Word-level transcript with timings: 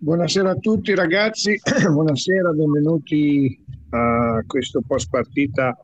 Buonasera 0.00 0.50
a 0.50 0.54
tutti 0.54 0.94
ragazzi, 0.94 1.58
buonasera, 1.90 2.52
benvenuti 2.52 3.60
a 3.90 4.44
questo 4.46 4.80
post 4.86 5.10
partita. 5.10 5.76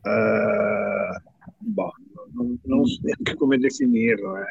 Uh, 0.00 1.20
boh, 1.58 1.92
non, 2.32 2.58
non, 2.64 2.86
so 2.86 3.00
neanche 3.02 3.34
come 3.34 3.58
definirlo. 3.58 4.38
Eh. 4.38 4.44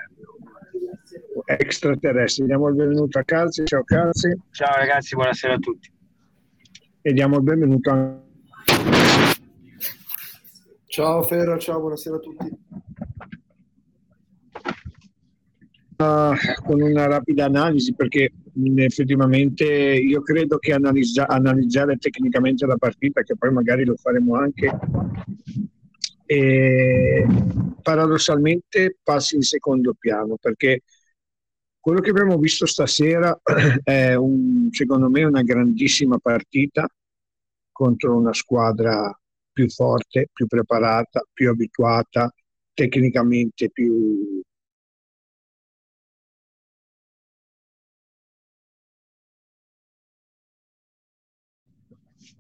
Extraterrestri. 1.58 2.46
Diamo 2.46 2.68
il 2.68 2.76
benvenuto 2.76 3.18
a 3.18 3.24
Calzi. 3.24 3.66
Ciao 3.66 3.84
Calzi. 3.84 4.30
Ciao 4.52 4.76
ragazzi, 4.76 5.16
buonasera 5.16 5.56
a 5.56 5.58
tutti. 5.58 5.92
E 7.02 7.12
diamo 7.12 7.38
il 7.38 7.44
benvenuto 7.44 7.90
a... 7.90 8.22
Ciao 10.86 11.24
Ferro, 11.24 11.58
ciao, 11.58 11.80
buonasera 11.80 12.16
a 12.16 12.20
tutti. 12.20 12.58
Uh, 15.98 16.64
con 16.64 16.80
una 16.80 17.08
rapida 17.08 17.46
analisi 17.46 17.96
perché 17.96 18.32
effettivamente 18.78 19.66
io 19.66 20.22
credo 20.22 20.58
che 20.58 20.74
analizza- 20.74 21.28
analizzare 21.28 21.98
tecnicamente 21.98 22.66
la 22.66 22.78
partita, 22.78 23.22
che 23.24 23.36
poi 23.36 23.52
magari 23.52 23.86
lo 23.86 23.96
faremo 23.96 24.36
anche, 24.36 24.72
e 26.26 27.26
paradossalmente 27.82 28.98
passi 29.02 29.36
in 29.36 29.42
secondo 29.42 29.96
piano 29.98 30.38
perché 30.40 30.84
quello 31.80 32.02
che 32.02 32.12
abbiamo 32.12 32.38
visto 32.38 32.68
stasera 32.68 33.36
è 33.84 34.14
un, 34.14 34.68
secondo 34.72 35.10
me 35.10 35.24
una 35.24 35.42
grandissima 35.42 36.20
partita 36.20 36.88
contro 37.72 38.16
una 38.16 38.34
squadra 38.34 39.18
più 39.52 39.68
forte, 39.70 40.28
più 40.32 40.46
preparata, 40.46 41.26
più 41.34 41.50
abituata, 41.50 42.32
tecnicamente 42.74 43.72
più, 43.72 44.39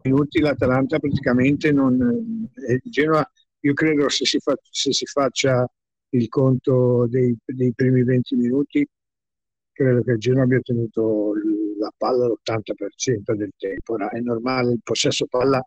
minuti 0.10 0.40
l'Atalanta 0.40 1.00
praticamente 1.00 1.72
non 1.72 2.48
eh, 2.68 2.82
Genoa 2.84 3.30
io 3.62 3.74
credo 3.74 4.10
se 4.10 4.26
si, 4.26 4.40
fa, 4.40 4.56
se 4.70 4.92
si 4.94 5.06
faccia 5.06 5.70
il 6.12 6.28
conto 6.28 7.08
dei, 7.08 7.36
dei, 7.46 7.74
primi 7.74 8.04
20 8.04 8.36
minuti 8.36 8.88
credo 9.72 10.02
che 10.04 10.12
il 10.12 10.18
Genoa 10.18 10.44
abbia 10.44 10.60
tenuto 10.62 11.34
la 11.80 11.92
palla 11.96 12.28
l'80% 12.28 13.36
del 13.36 13.52
tempo 13.58 13.98
è 13.98 14.20
normale 14.20 14.72
il 14.72 14.82
possesso 14.84 15.26
palla 15.28 15.62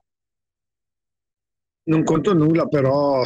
non 1.85 2.05
conto 2.05 2.33
nulla 2.35 2.67
però 2.67 3.23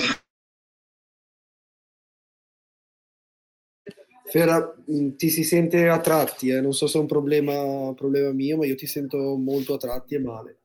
Fera, 4.28 4.74
mm, 4.90 5.10
ti 5.16 5.30
si 5.30 5.44
sente 5.44 5.88
a 5.88 6.00
tratti, 6.00 6.48
eh? 6.48 6.60
non 6.60 6.72
so 6.72 6.88
se 6.88 6.98
è 6.98 7.00
un 7.00 7.06
problema, 7.06 7.94
problema 7.94 8.32
mio, 8.32 8.56
ma 8.56 8.66
io 8.66 8.74
ti 8.74 8.86
sento 8.86 9.36
molto 9.36 9.74
a 9.74 9.76
tratti 9.78 10.16
e 10.16 10.18
male. 10.18 10.58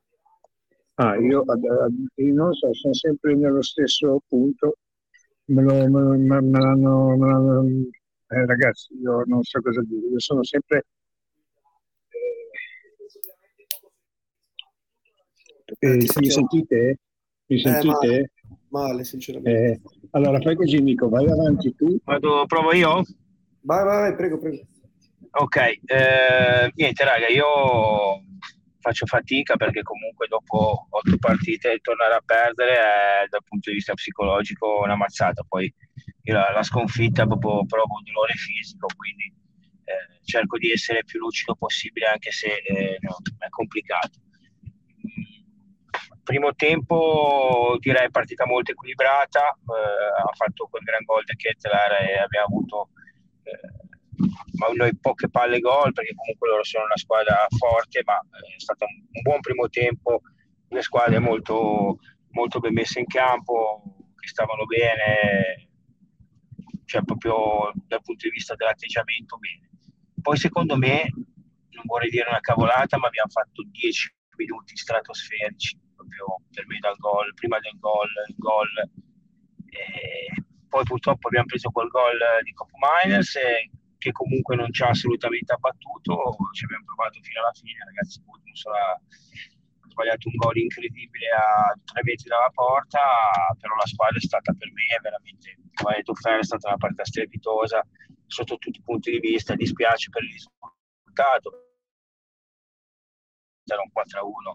Ah, 0.94 1.16
io, 1.16 1.44
io, 2.16 2.34
non 2.34 2.52
so, 2.52 2.72
sono 2.74 2.94
sempre 2.94 3.34
nello 3.34 3.62
stesso 3.62 4.20
punto. 4.28 4.76
Me, 5.46 5.62
lo, 5.62 5.88
me, 5.88 6.16
me, 6.16 6.40
me 6.40 6.58
l'hanno, 6.58 7.16
me 7.16 7.26
l'hanno 7.26 7.90
eh, 8.32 8.46
ragazzi, 8.46 8.94
io 9.00 9.22
non 9.26 9.42
so 9.42 9.60
cosa 9.60 9.82
dire. 9.82 10.06
Io 10.06 10.18
sono 10.18 10.42
sempre. 10.42 10.86
Eh, 15.78 15.88
eh, 15.88 15.96
mi 15.96 16.30
sentite? 16.30 16.98
Mi 17.46 17.58
sentite? 17.58 17.90
Male, 17.90 18.30
male, 18.68 19.04
sinceramente. 19.04 19.72
Eh, 19.72 19.80
allora 20.12 20.40
fai 20.40 20.56
così, 20.56 20.80
Nico, 20.80 21.08
vai 21.08 21.28
avanti 21.28 21.74
tu. 21.74 21.98
Vado, 22.04 22.46
provo 22.46 22.72
io? 22.72 23.02
Vai, 23.60 23.84
vai, 23.84 24.16
prego, 24.16 24.38
prego. 24.38 24.62
Ok, 25.34 25.56
eh, 25.56 26.72
niente, 26.74 27.04
raga, 27.04 27.28
io 27.28 28.22
faccio 28.82 29.06
fatica 29.06 29.56
perché 29.56 29.82
comunque 29.82 30.26
dopo 30.26 30.88
otto 30.90 31.16
partite 31.18 31.78
tornare 31.78 32.14
a 32.14 32.22
perdere 32.24 32.74
è 32.74 33.26
dal 33.28 33.44
punto 33.44 33.70
di 33.70 33.76
vista 33.76 33.94
psicologico 33.94 34.80
una 34.82 34.96
mazzata. 34.96 35.44
Poi 35.48 35.72
la, 36.24 36.50
la, 36.52 36.62
sconfitta 36.62 37.26
proprio 37.26 37.64
provo 37.64 37.94
un 37.94 38.02
dolore 38.04 38.34
fisico, 38.34 38.88
quindi 38.96 39.32
eh, 39.84 40.20
cerco 40.24 40.58
di 40.58 40.70
essere 40.70 41.04
più 41.04 41.20
lucido 41.20 41.54
possibile 41.54 42.06
anche 42.06 42.30
se 42.32 42.48
eh, 42.48 42.98
no, 43.00 43.16
è 43.38 43.48
complicato. 43.48 44.18
Primo 46.24 46.54
tempo 46.54 47.76
direi 47.80 48.10
partita 48.10 48.46
molto 48.46 48.72
equilibrata, 48.72 49.50
eh, 49.50 50.22
ha 50.22 50.32
fatto 50.34 50.66
quel 50.68 50.82
gran 50.82 51.04
gol 51.04 51.24
di 51.24 51.34
Kettler 51.34 51.92
e 52.02 52.18
abbiamo 52.18 52.46
avuto 52.46 52.90
eh, 54.68 54.74
noi 54.74 54.96
poche 54.98 55.28
palle 55.28 55.60
gol 55.60 55.92
perché 55.92 56.14
comunque 56.14 56.48
loro 56.48 56.64
sono 56.64 56.84
una 56.84 56.96
squadra 56.96 57.46
forte, 57.56 58.02
ma 58.04 58.18
è 58.18 58.58
stato 58.58 58.84
un 58.84 59.22
buon 59.22 59.40
primo 59.40 59.68
tempo, 59.68 60.20
le 60.68 60.82
squadre 60.82 61.18
molto, 61.18 61.98
molto 62.30 62.58
ben 62.60 62.72
messe 62.72 63.00
in 63.00 63.06
campo, 63.06 63.82
che 64.18 64.28
stavano 64.28 64.64
bene, 64.64 65.68
cioè 66.84 67.02
proprio 67.02 67.72
dal 67.86 68.02
punto 68.02 68.26
di 68.26 68.32
vista 68.32 68.54
dell'atteggiamento 68.54 69.38
bene. 69.38 69.70
Poi 70.20 70.36
secondo 70.36 70.76
me, 70.76 71.10
non 71.70 71.84
vorrei 71.84 72.10
dire 72.10 72.28
una 72.28 72.40
cavolata, 72.40 72.98
ma 72.98 73.08
abbiamo 73.08 73.30
fatto 73.30 73.64
10 73.66 74.14
minuti 74.36 74.76
stratosferici 74.76 75.78
proprio 75.94 76.42
per 76.52 76.66
me 76.66 76.78
dal 76.78 76.96
gol, 76.96 77.34
prima 77.34 77.58
del 77.60 77.78
gol, 77.78 78.08
il 78.28 78.34
gol. 78.36 78.90
E 79.70 80.42
poi 80.68 80.84
purtroppo 80.84 81.28
abbiamo 81.28 81.46
preso 81.46 81.70
quel 81.70 81.88
gol 81.88 82.18
di 82.42 82.52
Cop 82.52 82.70
Miners 82.78 83.36
che 84.02 84.10
comunque 84.10 84.56
non 84.56 84.72
ci 84.72 84.82
ha 84.82 84.88
assolutamente 84.88 85.52
abbattuto, 85.52 86.34
ci 86.52 86.64
abbiamo 86.64 86.84
provato 86.86 87.22
fino 87.22 87.38
alla 87.38 87.52
fine, 87.54 87.78
ragazzi, 87.86 88.20
Budmus 88.26 88.66
ha 88.66 88.98
sbagliato 89.86 90.26
un 90.26 90.34
gol 90.34 90.58
incredibile 90.58 91.30
a 91.30 91.70
tre 91.84 92.02
metri 92.02 92.26
dalla 92.26 92.50
porta, 92.50 92.98
però 93.60 93.76
la 93.76 93.86
squadra 93.86 94.18
è 94.18 94.20
stata 94.20 94.52
per 94.58 94.72
me 94.72 94.98
veramente, 95.00 95.54
come 95.74 95.94
ha 95.94 95.96
detto 95.98 96.14
Fer, 96.14 96.40
è 96.40 96.42
stata 96.42 96.66
una 96.66 96.78
partita 96.82 97.04
strepitosa 97.04 97.86
sotto 98.26 98.58
tutti 98.58 98.78
i 98.78 98.82
punti 98.82 99.12
di 99.12 99.20
vista, 99.20 99.54
dispiace 99.54 100.10
per 100.10 100.24
il 100.24 100.32
risultato, 100.32 101.50
era 103.64 103.82
un 103.86 103.92
4-1, 103.94 104.50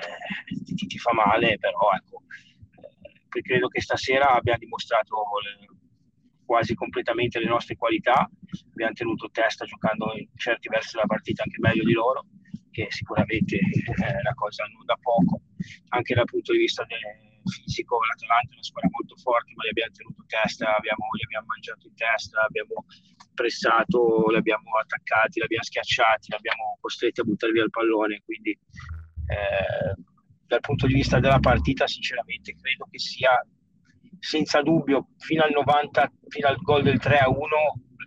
eh, 0.00 0.74
ti, 0.74 0.86
ti, 0.86 0.98
fa 0.98 1.12
male, 1.12 1.58
però 1.58 1.92
ecco, 1.92 2.22
eh, 3.36 3.42
credo 3.42 3.68
che 3.68 3.82
stasera 3.82 4.30
abbia 4.32 4.56
dimostrato... 4.56 5.14
Le, 5.44 5.76
quasi 6.48 6.72
completamente 6.74 7.38
le 7.38 7.44
nostre 7.44 7.76
qualità, 7.76 8.24
abbiamo 8.72 8.94
tenuto 8.94 9.28
testa 9.28 9.66
giocando 9.66 10.16
in 10.16 10.26
certi 10.34 10.68
versi 10.70 10.94
della 10.94 11.04
partita 11.04 11.42
anche 11.42 11.60
meglio 11.60 11.84
di 11.84 11.92
loro, 11.92 12.24
che 12.70 12.86
sicuramente 12.88 13.58
è 13.58 14.16
una 14.16 14.32
cosa 14.34 14.64
non 14.64 14.86
da 14.86 14.96
poco, 14.96 15.42
anche 15.88 16.14
dal 16.14 16.24
punto 16.24 16.52
di 16.52 16.64
vista 16.64 16.86
fisico 17.44 18.00
l'Atalanta 18.00 18.48
è 18.48 18.54
una 18.54 18.62
squadra 18.62 18.88
molto 18.90 19.14
forte, 19.16 19.52
ma 19.56 19.62
li 19.64 19.68
abbiamo 19.68 19.92
tenuto 19.92 20.24
testa, 20.24 20.74
abbiamo, 20.74 21.04
li 21.12 21.24
abbiamo 21.24 21.46
mangiato 21.52 21.86
in 21.86 21.94
testa, 21.94 22.40
abbiamo 22.40 22.86
pressato, 23.34 24.30
li 24.32 24.40
abbiamo 24.40 24.72
attaccati, 24.80 25.40
li 25.40 25.44
abbiamo 25.44 25.64
schiacciati, 25.64 26.32
li 26.32 26.36
abbiamo 26.36 26.78
costretti 26.80 27.20
a 27.20 27.24
buttare 27.24 27.52
via 27.52 27.64
il 27.64 27.76
pallone, 27.76 28.22
quindi 28.24 28.56
eh, 28.56 29.92
dal 30.48 30.60
punto 30.60 30.86
di 30.86 30.94
vista 30.94 31.20
della 31.20 31.40
partita 31.40 31.86
sinceramente 31.86 32.56
credo 32.56 32.88
che 32.90 32.98
sia 32.98 33.36
senza 34.18 34.62
dubbio 34.62 35.08
fino 35.18 35.42
al 35.42 35.50
90, 35.52 36.12
fino 36.28 36.48
al 36.48 36.56
gol 36.56 36.82
del 36.82 36.98
3 36.98 37.18
a 37.18 37.28
1, 37.28 37.38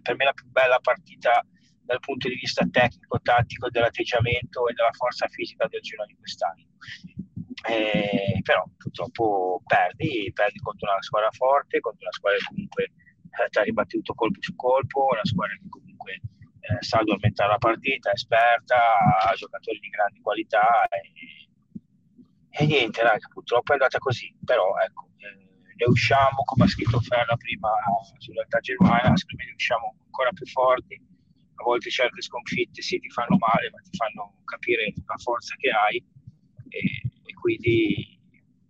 per 0.02 0.16
me 0.16 0.26
la 0.26 0.34
più 0.34 0.50
bella 0.50 0.80
partita 0.80 1.46
dal 1.84 2.00
punto 2.00 2.28
di 2.28 2.36
vista 2.36 2.66
tecnico, 2.70 3.20
tattico, 3.22 3.70
dell'atteggiamento 3.70 4.68
e 4.68 4.74
della 4.74 4.92
forza 4.92 5.28
fisica 5.28 5.68
del 5.68 5.82
Genoa 5.82 6.06
di 6.06 6.16
quest'anno. 6.16 6.66
Eh, 7.68 8.40
però 8.42 8.66
purtroppo 8.78 9.62
perdi, 9.66 10.32
perdi 10.34 10.60
contro 10.60 10.90
una 10.92 11.02
squadra 11.02 11.30
forte, 11.32 11.80
contro 11.80 12.02
una 12.02 12.14
squadra 12.14 12.40
che 12.40 12.46
comunque 12.46 12.84
eh, 12.84 13.50
ti 13.50 13.60
ha 13.60 13.64
ribattuto 13.64 14.14
colpo 14.14 14.42
su 14.42 14.56
colpo, 14.56 15.10
una 15.12 15.26
squadra 15.26 15.56
che 15.56 15.70
comunque 15.70 16.14
eh, 16.62 16.78
sa 16.80 17.00
addormentare 17.00 17.52
la 17.52 17.58
partita, 17.58 18.10
è 18.10 18.14
esperta, 18.14 18.78
ha 19.28 19.34
giocatori 19.36 19.80
di 19.80 19.90
grandi 19.90 20.22
qualità 20.22 20.88
e, 20.88 21.50
e 22.50 22.66
niente, 22.66 23.04
raga, 23.04 23.28
purtroppo 23.32 23.72
è 23.72 23.76
andata 23.76 24.00
così, 24.00 24.34
però 24.44 24.74
ecco, 24.78 25.10
ne 25.82 25.88
usciamo, 25.90 26.44
come 26.46 26.66
ha 26.66 26.68
scritto 26.68 27.02
Ferra 27.02 27.36
prima 27.36 27.70
sulla 28.20 28.46
realtà 28.46 28.60
germana, 28.60 29.18
secondo 29.18 29.44
ne 29.44 29.54
usciamo 29.58 29.96
ancora 30.06 30.30
più 30.32 30.46
forti. 30.46 31.02
A 31.56 31.64
volte 31.64 31.90
certe 31.90 32.22
sconfitte 32.22 32.82
sì 32.82 33.00
ti 33.00 33.10
fanno 33.10 33.38
male, 33.38 33.70
ma 33.72 33.82
ti 33.82 33.98
fanno 33.98 34.42
capire 34.46 34.94
la 35.06 35.18
forza 35.18 35.56
che 35.58 35.70
hai 35.70 35.98
e, 36.70 36.82
e 37.26 37.34
quindi 37.34 38.18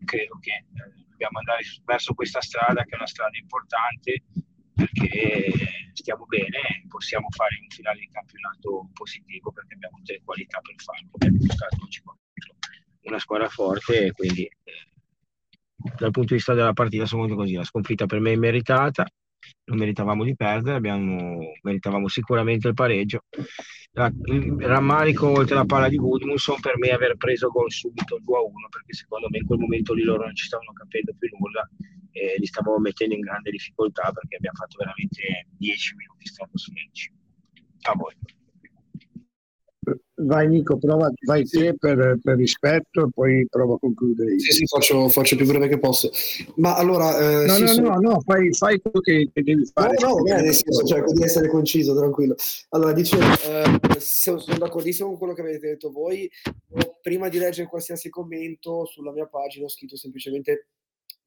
credo 0.03 0.39
che 0.39 0.51
eh, 0.51 0.91
dobbiamo 1.09 1.39
andare 1.39 1.63
verso 1.85 2.13
questa 2.13 2.41
strada 2.41 2.83
che 2.83 2.95
è 2.95 2.95
una 2.95 3.07
strada 3.07 3.37
importante 3.37 4.23
perché 4.73 5.51
stiamo 5.93 6.25
bene 6.25 6.83
possiamo 6.87 7.27
fare 7.29 7.59
un 7.61 7.69
finale 7.69 7.99
di 7.99 8.09
campionato 8.11 8.89
positivo 8.93 9.51
perché 9.51 9.75
abbiamo 9.75 9.97
tutte 9.97 10.13
le 10.13 10.21
qualità 10.23 10.59
per 10.59 10.75
farlo. 10.77 11.09
Abbiamo 11.13 11.37
giocato 11.37 11.77
una 13.03 13.19
squadra 13.19 13.49
forte 13.49 14.11
quindi 14.11 14.43
eh, 14.43 14.90
dal 15.97 16.11
punto 16.11 16.29
di 16.29 16.35
vista 16.35 16.53
della 16.53 16.73
partita 16.73 17.05
sono 17.05 17.27
così, 17.35 17.53
la 17.53 17.63
sconfitta 17.63 18.05
per 18.05 18.19
me 18.19 18.33
è 18.33 18.35
meritata, 18.35 19.05
non 19.65 19.77
meritavamo 19.77 20.23
di 20.23 20.35
perdere, 20.35 20.77
abbiamo, 20.77 21.39
meritavamo 21.61 22.07
sicuramente 22.07 22.67
il 22.67 22.73
pareggio. 22.73 23.21
Il 23.91 24.55
rammarico 24.59 25.27
oltre 25.27 25.55
la 25.55 25.65
palla 25.65 25.89
di 25.89 25.97
Gudmundsson 25.97 26.61
per 26.61 26.77
me 26.77 26.91
aver 26.91 27.17
preso 27.17 27.49
gol 27.49 27.69
subito 27.71 28.15
il 28.15 28.23
2-1 28.23 28.69
perché 28.69 28.93
secondo 28.93 29.27
me 29.29 29.39
in 29.39 29.45
quel 29.45 29.59
momento 29.59 29.93
lì 29.93 30.03
loro 30.03 30.23
non 30.23 30.35
ci 30.35 30.45
stavano 30.45 30.71
capendo 30.71 31.13
più 31.17 31.29
nulla 31.37 31.69
e 32.11 32.35
li 32.37 32.45
stavamo 32.45 32.77
mettendo 32.77 33.15
in 33.15 33.21
grande 33.21 33.51
difficoltà 33.51 34.11
perché 34.13 34.37
abbiamo 34.37 34.57
fatto 34.57 34.77
veramente 34.77 35.47
10 35.57 35.95
minuti 35.95 36.25
stratosferici. 36.25 37.11
A 37.81 37.93
voi. 37.95 38.15
Vai 40.13 40.47
Nico, 40.47 40.77
prova, 40.77 41.09
vai 41.25 41.43
te 41.43 41.73
per, 41.75 42.19
per, 42.21 42.37
rispetto 42.37 43.05
e 43.05 43.09
poi 43.11 43.47
prova 43.49 43.73
a 43.73 43.79
concludere. 43.79 44.37
Sì, 44.37 44.51
sì, 44.51 44.65
faccio, 44.67 45.09
faccio 45.09 45.35
più 45.35 45.47
breve 45.47 45.67
che 45.67 45.79
posso. 45.79 46.11
Ma 46.57 46.75
allora... 46.75 47.17
Eh, 47.17 47.45
no, 47.47 47.53
sì, 47.55 47.61
no, 47.61 47.67
sono... 47.67 47.89
no, 47.89 47.99
no, 47.99 48.21
fai, 48.21 48.53
fai 48.53 48.79
quello 48.79 48.99
che, 48.99 49.29
che, 49.33 49.41
devi 49.41 49.65
fare. 49.73 49.97
No, 49.99 50.09
no, 50.09 50.21
beh, 50.21 50.41
nel 50.41 50.53
senso, 50.53 50.85
cerco 50.85 51.13
di 51.13 51.23
essere 51.23 51.49
conciso, 51.49 51.95
tranquillo. 51.95 52.35
Allora, 52.69 52.93
dicevo, 52.93 53.23
eh, 53.23 53.99
sono, 53.99 54.37
sono 54.37 54.57
d'accordissimo 54.59 55.09
con 55.09 55.17
quello 55.17 55.33
che 55.33 55.41
avete 55.41 55.67
detto 55.69 55.91
voi. 55.91 56.29
Prima 57.01 57.27
di 57.29 57.39
leggere 57.39 57.67
qualsiasi 57.67 58.09
commento 58.09 58.85
sulla 58.85 59.11
mia 59.11 59.25
pagina 59.25 59.65
ho 59.65 59.69
scritto 59.69 59.95
semplicemente 59.95 60.67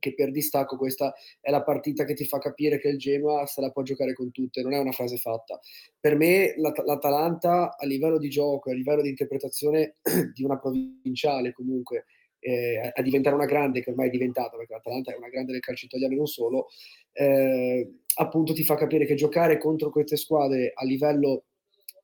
che 0.04 0.12
per 0.12 0.30
distacco 0.30 0.76
questa 0.76 1.14
è 1.40 1.50
la 1.50 1.62
partita 1.62 2.04
che 2.04 2.12
ti 2.12 2.26
fa 2.26 2.38
capire 2.38 2.78
che 2.78 2.88
il 2.88 2.98
Genoa 2.98 3.46
se 3.46 3.62
la 3.62 3.70
può 3.70 3.82
giocare 3.82 4.12
con 4.12 4.30
tutte, 4.30 4.60
non 4.60 4.74
è 4.74 4.78
una 4.78 4.92
frase 4.92 5.16
fatta. 5.16 5.58
Per 5.98 6.14
me 6.16 6.52
l'At- 6.58 6.84
l'Atalanta 6.84 7.74
a 7.78 7.86
livello 7.86 8.18
di 8.18 8.28
gioco, 8.28 8.70
a 8.70 8.74
livello 8.74 9.00
di 9.00 9.08
interpretazione 9.08 9.96
di 10.34 10.44
una 10.44 10.58
provinciale 10.58 11.52
comunque, 11.52 12.04
eh, 12.38 12.92
a 12.94 13.00
diventare 13.00 13.34
una 13.34 13.46
grande 13.46 13.80
che 13.80 13.90
ormai 13.90 14.08
è 14.08 14.10
diventata, 14.10 14.58
perché 14.58 14.74
l'Atalanta 14.74 15.12
è 15.12 15.16
una 15.16 15.30
grande 15.30 15.52
del 15.52 15.62
calcio 15.62 15.86
italiano 15.86 16.12
e 16.12 16.16
non 16.16 16.26
solo, 16.26 16.66
eh, 17.12 17.90
appunto 18.16 18.52
ti 18.52 18.64
fa 18.64 18.74
capire 18.74 19.06
che 19.06 19.14
giocare 19.14 19.56
contro 19.56 19.90
queste 19.90 20.16
squadre 20.16 20.72
a 20.74 20.84
livello 20.84 21.44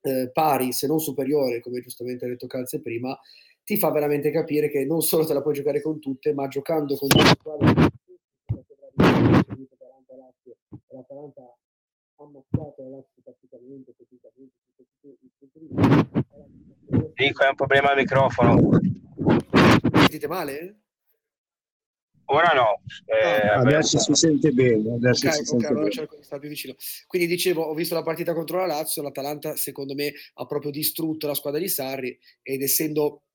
eh, 0.00 0.30
pari, 0.32 0.72
se 0.72 0.86
non 0.86 1.00
superiore, 1.00 1.60
come 1.60 1.80
giustamente 1.80 2.24
ha 2.24 2.28
detto 2.28 2.46
Calze 2.46 2.80
prima, 2.80 3.18
ti 3.70 3.78
fa 3.78 3.92
veramente 3.92 4.32
capire 4.32 4.68
che 4.68 4.84
non 4.84 5.00
solo 5.00 5.24
te 5.24 5.32
la 5.32 5.42
puoi 5.42 5.54
giocare 5.54 5.80
con 5.80 6.00
tutte, 6.00 6.34
ma 6.34 6.48
giocando 6.48 6.96
con 6.96 7.08
squadre 7.08 7.88
l'Atalanta 10.88 11.40
ha 11.40 12.22
ammazzato 12.24 12.82
la 12.82 12.88
Lazio 12.88 13.22
praticamente 13.22 13.94
Dico, 17.14 17.44
è 17.44 17.48
un 17.48 17.54
problema 17.54 17.90
al 17.92 17.96
microfono. 17.98 18.70
Sentite 19.92 20.26
male? 20.26 20.80
Ora 22.24 22.52
no. 22.52 22.82
Eh, 23.06 23.46
ah, 23.46 23.60
adesso 23.60 24.00
si 24.00 24.14
sente 24.14 24.50
bene. 24.50 24.94
Adesso 24.94 25.28
okay, 25.28 25.38
si 25.38 25.44
sente 25.44 25.66
allora 25.66 25.82
bene. 25.82 25.94
cerco 25.94 26.16
di 26.16 26.24
stare 26.24 26.40
più 26.40 26.48
vicino. 26.48 26.74
Quindi 27.06 27.28
dicevo, 27.28 27.62
ho 27.62 27.74
visto 27.74 27.94
la 27.94 28.02
partita 28.02 28.34
contro 28.34 28.58
la 28.58 28.66
Lazio, 28.66 29.02
l'Atalanta 29.02 29.54
secondo 29.54 29.94
me 29.94 30.12
ha 30.34 30.46
proprio 30.46 30.72
distrutto 30.72 31.28
la 31.28 31.34
squadra 31.34 31.60
di 31.60 31.68
Sarri 31.68 32.18
ed 32.42 32.62
essendo 32.62 33.26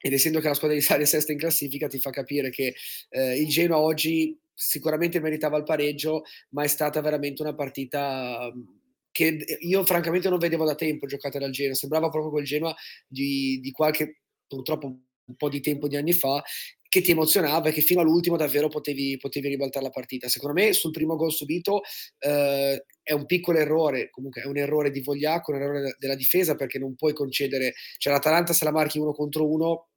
ed 0.00 0.12
essendo 0.12 0.40
che 0.40 0.48
la 0.48 0.54
squadra 0.54 0.76
di 0.76 0.82
Sarri 0.82 1.02
è 1.02 1.06
sesta 1.06 1.32
in 1.32 1.38
classifica 1.38 1.86
ti 1.86 2.00
fa 2.00 2.10
capire 2.10 2.50
che 2.50 2.74
eh, 3.10 3.38
il 3.38 3.48
Genoa 3.48 3.78
oggi 3.78 4.38
sicuramente 4.54 5.20
meritava 5.20 5.56
il 5.56 5.64
pareggio, 5.64 6.22
ma 6.50 6.64
è 6.64 6.68
stata 6.68 7.00
veramente 7.00 7.42
una 7.42 7.54
partita 7.54 8.50
mm, 8.54 8.62
che 9.10 9.58
io 9.60 9.84
francamente 9.84 10.28
non 10.28 10.38
vedevo 10.38 10.64
da 10.64 10.74
tempo 10.74 11.06
giocata 11.06 11.38
dal 11.38 11.50
Genoa, 11.50 11.74
sembrava 11.74 12.08
proprio 12.08 12.30
quel 12.30 12.44
Genoa 12.44 12.74
di, 13.06 13.58
di 13.60 13.70
qualche, 13.72 14.20
purtroppo 14.46 14.86
un 14.86 15.36
po' 15.36 15.48
di 15.48 15.60
tempo, 15.60 15.88
di 15.88 15.96
anni 15.96 16.12
fa, 16.12 16.42
che 16.88 17.02
ti 17.02 17.12
emozionava 17.12 17.68
e 17.68 17.72
che 17.72 17.82
fino 17.82 18.00
all'ultimo 18.00 18.36
davvero 18.36 18.68
potevi, 18.68 19.16
potevi 19.16 19.48
ribaltare 19.48 19.84
la 19.84 19.90
partita. 19.92 20.28
Secondo 20.28 20.60
me 20.60 20.72
sul 20.72 20.90
primo 20.90 21.14
gol 21.14 21.30
subito 21.30 21.82
eh, 22.18 22.84
è 23.02 23.12
un 23.12 23.26
piccolo 23.26 23.58
errore, 23.58 24.10
comunque 24.10 24.42
è 24.42 24.46
un 24.46 24.56
errore 24.56 24.90
di 24.90 25.00
Vogliacco, 25.00 25.52
un 25.52 25.60
errore 25.60 25.96
della 25.98 26.16
difesa 26.16 26.56
perché 26.56 26.78
non 26.80 26.96
puoi 26.96 27.12
concedere, 27.12 27.74
cioè 27.96 28.12
l'Atalanta 28.12 28.52
se 28.52 28.64
la 28.64 28.72
marchi 28.72 28.98
uno 28.98 29.12
contro 29.12 29.48
uno 29.48 29.89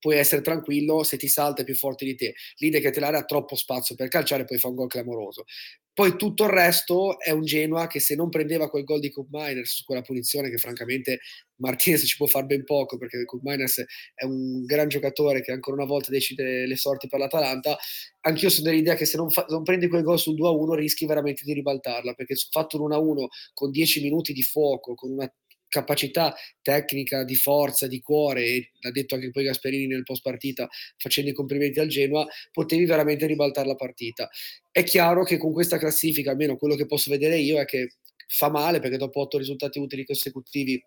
puoi 0.00 0.16
essere 0.16 0.40
tranquillo 0.40 1.04
se 1.04 1.16
ti 1.16 1.28
salta 1.28 1.62
è 1.62 1.64
più 1.64 1.76
forte 1.76 2.04
di 2.04 2.16
te. 2.16 2.34
L'idea 2.56 2.80
che 2.80 2.90
Telare 2.90 3.18
ha 3.18 3.24
troppo 3.24 3.54
spazio 3.54 3.94
per 3.94 4.08
calciare, 4.08 4.44
poi 4.44 4.58
fa 4.58 4.68
un 4.68 4.74
gol 4.74 4.88
clamoroso. 4.88 5.44
Poi 5.92 6.16
tutto 6.16 6.44
il 6.44 6.50
resto 6.50 7.18
è 7.20 7.30
un 7.30 7.44
Genoa 7.44 7.86
che 7.86 8.00
se 8.00 8.14
non 8.14 8.30
prendeva 8.30 8.70
quel 8.70 8.84
gol 8.84 9.00
di 9.00 9.10
Cup 9.10 9.26
Miners 9.30 9.74
su 9.74 9.84
quella 9.84 10.00
punizione, 10.00 10.48
che 10.48 10.56
francamente 10.56 11.20
Martinez 11.56 12.06
ci 12.06 12.16
può 12.16 12.26
fare 12.26 12.46
ben 12.46 12.64
poco 12.64 12.96
perché 12.96 13.22
Cup 13.24 13.40
Miners 13.42 13.84
è 14.14 14.24
un 14.24 14.64
gran 14.64 14.88
giocatore 14.88 15.42
che 15.42 15.52
ancora 15.52 15.76
una 15.76 15.84
volta 15.84 16.10
decide 16.10 16.66
le 16.66 16.76
sorti 16.76 17.06
per 17.06 17.18
l'Atalanta, 17.18 17.76
anch'io 18.20 18.48
sono 18.48 18.70
dell'idea 18.70 18.94
che 18.94 19.04
se 19.04 19.18
non, 19.18 19.30
fa, 19.30 19.44
non 19.48 19.62
prendi 19.62 19.88
quel 19.88 20.02
gol 20.02 20.18
sul 20.18 20.36
2-1 20.36 20.74
rischi 20.74 21.04
veramente 21.06 21.42
di 21.44 21.52
ribaltarla 21.52 22.14
perché 22.14 22.34
fatto 22.50 22.82
un 22.82 22.90
1-1 22.90 23.26
con 23.52 23.70
10 23.70 24.00
minuti 24.00 24.32
di 24.32 24.42
fuoco, 24.42 24.94
con 24.94 25.10
una 25.10 25.30
capacità 25.70 26.34
tecnica, 26.60 27.24
di 27.24 27.36
forza, 27.36 27.86
di 27.86 28.00
cuore, 28.00 28.44
e 28.44 28.70
l'ha 28.80 28.90
detto 28.90 29.14
anche 29.14 29.30
poi 29.30 29.44
Gasperini 29.44 29.86
nel 29.86 30.02
post 30.02 30.20
partita 30.20 30.68
facendo 30.98 31.30
i 31.30 31.32
complimenti 31.32 31.80
al 31.80 31.86
Genoa, 31.86 32.26
potevi 32.52 32.84
veramente 32.84 33.24
ribaltare 33.26 33.66
la 33.66 33.76
partita. 33.76 34.28
È 34.70 34.82
chiaro 34.82 35.24
che 35.24 35.38
con 35.38 35.52
questa 35.52 35.78
classifica, 35.78 36.32
almeno 36.32 36.56
quello 36.56 36.74
che 36.74 36.84
posso 36.84 37.10
vedere 37.10 37.38
io, 37.38 37.58
è 37.58 37.64
che 37.64 37.94
fa 38.26 38.50
male 38.50 38.80
perché 38.80 38.98
dopo 38.98 39.20
otto 39.20 39.38
risultati 39.38 39.78
utili 39.78 40.04
consecutivi 40.04 40.82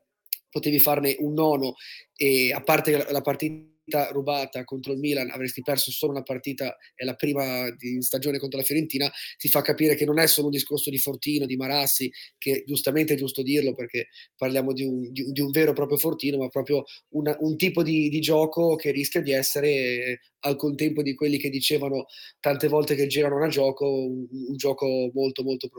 potevi 0.50 0.80
farne 0.80 1.15
un 1.19 1.33
nono 1.33 1.74
e 2.15 2.53
a 2.53 2.62
parte 2.62 3.12
la 3.12 3.21
partita 3.21 3.72
rubata 4.12 4.63
contro 4.63 4.94
il 4.94 5.00
Milan 5.00 5.30
avresti 5.30 5.62
perso 5.62 5.91
solo 5.91 6.13
una 6.13 6.24
partita, 6.24 6.77
è 6.95 7.03
la 7.03 7.15
prima 7.15 7.69
di 7.71 8.01
stagione 8.01 8.39
contro 8.39 8.59
la 8.59 8.65
Fiorentina, 8.65 9.12
ti 9.38 9.50
fa 9.50 9.62
capire 9.62 9.95
che 9.95 10.06
non 10.06 10.19
è 10.19 10.27
solo 10.27 10.47
un 10.47 10.53
discorso 10.53 10.89
di 10.89 10.97
Fortino, 10.97 11.45
di 11.45 11.56
Marassi, 11.56 12.12
che 12.38 12.63
giustamente 12.65 13.13
è 13.13 13.18
giusto 13.18 13.41
dirlo 13.41 13.74
perché 13.74 14.07
parliamo 14.35 14.74
di 14.74 14.83
un, 14.83 15.12
di, 15.12 15.31
di 15.31 15.41
un 15.41 15.51
vero 15.51 15.71
e 15.71 15.74
proprio 15.74 15.97
Fortino, 15.97 16.38
ma 16.38 16.47
proprio 16.47 16.83
una, 17.09 17.35
un 17.39 17.57
tipo 17.57 17.83
di, 17.83 18.09
di, 18.09 18.19
gioco 18.19 18.75
che 18.75 18.91
rischia 18.91 19.21
di 19.21 19.31
essere 19.31 20.21
al 20.45 20.56
contempo 20.56 21.01
di 21.01 21.13
quelli 21.13 21.38
che 21.38 21.50
dicevano 21.50 22.06
tante 22.39 22.68
volte 22.68 22.95
che 22.95 23.07
girano 23.07 23.41
a 23.44 23.47
gioco, 23.47 24.06
un, 24.06 24.25
un 24.29 24.56
gioco 24.56 25.12
molto 25.13 25.44
molto 25.44 25.69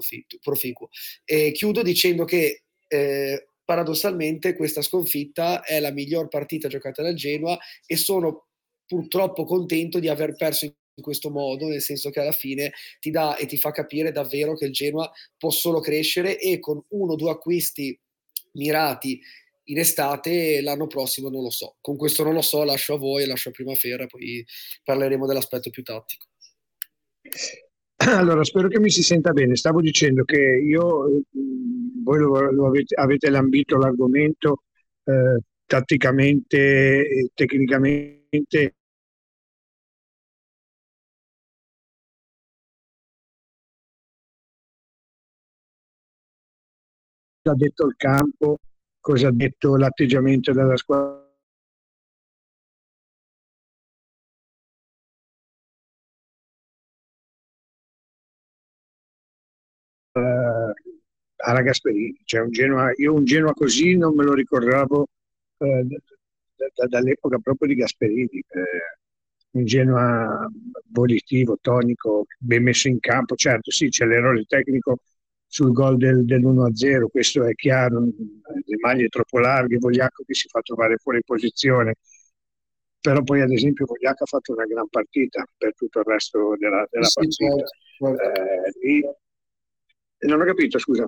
proficuo. 0.40 0.88
E 1.24 1.52
chiudo 1.52 1.82
dicendo 1.82 2.24
che 2.24 2.64
eh, 2.88 3.48
paradossalmente 3.64 4.54
questa 4.54 4.82
sconfitta 4.82 5.62
è 5.62 5.80
la 5.80 5.90
miglior 5.90 6.28
partita 6.28 6.68
giocata 6.68 7.02
dal 7.02 7.14
Genoa 7.14 7.58
e 7.86 7.96
sono 7.96 8.46
purtroppo 8.86 9.44
contento 9.44 9.98
di 9.98 10.08
aver 10.08 10.36
perso 10.36 10.64
in 10.66 11.02
questo 11.02 11.30
modo, 11.30 11.66
nel 11.66 11.80
senso 11.80 12.10
che 12.10 12.20
alla 12.20 12.32
fine 12.32 12.72
ti 13.00 13.10
dà 13.10 13.36
e 13.36 13.46
ti 13.46 13.56
fa 13.56 13.70
capire 13.72 14.12
davvero 14.12 14.54
che 14.54 14.66
il 14.66 14.72
Genoa 14.72 15.10
può 15.36 15.50
solo 15.50 15.80
crescere 15.80 16.38
e 16.38 16.60
con 16.60 16.82
uno 16.90 17.12
o 17.12 17.16
due 17.16 17.30
acquisti 17.30 17.98
mirati 18.52 19.20
in 19.68 19.78
estate 19.78 20.60
l'anno 20.60 20.86
prossimo 20.86 21.28
non 21.28 21.42
lo 21.42 21.50
so. 21.50 21.76
Con 21.80 21.96
questo 21.96 22.22
non 22.22 22.34
lo 22.34 22.42
so, 22.42 22.62
lascio 22.64 22.94
a 22.94 22.98
voi, 22.98 23.26
lascio 23.26 23.48
a 23.48 23.52
Prima 23.52 23.74
Ferra, 23.74 24.06
poi 24.06 24.44
parleremo 24.82 25.26
dell'aspetto 25.26 25.70
più 25.70 25.82
tattico. 25.82 26.26
Allora, 28.18 28.44
spero 28.44 28.68
che 28.68 28.78
mi 28.80 28.90
si 28.90 29.02
senta 29.02 29.32
bene. 29.32 29.56
Stavo 29.56 29.80
dicendo 29.80 30.24
che 30.24 30.38
io 30.38 31.22
voi 32.02 32.18
lo, 32.18 32.50
lo 32.50 32.66
avete, 32.66 32.94
avete, 32.96 33.30
lambito 33.30 33.78
l'argomento 33.78 34.64
eh, 35.04 35.40
tatticamente 35.66 37.08
e 37.08 37.30
tecnicamente. 37.34 38.74
Cosa 47.42 47.54
ha 47.54 47.58
detto 47.58 47.86
il 47.86 47.94
campo, 47.96 48.58
cosa 49.00 49.28
ha 49.28 49.32
detto 49.32 49.76
l'atteggiamento 49.76 50.52
della 50.52 50.76
squadra. 50.76 51.23
Alla 61.44 61.62
Gasperini. 61.62 62.20
Cioè 62.24 62.40
un 62.40 62.50
Genoa, 62.50 62.92
io 62.96 63.14
un 63.14 63.24
Genoa 63.24 63.52
così 63.52 63.96
non 63.96 64.14
me 64.14 64.24
lo 64.24 64.32
ricordavo 64.34 65.06
eh, 65.58 65.84
da, 65.84 66.66
da, 66.74 66.86
dall'epoca 66.86 67.38
proprio 67.38 67.68
di 67.68 67.74
Gasperini. 67.74 68.38
Eh, 68.48 68.98
un 69.52 69.64
Genoa 69.64 70.48
volitivo, 70.88 71.58
tonico, 71.60 72.26
ben 72.38 72.62
messo 72.62 72.88
in 72.88 72.98
campo. 73.00 73.34
Certo, 73.36 73.70
sì, 73.70 73.88
c'è 73.88 74.04
l'errore 74.04 74.44
tecnico 74.44 74.98
sul 75.46 75.72
gol 75.72 75.96
del, 75.96 76.24
dell'1-0, 76.24 77.06
questo 77.10 77.44
è 77.44 77.54
chiaro, 77.54 78.00
le 78.00 78.76
maglie 78.80 79.06
troppo 79.08 79.38
larghe, 79.38 79.78
Vogliacco 79.78 80.24
che 80.26 80.34
si 80.34 80.48
fa 80.48 80.60
trovare 80.60 80.96
fuori 80.96 81.22
posizione, 81.24 81.94
però 83.00 83.22
poi 83.22 83.42
ad 83.42 83.52
esempio 83.52 83.84
Vogliacco 83.86 84.24
ha 84.24 84.26
fatto 84.26 84.52
una 84.52 84.64
gran 84.64 84.88
partita 84.88 85.44
per 85.56 85.74
tutto 85.76 86.00
il 86.00 86.06
resto 86.06 86.56
della, 86.58 86.84
della 86.90 87.04
sì, 87.04 87.20
partita. 87.20 87.66
Certo. 87.98 88.22
Eh, 88.80 89.16
non 90.26 90.40
ho 90.40 90.44
capito, 90.44 90.78
scusa. 90.80 91.06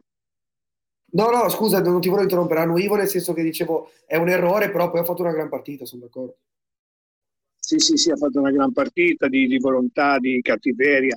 No, 1.14 1.30
no, 1.30 1.48
scusa, 1.48 1.80
non 1.80 2.00
ti 2.00 2.06
volevo 2.08 2.22
interrompere, 2.28 2.60
annuivo 2.60 2.94
nel 2.94 3.08
senso 3.08 3.32
che 3.32 3.42
dicevo 3.42 3.90
è 4.06 4.14
un 4.16 4.28
errore, 4.28 4.70
però 4.70 4.88
poi 4.90 5.00
ha 5.00 5.04
fatto 5.04 5.22
una 5.22 5.32
gran 5.32 5.48
partita, 5.48 5.84
sono 5.84 6.02
d'accordo. 6.02 6.36
Sì, 7.58 7.78
sì, 7.78 7.96
sì, 7.96 8.10
ha 8.12 8.16
fatto 8.16 8.38
una 8.40 8.52
gran 8.52 8.72
partita 8.72 9.26
di, 9.28 9.46
di 9.48 9.58
volontà, 9.58 10.18
di 10.18 10.40
cattiveria, 10.40 11.16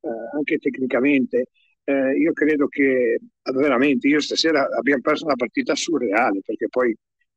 eh, 0.00 0.08
anche 0.34 0.58
tecnicamente. 0.58 1.46
eh, 1.84 2.16
io 2.16 2.32
credo 2.32 2.66
che 2.66 3.18
veramente, 3.52 4.08
io 4.08 4.20
stasera 4.20 4.68
abbiamo 4.76 5.02
perso 5.02 5.24
una 5.24 5.36
partita 5.36 5.74
surreale, 5.76 6.40
perché 6.44 6.68
poi, 6.68 6.96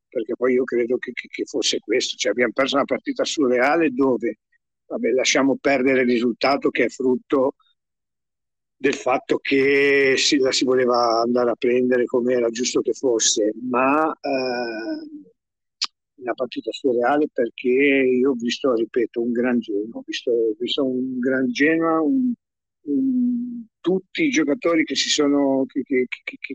perché 0.09 0.33
poi 0.35 0.53
io 0.53 0.63
credo 0.63 0.97
che, 0.97 1.11
che, 1.13 1.27
che, 1.29 1.45
fosse 1.45 1.79
questo, 1.79 2.15
cioè 2.17 2.31
abbiamo 2.31 2.53
perso 2.53 2.75
una 2.77 2.85
partita 2.85 3.23
surreale 3.25 3.91
dove, 3.91 4.39
vabbè, 4.87 5.11
lasciamo 5.11 5.57
perdere 5.61 6.01
il 6.01 6.07
risultato 6.07 6.69
che 6.71 6.85
è 6.85 6.89
frutto 6.89 7.55
del 8.77 8.93
fatto 8.93 9.39
che 9.39 10.13
si, 10.17 10.37
la 10.37 10.51
si 10.51 10.63
voleva 10.63 11.21
andare 11.21 11.49
a 11.49 11.55
prendere 11.55 12.05
come 12.05 12.33
era 12.33 12.49
giusto 12.49 12.81
che 12.81 12.93
fosse, 12.93 13.51
ma 13.69 14.11
eh, 14.13 15.25
una 16.15 16.33
partita 16.33 16.71
surreale 16.71 17.27
perché 17.31 17.69
io 17.69 18.31
ho 18.31 18.35
visto, 18.35 18.73
ripeto, 18.73 19.21
un 19.21 19.31
gran 19.31 19.59
Genoa, 19.59 19.97
ho 19.97 20.03
visto, 20.05 20.31
ho 20.31 20.55
visto 20.59 20.85
un 20.85 21.19
gran 21.19 21.51
Genoa, 21.51 22.01
un, 22.01 22.33
un, 22.83 23.65
tutti 23.79 24.23
i 24.23 24.29
giocatori 24.29 24.83
che, 24.83 24.95
si 24.95 25.09
sono, 25.09 25.65
che, 25.65 25.83
che, 25.83 26.07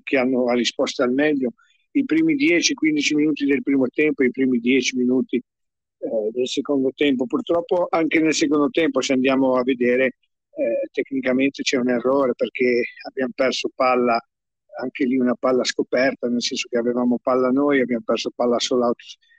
che 0.02 0.16
hanno 0.16 0.44
la 0.44 0.54
risposta 0.54 1.04
al 1.04 1.12
meglio, 1.12 1.54
i 1.92 2.04
primi 2.04 2.34
10-15 2.36 3.14
minuti 3.16 3.44
del 3.46 3.62
primo 3.62 3.86
tempo, 3.88 4.22
i 4.22 4.30
primi 4.30 4.58
10 4.58 4.96
minuti 4.96 5.36
eh, 5.36 6.30
del 6.32 6.48
secondo 6.48 6.92
tempo. 6.94 7.26
Purtroppo 7.26 7.86
anche 7.90 8.20
nel 8.20 8.34
secondo 8.34 8.68
tempo, 8.70 9.00
se 9.00 9.12
andiamo 9.12 9.54
a 9.54 9.62
vedere, 9.62 10.16
eh, 10.54 10.88
tecnicamente 10.92 11.62
c'è 11.62 11.78
un 11.78 11.88
errore 11.90 12.32
perché 12.34 12.82
abbiamo 13.08 13.32
perso 13.34 13.70
palla, 13.74 14.20
anche 14.80 15.04
lì 15.04 15.16
una 15.16 15.34
palla 15.34 15.64
scoperta, 15.64 16.28
nel 16.28 16.42
senso 16.42 16.68
che 16.68 16.78
avevamo 16.78 17.18
palla 17.22 17.50
noi, 17.50 17.80
abbiamo 17.80 18.04
perso 18.04 18.30
palla 18.34 18.58
solo 18.58 18.94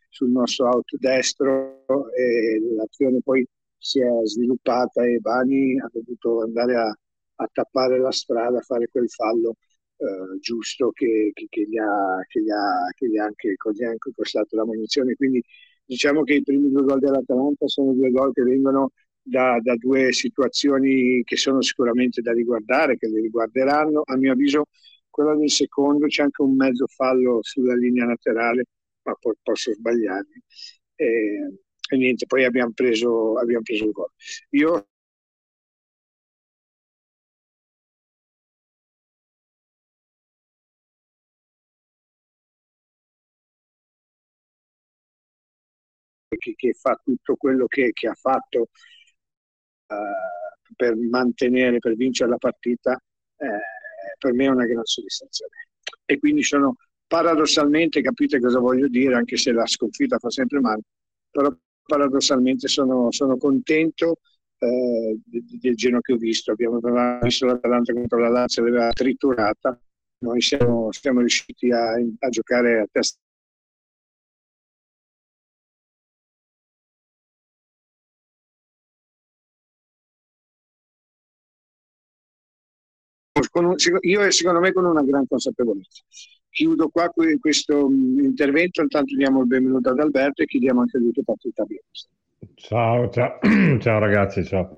sul 0.09 0.29
nostro 0.29 0.67
auto 0.67 0.95
destro 0.99 1.85
e 2.13 2.59
l'azione 2.75 3.19
poi 3.23 3.45
si 3.77 3.99
è 3.99 4.07
sviluppata 4.25 5.03
e 5.03 5.17
Bani 5.19 5.79
ha 5.79 5.89
dovuto 5.91 6.41
andare 6.41 6.75
a, 6.75 6.87
a 6.87 7.49
tappare 7.51 7.99
la 7.99 8.11
strada, 8.11 8.59
a 8.59 8.61
fare 8.61 8.87
quel 8.89 9.09
fallo 9.09 9.55
eh, 9.97 10.39
giusto 10.39 10.91
che, 10.91 11.31
che, 11.33 11.47
che, 11.49 11.67
gli 11.67 11.77
ha, 11.77 12.19
che, 12.27 12.41
gli 12.41 12.49
ha, 12.49 12.91
che 12.93 13.09
gli 13.09 13.17
ha 13.17 13.25
anche, 13.25 13.55
gli 13.73 13.83
ha 13.83 13.89
anche 13.89 14.11
costato 14.15 14.55
la 14.55 14.65
munizione. 14.65 15.15
Quindi 15.15 15.43
diciamo 15.85 16.23
che 16.23 16.35
i 16.35 16.43
primi 16.43 16.69
due 16.69 16.83
gol 16.83 16.99
dell'Atalanta 16.99 17.67
sono 17.67 17.93
due 17.93 18.09
gol 18.11 18.33
che 18.33 18.43
vengono 18.43 18.91
da, 19.23 19.59
da, 19.61 19.75
due 19.77 20.11
situazioni 20.13 21.23
che 21.23 21.35
sono 21.37 21.61
sicuramente 21.61 22.21
da 22.21 22.33
riguardare, 22.33 22.97
che 22.97 23.07
le 23.07 23.21
riguarderanno. 23.21 24.01
A 24.05 24.15
mio 24.17 24.33
avviso, 24.33 24.65
quella 25.09 25.35
del 25.35 25.49
secondo 25.49 26.07
c'è 26.07 26.23
anche 26.23 26.41
un 26.41 26.55
mezzo 26.55 26.85
fallo 26.87 27.39
sulla 27.41 27.75
linea 27.75 28.05
laterale, 28.05 28.65
ma 29.03 29.13
poi 29.19 29.33
posso 29.41 29.71
sbagliarmi. 29.73 30.41
E, 30.95 31.57
e 31.91 31.97
niente, 31.97 32.25
poi 32.25 32.43
abbiamo 32.45 32.71
preso, 32.73 33.37
abbiamo 33.37 33.61
preso 33.63 33.85
il 33.85 33.91
gol. 33.91 34.09
Io 34.51 34.87
Che, 46.35 46.53
che, 46.55 46.73
fa 46.73 46.99
tutto 47.03 47.35
quello 47.35 47.67
che, 47.67 47.91
che 47.93 48.07
ha 48.07 48.13
fatto 48.15 48.69
per 50.75 50.95
mantenere, 50.95 51.79
per 51.79 51.95
vincere 51.95 52.29
la 52.29 52.37
partita, 52.37 52.93
eh, 53.37 54.15
per 54.17 54.33
me 54.33 54.45
è 54.45 54.49
una 54.49 54.65
gran 54.65 54.83
soddisfazione. 54.83 55.51
E 56.05 56.19
quindi 56.19 56.43
sono 56.43 56.75
paradossalmente, 57.07 58.01
capite 58.01 58.39
cosa 58.39 58.59
voglio 58.59 58.87
dire, 58.87 59.15
anche 59.15 59.37
se 59.37 59.51
la 59.51 59.65
sconfitta 59.65 60.17
fa 60.17 60.29
sempre 60.29 60.59
male, 60.59 60.81
però 61.29 61.55
paradossalmente 61.85 62.67
sono, 62.67 63.11
sono 63.11 63.37
contento 63.37 64.19
eh, 64.57 65.19
del 65.25 65.75
Genoa 65.75 66.01
che 66.01 66.13
ho 66.13 66.17
visto. 66.17 66.51
Abbiamo 66.51 66.79
visto 67.21 67.45
l'Atalanta 67.45 67.93
contro 67.93 68.19
la 68.19 68.29
Lazio, 68.29 68.63
l'aveva 68.63 68.89
triturata, 68.91 69.79
noi 70.19 70.41
siamo, 70.41 70.91
siamo 70.91 71.19
riusciti 71.19 71.71
a, 71.71 71.93
a 71.93 72.29
giocare 72.29 72.79
a 72.79 72.87
testa 72.91 73.19
un, 83.51 83.75
io 84.01 84.31
secondo 84.31 84.59
me 84.59 84.71
con 84.71 84.85
una 84.85 85.03
gran 85.03 85.25
consapevolezza. 85.27 86.03
Chiudo 86.49 86.89
qua 86.89 87.11
questo 87.39 87.89
mm, 87.89 88.19
intervento, 88.19 88.81
intanto 88.81 89.15
diamo 89.15 89.41
il 89.41 89.47
benvenuto 89.47 89.89
ad 89.89 89.99
Alberto 89.99 90.43
e 90.43 90.45
chiediamo 90.45 90.81
anche 90.81 90.97
a 90.97 90.99
lui 90.99 91.11
che 91.11 91.23
partita 91.23 91.63
abbia 91.63 91.79
Ciao, 92.55 93.09
ciao, 93.09 93.39
ciao 93.79 93.99
ragazzi, 93.99 94.43
ciao. 94.43 94.77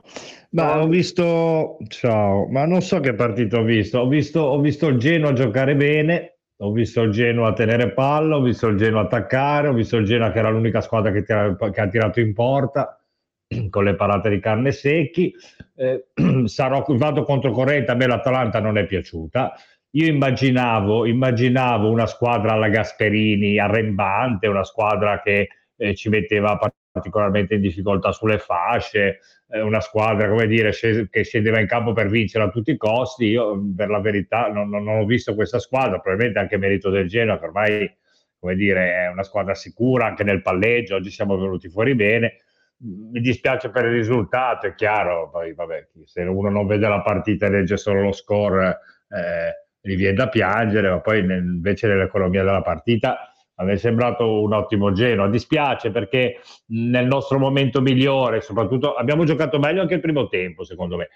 Ma 0.52 0.82
ho 0.82 0.88
visto, 0.88 1.78
ciao, 1.88 2.48
ma 2.48 2.66
non 2.66 2.82
so 2.82 3.00
che 3.00 3.14
partita 3.14 3.60
ho 3.60 3.64
visto. 3.64 4.00
Ho 4.00 4.08
visto, 4.08 4.40
ho 4.40 4.60
visto 4.60 4.88
il 4.88 4.98
Genoa 4.98 5.34
giocare 5.34 5.76
bene, 5.76 6.38
ho 6.58 6.72
visto 6.72 7.02
il 7.02 7.12
Genoa 7.12 7.54
tenere 7.54 7.92
palla, 7.92 8.38
ho 8.38 8.42
visto 8.42 8.68
il 8.68 8.78
Genoa 8.78 9.02
attaccare, 9.02 9.68
ho 9.68 9.74
visto 9.74 9.98
il 9.98 10.06
Genoa 10.06 10.32
che 10.32 10.40
era 10.40 10.50
l'unica 10.50 10.82
squadra 10.82 11.12
che, 11.12 11.24
tira, 11.24 11.56
che 11.56 11.82
ha 11.82 11.88
tirato 11.88 12.20
in 12.20 12.34
porta 12.34 13.00
con 13.70 13.84
le 13.84 13.96
parate 13.96 14.30
di 14.30 14.40
carne 14.40 14.72
secchi. 14.72 15.34
Eh, 15.76 16.08
sarò, 16.46 16.84
vado 16.88 17.24
controcorrente, 17.24 17.92
a 17.92 17.96
me 17.96 18.08
l'Atalanta 18.08 18.60
non 18.60 18.78
è 18.78 18.86
piaciuta. 18.86 19.54
Io 19.92 20.08
immaginavo, 20.08 21.06
immaginavo 21.06 21.90
una 21.90 22.06
squadra 22.06 22.54
alla 22.54 22.68
Gasperini 22.68 23.58
arrembante, 23.60 24.48
una 24.48 24.66
squadra 24.66 25.22
che 25.22 25.48
eh, 25.78 25.96
ci 25.96 26.10
metteva 26.10 26.58
particolarmente 26.92 27.56
in 27.56 27.62
difficoltà 27.62 28.12
sulle 28.12 28.38
fasce, 28.38 29.20
eh, 29.50 29.62
una 29.62 29.80
squadra 29.80 30.28
come 30.28 30.48
dire, 30.48 30.72
che 31.10 31.24
scendeva 31.24 31.62
in 31.62 31.68
campo 31.68 31.94
per 31.94 32.10
vincere 32.10 32.44
a 32.44 32.50
tutti 32.50 32.72
i 32.72 32.78
costi. 32.78 33.28
Io, 33.28 33.58
per 33.74 33.90
la 33.90 34.00
verità, 34.00 34.50
non, 34.50 34.70
non 34.70 34.88
ho 34.88 35.06
visto 35.06 35.34
questa 35.34 35.60
squadra, 35.60 36.00
probabilmente 36.00 36.40
anche 36.40 36.58
merito 36.58 36.90
del 36.90 37.08
Genoa, 37.08 37.40
che 37.40 37.46
ormai 37.46 37.98
come 38.38 38.56
dire, 38.56 38.94
è 38.94 39.08
una 39.08 39.24
squadra 39.24 39.56
sicura 39.56 40.08
anche 40.08 40.26
nel 40.26 40.42
palleggio. 40.42 40.96
Oggi 40.96 41.10
siamo 41.10 41.38
venuti 41.38 41.70
fuori 41.70 41.96
bene 41.96 42.42
mi 42.78 43.22
dispiace 43.22 43.70
per 43.70 43.86
il 43.86 43.94
risultato, 43.94 44.68
è 44.68 44.76
chiaro, 44.76 45.30
poi 45.30 45.54
vabbè, 45.54 45.90
se 46.04 46.22
uno 46.22 46.50
non 46.50 46.68
vede 46.68 46.88
la 46.88 47.02
partita 47.02 47.46
e 47.46 47.50
legge 47.50 47.78
solo 47.78 48.02
lo 48.02 48.12
score, 48.12 48.80
eh, 49.10 49.66
gli 49.80 49.96
viene 49.96 50.16
da 50.16 50.30
piangere, 50.30 50.90
ma 50.90 51.00
poi 51.00 51.24
nel, 51.24 51.44
invece 51.44 51.88
nell'economia 51.88 52.44
della 52.44 52.62
partita 52.62 53.30
a 53.58 53.64
me 53.64 53.74
è 53.74 53.78
sembrato 53.78 54.42
un 54.42 54.54
ottimo 54.54 54.92
Genoa. 54.92 55.30
Dispiace 55.30 55.90
perché 55.92 56.42
nel 56.68 57.06
nostro 57.06 57.40
momento 57.40 57.82
migliore, 57.82 58.42
soprattutto 58.42 58.94
abbiamo 58.96 59.24
giocato 59.24 59.60
meglio 59.60 59.82
anche 59.82 59.94
il 59.94 60.02
primo 60.02 60.28
tempo, 60.28 60.64
secondo 60.66 60.98
me, 60.98 61.10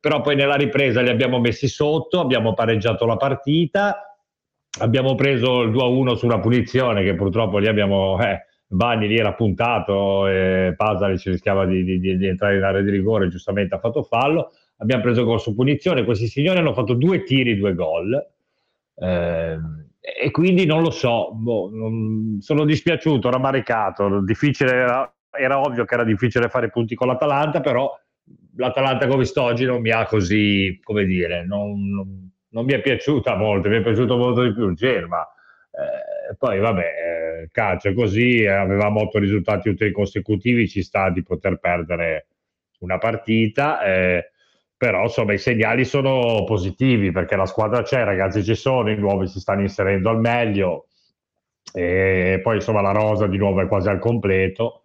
però 0.00 0.20
poi 0.20 0.36
nella 0.36 0.56
ripresa 0.56 1.00
li 1.00 1.08
abbiamo 1.08 1.40
messi 1.40 1.68
sotto, 1.68 2.20
abbiamo 2.20 2.52
pareggiato 2.52 3.06
la 3.06 3.16
partita, 3.16 4.18
abbiamo 4.80 5.14
preso 5.14 5.62
il 5.62 5.70
2-1 5.70 6.14
su 6.16 6.26
una 6.26 6.40
punizione 6.40 7.02
che 7.02 7.14
purtroppo 7.14 7.58
lì 7.58 7.66
abbiamo... 7.66 8.20
Eh, 8.22 8.45
Bagni 8.68 9.06
lì 9.06 9.16
era 9.16 9.34
puntato 9.34 10.26
e 10.26 10.74
Pasalic 10.76 11.24
rischiava 11.26 11.66
di, 11.66 11.84
di, 11.84 12.16
di, 12.16 12.26
entrare 12.26 12.56
in 12.56 12.64
area 12.64 12.82
di 12.82 12.90
rigore, 12.90 13.28
giustamente 13.28 13.74
ha 13.74 13.78
fatto 13.78 14.02
fallo. 14.02 14.52
Abbiamo 14.78 15.02
preso 15.02 15.24
gol 15.24 15.40
su 15.40 15.54
punizione, 15.54 16.04
questi 16.04 16.26
signori 16.26 16.58
hanno 16.58 16.74
fatto 16.74 16.94
due 16.94 17.22
tiri, 17.22 17.56
due 17.56 17.74
gol. 17.74 18.26
Eh, 18.98 19.58
e 20.00 20.30
quindi 20.30 20.66
non 20.66 20.82
lo 20.82 20.90
so, 20.90 21.32
boh, 21.32 21.70
non, 21.72 22.38
sono 22.40 22.64
dispiaciuto, 22.64 23.30
rammaricato. 23.30 24.24
Era, 24.58 25.12
era, 25.30 25.60
ovvio 25.60 25.84
che 25.84 25.94
era 25.94 26.04
difficile 26.04 26.48
fare 26.48 26.70
punti 26.70 26.94
con 26.94 27.06
l'Atalanta, 27.06 27.60
però 27.60 27.90
l'Atalanta 28.56 29.06
che 29.06 29.12
ho 29.12 29.16
visto 29.16 29.42
oggi 29.42 29.64
non 29.64 29.80
mi 29.80 29.90
ha 29.90 30.06
così, 30.06 30.80
come 30.82 31.04
dire, 31.04 31.44
non, 31.44 31.88
non, 31.90 32.30
non 32.48 32.64
mi 32.64 32.72
è 32.72 32.80
piaciuta 32.80 33.36
molto, 33.36 33.68
mi 33.68 33.78
è 33.78 33.82
piaciuto 33.82 34.16
molto 34.16 34.42
di 34.42 34.52
più 34.52 34.68
il 34.68 34.74
Germa. 34.74 35.26
Eh, 35.70 36.34
poi 36.36 36.58
vabbè, 36.58 36.84
calcio 37.50 37.92
così, 37.94 38.42
eh, 38.42 38.48
avevamo 38.48 39.00
otto 39.00 39.18
risultati 39.18 39.68
utili 39.68 39.92
consecutivi, 39.92 40.68
ci 40.68 40.82
sta 40.82 41.10
di 41.10 41.22
poter 41.22 41.58
perdere 41.58 42.26
una 42.80 42.98
partita, 42.98 43.82
eh, 43.84 44.30
però 44.76 45.04
insomma 45.04 45.32
i 45.32 45.38
segnali 45.38 45.84
sono 45.84 46.44
positivi 46.44 47.10
perché 47.10 47.36
la 47.36 47.46
squadra 47.46 47.82
c'è, 47.82 48.00
i 48.00 48.04
ragazzi 48.04 48.44
ci 48.44 48.54
sono, 48.54 48.90
i 48.90 48.96
nuovi 48.96 49.26
si 49.26 49.40
stanno 49.40 49.62
inserendo 49.62 50.10
al 50.10 50.20
meglio 50.20 50.88
e 51.72 52.40
poi 52.42 52.56
insomma 52.56 52.80
la 52.80 52.92
rosa 52.92 53.26
di 53.26 53.38
nuovo 53.38 53.60
è 53.60 53.66
quasi 53.66 53.88
al 53.88 53.98
completo 53.98 54.82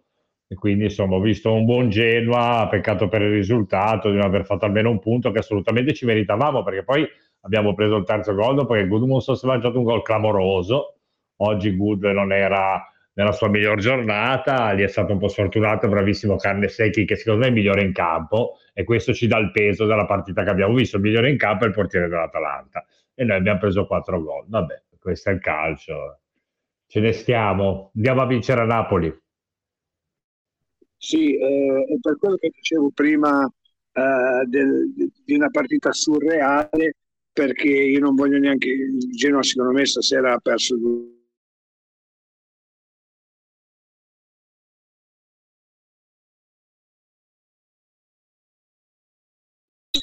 e 0.48 0.54
quindi 0.54 0.84
insomma 0.84 1.16
ho 1.16 1.20
visto 1.20 1.52
un 1.52 1.64
buon 1.64 1.88
Genoa, 1.88 2.66
peccato 2.68 3.08
per 3.08 3.22
il 3.22 3.32
risultato 3.32 4.10
di 4.10 4.16
non 4.16 4.26
aver 4.26 4.44
fatto 4.44 4.64
almeno 4.66 4.90
un 4.90 4.98
punto 4.98 5.30
che 5.30 5.38
assolutamente 5.38 5.94
ci 5.94 6.04
meritavamo 6.04 6.62
perché 6.62 6.84
poi 6.84 7.08
abbiamo 7.40 7.74
preso 7.74 7.96
il 7.96 8.04
terzo 8.04 8.34
gol 8.34 8.56
dopo 8.56 8.74
che 8.74 8.86
Gudmundsson 8.86 9.36
ha 9.42 9.46
mangiato 9.46 9.78
un 9.78 9.84
gol 9.84 10.02
clamoroso. 10.02 10.96
Oggi 11.44 11.76
Good 11.76 12.04
non 12.04 12.32
era 12.32 12.86
nella 13.14 13.32
sua 13.32 13.48
miglior 13.48 13.78
giornata, 13.78 14.72
gli 14.74 14.82
è 14.82 14.88
stato 14.88 15.12
un 15.12 15.18
po' 15.18 15.28
sfortunato, 15.28 15.88
bravissimo 15.88 16.36
Carne 16.36 16.68
Secchi 16.68 17.04
che 17.04 17.16
secondo 17.16 17.40
me 17.40 17.46
è 17.46 17.48
il 17.48 17.54
migliore 17.54 17.82
in 17.82 17.92
campo 17.92 18.58
e 18.72 18.84
questo 18.84 19.12
ci 19.12 19.26
dà 19.26 19.38
il 19.38 19.50
peso 19.50 19.84
della 19.84 20.06
partita 20.06 20.44
che 20.44 20.50
abbiamo 20.50 20.74
visto, 20.74 20.96
il 20.96 21.02
migliore 21.02 21.30
in 21.30 21.36
campo 21.36 21.64
è 21.64 21.66
il 21.66 21.74
portiere 21.74 22.08
dell'Atalanta 22.08 22.86
e 23.14 23.24
noi 23.24 23.36
abbiamo 23.36 23.58
preso 23.58 23.86
quattro 23.86 24.22
gol. 24.22 24.46
Vabbè, 24.48 24.82
questo 24.98 25.30
è 25.30 25.32
il 25.32 25.40
calcio. 25.40 26.20
Ce 26.86 27.00
ne 27.00 27.12
stiamo, 27.12 27.90
andiamo 27.94 28.22
a 28.22 28.26
vincere 28.26 28.60
a 28.60 28.64
Napoli. 28.64 29.20
Sì, 30.96 31.36
eh, 31.36 31.98
per 32.00 32.16
quello 32.18 32.36
che 32.36 32.50
dicevo 32.54 32.90
prima 32.94 33.44
eh, 33.44 34.46
del, 34.46 34.92
di 35.24 35.34
una 35.34 35.50
partita 35.50 35.92
surreale 35.92 36.94
perché 37.32 37.68
io 37.68 37.98
non 37.98 38.14
voglio 38.14 38.38
neanche 38.38 38.68
il 38.68 38.98
Genoa 39.10 39.42
secondo 39.42 39.72
me 39.72 39.86
stasera 39.86 40.34
ha 40.34 40.38
perso 40.38 40.76
due 40.76 41.21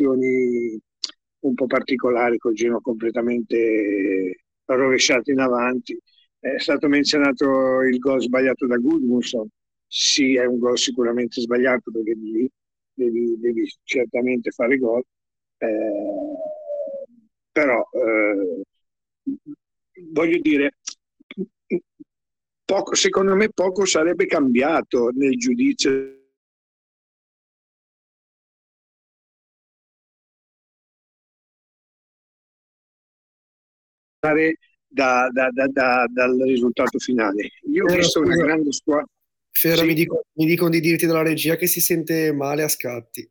un 0.06 1.53
po' 1.53 1.65
particolari 1.65 2.38
con 2.38 2.53
Genoa 2.53 2.82
completamente 2.82 4.44
rovesciato 4.65 5.32
in 5.32 5.39
avanti. 5.39 5.98
È 6.39 6.58
stato 6.58 6.88
menzionato 6.88 7.82
il 7.82 7.98
gol 7.98 8.22
sbagliato 8.22 8.65
da 8.68 8.77
Gudmundsson. 8.77 9.48
Sì, 9.88 10.36
è 10.36 10.46
un 10.46 10.60
gol 10.60 10.77
sicuramente 10.77 11.41
sbagliato 11.41 11.91
perché 11.91 12.13
devi, 12.15 12.50
devi, 12.94 13.39
devi 13.39 13.72
certamente 13.84 14.51
fare 14.51 14.77
gol. 14.77 15.03
Eh, 15.58 16.38
però 17.51 17.84
eh, 17.91 18.62
voglio 20.12 20.39
dire, 20.39 20.77
poco, 22.63 22.96
secondo 22.96 23.36
me 23.36 23.50
poco 23.50 23.86
sarebbe 23.86 24.25
cambiato 24.25 25.10
nel 25.10 25.36
giudizio 25.38 26.18
da, 34.19 35.29
da, 35.31 35.49
da, 35.67 36.05
dal 36.11 36.38
risultato 36.41 36.99
finale. 36.99 37.49
Io 37.71 37.85
ho 37.85 37.93
visto 37.93 38.19
una 38.19 38.35
grande 38.35 38.71
squadra. 38.71 39.05
Ferro, 39.51 39.77
sì. 39.77 39.85
mi, 39.85 39.93
dico, 39.93 40.21
mi 40.33 40.45
dicono 40.45 40.69
di 40.69 40.79
dirti 40.79 41.05
dalla 41.05 41.23
regia 41.23 41.55
che 41.55 41.67
si 41.67 41.81
sente 41.81 42.31
male 42.31 42.63
a 42.63 42.67
scatti. 42.67 43.29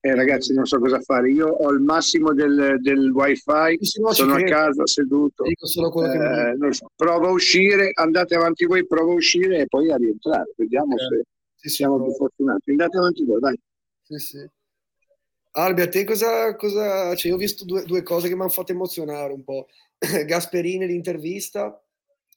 Eh, 0.00 0.14
ragazzi, 0.14 0.54
non 0.54 0.66
so 0.66 0.78
cosa 0.78 1.00
fare. 1.00 1.30
Io 1.32 1.48
ho 1.48 1.72
il 1.72 1.80
massimo 1.80 2.32
del, 2.32 2.76
del 2.80 3.10
wifi, 3.10 3.78
no, 4.00 4.12
sono 4.12 4.34
a 4.34 4.42
casa 4.42 4.86
seduto. 4.86 5.44
Eh, 5.44 5.54
so. 5.58 6.90
Provo 6.94 7.26
a 7.26 7.30
uscire, 7.30 7.90
andate 7.94 8.36
avanti 8.36 8.66
voi, 8.66 8.86
provo 8.86 9.12
a 9.12 9.14
uscire 9.14 9.60
e 9.60 9.66
poi 9.66 9.90
a 9.90 9.96
rientrare. 9.96 10.52
Vediamo 10.56 10.94
eh. 10.94 10.98
se 10.98 11.22
sì, 11.56 11.68
siamo 11.70 12.00
più 12.00 12.12
fortunati. 12.12 12.70
Andate 12.70 12.96
avanti 12.98 13.24
voi, 13.24 13.40
dai. 13.40 13.58
Sì, 14.02 14.18
sì. 14.18 14.50
Albi, 15.52 15.80
a 15.80 15.88
te 15.88 16.04
cosa... 16.04 16.54
cosa... 16.54 17.12
Cioè, 17.16 17.30
io 17.30 17.36
ho 17.36 17.40
visto 17.40 17.64
due, 17.64 17.82
due 17.82 18.02
cose 18.02 18.28
che 18.28 18.34
mi 18.36 18.42
hanno 18.42 18.50
fatto 18.50 18.70
emozionare 18.70 19.32
un 19.32 19.42
po'. 19.42 19.66
Gasperini 20.26 20.86
l'intervista 20.86 21.82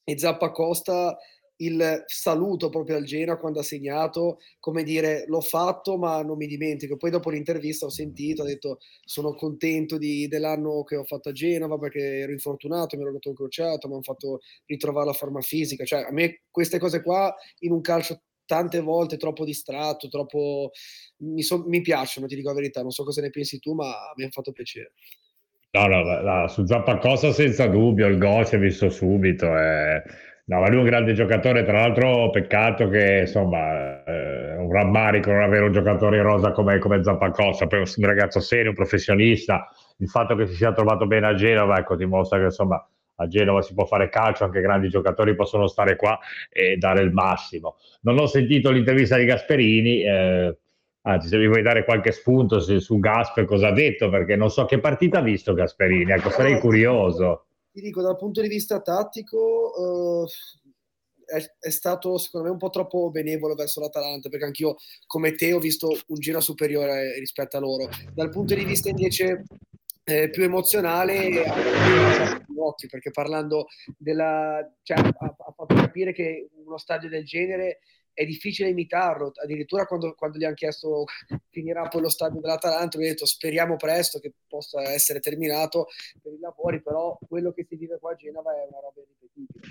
e 0.03 0.17
Zappacosta 0.17 1.17
il 1.61 2.03
saluto 2.05 2.69
proprio 2.69 2.95
al 2.95 3.03
Genoa 3.03 3.37
quando 3.37 3.59
ha 3.59 3.63
segnato, 3.63 4.39
come 4.59 4.83
dire 4.83 5.25
l'ho 5.27 5.41
fatto 5.41 5.97
ma 5.97 6.21
non 6.23 6.37
mi 6.37 6.47
dimentico. 6.47 6.95
Poi 6.97 7.11
dopo 7.11 7.29
l'intervista 7.29 7.85
ho 7.85 7.89
sentito, 7.89 8.43
ha 8.43 8.45
detto 8.45 8.79
sono 9.03 9.33
contento 9.35 9.97
di, 9.97 10.27
dell'anno 10.27 10.83
che 10.83 10.95
ho 10.95 11.03
fatto 11.03 11.29
a 11.29 11.31
Genova 11.33 11.77
perché 11.77 12.19
ero 12.19 12.31
infortunato, 12.31 12.95
mi 12.95 13.03
ero 13.03 13.11
rotto 13.11 13.29
il 13.29 13.35
crociato, 13.35 13.87
mi 13.87 13.93
hanno 13.95 14.03
fatto 14.03 14.39
ritrovare 14.65 15.07
la 15.07 15.13
forma 15.13 15.41
fisica. 15.41 15.83
Cioè 15.83 16.03
a 16.03 16.11
me 16.11 16.43
queste 16.49 16.79
cose 16.79 17.01
qua 17.01 17.35
in 17.59 17.71
un 17.71 17.81
calcio 17.81 18.21
tante 18.45 18.79
volte 18.79 19.17
troppo 19.17 19.43
distratto, 19.43 20.07
troppo... 20.07 20.71
Mi, 21.17 21.43
so, 21.43 21.63
mi 21.67 21.81
piacciono, 21.81 22.25
ti 22.25 22.35
dico 22.35 22.47
la 22.49 22.55
verità, 22.55 22.81
non 22.81 22.91
so 22.91 23.03
cosa 23.03 23.21
ne 23.21 23.29
pensi 23.29 23.59
tu 23.59 23.73
ma 23.73 23.93
mi 24.15 24.23
ha 24.23 24.29
fatto 24.31 24.51
piacere. 24.53 24.93
No, 25.71 25.85
no, 25.85 26.01
la, 26.01 26.47
su 26.47 26.65
Zappacosta 26.65 27.31
senza 27.31 27.67
dubbio, 27.67 28.07
il 28.07 28.17
gol 28.17 28.45
si 28.45 28.55
è 28.55 28.59
visto 28.59 28.89
subito. 28.89 29.45
Eh. 29.55 30.01
No, 30.45 30.61
ma 30.61 30.67
lui 30.67 30.77
è 30.77 30.79
un 30.79 30.85
grande 30.85 31.13
giocatore, 31.13 31.63
tra 31.63 31.81
l'altro 31.81 32.31
peccato 32.31 32.89
che 32.89 33.19
insomma 33.21 34.03
eh, 34.03 34.55
un 34.55 34.71
rammarico 34.71 35.29
non 35.31 35.43
avere 35.43 35.65
un 35.65 35.71
giocatore 35.71 36.17
in 36.17 36.23
rosa 36.23 36.51
come, 36.53 36.79
come 36.79 37.03
Zappacosta, 37.03 37.67
poi 37.67 37.79
un 37.79 38.05
ragazzo 38.05 38.39
serio, 38.39 38.69
un 38.69 38.75
professionista, 38.75 39.67
il 39.97 40.09
fatto 40.09 40.35
che 40.35 40.47
si 40.47 40.55
sia 40.55 40.73
trovato 40.73 41.05
bene 41.05 41.27
a 41.27 41.35
Genova 41.35 41.77
ecco, 41.77 41.95
dimostra 41.95 42.39
che 42.39 42.45
insomma 42.45 42.83
a 43.17 43.27
Genova 43.27 43.61
si 43.61 43.75
può 43.75 43.85
fare 43.85 44.09
calcio, 44.09 44.45
anche 44.45 44.61
grandi 44.61 44.89
giocatori 44.89 45.35
possono 45.35 45.67
stare 45.67 45.95
qua 45.95 46.17
e 46.49 46.77
dare 46.77 47.01
il 47.01 47.11
massimo. 47.11 47.75
Non 48.01 48.17
ho 48.17 48.25
sentito 48.25 48.71
l'intervista 48.71 49.17
di 49.17 49.25
Gasperini, 49.25 50.01
eh, 50.01 50.57
Anzi, 51.01 51.29
se 51.29 51.37
mi 51.37 51.47
vuoi 51.47 51.61
dare 51.61 51.85
qualche 51.85 52.11
spunto 52.11 52.59
su, 52.59 52.77
su 52.79 52.99
Gasper, 52.99 53.45
cosa 53.45 53.69
ha 53.69 53.73
detto, 53.73 54.09
perché 54.09 54.35
non 54.35 54.49
so 54.49 54.65
che 54.65 54.79
partita 54.79 55.19
ha 55.19 55.23
visto 55.23 55.53
Gasperini, 55.53 56.11
ecco, 56.11 56.29
sarei 56.29 56.59
curioso. 56.59 57.45
Ti 57.71 57.81
dico, 57.81 58.01
dal 58.01 58.17
punto 58.17 58.41
di 58.41 58.49
vista 58.49 58.81
tattico, 58.81 59.71
uh, 59.77 60.27
è, 61.25 61.41
è, 61.59 61.69
stato 61.69 62.17
secondo 62.17 62.47
me 62.47 62.51
un 62.51 62.59
po' 62.59 62.69
troppo 62.69 63.09
benevolo 63.11 63.55
verso 63.55 63.79
l'Atalanta, 63.79 64.27
perché 64.27 64.45
anch'io, 64.45 64.75
come 65.05 65.35
te, 65.35 65.53
ho 65.53 65.59
visto 65.59 65.87
un 65.87 66.19
giro 66.19 66.41
superiore 66.41 67.17
rispetto 67.17 67.55
a 67.55 67.61
loro. 67.61 67.87
Dal 68.13 68.29
punto 68.29 68.53
di 68.53 68.65
vista 68.65 68.89
invece 68.89 69.45
eh, 70.03 70.29
più 70.29 70.43
emozionale, 70.43 71.45
occhi, 72.57 72.87
perché 72.87 73.11
parlando 73.11 73.67
della... 73.97 74.59
Cioè, 74.81 74.97
ha, 74.97 75.35
ha 75.37 75.53
fatto 75.55 75.75
capire 75.75 76.11
che 76.11 76.49
uno 76.65 76.77
stadio 76.77 77.07
del 77.07 77.23
genere 77.23 77.79
è 78.19 78.25
difficile 78.25 78.67
imitarlo. 78.67 79.31
Addirittura 79.41 79.85
quando, 79.85 80.13
quando 80.13 80.37
gli 80.37 80.43
hanno 80.43 80.53
chiesto 80.53 81.05
finirà 81.47 81.87
poi 81.87 82.01
lo 82.01 82.09
stadio 82.09 82.41
dell'Atalanta, 82.41 82.97
mi 82.97 83.05
ha 83.05 83.09
detto 83.11 83.25
speriamo 83.25 83.77
presto 83.77 84.19
che 84.19 84.33
possa 84.45 84.81
essere 84.81 85.21
terminato 85.21 85.87
per 86.21 86.33
i 86.33 86.39
lavori, 86.39 86.81
però 86.81 87.17
quello 87.25 87.53
che 87.53 87.63
si 87.63 87.77
vive 87.77 87.97
qua 87.97 88.11
a 88.11 88.15
Genova 88.15 88.51
è 88.51 88.67
una 88.69 88.81
roba 88.81 88.99
irripetibile. 88.99 89.61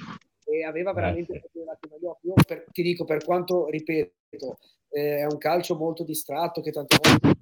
E 0.47 0.65
aveva 0.65 0.95
veramente 0.95 1.35
eh. 1.35 1.51
un 1.53 1.69
attimo 1.69 1.97
agli 1.97 2.07
occhi. 2.07 2.27
Io 2.29 2.35
per, 2.47 2.65
ti 2.73 2.81
dico, 2.81 3.05
per 3.05 3.23
quanto, 3.23 3.69
ripeto, 3.69 4.59
eh, 4.89 5.19
è 5.19 5.25
un 5.27 5.37
calcio 5.37 5.77
molto 5.77 6.03
distratto 6.03 6.63
che 6.63 6.71
tante 6.71 6.97
volte... 7.03 7.37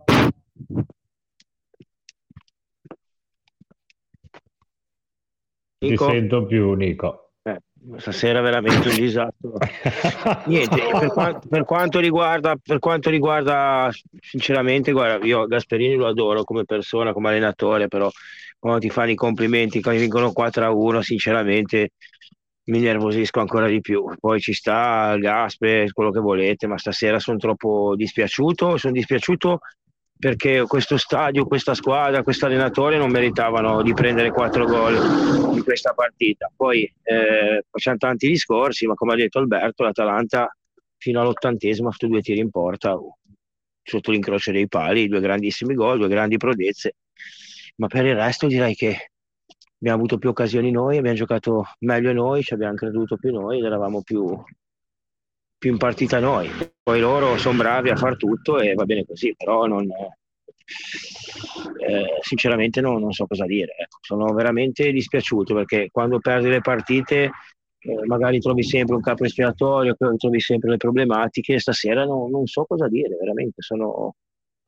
Ti 5.78 5.96
sento 5.96 6.46
più, 6.46 6.72
Nico 6.72 7.25
stasera 7.98 8.40
veramente 8.40 8.88
un 8.88 8.94
disastro. 8.94 9.52
Niente, 10.46 10.82
per 10.98 11.08
quanto, 11.08 11.48
per, 11.48 11.64
quanto 11.64 11.98
riguarda, 12.00 12.56
per 12.62 12.78
quanto 12.78 13.10
riguarda, 13.10 13.90
sinceramente, 14.20 14.92
guarda, 14.92 15.24
io 15.24 15.46
Gasperini 15.46 15.94
lo 15.94 16.06
adoro 16.06 16.44
come 16.44 16.64
persona, 16.64 17.12
come 17.12 17.28
allenatore, 17.28 17.88
però 17.88 18.10
quando 18.58 18.80
ti 18.80 18.90
fanno 18.90 19.10
i 19.10 19.14
complimenti, 19.14 19.80
quando 19.80 20.00
vincono 20.00 20.32
4 20.32 20.64
a 20.64 20.70
1, 20.70 21.02
sinceramente 21.02 21.90
mi 22.64 22.80
nervosisco 22.80 23.40
ancora 23.40 23.68
di 23.68 23.80
più. 23.80 24.04
Poi 24.18 24.40
ci 24.40 24.52
sta 24.52 25.12
il 25.14 25.20
Gaspe, 25.20 25.90
quello 25.92 26.10
che 26.10 26.20
volete, 26.20 26.66
ma 26.66 26.78
stasera 26.78 27.18
sono 27.18 27.38
troppo 27.38 27.94
dispiaciuto, 27.96 28.76
sono 28.76 28.92
dispiaciuto 28.92 29.60
perché 30.18 30.64
questo 30.66 30.96
stadio, 30.96 31.46
questa 31.46 31.74
squadra, 31.74 32.22
questo 32.22 32.46
allenatore 32.46 32.96
non 32.96 33.10
meritavano 33.10 33.82
di 33.82 33.92
prendere 33.92 34.30
quattro 34.30 34.64
gol 34.64 35.54
in 35.54 35.62
questa 35.62 35.92
partita. 35.92 36.50
Poi 36.54 36.90
eh, 37.02 37.64
facciamo 37.70 37.96
tanti 37.98 38.28
discorsi, 38.28 38.86
ma 38.86 38.94
come 38.94 39.12
ha 39.12 39.16
detto 39.16 39.38
Alberto, 39.38 39.82
l'Atalanta 39.82 40.54
fino 40.96 41.20
all'ottantesimo 41.20 41.88
ha 41.88 41.92
fatto 41.92 42.06
due 42.06 42.22
tiri 42.22 42.40
in 42.40 42.50
porta 42.50 42.94
oh, 42.94 43.18
sotto 43.82 44.10
l'incrocio 44.10 44.52
dei 44.52 44.66
pali, 44.68 45.08
due 45.08 45.20
grandissimi 45.20 45.74
gol, 45.74 45.98
due 45.98 46.08
grandi 46.08 46.38
prodezze. 46.38 46.96
Ma 47.76 47.86
per 47.86 48.06
il 48.06 48.14
resto 48.14 48.46
direi 48.46 48.74
che 48.74 49.10
abbiamo 49.78 49.98
avuto 49.98 50.16
più 50.18 50.30
occasioni 50.30 50.70
noi, 50.70 50.96
abbiamo 50.96 51.16
giocato 51.16 51.64
meglio 51.80 52.12
noi, 52.12 52.42
ci 52.42 52.54
abbiamo 52.54 52.74
creduto 52.74 53.16
più 53.16 53.32
noi 53.32 53.58
ed 53.58 53.64
eravamo 53.64 54.02
più, 54.02 54.42
più 55.58 55.70
in 55.70 55.78
partita 55.78 56.18
noi. 56.18 56.48
Poi 56.82 57.00
loro 57.00 57.36
sono 57.38 57.58
bravi 57.58 57.90
a 57.90 57.96
far 57.96 58.16
tutto 58.16 58.58
e 58.58 58.74
va 58.74 58.84
bene 58.84 59.04
così, 59.04 59.34
però 59.36 59.66
non, 59.66 59.88
eh, 61.86 62.18
sinceramente 62.20 62.80
no, 62.80 62.98
non 62.98 63.12
so 63.12 63.26
cosa 63.26 63.44
dire. 63.46 63.74
Ecco. 63.78 63.98
Sono 64.00 64.32
veramente 64.34 64.90
dispiaciuto 64.90 65.54
perché 65.54 65.88
quando 65.90 66.18
perdi 66.18 66.48
le 66.48 66.60
partite 66.60 67.30
eh, 67.78 68.06
magari 68.06 68.40
trovi 68.40 68.62
sempre 68.62 68.96
un 68.96 69.00
capo 69.00 69.24
espiatorio, 69.24 69.96
trovi 70.16 70.40
sempre 70.40 70.70
le 70.70 70.76
problematiche. 70.76 71.58
Stasera 71.58 72.04
no, 72.04 72.28
non 72.28 72.46
so 72.46 72.64
cosa 72.64 72.88
dire, 72.88 73.16
veramente 73.18 73.62
sono, 73.62 74.14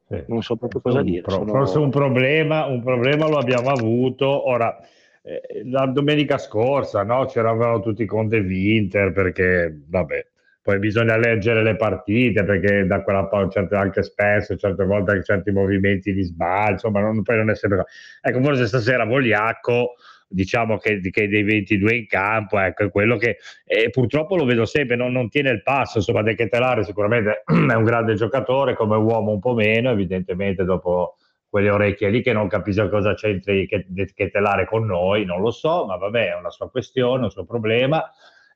sì. 0.09 0.23
non 0.29 0.43
so 0.43 0.57
proprio 0.57 0.81
cosa 0.81 1.03
dire. 1.03 1.23
Pro- 1.23 1.35
sono... 1.35 1.51
Forse 1.51 1.79
un 1.79 1.91
problema, 1.91 2.67
un 2.67 2.83
problema 2.83 3.29
lo 3.29 3.39
abbiamo 3.39 3.71
avuto. 3.71 4.49
Ora, 4.49 4.79
eh, 5.23 5.63
la 5.65 5.87
domenica 5.87 6.39
scorsa 6.39 7.03
no? 7.03 7.27
c'eravamo 7.27 7.81
tutti 7.81 8.07
con 8.07 8.29
De 8.29 8.39
Winter 8.39 9.13
perché, 9.13 9.83
vabbè, 9.87 10.27
poi 10.69 10.81
bisogna 10.81 11.17
leggere 11.17 11.63
le 11.63 11.77
partite 11.77 12.45
perché 12.45 12.85
da 12.85 13.01
quella 13.01 13.25
parte 13.25 13.67
anche 13.71 14.03
spesso, 14.03 14.55
certe 14.55 14.85
volte 14.85 15.13
anche 15.13 15.25
certi 15.25 15.51
movimenti 15.51 16.13
di 16.13 16.21
sbaglio, 16.21 16.73
insomma, 16.73 17.01
non, 17.01 17.23
poi 17.23 17.37
non 17.39 17.49
è 17.49 17.55
sempre. 17.55 17.87
Ecco, 18.21 18.43
forse 18.43 18.67
stasera 18.67 19.07
Vogliacco 19.07 19.95
diciamo 20.29 20.77
che, 20.77 21.01
che, 21.01 21.27
dei 21.27 21.43
22 21.43 21.95
in 21.95 22.07
campo, 22.07 22.59
ecco, 22.59 22.85
è 22.85 22.91
quello 22.91 23.17
che 23.17 23.39
eh, 23.65 23.89
purtroppo 23.89 24.37
lo 24.37 24.45
vedo 24.45 24.67
sempre, 24.67 24.95
non, 24.95 25.11
non, 25.11 25.31
tiene 25.31 25.49
il 25.49 25.63
passo, 25.63 25.97
insomma, 25.97 26.21
De 26.21 26.35
Ketelare 26.35 26.85
sicuramente 26.85 27.45
è 27.49 27.75
un 27.75 27.85
grande 27.85 28.13
giocatore, 28.13 28.75
come 28.75 28.97
uomo 28.97 29.33
un 29.33 29.41
po' 29.41 29.55
meno, 29.55 29.91
evidentemente 29.91 30.65
dopo 30.65 31.17
quelle 31.49 31.71
orecchie 31.71 32.11
lì 32.11 32.21
che 32.21 32.35
non 32.35 32.47
capisco 32.47 32.91
cosa 32.91 33.15
c'entri 33.15 33.67
Ketelare 33.67 34.67
con 34.67 34.85
noi, 34.85 35.25
non 35.25 35.41
lo 35.41 35.51
so, 35.51 35.87
ma 35.87 35.97
vabbè, 35.97 36.33
è 36.33 36.37
una 36.37 36.51
sua 36.51 36.69
questione, 36.69 37.25
un 37.25 37.31
suo 37.31 37.47
problema 37.47 38.07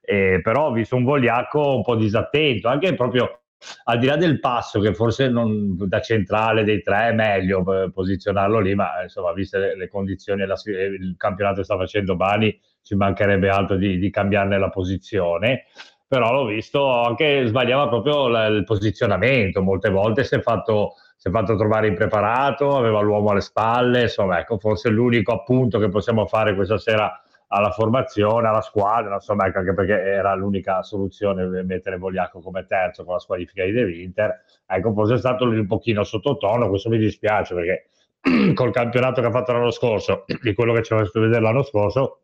eh, 0.03 0.41
però 0.43 0.67
ho 0.67 0.73
visto 0.73 0.97
un 0.97 1.05
Vogliacco 1.05 1.77
un 1.77 1.83
po' 1.83 1.95
disattento, 1.95 2.69
anche 2.69 2.95
proprio 2.95 3.43
al 3.85 3.99
di 3.99 4.07
là 4.07 4.17
del 4.17 4.41
passo, 4.41 4.81
che 4.81 4.93
forse 4.93 5.29
non, 5.29 5.77
da 5.77 6.01
centrale 6.01 6.65
dei 6.65 6.83
tre 6.83 7.09
è 7.09 7.13
meglio 7.13 7.91
posizionarlo 7.93 8.59
lì, 8.59 8.75
ma 8.75 9.03
insomma, 9.03 9.33
viste 9.33 9.59
le, 9.59 9.77
le 9.77 9.89
condizioni, 9.89 10.45
la, 10.45 10.57
il 10.65 11.15
campionato 11.17 11.59
che 11.59 11.65
sta 11.65 11.77
facendo 11.77 12.17
Bani, 12.17 12.59
ci 12.83 12.97
mancherebbe 12.97 13.49
altro 13.49 13.77
di, 13.77 13.99
di 13.99 14.11
cambiarne 14.11 14.59
la 14.59 14.69
posizione. 14.69 15.67
Però 16.09 16.31
l'ho 16.31 16.45
visto 16.45 16.91
anche 16.91 17.47
sbagliava 17.47 17.89
proprio 17.89 18.27
il 18.49 18.65
posizionamento, 18.65 19.63
molte 19.63 19.89
volte 19.89 20.25
si 20.25 20.35
è 20.35 20.43
fatto, 20.43 20.95
si 21.17 21.29
è 21.29 21.31
fatto 21.31 21.57
trovare 21.57 21.87
impreparato, 21.87 22.77
aveva 22.77 23.01
l'uomo 23.01 23.31
alle 23.31 23.41
spalle, 23.41 24.03
insomma 24.03 24.41
ecco, 24.41 24.59
forse 24.59 24.91
l'unico 24.91 25.33
appunto 25.33 25.79
che 25.79 25.89
possiamo 25.89 26.27
fare 26.27 26.55
questa 26.55 26.77
sera 26.77 27.19
alla 27.55 27.71
formazione, 27.71 28.49
alla 28.49 28.63
squadra, 28.63 29.15
insomma 29.15 29.47
ecco, 29.47 29.59
anche 29.59 29.75
perché 29.75 30.01
era 30.01 30.35
l'unica 30.35 30.83
soluzione 30.83 31.63
mettere 31.63 31.99
Vogliacco 31.99 32.41
come 32.41 32.65
terzo 32.67 33.05
con 33.05 33.15
la 33.15 33.21
squalifica 33.21 33.65
di 33.65 33.73
De 33.73 33.85
Winter, 33.85 34.43
ecco 34.67 34.93
forse 34.93 35.15
è 35.15 35.19
stato 35.19 35.45
un 35.45 35.67
pochino 35.67 36.03
sottotono, 36.03 36.69
questo 36.69 36.89
mi 36.89 36.99
dispiace 36.99 37.55
perché 37.55 37.87
col 38.55 38.73
campionato 38.73 39.21
che 39.21 39.27
ha 39.27 39.31
fatto 39.31 39.53
l'anno 39.53 39.71
scorso, 39.71 40.25
di 40.41 40.53
quello 40.55 40.73
che 40.73 40.83
ci 40.83 40.93
aveva 40.93 41.07
fatto 41.07 41.21
vedere 41.21 41.43
l'anno 41.43 41.63
scorso, 41.63 42.21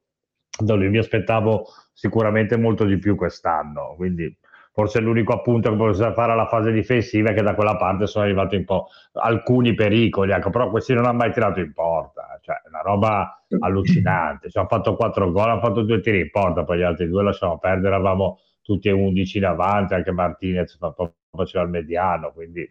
da 0.58 0.74
lui 0.74 0.88
mi 0.88 0.98
aspettavo 0.98 1.66
sicuramente 1.92 2.56
molto 2.56 2.84
di 2.84 2.98
più 2.98 3.14
quest'anno. 3.14 3.94
Quindi 3.96 4.34
forse 4.78 5.00
l'unico 5.00 5.32
appunto 5.32 5.70
che 5.70 5.76
possiamo 5.76 6.14
fare 6.14 6.30
alla 6.30 6.46
fase 6.46 6.70
difensiva 6.70 7.30
è 7.30 7.34
che 7.34 7.42
da 7.42 7.56
quella 7.56 7.76
parte 7.76 8.06
sono 8.06 8.24
arrivati 8.24 8.54
un 8.54 8.64
po' 8.64 8.86
alcuni 9.14 9.74
pericoli, 9.74 10.30
ecco, 10.30 10.50
però 10.50 10.70
questi 10.70 10.94
non 10.94 11.04
hanno 11.04 11.16
mai 11.16 11.32
tirato 11.32 11.58
in 11.58 11.72
porta, 11.72 12.38
cioè 12.40 12.62
una 12.68 12.80
roba 12.82 13.42
allucinante. 13.58 14.48
Cioè, 14.48 14.62
hanno 14.62 14.70
fatto 14.70 14.94
quattro 14.94 15.32
gol, 15.32 15.48
hanno 15.50 15.60
fatto 15.60 15.82
due 15.82 15.98
tiri 16.00 16.20
in 16.20 16.30
porta, 16.30 16.62
poi 16.62 16.78
gli 16.78 16.82
altri 16.82 17.08
due 17.08 17.24
lasciamo 17.24 17.58
perdere, 17.58 17.88
eravamo 17.88 18.38
tutti 18.62 18.86
e 18.86 18.92
11 18.92 19.38
in 19.38 19.44
avanti, 19.46 19.94
anche 19.94 20.12
Martinez 20.12 20.78
faceva 20.78 21.64
il 21.64 21.70
mediano, 21.70 22.30
quindi 22.30 22.64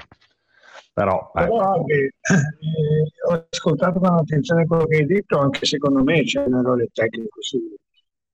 però, 0.94 1.30
però 1.34 1.76
ecco. 1.76 1.88
eh, 1.88 2.14
ho 3.30 3.48
ascoltato 3.50 4.00
con 4.00 4.14
attenzione 4.14 4.66
quello 4.66 4.86
che 4.86 4.96
hai 4.96 5.06
detto, 5.06 5.40
anche 5.40 5.66
secondo 5.66 6.02
me 6.04 6.24
c'è 6.24 6.46
un 6.46 6.56
errore 6.56 6.88
tecnico 6.94 7.42
su, 7.42 7.60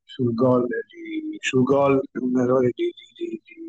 sul 0.04 0.36
gol, 0.36 0.68
di, 0.68 1.38
sul 1.40 1.64
gol 1.64 2.00
un 2.20 2.40
errore 2.40 2.70
di, 2.76 2.94
di, 3.16 3.42
di, 3.44 3.63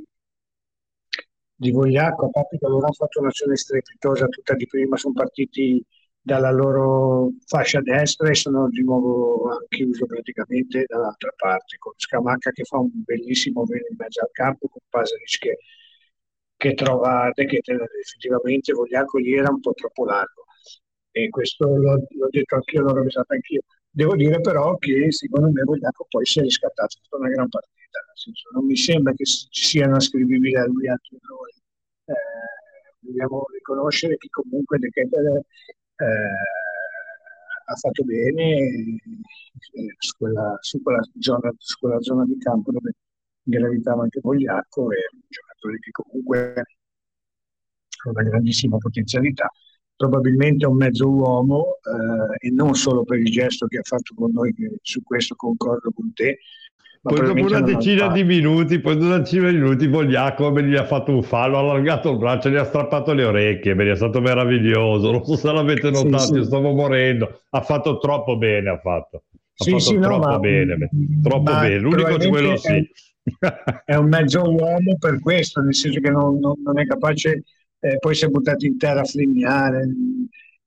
di 1.65 1.71
Vogliacco, 1.71 2.27
a 2.27 2.31
parte 2.31 2.59
che 2.59 2.67
avevano 2.67 2.93
fatto 2.93 3.21
un'azione 3.21 3.57
strepitosa 3.57 4.27
tutta 4.27 4.55
di 4.55 4.67
prima, 4.67 4.97
sono 4.99 5.15
partiti 5.15 5.83
dalla 6.21 6.51
loro 6.51 7.31
fascia 7.47 7.81
destra 7.81 8.29
e 8.29 8.35
sono 8.35 8.69
di 8.69 8.83
nuovo 8.83 9.65
chiuso 9.69 10.05
praticamente 10.07 10.85
dall'altra 10.87 11.33
parte, 11.37 11.77
con 11.79 11.93
Scamacca 11.97 12.51
che 12.51 12.65
fa 12.65 12.79
un 12.79 12.91
bellissimo 12.93 13.65
velo 13.65 13.87
in 13.89 13.97
mezzo 13.99 14.21
al 14.21 14.31
campo, 14.33 14.69
con 14.69 14.81
Pasaric 14.89 15.39
che 15.39 15.59
che 16.57 16.75
trovate 16.75 17.45
che 17.47 17.61
effettivamente 18.01 18.73
Vogliacco 18.73 19.19
gli 19.21 19.35
era 19.35 19.51
un 19.51 19.61
po' 19.61 19.73
troppo 19.75 20.05
largo 20.05 20.45
e 21.11 21.29
questo 21.29 21.67
l'ho, 21.67 22.07
l'ho 22.09 22.29
detto 22.31 22.55
anch'io, 22.55 22.83
l'ho 22.83 22.95
ravvisato 22.95 23.33
anch'io. 23.35 23.63
Devo 23.97 24.17
dire 24.17 24.41
però 24.41 24.77
che 24.77 25.13
secondo 25.13 25.51
me 25.53 25.63
Vogliacco 25.63 26.07
poi 26.09 26.27
si 26.27 26.41
è 26.41 26.43
riscattato 26.43 26.99
tutta 27.01 27.17
una 27.17 27.29
gran 27.29 27.49
partita, 27.49 28.01
nel 28.05 28.17
senso, 28.17 28.49
non 28.53 28.67
mi 28.67 28.77
sembra 28.77 29.13
che 29.13 29.25
ci 29.25 29.47
siano 29.51 29.95
ascrivibili 29.95 30.57
a 30.57 30.67
lui 30.67 30.89
altri 30.89 31.17
errori. 31.23 31.53
Eh, 32.07 32.15
dobbiamo 32.99 33.45
riconoscere 33.53 34.17
che 34.17 34.29
comunque 34.31 34.79
De 34.79 34.89
Ketter 34.91 35.27
eh, 35.37 35.45
ha 37.67 37.75
fatto 37.77 38.03
bene 38.03 38.99
su, 39.99 40.17
quella, 40.19 40.59
su, 40.61 40.83
quella 40.83 41.01
zona, 41.21 41.55
su 41.57 41.79
quella 41.79 42.01
zona 42.01 42.25
di 42.25 42.37
campo 42.39 42.73
dove 42.73 42.95
gravitava 43.45 44.03
anche 44.03 44.19
Vogliacco 44.21 44.91
e 44.91 44.97
un 45.13 45.21
giocatore 45.29 45.79
che 45.79 45.91
comunque 45.93 46.53
ha 46.57 48.11
una 48.11 48.23
grandissima 48.25 48.77
potenzialità, 48.77 49.49
probabilmente 49.97 50.67
un 50.67 50.77
mezzo 50.77 51.09
uomo 51.09 51.79
eh, 51.83 52.47
e 52.49 52.51
non 52.51 52.75
solo 52.75 53.05
per 53.05 53.19
il 53.19 53.31
gesto 53.31 53.67
che 53.67 53.79
ha 53.79 53.83
fatto 53.83 54.15
con 54.15 54.33
noi, 54.33 54.53
che 54.55 54.73
su 54.83 55.03
questo 55.03 55.35
concordo 55.35 55.91
con 55.95 56.13
te. 56.13 56.39
Poi 57.01 57.21
dopo 57.21 57.45
una 57.45 57.61
decina 57.61 58.09
di 58.09 58.25
minuti, 58.25 58.81
poi 58.81 58.95
dopo 58.95 59.07
una 59.07 59.19
decina 59.19 59.51
di 59.51 59.59
minuti 59.59 59.87
Vogliacco 59.87 60.51
me 60.51 60.65
gli 60.65 60.75
ha 60.75 60.87
fatto 60.87 61.13
un 61.13 61.23
fallo, 61.23 61.59
ha 61.59 61.61
allargato 61.61 62.11
il 62.11 62.17
braccio, 62.17 62.49
gli 62.49 62.57
ha 62.57 62.65
strappato 62.65 63.13
le 63.13 63.25
orecchie, 63.25 63.75
è 63.75 63.95
stato 63.95 64.23
meraviglioso, 64.23 65.11
non 65.11 65.23
so 65.23 65.37
se 65.37 65.53
l'avete 65.53 65.91
notato, 65.91 66.35
sì, 66.35 66.35
sì. 66.41 66.45
stavo 66.45 66.73
morendo, 66.73 67.43
ha 67.51 67.61
fatto 67.61 67.99
troppo 67.99 68.39
bene, 68.39 68.71
ha 68.71 68.79
fatto. 68.79 69.25
Ha 69.57 69.65
sì, 69.65 69.71
fatto 69.73 69.83
sì, 69.83 69.99
troppo 69.99 70.27
no, 70.27 70.33
ma, 70.33 70.39
bene, 70.39 70.91
troppo 71.23 71.53
bene, 71.53 71.79
l'unico 71.79 72.17
quello 72.29 72.57
sì 72.57 72.91
è 73.85 73.95
un 73.95 74.09
mezzo 74.09 74.43
uomo 74.43 74.97
per 74.99 75.21
questo, 75.21 75.61
nel 75.63 75.75
senso 75.75 76.01
che 76.01 76.11
non, 76.11 76.39
non, 76.39 76.61
non 76.63 76.79
è 76.79 76.85
capace, 76.85 77.45
eh, 77.85 77.99
poi 77.99 78.15
si 78.15 78.25
è 78.25 78.29
buttato 78.29 78.65
in 78.65 78.79
terra 78.79 79.01
a 79.01 79.05
flignare 79.05 79.87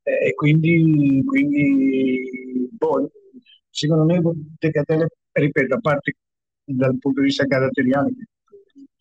eh, 0.04 0.28
e 0.28 0.34
quindi, 0.36 1.24
quindi 1.26 2.70
boh, 2.72 3.10
secondo 3.70 4.04
me 4.06 4.22
Decatele, 4.60 5.10
ripeto, 5.32 5.76
a 5.76 5.80
parte 5.80 6.16
dal 6.64 6.98
punto 7.00 7.22
di 7.22 7.28
vista 7.28 7.46
caratteriale, 7.46 8.10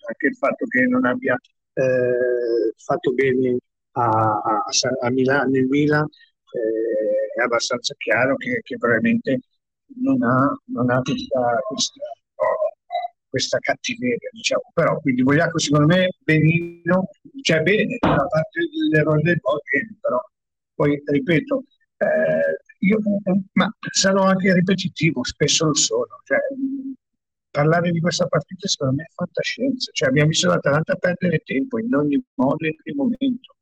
anche 0.09 0.27
il 0.27 0.37
fatto 0.37 0.65
che 0.67 0.87
non 0.87 1.05
abbia 1.05 1.35
eh, 1.75 2.73
fatto 2.77 3.13
bene 3.13 3.59
a, 3.93 4.09
a, 4.09 4.65
a 5.01 5.11
Milano, 5.11 5.51
nel 5.51 5.67
Milan 5.67 6.07
eh, 6.07 7.39
è 7.39 7.43
abbastanza 7.43 7.95
chiaro 7.99 8.37
che, 8.37 8.61
che 8.63 8.77
probabilmente 8.79 9.41
non 10.03 10.23
ha, 10.23 10.59
non 10.67 10.91
ha 10.91 11.03
questa, 11.03 11.59
questa 11.69 12.01
questa 13.37 13.59
cattiveria, 13.59 14.31
diciamo. 14.33 14.71
Però 14.73 14.99
quindi 15.01 15.23
Vogliacco 15.23 15.59
secondo 15.59 15.87
me 15.87 16.09
benino, 16.25 17.11
cioè 17.43 17.61
bene, 17.61 17.99
da 18.01 18.27
parte 18.27 18.61
dell'errore 18.91 19.23
del 19.23 19.39
gol, 19.41 19.61
però 20.01 20.21
poi 20.75 21.03
ripeto, 21.05 21.65
eh, 21.99 22.57
io, 22.81 22.99
ma 23.53 23.75
sarò 23.91 24.25
anche 24.25 24.55
ripetitivo, 24.55 25.23
spesso 25.25 25.67
lo 25.67 25.75
sono. 25.75 26.21
Cioè, 26.25 26.39
parlare 27.51 27.91
di 27.91 28.01
questa 28.01 28.27
partita 28.27 28.67
secondo 28.69 28.95
me 28.97 29.03
è 29.05 29.13
fantascienza. 29.15 29.91
Cioè, 29.93 30.09
abbiamo 30.09 30.29
visto 30.29 30.49
l'Atalanta 30.49 30.95
perdere 30.97 31.39
tempo 31.45 31.79
in 31.79 31.95
ogni 31.95 32.23
modo 32.35 32.67
in 32.67 32.75
ogni 32.85 32.97
momento. 32.97 33.55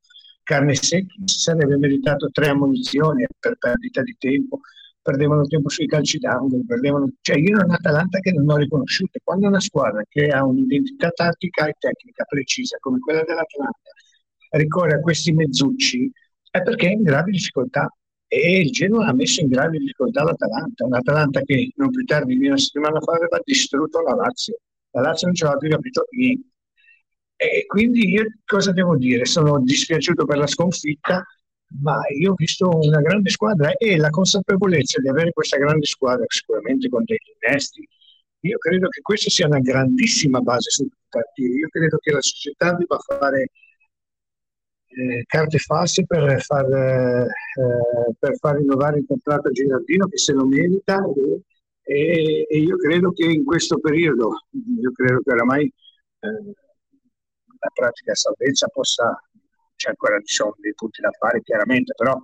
Carne 0.42 0.74
Secchi 0.74 1.22
si 1.24 1.38
sarebbe 1.38 1.76
meritato 1.78 2.28
tre 2.30 2.48
ammunizioni 2.48 3.24
per 3.38 3.56
perdita 3.58 4.02
di 4.02 4.14
tempo 4.18 4.60
perdevano 5.04 5.44
tempo 5.44 5.68
sui 5.68 5.86
calci 5.86 6.18
d'angolo, 6.18 6.62
perdevano... 6.66 7.12
cioè 7.20 7.36
io 7.36 7.56
ero 7.56 7.66
un 7.66 7.72
Atalanta 7.72 8.20
che 8.20 8.32
non 8.32 8.48
ho 8.48 8.56
riconosciuto. 8.56 9.18
Quando 9.22 9.48
una 9.48 9.60
squadra 9.60 10.02
che 10.08 10.28
ha 10.28 10.42
un'identità 10.44 11.10
tattica 11.10 11.66
e 11.66 11.74
tecnica 11.78 12.24
precisa 12.24 12.78
come 12.80 12.98
quella 13.00 13.22
dell'Atalanta 13.22 13.90
ricorre 14.52 14.94
a 14.94 15.00
questi 15.00 15.32
mezzucci 15.32 16.10
è 16.50 16.62
perché 16.62 16.88
è 16.88 16.92
in 16.92 17.02
grave 17.02 17.32
difficoltà 17.32 17.86
e 18.26 18.60
il 18.60 18.70
Genoa 18.70 19.08
ha 19.08 19.12
messo 19.12 19.42
in 19.42 19.48
grave 19.48 19.76
difficoltà 19.76 20.24
l'Atalanta, 20.24 20.86
un'Atalanta 20.86 21.42
che 21.42 21.70
non 21.76 21.90
più 21.90 22.02
tardi 22.04 22.38
di 22.38 22.46
una 22.46 22.56
settimana 22.56 22.98
fa 23.00 23.12
aveva 23.12 23.38
distrutto 23.44 24.00
la 24.00 24.14
Lazio. 24.14 24.56
La 24.92 25.02
Lazio 25.02 25.26
non 25.26 25.36
ci 25.36 25.44
aveva 25.44 25.58
più 25.58 25.68
capito 25.68 26.06
niente. 26.10 26.48
E 27.36 27.66
quindi 27.66 28.08
io 28.08 28.24
cosa 28.46 28.72
devo 28.72 28.96
dire? 28.96 29.26
Sono 29.26 29.60
dispiaciuto 29.60 30.24
per 30.24 30.38
la 30.38 30.46
sconfitta, 30.46 31.22
ma 31.80 32.00
io 32.16 32.32
ho 32.32 32.34
visto 32.34 32.68
una 32.68 33.00
grande 33.00 33.30
squadra 33.30 33.72
e 33.74 33.96
la 33.96 34.10
consapevolezza 34.10 35.00
di 35.00 35.08
avere 35.08 35.32
questa 35.32 35.56
grande 35.56 35.87
squadra, 35.87 36.24
sicuramente 36.28 36.88
con 36.88 37.04
degli 37.04 37.18
innesti, 37.40 37.88
io 38.40 38.58
credo 38.58 38.88
che 38.88 39.00
questa 39.00 39.30
sia 39.30 39.46
una 39.46 39.60
grandissima 39.60 40.40
base 40.40 40.70
sul 40.70 40.88
partire. 41.08 41.54
Io 41.54 41.68
credo 41.68 41.96
che 41.98 42.12
la 42.12 42.20
società 42.20 42.74
debba 42.74 42.98
fare 42.98 43.50
eh, 44.87 45.24
carte 45.26 45.58
false 45.58 46.04
per 46.04 46.40
far, 46.42 46.66
eh, 46.70 47.26
per 48.18 48.37
far 48.37 48.56
rinnovare 48.56 48.98
il 48.98 49.06
contratto 49.06 49.48
a 49.48 49.50
Girardino 49.50 50.06
che 50.06 50.18
se 50.18 50.32
lo 50.32 50.46
merita 50.46 51.02
e, 51.82 52.46
e, 52.48 52.58
io 52.58 52.76
credo 52.76 53.12
che 53.12 53.24
in 53.24 53.44
questo 53.44 53.78
periodo, 53.78 54.42
io 54.80 54.92
credo 54.92 55.20
che 55.20 55.32
oramai 55.32 55.64
eh, 55.64 56.28
la 57.58 57.70
pratica 57.74 58.14
salvezza 58.14 58.68
possa 58.68 59.18
c'è 59.85 59.90
ancora 59.90 60.18
ci 60.23 60.35
sono 60.35 60.55
dei 60.59 60.75
punti 60.75 61.01
da 61.03 61.11
fare 61.11 61.42
chiaramente, 61.42 61.92
però 61.94 62.18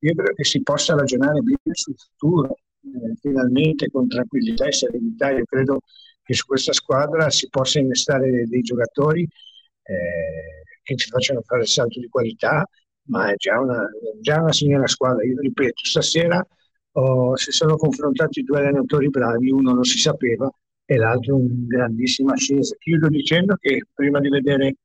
io 0.00 0.14
credo 0.14 0.32
che 0.32 0.44
si 0.44 0.62
possa 0.62 0.94
ragionare 0.94 1.40
bene 1.40 1.58
sul 1.72 1.94
futuro, 1.96 2.56
eh, 2.82 3.14
finalmente 3.20 3.88
con 3.90 4.08
tranquillità 4.08 4.66
e 4.66 4.72
serenità. 4.72 5.30
Io 5.30 5.44
credo 5.44 5.80
che 6.22 6.34
su 6.34 6.44
questa 6.46 6.72
squadra 6.72 7.30
si 7.30 7.48
possa 7.48 7.78
innestare 7.78 8.44
dei 8.46 8.60
giocatori 8.62 9.22
eh, 9.22 10.62
che 10.82 10.96
ci 10.96 11.08
facciano 11.08 11.40
fare 11.42 11.62
il 11.62 11.68
salto 11.68 12.00
di 12.00 12.08
qualità, 12.08 12.68
ma 13.08 13.30
è 13.32 13.36
già 13.36 13.58
una, 13.60 13.86
già 14.20 14.40
una 14.40 14.52
signora 14.52 14.86
squadra. 14.86 15.24
Io 15.24 15.38
ripeto, 15.40 15.84
stasera 15.84 16.44
oh, 16.92 17.36
si 17.36 17.50
sono 17.52 17.76
confrontati 17.76 18.42
due 18.42 18.58
allenatori 18.58 19.08
bravi, 19.08 19.50
uno 19.50 19.74
lo 19.74 19.84
si 19.84 19.98
sapeva 19.98 20.50
e 20.84 20.96
l'altro 20.96 21.36
un 21.36 21.66
grandissima 21.66 22.32
ascesa. 22.32 22.76
Chiudo 22.78 23.08
dicendo 23.08 23.56
che 23.56 23.82
prima 23.92 24.20
di 24.20 24.28
vedere 24.28 24.76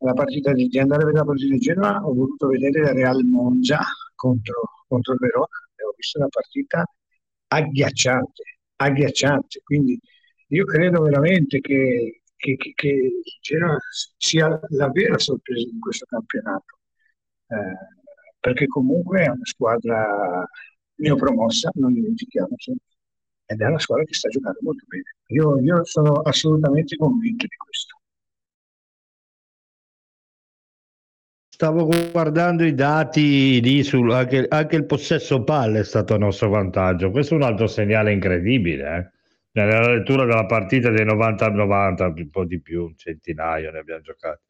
la 0.00 0.12
partita 0.12 0.52
di, 0.52 0.68
di 0.68 0.78
andare 0.78 1.02
a 1.02 1.06
vedere 1.06 1.24
la 1.24 1.30
partita 1.30 1.54
di 1.54 1.60
Genova 1.60 2.00
ho 2.04 2.14
voluto 2.14 2.48
vedere 2.48 2.80
la 2.80 2.92
Real 2.92 3.22
Monza 3.24 3.80
contro, 4.14 4.62
contro 4.88 5.12
il 5.14 5.18
Verona 5.20 5.46
e 5.76 5.84
ho 5.84 5.92
visto 5.96 6.18
una 6.18 6.28
partita 6.28 6.84
agghiacciante, 7.48 8.42
agghiacciante. 8.76 9.60
Quindi 9.64 9.98
io 10.48 10.64
credo 10.64 11.02
veramente 11.02 11.60
che, 11.60 12.22
che, 12.36 12.56
che, 12.56 12.72
che 12.74 13.10
Genoa 13.40 13.76
sia 14.16 14.60
la 14.68 14.90
vera 14.90 15.18
sorpresa 15.18 15.68
di 15.70 15.78
questo 15.78 16.06
campionato, 16.06 16.78
eh, 17.48 17.98
perché 18.38 18.66
comunque 18.66 19.24
è 19.24 19.28
una 19.28 19.44
squadra 19.44 20.46
neopromossa, 20.96 21.70
non 21.74 21.92
dimentichiamoci, 21.92 22.74
ed 23.46 23.60
è 23.60 23.66
una 23.66 23.78
squadra 23.78 24.04
che 24.04 24.14
sta 24.14 24.28
giocando 24.28 24.58
molto 24.62 24.84
bene. 24.86 25.14
Io, 25.28 25.60
io 25.60 25.84
sono 25.84 26.14
assolutamente 26.22 26.96
convinto 26.96 27.46
di 27.46 27.56
questo. 27.56 27.99
Stavo 31.60 31.86
guardando 32.10 32.64
i 32.64 32.72
dati 32.72 33.60
lì 33.60 33.82
sul 33.82 34.10
anche, 34.12 34.46
anche, 34.48 34.76
il 34.76 34.86
possesso 34.86 35.44
palle 35.44 35.80
è 35.80 35.84
stato 35.84 36.14
a 36.14 36.16
nostro 36.16 36.48
vantaggio. 36.48 37.10
Questo 37.10 37.34
è 37.34 37.36
un 37.36 37.42
altro 37.42 37.66
segnale 37.66 38.12
incredibile. 38.12 38.96
Eh? 38.96 39.60
Nella 39.60 39.92
lettura 39.92 40.24
della 40.24 40.46
partita 40.46 40.88
dei 40.88 41.04
90-90, 41.04 42.12
un 42.16 42.30
po' 42.30 42.46
di 42.46 42.62
più, 42.62 42.84
un 42.84 42.96
centinaio 42.96 43.70
ne 43.72 43.78
abbiamo 43.78 44.00
giocati. 44.00 44.40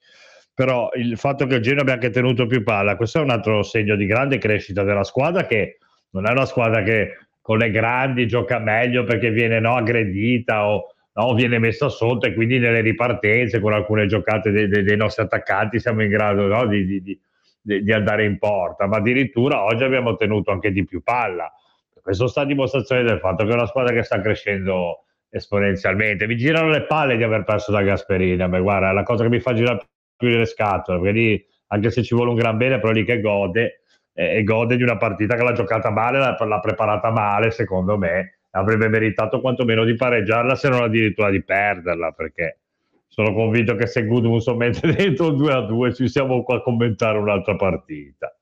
Però 0.54 0.88
il 0.94 1.18
fatto 1.18 1.46
che 1.46 1.56
il 1.56 1.62
Genoa 1.62 1.80
abbia 1.80 1.94
anche 1.94 2.10
tenuto 2.10 2.46
più 2.46 2.62
palla, 2.62 2.94
questo 2.94 3.18
è 3.18 3.22
un 3.22 3.30
altro 3.30 3.64
segno 3.64 3.96
di 3.96 4.06
grande 4.06 4.38
crescita 4.38 4.84
della 4.84 5.02
squadra 5.02 5.46
che 5.46 5.78
non 6.10 6.28
è 6.28 6.30
una 6.30 6.46
squadra 6.46 6.84
che 6.84 7.14
con 7.40 7.58
le 7.58 7.72
grandi 7.72 8.28
gioca 8.28 8.60
meglio 8.60 9.02
perché 9.02 9.32
viene 9.32 9.58
no, 9.58 9.74
aggredita 9.74 10.64
o 10.64 10.94
no, 11.12 11.34
viene 11.34 11.58
messa 11.58 11.88
sotto 11.88 12.26
e 12.26 12.34
quindi 12.34 12.58
nelle 12.58 12.80
ripartenze 12.80 13.60
con 13.60 13.72
alcune 13.72 14.06
giocate 14.06 14.50
dei, 14.50 14.68
dei, 14.68 14.82
dei 14.82 14.96
nostri 14.96 15.22
attaccanti 15.22 15.80
siamo 15.80 16.02
in 16.02 16.08
grado 16.08 16.46
no, 16.46 16.66
di, 16.66 16.84
di, 16.84 17.02
di, 17.02 17.82
di, 17.82 17.92
andare 17.92 18.24
in 18.24 18.38
porta, 18.38 18.86
ma 18.86 18.98
addirittura 18.98 19.64
oggi 19.64 19.84
abbiamo 19.84 20.16
tenuto 20.16 20.50
anche 20.50 20.70
di 20.72 20.84
più 20.84 21.02
palla. 21.02 21.52
Questo 22.00 22.28
sta 22.28 22.42
a 22.42 22.46
dimostrazione 22.46 23.02
del 23.02 23.18
fatto 23.18 23.44
che 23.44 23.50
è 23.50 23.54
una 23.54 23.66
squadra 23.66 23.92
che 23.94 24.02
sta 24.02 24.20
crescendo 24.20 25.04
esponenzialmente. 25.28 26.26
Mi 26.26 26.36
girano 26.36 26.68
le 26.68 26.82
palle 26.82 27.16
di 27.16 27.22
aver 27.22 27.44
perso 27.44 27.70
da 27.70 27.82
Gasperini, 27.82 28.48
ma 28.48 28.58
guarda, 28.60 28.90
è 28.90 28.92
la 28.92 29.02
cosa 29.02 29.22
che 29.22 29.28
mi 29.28 29.40
fa 29.40 29.52
girare 29.52 29.86
più 30.16 30.28
le 30.28 30.46
scatole, 30.46 31.00
perché 31.00 31.18
lì, 31.18 31.46
anche 31.68 31.90
se 31.90 32.02
ci 32.02 32.14
vuole 32.14 32.30
un 32.30 32.36
gran 32.36 32.56
bene, 32.56 32.80
però 32.80 32.92
lì 32.92 33.04
che 33.04 33.20
gode, 33.20 33.84
eh, 34.12 34.38
e 34.38 34.42
gode 34.42 34.76
di 34.76 34.82
una 34.82 34.96
partita 34.96 35.36
che 35.36 35.42
l'ha 35.42 35.52
giocata 35.52 35.90
male, 35.90 36.18
l'ha, 36.18 36.36
l'ha 36.38 36.60
preparata 36.60 37.10
male, 37.10 37.50
secondo 37.50 37.96
me, 37.96 38.39
avrebbe 38.50 38.88
meritato 38.88 39.40
quantomeno 39.40 39.84
di 39.84 39.94
pareggiarla 39.94 40.54
se 40.54 40.68
non 40.68 40.82
addirittura 40.82 41.30
di 41.30 41.42
perderla 41.42 42.12
perché 42.12 42.60
sono 43.06 43.34
convinto 43.34 43.74
che 43.74 43.86
se 43.86 44.06
Gudmundsson 44.06 44.56
mette 44.56 44.86
dentro 44.94 45.28
il 45.28 45.36
2 45.36 45.52
a 45.52 45.60
2 45.60 45.94
ci 45.94 46.08
siamo 46.08 46.42
qua 46.42 46.56
a 46.56 46.62
commentare 46.62 47.18
un'altra 47.18 47.56
partita. 47.56 48.34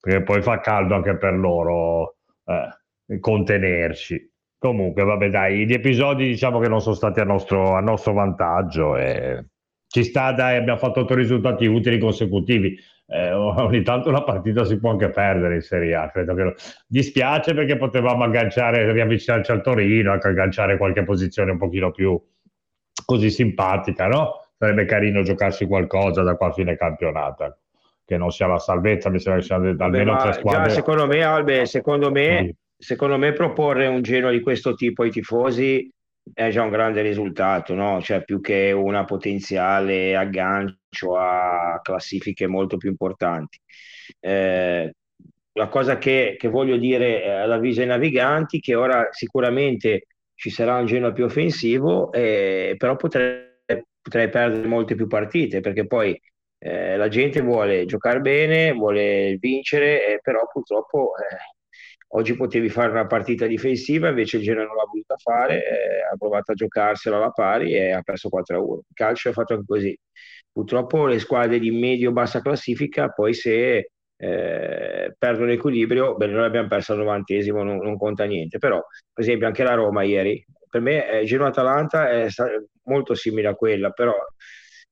Perché 0.00 0.22
poi 0.22 0.42
fa 0.42 0.60
caldo 0.60 0.94
anche 0.94 1.16
per 1.16 1.34
loro 1.34 2.16
eh, 2.44 3.20
contenerci. 3.20 4.32
Comunque 4.58 5.04
vabbè 5.04 5.28
dai 5.28 5.66
gli 5.66 5.72
episodi 5.74 6.26
diciamo 6.26 6.58
che 6.58 6.68
non 6.68 6.80
sono 6.80 6.94
stati 6.94 7.20
a 7.20 7.24
nostro, 7.24 7.74
a 7.74 7.80
nostro 7.80 8.14
vantaggio 8.14 8.96
e 8.96 9.44
ci 9.86 10.02
sta 10.02 10.32
dai 10.32 10.56
abbiamo 10.56 10.78
fatto 10.78 11.00
otto 11.00 11.14
risultati 11.14 11.66
utili 11.66 11.98
consecutivi 11.98 12.76
eh, 13.06 13.32
ogni 13.32 13.82
tanto 13.82 14.08
una 14.08 14.22
partita 14.22 14.64
si 14.64 14.78
può 14.78 14.90
anche 14.90 15.10
perdere 15.10 15.56
in 15.56 15.60
Serie 15.60 15.94
A. 15.94 16.10
Credo 16.10 16.34
che 16.34 16.54
dispiace 16.86 17.54
perché 17.54 17.76
potevamo 17.76 18.24
agganciare, 18.24 18.90
riavvicinarci 18.92 19.50
al 19.50 19.62
Torino, 19.62 20.12
anche 20.12 20.28
agganciare 20.28 20.76
qualche 20.76 21.04
posizione 21.04 21.50
un 21.50 21.58
pochino 21.58 21.90
più 21.90 22.20
così 23.04 23.30
simpatica, 23.30 24.06
no? 24.06 24.46
Sarebbe 24.56 24.84
carino 24.84 25.22
giocarsi 25.22 25.66
qualcosa 25.66 26.22
da 26.22 26.36
qua 26.36 26.48
a 26.48 26.52
fine 26.52 26.76
campionato. 26.76 27.58
Che 28.06 28.16
non 28.16 28.30
sia 28.30 28.46
la 28.46 28.58
salvezza, 28.58 29.10
mi 29.10 29.18
sembra 29.18 29.40
che 29.40 29.46
siano 29.46 29.74
almeno 29.78 30.14
Beh, 30.14 30.20
tre 30.20 30.32
squadre. 30.34 30.68
Già, 30.68 30.74
secondo 30.74 31.06
me, 31.06 31.22
Albe, 31.22 31.66
secondo 31.66 32.10
me, 32.10 32.56
secondo 32.76 33.18
me 33.18 33.32
proporre 33.32 33.86
un 33.86 34.02
giro 34.02 34.30
di 34.30 34.40
questo 34.40 34.74
tipo 34.74 35.02
ai 35.02 35.10
tifosi 35.10 35.90
è 36.32 36.48
già 36.50 36.62
un 36.62 36.70
grande 36.70 37.02
risultato, 37.02 37.74
no? 37.74 38.00
Cioè 38.00 38.24
più 38.24 38.40
che 38.40 38.72
una 38.72 39.04
potenziale 39.04 40.16
aggancio 40.16 40.78
a 41.16 41.80
classifiche 41.82 42.46
molto 42.46 42.76
più 42.76 42.90
importanti. 42.90 43.58
Eh, 44.20 44.92
la 45.52 45.68
cosa 45.68 45.98
che, 45.98 46.36
che 46.38 46.48
voglio 46.48 46.76
dire 46.76 47.30
alla 47.40 47.58
Visa 47.58 47.82
ai 47.82 47.86
naviganti 47.88 48.60
che 48.60 48.74
ora 48.74 49.08
sicuramente 49.12 50.06
ci 50.34 50.50
sarà 50.50 50.78
un 50.78 50.86
Genoa 50.86 51.12
più 51.12 51.24
offensivo, 51.24 52.12
eh, 52.12 52.74
però 52.76 52.96
potrei, 52.96 53.56
potrei, 54.00 54.28
perdere 54.28 54.66
molte 54.66 54.94
più 54.94 55.06
partite 55.06 55.60
perché 55.60 55.86
poi 55.86 56.20
eh, 56.58 56.96
la 56.96 57.08
gente 57.08 57.40
vuole 57.40 57.84
giocare 57.84 58.20
bene, 58.20 58.72
vuole 58.72 59.36
vincere, 59.38 60.14
eh, 60.14 60.18
però 60.22 60.48
purtroppo 60.52 61.12
eh, 61.16 61.54
Oggi 62.16 62.36
potevi 62.36 62.68
fare 62.68 62.92
una 62.92 63.06
partita 63.08 63.46
difensiva, 63.46 64.08
invece 64.08 64.36
il 64.36 64.44
Genoa 64.44 64.64
non 64.66 64.76
l'ha 64.76 64.84
voluta 64.84 65.16
fare, 65.16 65.56
eh, 65.56 66.02
ha 66.12 66.16
provato 66.16 66.52
a 66.52 66.54
giocarsela 66.54 67.16
alla 67.16 67.30
pari 67.30 67.72
e 67.74 67.90
ha 67.90 68.02
perso 68.02 68.28
4-1. 68.28 68.78
Il 68.88 68.94
calcio 68.94 69.30
è 69.30 69.32
fatto 69.32 69.54
anche 69.54 69.66
così. 69.66 69.98
Purtroppo 70.54 71.06
le 71.06 71.18
squadre 71.18 71.58
di 71.58 71.72
medio-bassa 71.72 72.40
classifica, 72.40 73.08
poi 73.08 73.34
se 73.34 73.90
eh, 74.16 75.14
perdono 75.18 75.50
equilibrio, 75.50 76.14
beh, 76.14 76.28
noi 76.28 76.44
abbiamo 76.44 76.68
perso 76.68 76.92
al 76.92 76.98
novantesimo, 76.98 77.64
non, 77.64 77.78
non, 77.78 77.98
conta 77.98 78.22
niente. 78.24 78.58
Però, 78.58 78.80
per 79.12 79.24
esempio, 79.24 79.48
anche 79.48 79.64
la 79.64 79.74
Roma 79.74 80.04
ieri, 80.04 80.44
per 80.70 80.80
me 80.80 81.10
eh, 81.10 81.24
Genoa-Atalanta 81.24 82.08
è 82.08 82.28
molto 82.84 83.14
simile 83.14 83.48
a 83.48 83.54
quella, 83.54 83.90
però 83.90 84.14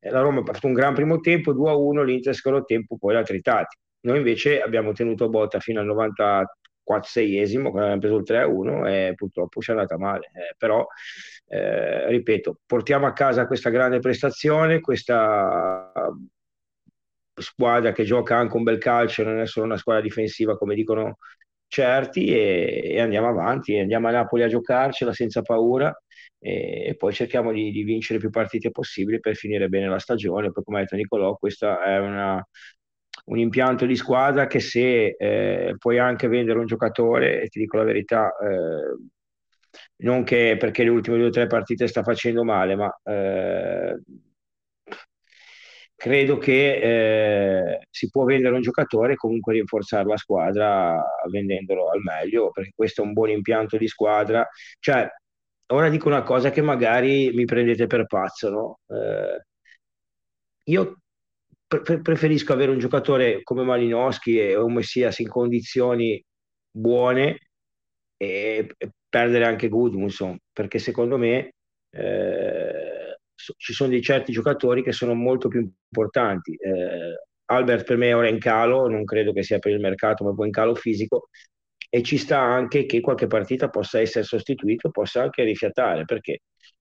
eh, 0.00 0.10
la 0.10 0.20
Roma 0.20 0.40
ha 0.40 0.52
fatto 0.52 0.66
un 0.66 0.72
gran 0.72 0.94
primo 0.94 1.20
tempo, 1.20 1.54
2-1, 1.54 2.02
l'Inter 2.02 2.34
secondo 2.34 2.64
tempo, 2.64 2.96
poi 2.98 3.14
l'ha 3.14 3.22
tritati. 3.22 3.76
Noi 4.00 4.16
invece 4.16 4.60
abbiamo 4.60 4.90
tenuto 4.90 5.28
botta 5.28 5.60
fino 5.60 5.78
al 5.78 5.86
90 5.86 6.56
4-6esimo, 6.84 7.70
quando 7.70 7.92
abbiamo 7.92 8.00
preso 8.00 8.16
il 8.16 8.24
3-1 8.24 8.86
e 8.88 9.14
purtroppo 9.14 9.60
ci 9.60 9.70
è 9.70 9.74
andata 9.74 9.96
male. 9.98 10.26
Eh, 10.34 10.54
però, 10.58 10.84
eh, 11.52 12.08
ripeto, 12.08 12.60
portiamo 12.64 13.06
a 13.06 13.12
casa 13.12 13.46
questa 13.46 13.68
grande 13.68 13.98
prestazione, 13.98 14.80
questa 14.80 15.92
squadra 17.34 17.92
che 17.92 18.04
gioca 18.04 18.36
anche 18.38 18.56
un 18.56 18.62
bel 18.62 18.78
calcio, 18.78 19.22
non 19.22 19.38
è 19.38 19.46
solo 19.46 19.66
una 19.66 19.76
squadra 19.76 20.02
difensiva 20.02 20.56
come 20.56 20.74
dicono 20.74 21.18
certi 21.66 22.26
e, 22.26 22.80
e 22.94 23.00
andiamo 23.00 23.28
avanti, 23.28 23.78
andiamo 23.78 24.08
a 24.08 24.12
Napoli 24.12 24.44
a 24.44 24.48
giocarcela 24.48 25.12
senza 25.12 25.42
paura 25.42 25.94
e, 26.38 26.86
e 26.86 26.96
poi 26.96 27.12
cerchiamo 27.12 27.52
di, 27.52 27.70
di, 27.70 27.82
vincere 27.82 28.18
più 28.18 28.30
partite 28.30 28.70
possibili 28.70 29.20
per 29.20 29.36
finire 29.36 29.68
bene 29.68 29.88
la 29.88 29.98
stagione. 29.98 30.52
Poi 30.52 30.64
come 30.64 30.78
ha 30.78 30.80
detto 30.80 30.96
Nicolò, 30.96 31.36
questa 31.36 31.84
è 31.84 31.98
una, 31.98 32.42
un 33.26 33.38
impianto 33.38 33.84
di 33.84 33.96
squadra 33.96 34.46
che 34.46 34.60
se 34.60 35.16
eh, 35.18 35.74
puoi 35.76 35.98
anche 35.98 36.28
vendere 36.28 36.58
un 36.58 36.66
giocatore, 36.66 37.42
e 37.42 37.48
ti 37.48 37.58
dico 37.58 37.76
la 37.76 37.84
verità, 37.84 38.34
eh, 38.38 38.96
non 39.98 40.24
che 40.24 40.56
perché 40.58 40.84
le 40.84 40.90
ultime 40.90 41.18
due 41.18 41.26
o 41.28 41.30
tre 41.30 41.46
partite 41.46 41.86
sta 41.86 42.02
facendo 42.02 42.44
male, 42.44 42.74
ma 42.76 43.00
eh, 43.04 44.00
credo 45.94 46.36
che 46.38 47.74
eh, 47.74 47.86
si 47.90 48.10
può 48.10 48.24
vendere 48.24 48.54
un 48.56 48.60
giocatore 48.60 49.12
e 49.12 49.16
comunque 49.16 49.52
rinforzare 49.54 50.04
la 50.08 50.16
squadra 50.16 51.00
vendendolo 51.30 51.90
al 51.90 52.00
meglio, 52.02 52.50
perché 52.50 52.72
questo 52.74 53.02
è 53.02 53.04
un 53.04 53.12
buon 53.12 53.30
impianto 53.30 53.76
di 53.76 53.86
squadra. 53.86 54.46
Cioè, 54.80 55.08
ora 55.68 55.88
dico 55.88 56.08
una 56.08 56.22
cosa 56.22 56.50
che 56.50 56.60
magari 56.60 57.30
mi 57.32 57.44
prendete 57.44 57.86
per 57.86 58.06
pazzo, 58.06 58.50
no? 58.50 58.78
Eh, 58.88 59.44
io 60.64 60.96
pre- 61.66 62.00
preferisco 62.00 62.52
avere 62.52 62.70
un 62.70 62.78
giocatore 62.78 63.42
come 63.42 63.62
Malinowski 63.62 64.38
e 64.38 64.56
un 64.56 64.72
Messias 64.74 65.18
in 65.20 65.28
condizioni 65.28 66.22
buone 66.70 67.38
e 68.16 68.74
perdere 69.12 69.44
anche 69.44 69.68
Gudmundsson, 69.68 70.38
perché 70.50 70.78
secondo 70.78 71.18
me 71.18 71.50
eh, 71.90 73.18
ci 73.34 73.74
sono 73.74 73.90
dei 73.90 74.00
certi 74.00 74.32
giocatori 74.32 74.82
che 74.82 74.92
sono 74.92 75.12
molto 75.12 75.48
più 75.48 75.60
importanti. 75.60 76.54
Eh, 76.54 77.20
Albert 77.44 77.84
per 77.84 77.98
me 77.98 78.08
è 78.08 78.16
ora 78.16 78.30
in 78.30 78.38
calo, 78.38 78.88
non 78.88 79.04
credo 79.04 79.32
che 79.34 79.42
sia 79.42 79.58
per 79.58 79.72
il 79.72 79.80
mercato, 79.80 80.24
ma 80.24 80.32
poi 80.32 80.46
in 80.46 80.52
calo 80.52 80.74
fisico 80.74 81.28
e 81.90 82.02
ci 82.02 82.16
sta 82.16 82.38
anche 82.40 82.86
che 82.86 83.00
qualche 83.00 83.26
partita 83.26 83.68
possa 83.68 84.00
essere 84.00 84.24
sostituito, 84.24 84.90
possa 84.90 85.20
anche 85.22 85.44
rifiatare, 85.44 86.06
perché 86.06 86.38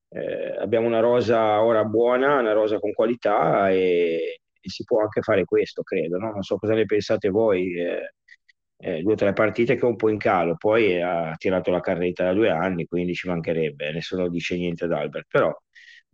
eh, 0.07 0.55
abbiamo 0.57 0.87
una 0.87 1.01
rosa 1.01 1.61
ora 1.61 1.83
buona, 1.83 2.39
una 2.39 2.53
rosa 2.53 2.79
con 2.79 2.93
qualità 2.93 3.69
e, 3.71 4.39
e 4.61 4.69
si 4.69 4.85
può 4.85 5.01
anche 5.01 5.21
fare 5.21 5.43
questo, 5.43 5.83
credo. 5.83 6.17
No? 6.17 6.31
Non 6.31 6.43
so 6.43 6.55
cosa 6.57 6.75
ne 6.75 6.85
pensate 6.85 7.27
voi. 7.29 7.77
Eh, 7.77 8.13
eh, 8.81 9.01
due 9.01 9.13
o 9.13 9.15
tre 9.15 9.33
partite 9.33 9.75
che 9.75 9.81
è 9.81 9.85
un 9.85 9.95
po' 9.95 10.09
in 10.09 10.17
calo, 10.17 10.55
poi 10.57 11.01
ha 11.01 11.35
tirato 11.37 11.71
la 11.71 11.81
carretta 11.81 12.23
da 12.23 12.33
due 12.33 12.49
anni, 12.49 12.85
quindi 12.85 13.13
ci 13.13 13.27
mancherebbe, 13.27 13.91
nessuno 13.91 14.27
dice 14.27 14.57
niente 14.57 14.85
ad 14.85 14.91
Albert, 14.91 15.27
però 15.29 15.55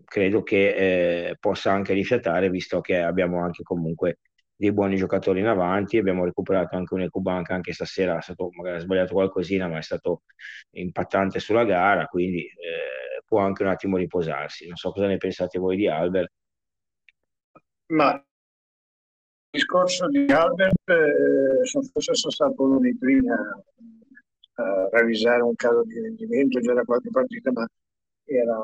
credo 0.04 0.44
che 0.44 1.30
eh, 1.30 1.38
possa 1.40 1.72
anche 1.72 1.94
rifiatare, 1.94 2.50
visto 2.50 2.82
che 2.82 3.00
abbiamo 3.02 3.42
anche 3.42 3.64
comunque 3.64 4.20
dei 4.56 4.74
buoni 4.74 4.98
giocatori 4.98 5.40
in 5.40 5.48
avanti, 5.48 5.98
abbiamo 5.98 6.26
recuperato 6.26 6.76
anche 6.76 6.94
un 6.94 7.02
Ecobank 7.02 7.52
anche 7.52 7.74
stasera, 7.74 8.18
è 8.18 8.22
stato 8.22 8.50
magari 8.54 8.80
sbagliato 8.82 9.14
qualcosina, 9.14 9.68
ma 9.68 9.78
è 9.78 9.84
stato 9.84 10.24
impattante 10.72 11.40
sulla 11.40 11.64
gara, 11.64 12.06
quindi 12.08 12.42
eh, 12.42 13.22
può 13.26 13.40
anche 13.40 13.64
un 13.64 13.70
attimo 13.70 13.98
riposarsi. 13.98 14.68
Non 14.68 14.76
so 14.76 14.92
cosa 14.92 15.08
ne 15.08 15.18
pensate 15.18 15.60
voi 15.60 15.78
di 15.78 15.88
Albert. 15.88 16.32
Ma 17.90 18.27
discorso 19.50 20.08
di 20.10 20.26
Albert, 20.32 20.90
eh, 20.90 21.66
sono, 21.66 21.86
sono 21.94 22.32
stato 22.32 22.64
uno 22.64 22.80
dei 22.80 22.96
primi 22.98 23.30
a, 23.30 23.64
a 24.64 24.90
realizzare 24.92 25.42
un 25.42 25.56
caso 25.56 25.84
di 25.84 26.00
rendimento, 26.00 26.60
già 26.60 26.74
da 26.74 26.84
qualche 26.84 27.10
partita, 27.10 27.52
ma 27.52 27.68
era, 28.26 28.58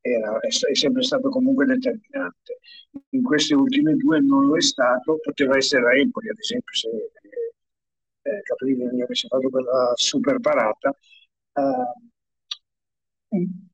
era, 0.00 0.38
è, 0.40 0.46
è, 0.46 0.74
sempre 0.74 1.02
stato 1.02 1.28
comunque 1.28 1.66
determinante. 1.66 2.58
In 3.10 3.22
queste 3.22 3.54
ultime 3.54 3.94
due 3.96 4.20
non 4.20 4.46
lo 4.46 4.56
è 4.56 4.62
stato, 4.62 5.18
poteva 5.22 5.56
essere 5.56 5.86
a 5.86 5.96
Empoli 5.96 6.28
ad 6.28 6.38
esempio 6.38 6.74
se 6.74 6.88
eh, 6.88 8.30
eh 8.30 8.42
Caprini 8.42 9.02
avesse 9.02 9.28
fatto 9.28 9.48
quella 9.48 9.92
super 9.94 10.38
parata. 10.40 10.94
Uh, 11.52 12.04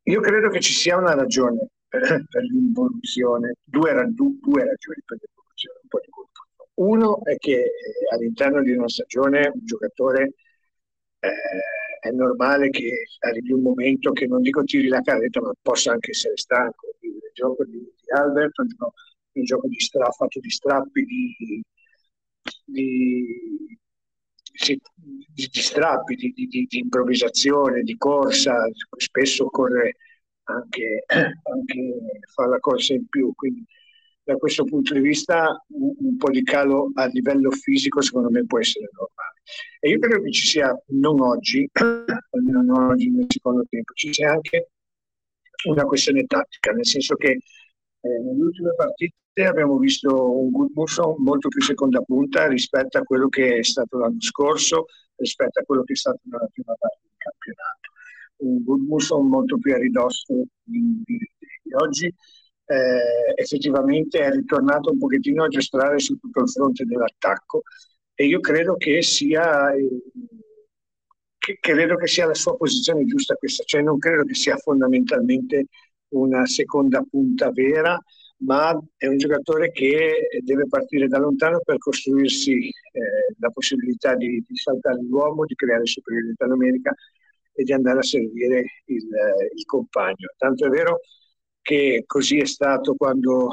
io 0.05 0.20
credo 0.20 0.48
che 0.48 0.61
ci 0.61 0.72
sia 0.72 0.96
una 0.96 1.14
ragione 1.14 1.68
per, 1.88 2.24
per 2.28 2.42
l'involuzione, 2.44 3.55
due, 3.62 3.92
due, 4.40 4.64
ragioni 4.64 5.02
per 5.05 5.18
l'involuzione, 5.20 5.41
un 5.68 5.88
po' 5.88 6.01
di 6.01 6.09
colpo. 6.11 6.40
Uno 6.75 7.25
è 7.25 7.37
che 7.37 7.53
eh, 7.53 7.70
all'interno 8.12 8.62
di 8.62 8.72
una 8.72 8.88
stagione 8.88 9.51
un 9.53 9.64
giocatore 9.64 10.35
eh, 11.20 11.31
è 12.01 12.11
normale 12.11 12.70
che 12.70 13.05
arrivi 13.20 13.53
un 13.53 13.62
momento 13.62 14.11
che 14.12 14.27
non 14.27 14.42
dico 14.42 14.64
tiri 14.64 14.88
la 14.88 15.01
carretta, 15.03 15.40
ma 15.40 15.53
possa 15.62 15.92
anche 15.92 16.11
essere 16.11 16.37
stanco. 16.37 16.88
Il 17.01 17.31
gioco 17.33 17.64
di, 17.64 17.79
di 17.79 18.11
Albert 18.12 18.59
è 18.59 18.62
un, 18.62 18.90
un 19.33 19.44
gioco 19.44 19.68
di 19.68 19.79
stra, 19.79 20.11
fatto 20.11 20.40
di 20.40 20.51
strappi, 20.51 21.05
di, 21.05 21.62
di, 22.64 23.79
di, 25.33 25.51
strappi, 25.62 26.16
di, 26.16 26.66
improvvisazione, 26.70 27.83
di 27.83 27.96
corsa, 27.96 28.64
spesso 28.96 29.44
occorre 29.44 29.96
anche, 30.44 31.05
anche 31.07 31.94
fare 32.35 32.51
la 32.51 32.59
corsa 32.59 32.94
in 32.94 33.07
più. 33.07 33.33
Quindi 33.35 33.64
da 34.24 34.37
questo 34.37 34.64
punto 34.64 34.94
di 34.94 35.00
vista 35.00 35.64
un, 35.68 35.94
un, 35.98 36.16
po' 36.16 36.30
di 36.30 36.42
calo 36.42 36.90
a 36.94 37.06
livello 37.06 37.50
fisico 37.50 38.00
secondo 38.00 38.30
me 38.30 38.44
può 38.46 38.58
essere 38.58 38.88
normale. 38.92 39.40
E 39.80 39.88
io 39.90 39.98
credo 39.98 40.22
che 40.22 40.30
ci 40.30 40.46
sia, 40.46 40.82
non 40.88 41.20
oggi, 41.20 41.68
almeno 42.30 42.62
non 42.62 42.90
oggi 42.90 43.11
nel 43.11 43.26
secondo 43.28 43.64
tempo, 43.68 43.92
ci 43.94 44.12
sia 44.12 44.32
anche 44.32 44.70
una 45.68 45.85
questione 45.85 46.24
tattica, 46.24 46.72
nel 46.72 46.87
senso 46.87 47.16
che 47.16 47.30
eh, 47.30 48.08
nelle 48.08 48.42
ultime 48.42 48.74
partite 48.74 49.14
abbiamo 49.46 49.78
visto 49.78 50.38
un 50.38 50.50
Gudmundsson 50.50 51.16
molto 51.18 51.48
più 51.48 51.62
seconda 51.62 52.00
punta 52.02 52.46
rispetto 52.46 52.98
a 52.98 53.02
quello 53.02 53.28
che 53.28 53.58
è 53.58 53.62
stato 53.62 53.98
l'anno 53.98 54.20
scorso, 54.20 54.87
rispetto 55.16 55.61
a 55.61 55.64
quello 55.64 55.82
che 55.82 55.92
è 55.94 55.96
stato 55.96 56.20
nella 56.24 56.48
prima 56.52 56.74
parte 56.78 57.00
del 57.02 57.16
campionato. 57.16 57.90
Un 58.37 58.62
Gudmundsson 58.62 59.26
molto 59.28 59.58
più 59.58 59.74
a 59.74 59.78
ridosso 59.78 60.35
di, 60.62 61.02
di, 61.04 61.18
di 61.62 61.74
oggi 61.74 62.12
eh, 62.66 63.35
effettivamente 63.35 64.18
è 64.18 64.31
ritornato 64.31 64.90
un 64.90 64.98
pochettino 64.98 65.44
a 65.44 65.48
gestire 65.48 65.98
su 65.98 66.16
tutto 66.18 66.42
il 66.42 66.48
fronte 66.48 66.85
dell'attacco 66.85 67.62
e 68.14 68.27
io 68.27 68.40
credo 68.40 68.77
che 68.77 69.03
sia, 69.03 69.72
eh, 69.72 69.88
che, 71.38 71.59
credo 71.61 71.96
che 71.96 72.07
sia 72.07 72.27
la 72.27 72.35
sua 72.35 72.57
posizione 72.57 73.05
giusta 73.05 73.35
questa, 73.35 73.64
cioè 73.64 73.83
non 73.83 73.98
credo 73.98 74.25
che 74.25 74.35
sia 74.35 74.57
fondamentalmente 74.57 75.66
una 76.09 76.46
seconda 76.46 77.03
punta 77.09 77.51
vera, 77.51 77.98
ma 78.44 78.79
è 78.96 79.07
un 79.07 79.16
giocatore 79.18 79.70
che 79.70 80.29
deve 80.42 80.66
partire 80.68 81.07
da 81.09 81.18
lontano 81.18 81.61
per 81.64 81.79
costruirsi 81.79 82.68
eh, 82.68 83.35
la 83.38 83.51
possibilità 83.51 84.14
di, 84.14 84.44
di, 84.46 84.57
saltare 84.57 85.01
l'uomo, 85.01 85.44
di 85.44 85.55
creare 85.55 85.87
superiorità 85.87 86.46
numerica 86.46 86.92
e 87.55 87.62
di 87.62 87.72
andare 87.72 88.01
a 88.01 88.03
servire 88.03 88.64
il, 88.87 89.09
il 89.55 89.64
compagno. 89.64 90.33
Tanto 90.37 90.66
è 90.66 90.68
vero 90.68 91.01
così 92.07 92.38
è 92.38 92.46
stato 92.46 92.94
quando 92.94 93.48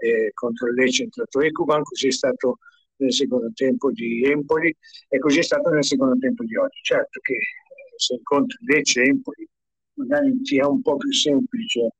eh, 0.00 0.30
contro 0.34 0.68
il 0.68 0.74
Lecce 0.74 1.02
è 1.02 1.04
entrato 1.04 1.40
Ecuban, 1.40 1.82
così 1.82 2.08
è 2.08 2.12
stato 2.12 2.58
nel 2.96 3.12
secondo 3.12 3.50
tempo 3.54 3.90
di 3.90 4.24
Empoli 4.24 4.74
e 5.08 5.18
così 5.18 5.40
è 5.40 5.42
stato 5.42 5.70
nel 5.70 5.84
secondo 5.84 6.16
tempo 6.18 6.44
di 6.44 6.56
oggi. 6.56 6.78
Certo 6.82 7.20
che 7.20 7.34
eh, 7.34 7.40
se 7.96 8.14
incontri 8.14 8.58
Lecce 8.66 9.02
e 9.02 9.08
Empoli 9.08 9.48
magari 9.94 10.40
ti 10.42 10.58
è 10.58 10.64
un 10.64 10.80
po' 10.82 10.96
più 10.96 11.12
semplice 11.12 11.92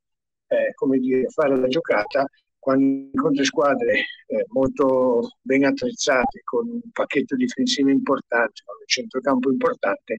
eh, 0.53 0.75
come 0.75 0.99
dire, 0.99 1.29
fare 1.29 1.57
la 1.57 1.67
giocata, 1.67 2.27
quando 2.59 2.85
incontri 2.85 3.45
squadre 3.45 4.05
eh, 4.27 4.45
molto 4.49 5.31
ben 5.41 5.65
attrezzate, 5.65 6.43
con 6.45 6.69
un 6.69 6.81
pacchetto 6.93 7.35
difensivo 7.35 7.91
importante, 7.91 8.62
con 8.65 8.77
un 8.79 8.87
centrocampo 8.87 9.51
importante, 9.51 10.17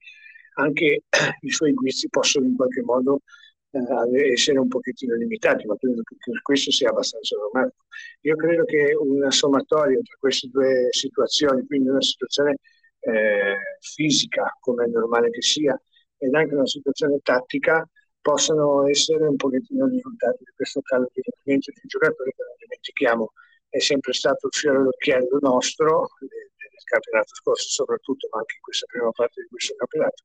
anche 0.56 1.04
i 1.40 1.50
suoi 1.50 1.72
guizzi 1.72 2.08
possono 2.08 2.46
in 2.46 2.56
qualche 2.56 2.82
modo 2.82 3.20
eh, 3.78 4.32
essere 4.32 4.58
un 4.58 4.68
pochettino 4.68 5.14
limitati, 5.14 5.66
ma 5.66 5.76
credo 5.76 6.02
che 6.02 6.16
questo 6.42 6.70
sia 6.70 6.90
abbastanza 6.90 7.36
normale. 7.36 7.74
Io 8.22 8.36
credo 8.36 8.64
che 8.64 8.94
una 8.98 9.30
sommatoria 9.30 9.98
tra 10.02 10.16
queste 10.18 10.48
due 10.48 10.88
situazioni, 10.90 11.66
quindi 11.66 11.88
una 11.88 12.02
situazione 12.02 12.58
eh, 13.00 13.56
fisica, 13.80 14.56
come 14.60 14.84
è 14.84 14.88
normale 14.88 15.30
che 15.30 15.42
sia, 15.42 15.80
ed 16.18 16.34
anche 16.34 16.54
una 16.54 16.66
situazione 16.66 17.18
tattica, 17.22 17.88
possano 18.20 18.86
essere 18.88 19.26
un 19.26 19.36
pochettino 19.36 19.86
risultati 19.86 20.44
di 20.44 20.52
questo 20.56 20.80
calo 20.80 21.10
di 21.12 21.20
rendimento 21.22 21.70
di 21.72 21.80
un 21.82 21.88
giocatore 21.88 22.30
che 22.30 22.42
non 22.42 22.54
dimentichiamo 22.58 23.32
è 23.68 23.80
sempre 23.80 24.12
stato 24.12 24.46
il 24.46 24.52
fiore 24.52 24.78
all'occhiello 24.78 25.38
nostro, 25.40 26.08
nel 26.20 26.84
campionato 26.84 27.34
scorso 27.34 27.68
soprattutto, 27.68 28.28
ma 28.30 28.38
anche 28.38 28.54
in 28.54 28.62
questa 28.62 28.86
prima 28.86 29.10
parte 29.10 29.42
di 29.42 29.48
questo 29.48 29.74
campionato 29.74 30.22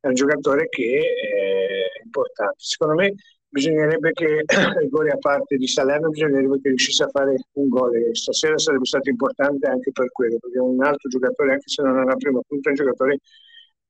è 0.00 0.06
un 0.08 0.14
giocatore 0.14 0.68
che 0.68 1.00
è 1.00 2.02
importante. 2.04 2.56
Secondo 2.58 2.94
me 2.94 3.14
bisognerebbe 3.48 4.12
che, 4.12 4.44
rigore 4.78 5.10
a 5.10 5.18
parte 5.18 5.56
di 5.56 5.66
Salerno, 5.66 6.10
bisognerebbe 6.10 6.60
che 6.60 6.68
riuscisse 6.68 7.04
a 7.04 7.08
fare 7.08 7.36
un 7.52 7.68
gol 7.68 7.96
e 7.96 8.14
stasera 8.14 8.58
sarebbe 8.58 8.84
stato 8.84 9.08
importante 9.10 9.66
anche 9.66 9.90
per 9.92 10.10
quello, 10.12 10.38
perché 10.38 10.58
è 10.58 10.60
un 10.60 10.82
altro 10.82 11.08
giocatore, 11.08 11.52
anche 11.52 11.68
se 11.68 11.82
non 11.82 11.98
è 12.00 12.04
la 12.04 12.16
prima 12.16 12.40
punta, 12.46 12.68
è 12.68 12.72
un 12.72 12.76
giocatore 12.78 13.18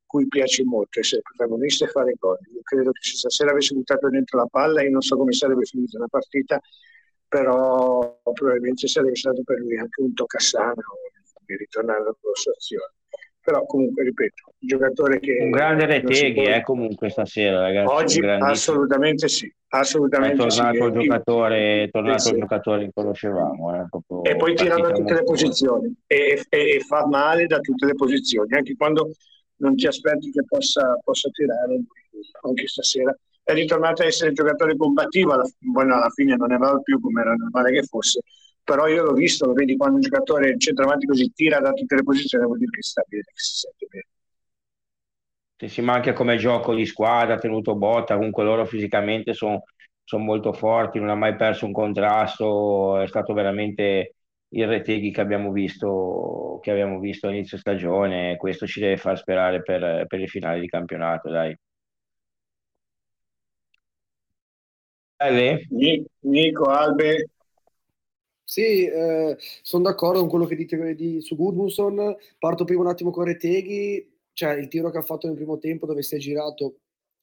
cui 0.07 0.27
piace 0.27 0.65
molto 0.65 1.01
essere 1.01 1.21
protagonista 1.23 1.85
e 1.85 1.89
fare 1.89 2.15
gol. 2.19 2.39
Io 2.55 2.63
credo 2.63 2.93
che 2.93 3.03
se 3.03 3.17
stasera 3.17 3.51
avesse 3.51 3.75
buttato 3.75 4.09
dentro 4.09 4.39
la 4.39 4.47
palla, 4.47 4.83
io 4.83 4.91
non 4.91 5.03
so 5.03 5.17
come 5.17 5.33
sarebbe 5.33 5.65
finita 5.65 5.99
la 5.99 6.09
partita, 6.09 6.59
però 7.29 8.19
probabilmente 8.33 8.89
sarebbe 8.89 9.17
stato 9.17 9.43
per 9.43 9.59
lui 9.59 9.77
anche 9.77 10.01
un 10.01 10.15
toccasana 10.15 10.83
di 11.45 11.57
ritornare 11.57 12.01
alla 12.01 12.17
prossima 12.19 12.55
azione 12.55 12.93
però 13.49 13.65
comunque 13.65 14.03
ripeto, 14.05 14.43
un 14.59 14.69
giocatore 14.69 15.19
che... 15.21 15.39
Un 15.41 15.51
grande 15.51 15.87
Reteghi 15.87 16.43
eh, 16.43 16.63
comunque 16.63 17.09
stasera 17.09 17.63
ragazzi. 17.63 17.95
Oggi 17.95 18.27
assolutamente 18.27 19.27
sì, 19.27 19.51
assolutamente 19.69 20.35
è 20.35 20.47
tornato 20.49 20.75
sì. 20.75 20.83
Il 20.83 20.93
giocatore, 20.93 21.83
è 21.85 21.91
tornato 21.91 22.19
sì, 22.19 22.33
il 22.33 22.39
giocatore 22.41 22.85
che 22.85 22.91
conoscevamo. 22.93 23.75
Eh, 23.75 24.31
e 24.31 24.37
poi 24.37 24.55
tira 24.55 24.77
da 24.77 24.91
tutte 24.91 25.15
le 25.15 25.25
posizioni 25.25 25.97
e, 26.07 26.43
e, 26.47 26.75
e, 26.75 26.81
fa 26.81 27.07
male 27.07 27.47
da 27.47 27.59
tutte 27.61 27.87
le 27.87 27.95
posizioni, 27.95 28.55
anche 28.55 28.77
quando 28.77 29.13
non 29.61 29.75
ti 29.77 29.87
aspetti 29.87 30.31
che 30.31 30.45
possa, 30.45 31.01
possa 31.03 31.31
tirare, 31.31 31.81
anche 32.43 32.67
stasera. 32.67 33.17
È 33.43 33.55
ritornato 33.55 34.03
a 34.03 34.07
essere 34.07 34.33
giocatore 34.33 34.77
combattivo, 34.77 35.33
alla, 35.33 35.49
bueno, 35.59 35.95
alla 35.95 36.11
fine 36.11 36.37
non 36.37 36.49
ne 36.49 36.59
va 36.59 36.79
più 36.81 37.01
come 37.01 37.23
era 37.23 37.33
normale 37.33 37.73
che 37.73 37.83
fosse, 37.85 38.21
però 38.69 38.87
io 38.87 39.03
l'ho 39.03 39.15
visto, 39.15 39.47
lo 39.47 39.55
vedi 39.55 39.79
quando 39.79 39.95
un 39.95 40.03
giocatore 40.03 40.59
centravanti 40.59 41.07
così 41.07 41.33
tira 41.33 41.59
da 41.59 41.73
tutte 41.73 41.95
le 41.95 42.03
posizioni, 42.03 42.45
vuol 42.45 42.59
dire 42.59 42.71
che 42.71 42.83
sta 42.83 43.03
bene, 43.09 43.23
che 43.23 43.33
si 43.33 43.55
sente 43.55 43.87
bene. 43.89 44.05
Se 45.57 45.69
si 45.69 45.81
manca 45.81 46.13
come 46.13 46.37
gioco 46.37 46.75
di 46.75 46.85
squadra, 46.85 47.39
tenuto 47.39 47.75
botta, 47.75 48.17
comunque 48.17 48.45
loro 48.45 48.67
fisicamente 48.67 49.33
sono 49.33 49.63
son 50.05 50.23
molto 50.23 50.53
forti, 50.53 50.99
non 50.99 51.09
ha 51.09 51.15
mai 51.15 51.35
perso 51.35 51.65
un 51.65 51.73
contrasto, 51.73 53.01
è 53.01 53.07
stato 53.07 53.33
veramente 53.33 54.17
il 54.49 54.67
Reteghi 54.67 55.11
che 55.13 55.21
abbiamo 55.23 55.51
visto, 55.51 56.59
che 56.63 56.71
abbiamo 56.71 56.99
visto 56.99 57.27
all'inizio 57.27 57.57
stagione, 57.57 58.37
questo 58.37 58.67
ci 58.67 58.81
deve 58.81 58.99
far 58.99 59.17
sperare 59.17 59.63
per, 59.63 60.05
per 60.07 60.21
il 60.21 60.29
finale 60.29 60.61
di 60.61 60.69
campionato, 60.69 61.31
dai. 61.31 61.57
Ale? 65.19 65.67
Nico, 66.21 66.65
Albe, 66.65 67.29
sì, 68.51 68.87
eh, 68.87 69.37
sono 69.61 69.83
d'accordo 69.83 70.21
con 70.21 70.31
quello 70.31 70.47
che 70.47 70.57
dite 70.57 70.95
di, 70.95 71.21
su 71.21 71.37
Gudmundsson. 71.37 72.17
Parto 72.39 72.65
prima 72.65 72.81
un 72.81 72.87
attimo 72.87 73.11
con 73.11 73.25
Reteghi, 73.25 74.11
cioè 74.33 74.55
il 74.55 74.69
tiro 74.69 74.89
che 74.89 74.97
ha 74.97 75.03
fatto 75.03 75.27
nel 75.27 75.37
primo 75.37 75.59
tempo 75.59 75.85
dove 75.85 76.03
si 76.03 76.15
è 76.15 76.19
girato 76.19 76.79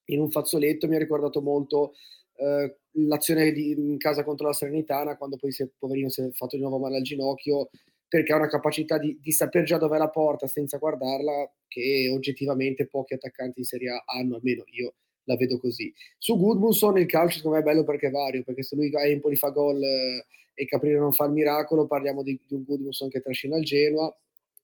in 0.09 0.19
un 0.19 0.29
fazzoletto 0.29 0.87
mi 0.87 0.97
ha 0.97 0.99
ricordato 0.99 1.41
molto 1.41 1.93
eh, 2.35 2.77
l'azione 3.07 3.51
di, 3.53 3.71
in 3.71 3.97
casa 3.97 4.23
contro 4.23 4.45
la 4.45 4.53
Serenitana 4.53 5.17
quando 5.17 5.37
poi 5.37 5.51
si 5.51 5.63
è, 5.63 5.69
poverino 5.75 6.09
si 6.09 6.21
è 6.21 6.29
fatto 6.31 6.57
di 6.57 6.61
nuovo 6.61 6.77
male 6.77 6.97
al 6.97 7.01
ginocchio 7.01 7.71
perché 8.07 8.31
ha 8.31 8.37
una 8.37 8.47
capacità 8.47 8.99
di, 8.99 9.17
di 9.19 9.31
saper 9.31 9.63
già 9.63 9.79
dov'è 9.79 9.97
la 9.97 10.09
porta 10.11 10.45
senza 10.45 10.77
guardarla 10.77 11.51
che 11.67 12.07
oggettivamente 12.13 12.85
pochi 12.85 13.15
attaccanti 13.15 13.61
in 13.61 13.65
Serie 13.65 13.89
A 13.89 14.03
hanno, 14.05 14.35
almeno 14.35 14.63
io 14.67 14.93
la 15.25 15.35
vedo 15.35 15.59
così. 15.59 15.93
Su 16.17 16.37
Gudmundsson 16.37 16.97
il 16.97 17.05
calcio 17.05 17.37
secondo 17.37 17.57
me 17.57 17.63
è 17.63 17.65
bello 17.65 17.83
perché 17.83 18.07
è 18.07 18.11
vario, 18.11 18.43
perché 18.43 18.63
se 18.63 18.75
lui 18.75 18.91
a 18.95 19.05
Empoli 19.05 19.35
fa 19.35 19.49
gol... 19.49 19.81
Eh, 19.81 20.25
e 20.55 20.65
Caprile 20.65 20.97
non 20.97 21.11
fa 21.11 21.25
il 21.25 21.33
miracolo, 21.33 21.85
parliamo 21.85 22.23
di, 22.23 22.39
di 22.47 22.55
un 22.55 22.63
Gudmundsson 22.63 23.09
che 23.09 23.21
trascina 23.21 23.57
il 23.57 23.65
Genoa. 23.65 24.15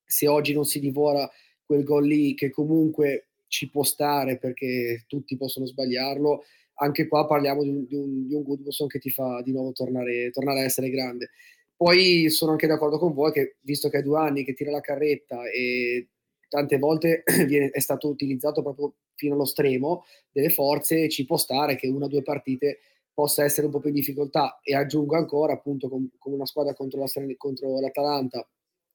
Se 0.04 0.28
oggi 0.28 0.54
non 0.54 0.66
si 0.66 0.80
divora 0.80 1.30
quel 1.66 1.84
gol 1.84 2.08
lì, 2.08 2.34
che 2.34 2.50
comunque 2.50 3.28
ci 3.48 3.70
può 3.70 3.84
stare 3.84 4.38
perché 4.38 5.04
tutti 5.08 5.36
possono 5.36 5.66
sbagliarlo, 5.66 6.44
anche 6.76 7.08
qua 7.08 7.28
parliamo 7.28 7.64
di 7.64 7.70
un, 7.70 7.86
di 7.86 7.96
un, 7.96 8.28
di 8.28 8.34
un 8.34 8.88
che 8.88 9.00
ti 9.00 9.10
fa 9.10 9.42
di 9.42 9.52
nuovo 9.52 9.74
tornare, 9.74 10.32
tornare 10.32 10.62
a 10.62 10.64
essere 10.64 10.90
grande. 10.90 11.32
Poi 11.76 12.30
sono 12.30 12.52
anche 12.52 12.68
d'accordo 12.68 12.98
con 12.98 13.14
voi 13.14 13.32
che, 13.32 13.58
visto 13.62 13.90
che 13.90 14.00
è 14.00 14.02
due 14.02 14.20
anni 14.20 14.44
che 14.46 14.54
tira 14.54 14.72
la 14.72 14.82
carretta 14.82 15.50
e 15.50 16.08
tante 16.48 16.78
volte 16.78 17.24
viene, 17.48 17.70
è 17.70 17.80
stato 17.80 18.08
utilizzato 18.08 18.62
proprio 18.62 18.94
fino 19.22 19.36
allo 19.36 19.46
stremo 19.46 20.04
delle 20.32 20.50
forze, 20.50 21.08
ci 21.10 21.26
può 21.26 21.38
stare 21.38 21.76
che 21.76 21.88
una 21.88 22.06
o 22.06 22.08
due 22.08 22.24
partite 22.24 22.80
possa 23.14 23.44
essere 23.44 23.68
un 23.68 23.72
po' 23.72 23.80
più 23.80 23.90
in 23.90 23.96
difficoltà 23.96 24.60
e 24.64 24.74
aggiungo 24.74 25.16
ancora 25.16 25.54
appunto 25.54 25.90
con, 25.90 26.10
una 26.24 26.46
squadra 26.48 26.74
contro, 26.74 27.00
la, 27.00 27.08
contro 27.38 27.80
l'Atalanta 27.80 28.48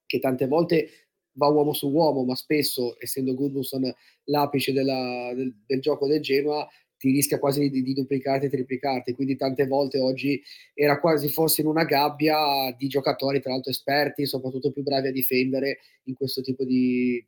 che 0.04 0.18
tante 0.18 0.48
volte 0.48 0.88
va 1.34 1.48
uomo 1.48 1.72
su 1.72 1.90
uomo, 1.90 2.24
ma 2.24 2.34
spesso, 2.34 2.96
essendo 2.98 3.34
Goodmanson 3.34 3.92
l'apice 4.24 4.72
della, 4.72 5.32
del, 5.32 5.54
del, 5.64 5.80
gioco 5.80 6.08
del 6.08 6.20
Genoa, 6.20 6.66
ti 6.96 7.12
rischia 7.12 7.38
quasi 7.38 7.68
di, 7.68 7.82
di 7.82 7.92
duplicarti 7.92 8.46
e 8.46 8.50
triplicarti. 8.50 9.12
Quindi 9.12 9.36
tante 9.36 9.66
volte 9.66 10.00
oggi 10.00 10.42
era 10.74 10.98
quasi 10.98 11.28
forse 11.28 11.60
in 11.60 11.68
una 11.68 11.84
gabbia 11.84 12.74
di 12.76 12.88
giocatori, 12.88 13.40
tra 13.40 13.52
l'altro 13.52 13.70
esperti, 13.70 14.26
soprattutto 14.26 14.72
più 14.72 14.82
bravi 14.82 15.08
a 15.08 15.12
difendere 15.12 15.78
in 16.04 16.14
questo 16.14 16.40
tipo 16.40 16.64
di, 16.64 17.22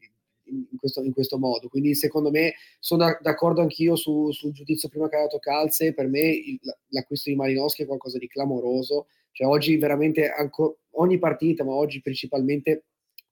in 0.49 0.79
questo, 0.79 1.03
in 1.03 1.13
questo, 1.13 1.39
modo. 1.39 1.69
Quindi 1.69 1.95
secondo 1.95 2.31
me 2.31 2.55
sono 2.79 3.19
d'accordo 3.21 3.61
anch'io 3.61 3.97
su, 3.97 4.31
sul 4.33 4.53
giudizio 4.53 4.89
prima 4.89 5.09
che 5.09 5.17
ha 5.17 5.23
dato 5.23 5.39
Calze, 5.39 5.95
per 5.95 6.07
me 6.09 6.21
il, 6.21 6.59
l'acquisto 6.89 7.31
di 7.31 7.37
Malinowski 7.37 7.83
è 7.83 7.87
qualcosa 7.87 8.19
di 8.19 8.29
clamoroso, 8.29 9.07
cioè 9.33 9.47
oggi 9.47 9.77
veramente 9.77 10.29
anco, 10.31 10.81
ogni 10.93 11.19
partita, 11.19 11.65
ma 11.65 11.73
oggi 11.73 12.01
principalmente 12.01 12.85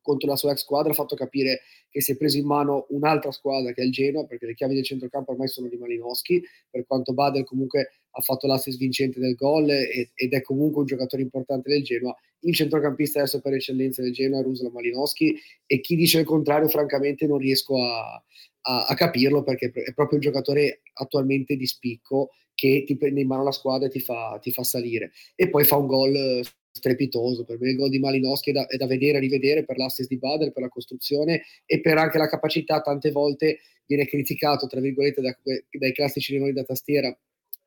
contro 0.07 0.29
la 0.29 0.37
sua 0.37 0.53
ex 0.53 0.61
squadra 0.61 0.93
ha 0.93 0.95
fatto 0.95 1.17
capire 1.17 1.62
che 1.91 2.01
si 2.01 2.12
è 2.12 2.17
preso 2.17 2.39
in 2.39 2.47
mano 2.47 2.87
un'altra 2.91 3.33
squadra 3.33 3.73
che 3.73 3.83
è 3.83 3.85
il 3.85 3.91
Genoa, 3.91 4.25
perché 4.25 4.47
le 4.47 4.55
chiavi 4.55 4.75
del 4.75 4.85
centrocampo 4.85 5.33
ormai 5.33 5.49
sono 5.49 5.67
di 5.67 5.77
Malinowski, 5.77 6.41
per 6.71 6.87
quanto 6.87 7.12
Badel 7.12 7.45
comunque 7.45 8.03
ha 8.17 8.21
fatto 8.23 8.47
l'assist 8.47 8.79
vincente 8.79 9.21
del 9.21 9.35
gol 9.35 9.69
ed 9.71 10.33
è 10.33 10.41
comunque 10.41 10.81
un 10.81 10.87
giocatore 10.87 11.23
importante 11.23 11.69
del 11.69 11.83
Genoa. 11.83 12.17
Il 12.41 12.55
centrocampista 12.55 13.21
adesso 13.21 13.41
per 13.41 13.53
eccellenza 13.53 14.03
del 14.03 14.12
Genoa 14.12 14.41
è 14.41 14.43
Ruslan 14.43 14.73
Malinowski 14.73 15.39
e 15.67 15.81
chi 15.81 15.97
dice 15.97 16.21
il 16.21 16.25
contrario 16.25 16.69
francamente 16.69 17.27
non 17.27 17.39
riesco 17.39 17.83
a, 17.83 18.23
a, 18.62 18.87
a 18.87 18.95
capirlo 18.95 19.43
perché 19.43 19.71
è 19.71 19.93
proprio 19.93 20.19
un 20.19 20.25
giocatore 20.25 20.81
attualmente 20.95 21.57
di 21.57 21.67
spicco 21.67 22.31
che 22.55 22.85
ti 22.87 22.97
prende 22.97 23.21
in 23.21 23.27
mano 23.27 23.45
la 23.45 23.53
squadra 23.53 23.87
e 23.87 23.91
ti 23.91 24.01
fa, 24.01 24.39
ti 24.41 24.51
fa 24.51 24.64
salire. 24.64 25.12
E 25.35 25.51
poi 25.51 25.64
fa 25.64 25.77
un 25.77 25.87
gol 25.87 26.43
strepitoso. 26.71 27.45
Per 27.45 27.59
me 27.61 27.71
il 27.71 27.77
gol 27.77 27.91
di 27.91 27.99
Malinowski 27.99 28.51
è 28.51 28.53
da, 28.55 28.67
è 28.67 28.77
da 28.77 28.87
vedere 28.87 29.19
e 29.19 29.21
rivedere 29.21 29.64
per 29.64 29.77
l'assist 29.77 30.09
di 30.09 30.17
Bader, 30.17 30.53
per 30.53 30.62
la 30.62 30.71
costruzione 30.71 31.43
e 31.67 31.81
per 31.83 31.99
anche 31.99 32.17
la 32.17 32.29
capacità, 32.29 32.81
tante 32.81 33.11
volte 33.11 33.59
viene 33.87 34.07
criticato, 34.07 34.67
tra 34.67 34.81
virgolette, 34.81 35.21
da, 35.21 35.37
dai 35.71 35.93
classici 35.93 36.33
leoni 36.33 36.53
da 36.53 36.64
tastiera 36.64 37.14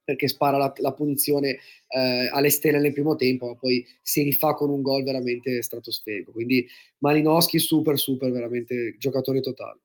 perché 0.10 0.28
spara 0.28 0.58
la, 0.58 0.74
la 0.78 0.92
punizione 0.92 1.60
eh, 1.88 2.30
alle 2.32 2.50
stelle 2.50 2.80
nel 2.80 2.94
primo 2.94 3.16
tempo, 3.16 3.46
ma 3.46 3.56
poi 3.56 3.86
si 4.02 4.24
rifà 4.24 4.56
con 4.56 4.72
un 4.72 4.82
gol 4.82 5.04
veramente 5.04 5.62
stratosferico. 5.62 6.32
Quindi 6.32 6.66
Malinowski 6.98 7.60
super, 7.60 7.96
super, 8.00 8.32
veramente 8.32 8.96
giocatore 8.98 9.40
totale. 9.40 9.80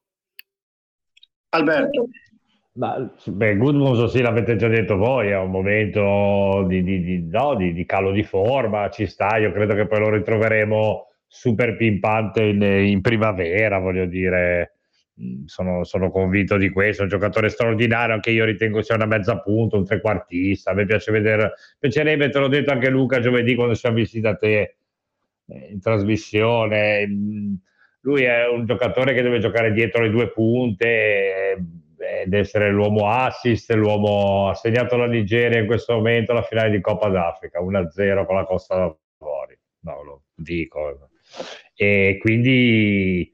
Alberto. 1.50 2.08
Ma, 2.72 3.14
beh, 3.24 3.56
Goodmanson 3.58 4.08
sì, 4.08 4.22
l'avete 4.22 4.56
già 4.56 4.68
detto 4.68 4.96
voi, 4.96 5.28
è 5.28 5.36
un 5.36 5.50
momento 5.50 6.64
di, 6.66 6.82
di, 6.82 7.04
di, 7.04 7.28
no, 7.30 7.54
di, 7.54 7.84
calo 7.84 8.10
di 8.10 8.24
forma, 8.24 8.88
ci 8.88 9.06
sta, 9.06 9.36
io 9.36 9.52
credo 9.52 9.74
che 9.74 9.86
poi 9.86 10.00
lo 10.00 10.10
ritroveremo 10.10 11.06
super 11.26 11.76
pimpante 11.76 12.42
in, 12.42 12.62
in 12.62 13.00
primavera, 13.02 13.78
voglio 13.78 14.06
dire, 14.06 14.73
sono, 15.46 15.84
sono, 15.84 16.10
convinto 16.10 16.56
di 16.56 16.70
questo, 16.70 17.02
è 17.02 17.04
un 17.04 17.10
giocatore 17.10 17.48
straordinario, 17.48 18.14
anche 18.14 18.30
io 18.30 18.44
ritengo 18.44 18.82
sia 18.82 18.96
una 18.96 19.06
mezza 19.06 19.40
punta, 19.40 19.76
un 19.76 19.84
trequartista, 19.84 20.74
me 20.74 20.86
piace 20.86 21.12
vedere, 21.12 21.52
piacerebbe, 21.78 22.30
te 22.30 22.38
l'ho 22.38 22.48
detto 22.48 22.72
anche 22.72 22.90
Luca 22.90 23.20
giovedì 23.20 23.54
quando 23.54 23.74
siamo 23.74 23.96
visti 23.96 24.20
da 24.20 24.34
te 24.34 24.76
eh, 25.46 25.68
in 25.70 25.80
trasmissione, 25.80 27.06
mm, 27.06 27.54
lui 28.00 28.24
è 28.24 28.48
un 28.48 28.66
giocatore 28.66 29.14
che 29.14 29.22
deve 29.22 29.38
giocare 29.38 29.72
dietro 29.72 30.02
le 30.02 30.10
due 30.10 30.30
punte, 30.30 31.56
ed 32.24 32.34
essere 32.34 32.70
l'uomo 32.70 33.08
assist, 33.08 33.72
l'uomo 33.72 34.48
assegnato 34.50 34.94
alla 34.94 35.06
Nigeria 35.06 35.58
in 35.58 35.66
questo 35.66 35.94
momento 35.94 36.32
alla 36.32 36.42
finale 36.42 36.70
di 36.70 36.80
Coppa 36.80 37.08
d'Africa, 37.08 37.60
1-0 37.60 38.26
con 38.26 38.36
la 38.36 38.44
Costa 38.44 38.74
d'Avorio, 39.18 39.58
no, 39.80 40.02
lo 40.02 40.22
dico. 40.34 41.08
E 41.74 42.18
quindi 42.20 43.33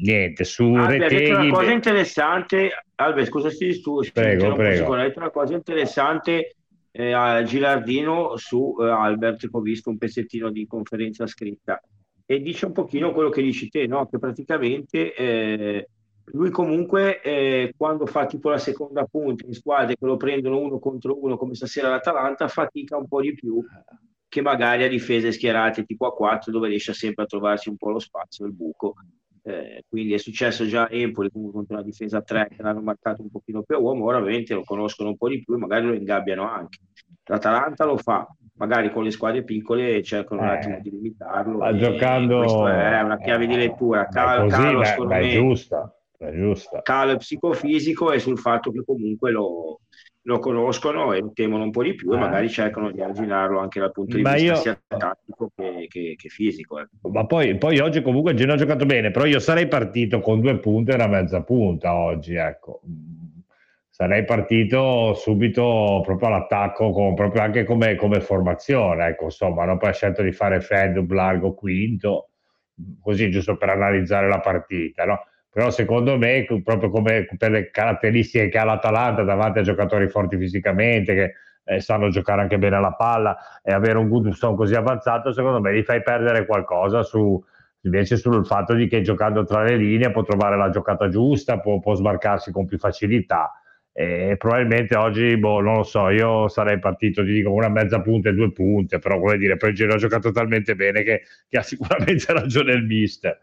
niente, 0.00 0.44
su 0.44 0.74
Reteghi... 0.74 1.24
detto 1.24 1.40
una 1.40 1.50
cosa 1.50 1.72
interessante, 1.72 2.70
Albert, 2.94 3.28
scusa 3.28 3.50
se 3.50 3.80
tu, 3.80 4.00
prego, 4.12 4.54
prego. 4.54 4.94
hai 4.94 5.08
detto 5.08 5.18
una 5.18 5.30
cosa 5.30 5.54
interessante 5.54 6.56
eh, 6.90 7.12
a 7.12 7.42
Gilardino 7.42 8.36
su 8.36 8.76
eh, 8.80 8.88
Albert, 8.88 9.40
che 9.40 9.48
ho 9.50 9.60
visto 9.60 9.90
un 9.90 9.98
pezzettino 9.98 10.50
di 10.50 10.66
conferenza 10.66 11.26
scritta, 11.26 11.80
e 12.24 12.40
dice 12.40 12.66
un 12.66 12.72
pochino 12.72 13.12
quello 13.12 13.30
che 13.30 13.42
dici 13.42 13.68
te, 13.68 13.86
no? 13.86 14.06
che 14.06 14.18
praticamente... 14.18 15.14
Eh, 15.14 15.88
lui 16.32 16.50
comunque 16.50 17.22
eh, 17.22 17.72
quando 17.74 18.04
fa 18.04 18.26
tipo 18.26 18.50
la 18.50 18.58
seconda 18.58 19.06
punta 19.06 19.46
in 19.46 19.54
squadre 19.54 19.96
che 19.96 20.04
lo 20.04 20.18
prendono 20.18 20.58
uno 20.58 20.78
contro 20.78 21.16
uno 21.22 21.38
come 21.38 21.54
stasera 21.54 21.88
l'Atalanta 21.88 22.48
fatica 22.48 22.98
un 22.98 23.08
po' 23.08 23.22
di 23.22 23.32
più 23.32 23.64
che 24.28 24.42
magari 24.42 24.84
a 24.84 24.88
difese 24.88 25.32
schierate 25.32 25.84
tipo 25.84 26.06
a 26.06 26.14
4 26.14 26.52
dove 26.52 26.68
riesce 26.68 26.92
sempre 26.92 27.24
a 27.24 27.26
trovarsi 27.26 27.70
un 27.70 27.76
po' 27.76 27.90
lo 27.90 27.98
spazio, 27.98 28.44
il 28.44 28.52
buco. 28.52 28.94
Eh, 29.48 29.84
quindi 29.88 30.12
è 30.12 30.18
successo 30.18 30.66
già 30.66 30.82
a 30.82 30.88
Empoli 30.90 31.30
comunque 31.30 31.56
contro 31.56 31.76
una 31.76 31.82
difesa 31.82 32.18
a 32.18 32.22
3 32.22 32.50
che 32.54 32.62
l'hanno 32.62 32.82
marcato 32.82 33.22
un 33.22 33.30
pochino 33.30 33.62
più 33.62 33.76
a 33.76 33.78
uomo, 33.78 34.04
ora 34.04 34.18
ovviamente 34.18 34.52
lo 34.52 34.62
conoscono 34.62 35.08
un 35.08 35.16
po' 35.16 35.30
di 35.30 35.42
più 35.42 35.54
e 35.54 35.56
magari 35.56 35.86
lo 35.86 35.94
ingabbiano 35.94 36.46
anche. 36.46 36.80
L'Atalanta 37.24 37.86
lo 37.86 37.96
fa, 37.96 38.28
magari 38.56 38.90
con 38.90 39.04
le 39.04 39.10
squadre 39.10 39.44
piccole 39.44 40.02
cercano 40.02 40.42
eh, 40.42 40.44
un 40.44 40.50
attimo 40.50 40.78
di 40.82 40.90
limitarlo. 40.90 41.58
Ma 41.58 41.74
giocando... 41.74 42.68
È 42.68 43.00
una 43.00 43.16
chiave 43.16 43.46
di 43.46 43.56
lettura. 43.56 44.06
Cal- 44.08 44.50
così, 44.50 44.60
Carlo, 44.60 44.80
beh, 44.80 45.06
beh, 45.06 45.18
è 45.18 45.32
giusta 45.32 45.92
è 46.18 46.32
giusta. 46.32 46.82
calo 46.82 47.16
psicofisico 47.16 48.10
e 48.12 48.18
sul 48.18 48.38
fatto 48.38 48.72
che 48.72 48.82
comunque 48.84 49.30
lo, 49.30 49.80
lo 50.28 50.38
conoscono 50.40 51.14
e 51.14 51.20
lo 51.20 51.32
temono 51.32 51.64
un 51.64 51.70
po' 51.70 51.82
di 51.82 51.94
più 51.94 52.12
e 52.12 52.16
ah. 52.16 52.20
magari 52.20 52.50
cercano 52.50 52.90
di 52.90 53.00
arginarlo 53.00 53.60
anche 53.60 53.80
dal 53.80 53.92
punto 53.92 54.16
di 54.16 54.22
Ma 54.22 54.34
vista 54.34 54.46
io... 54.46 54.54
sia 54.56 54.80
tattico 54.86 55.50
che, 55.56 55.86
che, 55.88 56.14
che 56.18 56.28
fisico. 56.28 56.78
Eh. 56.78 56.86
Ma 57.10 57.24
poi, 57.24 57.56
poi, 57.56 57.78
oggi 57.78 58.02
comunque 58.02 58.34
Genoa 58.34 58.54
ha 58.54 58.58
giocato 58.58 58.84
bene, 58.84 59.10
però 59.10 59.24
io 59.24 59.38
sarei 59.38 59.66
partito 59.68 60.20
con 60.20 60.40
due 60.40 60.58
punte 60.58 60.92
e 60.92 60.96
una 60.96 61.06
mezza 61.06 61.42
punta 61.42 61.94
oggi, 61.94 62.34
ecco. 62.34 62.82
Sarei 63.88 64.24
partito 64.24 65.14
subito 65.14 66.02
proprio 66.04 66.28
all'attacco, 66.28 66.90
con, 66.90 67.14
proprio 67.14 67.40
anche 67.40 67.64
come, 67.64 67.96
come 67.96 68.20
formazione, 68.20 69.08
ecco, 69.08 69.24
insomma, 69.24 69.64
non 69.64 69.78
poi 69.78 69.88
ha 69.88 69.92
scelto 69.94 70.22
di 70.22 70.32
fare 70.32 70.60
Fed, 70.60 71.10
Largo, 71.10 71.54
quinto, 71.54 72.28
così 73.00 73.30
giusto 73.30 73.56
per 73.56 73.70
analizzare 73.70 74.28
la 74.28 74.40
partita, 74.40 75.06
no? 75.06 75.24
Però 75.50 75.70
secondo 75.70 76.16
me 76.18 76.46
proprio 76.62 76.90
come 76.90 77.26
per 77.36 77.50
le 77.50 77.70
caratteristiche 77.70 78.48
che 78.48 78.58
ha 78.58 78.64
l'Atalanta 78.64 79.22
davanti 79.22 79.60
a 79.60 79.62
giocatori 79.62 80.08
forti 80.08 80.36
fisicamente 80.36 81.14
che 81.14 81.34
eh, 81.64 81.80
sanno 81.80 82.08
giocare 82.08 82.42
anche 82.42 82.58
bene 82.58 82.76
alla 82.76 82.94
palla 82.94 83.36
e 83.62 83.72
avere 83.72 83.98
un 83.98 84.08
Goodson 84.08 84.56
così 84.56 84.74
avanzato 84.74 85.32
secondo 85.32 85.60
me 85.60 85.74
gli 85.74 85.82
fai 85.82 86.02
perdere 86.02 86.46
qualcosa 86.46 87.02
su, 87.02 87.42
invece 87.82 88.16
sul 88.16 88.46
fatto 88.46 88.74
di 88.74 88.88
che 88.88 89.00
giocando 89.02 89.44
tra 89.44 89.62
le 89.62 89.76
linee 89.76 90.10
può 90.10 90.22
trovare 90.22 90.56
la 90.56 90.70
giocata 90.70 91.08
giusta 91.08 91.58
può, 91.60 91.78
può 91.80 91.94
sbarcarsi 91.94 92.50
con 92.52 92.66
più 92.66 92.78
facilità. 92.78 93.52
E 93.92 94.36
probabilmente 94.38 94.96
oggi 94.96 95.36
boh, 95.36 95.60
non 95.60 95.76
lo 95.78 95.82
so 95.82 96.08
io 96.08 96.46
sarei 96.46 96.78
partito 96.78 97.24
ti 97.24 97.32
dico 97.32 97.50
una 97.52 97.68
mezza 97.68 98.00
punta 98.00 98.28
e 98.28 98.32
due 98.32 98.52
punte 98.52 99.00
però 99.00 99.18
vuol 99.18 99.38
dire 99.38 99.56
poi 99.56 99.70
il 99.70 99.74
Giro 99.74 99.94
ha 99.94 99.96
giocato 99.96 100.30
talmente 100.30 100.76
bene 100.76 101.02
che, 101.02 101.22
che 101.48 101.58
ha 101.58 101.62
sicuramente 101.62 102.30
ragione 102.32 102.74
il 102.74 102.84
mister 102.84 103.36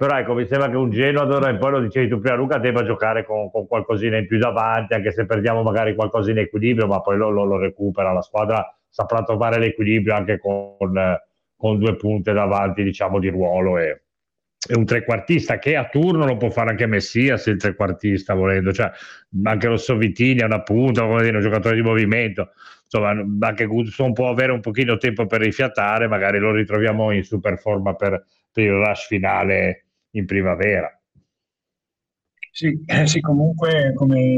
però 0.00 0.16
ecco 0.16 0.32
mi 0.32 0.46
sembra 0.46 0.70
che 0.70 0.76
un 0.76 0.88
Genoa 0.88 1.24
d'ora 1.24 1.50
in 1.50 1.58
poi 1.58 1.72
lo 1.72 1.80
dicevi 1.80 2.08
tu 2.08 2.20
prima 2.20 2.34
Luca 2.34 2.56
debba 2.56 2.82
giocare 2.84 3.22
con, 3.22 3.50
con, 3.50 3.66
qualcosina 3.66 4.16
in 4.16 4.26
più 4.26 4.38
davanti 4.38 4.94
anche 4.94 5.12
se 5.12 5.26
perdiamo 5.26 5.62
magari 5.62 5.94
qualcosa 5.94 6.30
in 6.30 6.38
equilibrio 6.38 6.86
ma 6.86 7.02
poi 7.02 7.18
lo, 7.18 7.28
lo, 7.28 7.44
lo 7.44 7.58
recupera. 7.58 8.10
La 8.10 8.22
squadra 8.22 8.66
saprà 8.88 9.22
trovare 9.24 9.58
l'equilibrio 9.58 10.14
anche 10.14 10.38
con, 10.38 10.94
con 11.54 11.78
due 11.78 11.96
punte 11.96 12.32
davanti 12.32 12.82
diciamo 12.82 13.18
di 13.18 13.28
ruolo 13.28 13.76
e, 13.76 14.04
e, 14.66 14.74
un 14.74 14.86
trequartista 14.86 15.58
che 15.58 15.76
a 15.76 15.86
turno 15.86 16.24
lo 16.24 16.38
può 16.38 16.48
fare 16.48 16.70
anche 16.70 16.86
Messias 16.86 17.44
il 17.44 17.58
trequartista 17.58 18.32
volendo. 18.32 18.72
Cioè 18.72 18.90
anche 19.42 19.66
lo 19.66 19.76
Sovitini 19.76 20.40
è 20.40 20.44
una 20.44 20.62
punta 20.62 21.02
come 21.02 21.24
dire, 21.24 21.36
un 21.36 21.42
giocatore 21.42 21.74
di 21.74 21.82
movimento. 21.82 22.52
Insomma 22.84 23.10
anche 23.46 23.66
Goodson 23.66 24.14
può 24.14 24.30
avere 24.30 24.52
un 24.52 24.60
pochino 24.60 24.96
tempo 24.96 25.26
per 25.26 25.42
rifiatare 25.42 26.08
magari 26.08 26.38
lo 26.38 26.52
ritroviamo 26.52 27.10
in 27.10 27.22
super 27.22 27.58
forma 27.58 27.92
per, 27.92 28.24
per 28.50 28.64
il 28.64 28.82
rush 28.82 29.06
finale 29.06 29.84
in 30.12 30.26
primavera. 30.26 30.90
Sì, 32.52 32.82
eh, 32.86 33.06
sì, 33.06 33.20
comunque 33.20 33.92
come 33.94 34.36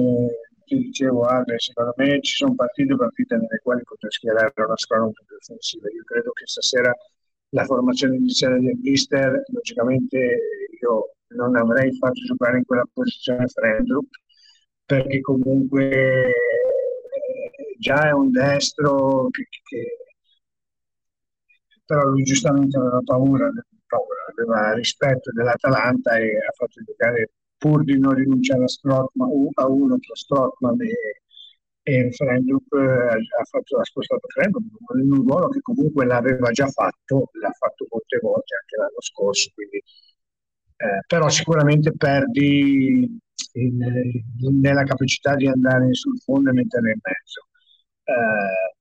ti 0.65 0.77
dicevo 0.77 1.23
Ale, 1.25 1.59
secondo 1.59 1.95
me 1.97 2.21
ci 2.21 2.37
sono 2.37 2.55
partite 2.55 2.95
partite 2.95 3.35
nelle 3.37 3.61
quali 3.63 3.83
poter 3.85 4.13
schierare 4.13 4.53
una 4.55 4.77
squadra 4.77 5.07
un 5.07 5.13
po' 5.13 5.25
più 5.27 5.37
offensiva. 5.37 5.89
Io 5.91 6.05
credo 6.05 6.31
che 6.33 6.47
stasera 6.47 6.95
la 7.51 7.65
formazione 7.65 8.17
iniziale 8.17 8.61
del 8.61 8.79
mister, 8.81 9.43
logicamente 9.53 10.19
io 10.81 11.15
non 11.29 11.57
avrei 11.57 11.93
fatto 11.97 12.21
giocare 12.25 12.59
in 12.59 12.65
quella 12.65 12.87
posizione 12.93 13.47
Fredrup, 13.49 14.09
perché 14.85 15.21
comunque 15.21 15.89
eh, 16.27 16.33
già 17.79 18.09
è 18.09 18.13
un 18.13 18.31
destro 18.31 19.29
che, 19.31 19.47
che 19.63 19.97
però 21.87 22.03
lui 22.09 22.23
giustamente 22.23 22.77
aveva 22.79 23.01
paura 23.05 23.51
aveva 24.29 24.73
rispetto 24.75 25.31
dell'Atalanta 25.33 26.17
e 26.17 26.37
ha 26.37 26.53
fatto 26.57 26.83
giocare 26.85 27.31
pur 27.57 27.85
di 27.85 27.99
non 27.99 28.15
rinunciare 28.15 28.65
a, 28.65 28.69
Strottman, 28.69 29.29
a 29.55 29.67
uno 29.69 29.99
tra 29.99 30.15
Strottman 30.15 30.81
e, 30.83 31.23
e 31.83 32.11
Frendrup 32.13 32.73
eh, 32.73 33.13
ha, 33.39 33.45
fatto, 33.45 33.79
ha 33.79 33.85
spostato 33.85 34.27
Frendrup 34.29 34.65
in 35.01 35.13
un 35.13 35.23
ruolo 35.23 35.49
che 35.49 35.61
comunque 35.61 36.05
l'aveva 36.07 36.51
già 36.51 36.67
fatto, 36.69 37.31
l'ha 37.41 37.53
fatto 37.53 37.87
molte 37.89 38.19
volte 38.21 38.55
anche 38.61 38.77
l'anno 38.77 39.01
scorso, 39.01 39.51
quindi, 39.55 39.77
eh, 39.77 41.03
però 41.07 41.29
sicuramente 41.29 41.93
perdi 41.97 43.21
in, 43.55 43.81
in, 44.39 44.61
nella 44.61 44.85
capacità 44.85 45.35
di 45.37 45.47
andare 45.47 45.93
sul 45.95 46.19
fondo 46.21 46.51
e 46.51 46.53
mettere 46.55 46.93
in 46.93 46.99
mezzo. 47.01 47.47
Eh, 48.05 48.75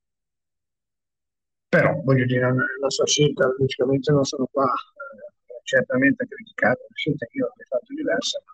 però 1.72 2.02
voglio 2.04 2.26
dire, 2.26 2.54
la 2.82 2.90
sua 2.90 3.06
scelta, 3.06 3.48
logicamente 3.58 4.12
non 4.12 4.26
sono 4.26 4.46
qua 4.52 4.66
eh, 4.66 5.62
certamente 5.64 6.26
a 6.26 6.28
criticare, 6.28 6.80
la 6.82 6.96
scelta 6.96 7.26
che 7.28 7.38
io 7.38 7.48
avrei 7.48 7.66
fatto 7.66 7.94
diversa, 7.96 8.44
ma 8.46 8.54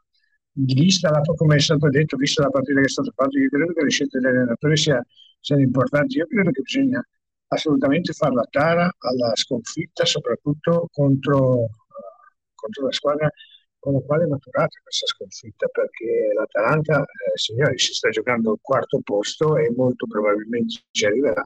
vista 0.53 1.09
la, 1.09 1.21
come 1.35 1.55
è 1.55 1.59
stato 1.59 1.89
detto, 1.89 2.15
vista 2.15 2.43
la 2.43 2.51
partita 2.51 2.79
che 2.79 2.85
è 2.85 2.89
stata 2.89 3.11
fatta, 3.15 3.39
io 3.39 3.49
credo 3.49 3.73
che 3.73 3.83
le 3.83 3.89
scelte 3.89 4.19
degli 4.19 4.35
allenatori 4.35 4.77
sia, 4.77 5.03
siano 5.39 5.63
importanti. 5.63 6.17
Io 6.17 6.27
credo 6.27 6.51
che 6.51 6.61
bisogna 6.61 7.03
assolutamente 7.47 8.13
fare 8.13 8.35
la 8.35 8.47
tara 8.51 8.93
alla 8.99 9.31
sconfitta, 9.33 10.05
soprattutto 10.05 10.87
contro, 10.91 11.69
contro 12.53 12.85
la 12.85 12.91
squadra 12.91 13.31
con 13.79 13.93
la 13.93 14.01
quale 14.01 14.25
è 14.25 14.27
maturata 14.27 14.77
questa 14.83 15.07
sconfitta, 15.07 15.67
perché 15.69 16.33
l'Atalanta, 16.35 17.01
eh, 17.01 17.31
signori, 17.33 17.79
si 17.79 17.93
sta 17.93 18.09
giocando 18.09 18.51
al 18.51 18.59
quarto 18.61 18.99
posto 19.03 19.57
e 19.57 19.71
molto 19.75 20.05
probabilmente 20.05 20.81
ci 20.91 21.05
arriverà. 21.05 21.43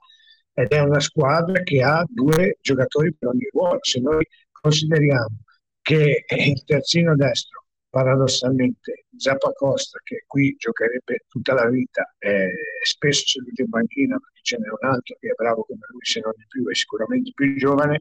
Ed 0.53 0.67
è 0.69 0.79
una 0.79 0.99
squadra 0.99 1.61
che 1.63 1.81
ha 1.81 2.03
due 2.07 2.57
giocatori 2.61 3.13
per 3.13 3.29
ogni 3.29 3.47
ruolo. 3.51 3.79
Se 3.81 3.99
noi 3.99 4.25
consideriamo 4.51 5.37
che 5.81 6.25
il 6.27 6.63
terzino 6.63 7.15
destro 7.15 7.61
paradossalmente 7.91 9.05
Zappa 9.17 9.51
Costa 9.51 9.99
che 10.01 10.23
qui 10.25 10.55
giocherebbe 10.57 11.25
tutta 11.27 11.53
la 11.53 11.67
vita 11.67 12.15
e 12.17 12.55
spesso 12.83 13.25
seduto 13.27 13.61
in 13.63 13.69
panchina 13.69 14.17
perché 14.17 14.39
ce 14.41 14.57
n'è 14.57 14.69
un 14.69 14.87
altro 14.87 15.17
che 15.19 15.27
è 15.27 15.33
bravo 15.35 15.63
come 15.65 15.85
lui 15.91 15.99
se 16.01 16.21
non 16.23 16.31
di 16.37 16.45
più 16.47 16.67
e 16.69 16.73
sicuramente 16.73 17.31
più 17.35 17.53
giovane 17.57 17.99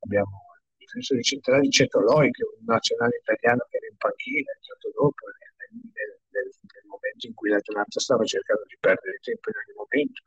abbiamo 0.00 0.58
il 0.66 0.82
difensore 0.82 1.22
centrale 1.22 1.70
Cetoloi 1.70 2.30
che 2.32 2.42
è 2.42 2.48
un 2.58 2.64
nazionale 2.66 3.22
italiano 3.22 3.62
che 3.70 3.76
era 3.76 3.86
in 3.86 3.96
panchina 3.96 4.50
è 4.50 4.56
entrato 4.58 4.90
dopo 4.90 5.22
nel, 5.30 5.78
nel, 5.94 6.12
nel, 6.34 6.86
momento 6.90 7.26
in 7.28 7.34
cui 7.34 7.50
l'Atalanta 7.50 8.00
stava 8.00 8.24
cercando 8.24 8.64
di 8.66 8.76
perdere 8.80 9.22
tempo 9.22 9.46
in 9.50 9.56
ogni 9.62 9.74
momento 9.78 10.22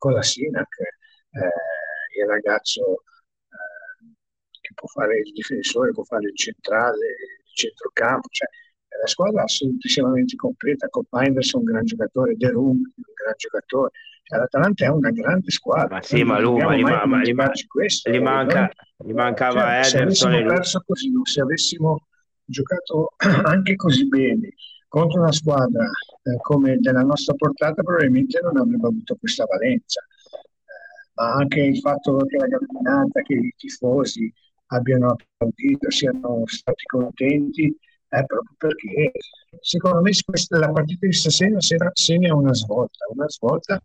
con 0.00 0.14
la 0.14 0.22
Sinac 0.22 0.78
eh, 0.80 2.20
il 2.20 2.26
ragazzo 2.26 3.04
eh, 3.52 4.16
che 4.60 4.72
può 4.74 4.88
fare 4.88 5.18
il 5.18 5.32
difensore 5.32 5.92
può 5.92 6.04
fare 6.04 6.26
il 6.26 6.36
centrale 6.36 7.06
centrocampo, 7.52 8.28
cioè 8.30 8.48
è 8.88 8.96
una 8.96 9.06
squadra 9.06 9.42
assolutissimamente 9.42 10.34
completa, 10.36 10.88
con 10.88 11.04
Henderson 11.10 11.60
un 11.60 11.66
gran 11.66 11.84
giocatore, 11.84 12.34
De 12.36 12.50
Room 12.50 12.78
un 12.78 13.14
gran 13.14 13.34
giocatore, 13.36 13.90
cioè, 14.24 14.38
l'Atalanta 14.38 14.84
è 14.86 14.88
una 14.88 15.10
grande 15.10 15.50
squadra. 15.50 15.96
Ma 15.96 16.02
sì, 16.02 16.24
ma 16.24 16.40
lui 16.40 16.60
ma, 16.60 16.76
ma, 16.76 17.06
ma, 17.06 17.20
gli, 17.20 17.34
questo, 17.68 18.10
gli, 18.10 18.20
manca, 18.20 18.70
gli 18.96 19.12
mancava 19.12 19.82
cioè, 19.82 20.00
Ederson. 20.00 20.14
Se 20.14 20.26
avessimo 20.26 20.54
perso 20.54 20.82
così, 20.86 21.10
se 21.24 21.40
avessimo 21.40 22.06
giocato 22.44 23.14
anche 23.44 23.76
così 23.76 24.08
bene 24.08 24.54
contro 24.90 25.20
una 25.20 25.32
squadra 25.32 25.84
eh, 25.84 26.36
come 26.42 26.76
della 26.78 27.02
nostra 27.02 27.34
portata, 27.34 27.82
probabilmente 27.82 28.40
non 28.42 28.56
avrebbe 28.58 28.88
avuto 28.88 29.16
questa 29.16 29.44
valenza. 29.46 30.02
Eh, 30.02 31.10
ma 31.14 31.32
anche 31.34 31.60
il 31.60 31.78
fatto 31.78 32.16
che 32.26 32.36
la 32.36 32.48
camminata, 32.48 33.22
che 33.22 33.34
i 33.34 33.54
tifosi 33.56 34.30
abbiano 34.66 35.10
applaudito, 35.10 35.90
siano 35.90 36.42
stati 36.46 36.84
contenti, 36.86 37.74
è 38.08 38.24
proprio 38.24 38.54
perché 38.58 39.12
secondo 39.60 40.00
me 40.00 40.10
questa, 40.24 40.58
la 40.58 40.72
partita 40.72 41.06
di 41.06 41.12
stasera 41.12 41.90
segna 41.92 42.34
una 42.34 42.52
svolta, 42.52 43.06
una 43.12 43.28
svolta 43.28 43.80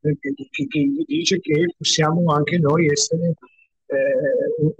perché, 0.00 0.34
che, 0.34 0.66
che 0.66 1.04
dice 1.06 1.40
che 1.40 1.74
possiamo 1.76 2.32
anche 2.34 2.58
noi 2.58 2.86
essere, 2.88 3.34
eh, 3.90 4.74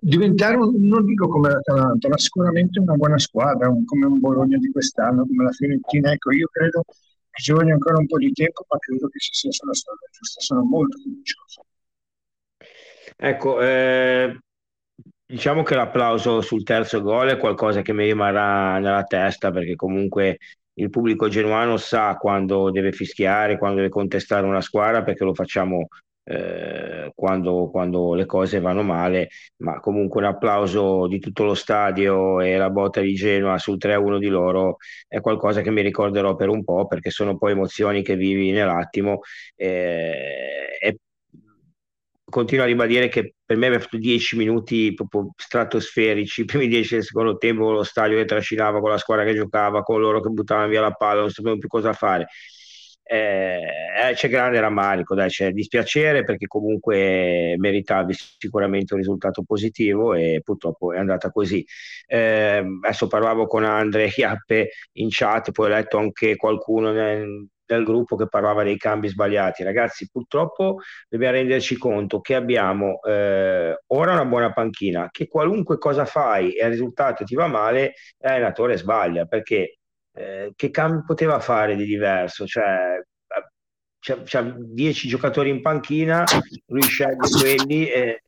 diventare, 0.00 0.56
un, 0.56 0.74
non 0.78 1.04
dico 1.04 1.28
come 1.28 1.50
l'Atalanta, 1.50 2.08
ma 2.08 2.18
sicuramente 2.18 2.80
una 2.80 2.94
buona 2.94 3.18
squadra, 3.18 3.68
un, 3.68 3.84
come 3.84 4.06
un 4.06 4.18
Bologna 4.20 4.58
di 4.58 4.70
quest'anno, 4.70 5.26
come 5.26 5.44
la 5.44 5.52
Fiorentina. 5.52 6.12
Ecco, 6.12 6.32
io 6.32 6.48
credo 6.50 6.82
che 6.82 7.42
ci 7.42 7.52
voglia 7.52 7.74
ancora 7.74 7.98
un 7.98 8.06
po' 8.06 8.18
di 8.18 8.32
tempo, 8.32 8.64
ma 8.68 8.78
credo 8.78 9.08
che 9.08 9.18
sia 9.18 9.50
sulla 9.50 9.74
strada 9.74 10.00
giusta, 10.10 10.40
sono 10.40 10.62
molto 10.62 10.98
fiducioso. 10.98 11.64
Ecco, 13.16 13.60
eh, 13.60 14.38
Diciamo 15.26 15.62
che 15.62 15.74
l'applauso 15.74 16.42
sul 16.42 16.64
terzo 16.64 17.00
gol 17.00 17.28
è 17.30 17.38
qualcosa 17.38 17.80
che 17.80 17.94
mi 17.94 18.04
rimarrà 18.04 18.78
nella 18.78 19.04
testa 19.04 19.50
perché 19.50 19.74
comunque 19.74 20.38
il 20.74 20.90
pubblico 20.90 21.28
genuano 21.28 21.78
sa 21.78 22.16
quando 22.16 22.70
deve 22.70 22.92
fischiare, 22.92 23.56
quando 23.56 23.76
deve 23.76 23.88
contestare 23.88 24.46
una 24.46 24.60
squadra 24.60 25.02
perché 25.02 25.24
lo 25.24 25.32
facciamo 25.34 25.88
eh, 26.24 27.12
quando, 27.14 27.68
quando, 27.70 28.14
le 28.14 28.26
cose 28.26 28.60
vanno 28.60 28.82
male, 28.82 29.28
ma 29.58 29.78
comunque 29.80 30.20
un 30.20 30.26
applauso 30.26 31.06
di 31.06 31.18
tutto 31.18 31.44
lo 31.44 31.54
stadio 31.54 32.40
e 32.40 32.56
la 32.56 32.70
botta 32.70 33.00
di 33.00 33.14
Genoa 33.14 33.58
sul 33.58 33.76
3-1 33.78 34.18
di 34.18 34.28
loro 34.28 34.76
è 35.06 35.20
qualcosa 35.20 35.60
che 35.60 35.70
mi 35.70 35.82
ricorderò 35.82 36.34
per 36.34 36.48
un 36.48 36.64
po' 36.64 36.86
perché 36.86 37.10
sono 37.10 37.36
poi 37.36 37.52
emozioni 37.52 38.02
che 38.02 38.16
vivi 38.16 38.50
nell'attimo 38.50 39.20
eh, 39.54 40.78
e 40.80 40.98
continuo 42.34 42.64
a 42.64 42.66
ribadire 42.66 43.08
che 43.08 43.34
per 43.44 43.56
me 43.56 43.78
fatto 43.78 43.96
10 43.96 44.36
minuti 44.36 44.92
proprio 44.92 45.30
stratosferici, 45.36 46.40
i 46.42 46.44
primi 46.44 46.66
10 46.66 46.94
del 46.94 47.04
secondo 47.04 47.36
tempo 47.36 47.70
lo 47.70 47.84
stadio 47.84 48.16
che 48.16 48.24
trascinava 48.24 48.80
con 48.80 48.90
la 48.90 48.98
squadra 48.98 49.24
che 49.24 49.34
giocava, 49.34 49.82
con 49.82 50.00
loro 50.00 50.20
che 50.20 50.30
buttavano 50.30 50.68
via 50.68 50.80
la 50.80 50.90
palla, 50.90 51.20
non 51.20 51.30
sapevano 51.30 51.60
più 51.60 51.68
cosa 51.68 51.92
fare. 51.92 52.26
Eh, 53.06 53.60
eh, 54.08 54.14
c'è 54.14 54.28
grande 54.28 54.60
rammarico, 54.60 55.14
dai, 55.14 55.28
c'è 55.28 55.52
dispiacere 55.52 56.24
perché 56.24 56.46
comunque 56.46 57.54
meritavi 57.58 58.14
sicuramente 58.14 58.94
un 58.94 59.00
risultato 59.00 59.42
positivo 59.42 60.14
e 60.14 60.40
purtroppo 60.42 60.92
è 60.92 60.98
andata 60.98 61.30
così. 61.30 61.64
Eh, 62.06 62.64
adesso 62.82 63.06
parlavo 63.06 63.46
con 63.46 63.64
Andre 63.64 64.08
Chiappe 64.10 64.70
in 64.92 65.08
chat, 65.10 65.52
poi 65.52 65.66
ho 65.66 65.68
letto 65.74 65.98
anche 65.98 66.36
qualcuno 66.36 66.92
nel, 66.92 67.48
del 67.64 67.84
gruppo 67.84 68.16
che 68.16 68.28
parlava 68.28 68.62
dei 68.62 68.76
cambi 68.78 69.08
sbagliati. 69.08 69.62
Ragazzi, 69.62 70.08
purtroppo 70.10 70.80
dobbiamo 71.08 71.34
renderci 71.34 71.76
conto 71.76 72.20
che 72.20 72.34
abbiamo 72.34 73.00
eh, 73.02 73.82
ora 73.86 74.12
una 74.12 74.24
buona 74.24 74.52
panchina, 74.52 75.08
che 75.10 75.28
qualunque 75.28 75.78
cosa 75.78 76.04
fai 76.04 76.52
e 76.52 76.64
il 76.64 76.70
risultato 76.70 77.24
ti 77.24 77.34
va 77.34 77.46
male, 77.46 77.94
l'allenatore 78.18 78.76
sbaglia, 78.76 79.26
perché 79.26 79.78
eh, 80.14 80.52
che 80.54 80.70
cambi 80.70 81.04
poteva 81.04 81.40
fare 81.40 81.76
di 81.76 81.84
diverso? 81.84 82.46
Cioè, 82.46 83.02
c'ha 84.24 84.54
10 84.56 85.08
giocatori 85.08 85.48
in 85.48 85.62
panchina, 85.62 86.24
lui 86.66 86.82
sceglie 86.82 87.16
quelli 87.40 87.88
e 87.88 88.22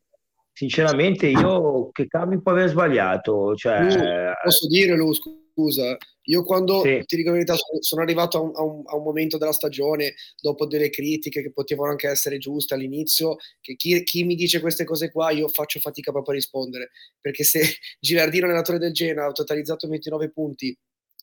sinceramente 0.51 1.27
io 1.27 1.91
che 1.91 2.07
cambi 2.07 2.41
può 2.41 2.51
aver 2.51 2.69
sbagliato? 2.69 3.53
Cioè, 3.55 3.81
Lu, 3.81 4.33
posso 4.43 4.67
dire 4.67 4.95
Lu, 4.95 5.13
scusa, 5.13 5.95
io 6.23 6.43
quando 6.43 6.81
sì. 6.81 7.03
ti 7.05 7.15
dico 7.15 7.29
la 7.29 7.35
verità 7.35 7.55
sono 7.79 8.01
arrivato 8.01 8.37
a 8.37 8.41
un, 8.41 8.51
a, 8.55 8.61
un, 8.63 8.81
a 8.85 8.95
un, 8.95 9.03
momento 9.03 9.37
della 9.37 9.51
stagione, 9.51 10.15
dopo 10.41 10.65
delle 10.65 10.89
critiche 10.89 11.43
che 11.43 11.51
potevano 11.51 11.91
anche 11.91 12.09
essere 12.09 12.39
giuste 12.39 12.73
all'inizio, 12.73 13.35
che 13.61 13.75
chi, 13.75 14.01
chi, 14.03 14.23
mi 14.23 14.33
dice 14.33 14.59
queste 14.59 14.83
cose 14.83 15.11
qua 15.11 15.29
io 15.29 15.47
faccio 15.47 15.79
fatica 15.79 16.11
proprio 16.11 16.33
a 16.33 16.37
rispondere, 16.37 16.89
perché 17.21 17.43
se 17.43 17.61
Gilardino, 17.99 18.45
allenatore 18.45 18.79
del 18.79 18.93
Genoa, 18.93 19.27
ha 19.27 19.31
totalizzato 19.31 19.87
29 19.87 20.31
punti 20.31 20.75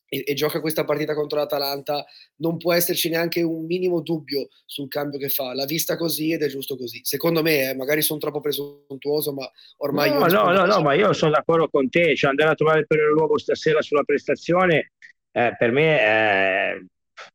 e, 0.07 0.23
e, 0.25 0.33
gioca 0.33 0.61
questa 0.61 0.83
partita 0.83 1.13
contro 1.13 1.39
l'Atalanta, 1.39 2.05
non 2.37 2.57
può 2.57 2.73
esserci 2.73 3.09
neanche 3.09 3.41
un 3.41 3.65
minimo 3.65 4.01
dubbio 4.01 4.47
sul 4.65 4.87
cambio 4.87 5.19
che 5.19 5.29
fa. 5.29 5.53
L'ha 5.53 5.65
vista 5.65 5.97
così 5.97 6.31
ed 6.31 6.43
è 6.43 6.47
giusto 6.47 6.77
così. 6.77 7.01
Secondo 7.03 7.41
me, 7.41 7.69
eh, 7.69 7.75
magari 7.75 8.01
sono 8.01 8.19
troppo 8.19 8.39
presuntuoso, 8.39 9.33
ma 9.33 9.49
ormai... 9.77 10.11
No, 10.11 10.25
no, 10.27 10.51
no, 10.51 10.65
no, 10.65 10.81
ma 10.81 10.93
io 10.93 11.13
sono 11.13 11.31
d'accordo 11.31 11.67
con 11.69 11.89
te. 11.89 12.15
Cioè, 12.15 12.29
andare 12.29 12.51
a 12.51 12.55
trovare 12.55 12.79
il 12.79 12.87
periodo 12.87 13.15
nuovo 13.15 13.37
stasera 13.37 13.81
sulla 13.81 14.03
prestazione, 14.03 14.91
eh, 15.31 15.55
per 15.57 15.71
me 15.71 15.99
è, 15.99 16.77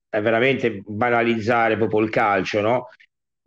è 0.08 0.20
veramente 0.20 0.82
banalizzare 0.84 1.76
proprio 1.76 2.00
il 2.00 2.10
calcio, 2.10 2.60
no? 2.60 2.88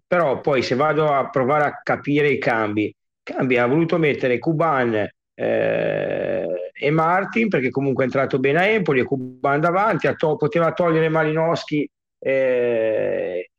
Però 0.06 0.42
poi 0.42 0.62
se 0.62 0.76
vado 0.76 1.12
a 1.12 1.30
provare 1.30 1.66
a 1.66 1.82
capire 1.82 2.30
i 2.30 2.38
cambi, 2.38 2.94
cambi 3.24 3.58
ha 3.58 3.66
voluto 3.66 3.98
mettere 3.98 4.38
Cuban 4.38 5.10
eh, 5.34 6.62
e 6.84 6.92
Martin 6.92 7.48
perché 7.48 7.70
comunque 7.70 8.04
è 8.04 8.08
entrato 8.08 8.40
bene 8.40 8.60
a 8.60 8.66
Empoli 8.66 9.00
e 9.00 9.04
Cuban 9.06 9.62
davanti, 9.62 10.14
to- 10.18 10.36
poteva 10.36 10.74
togliere 10.74 11.08
Malinowski 11.08 11.90
eh, 12.20 13.52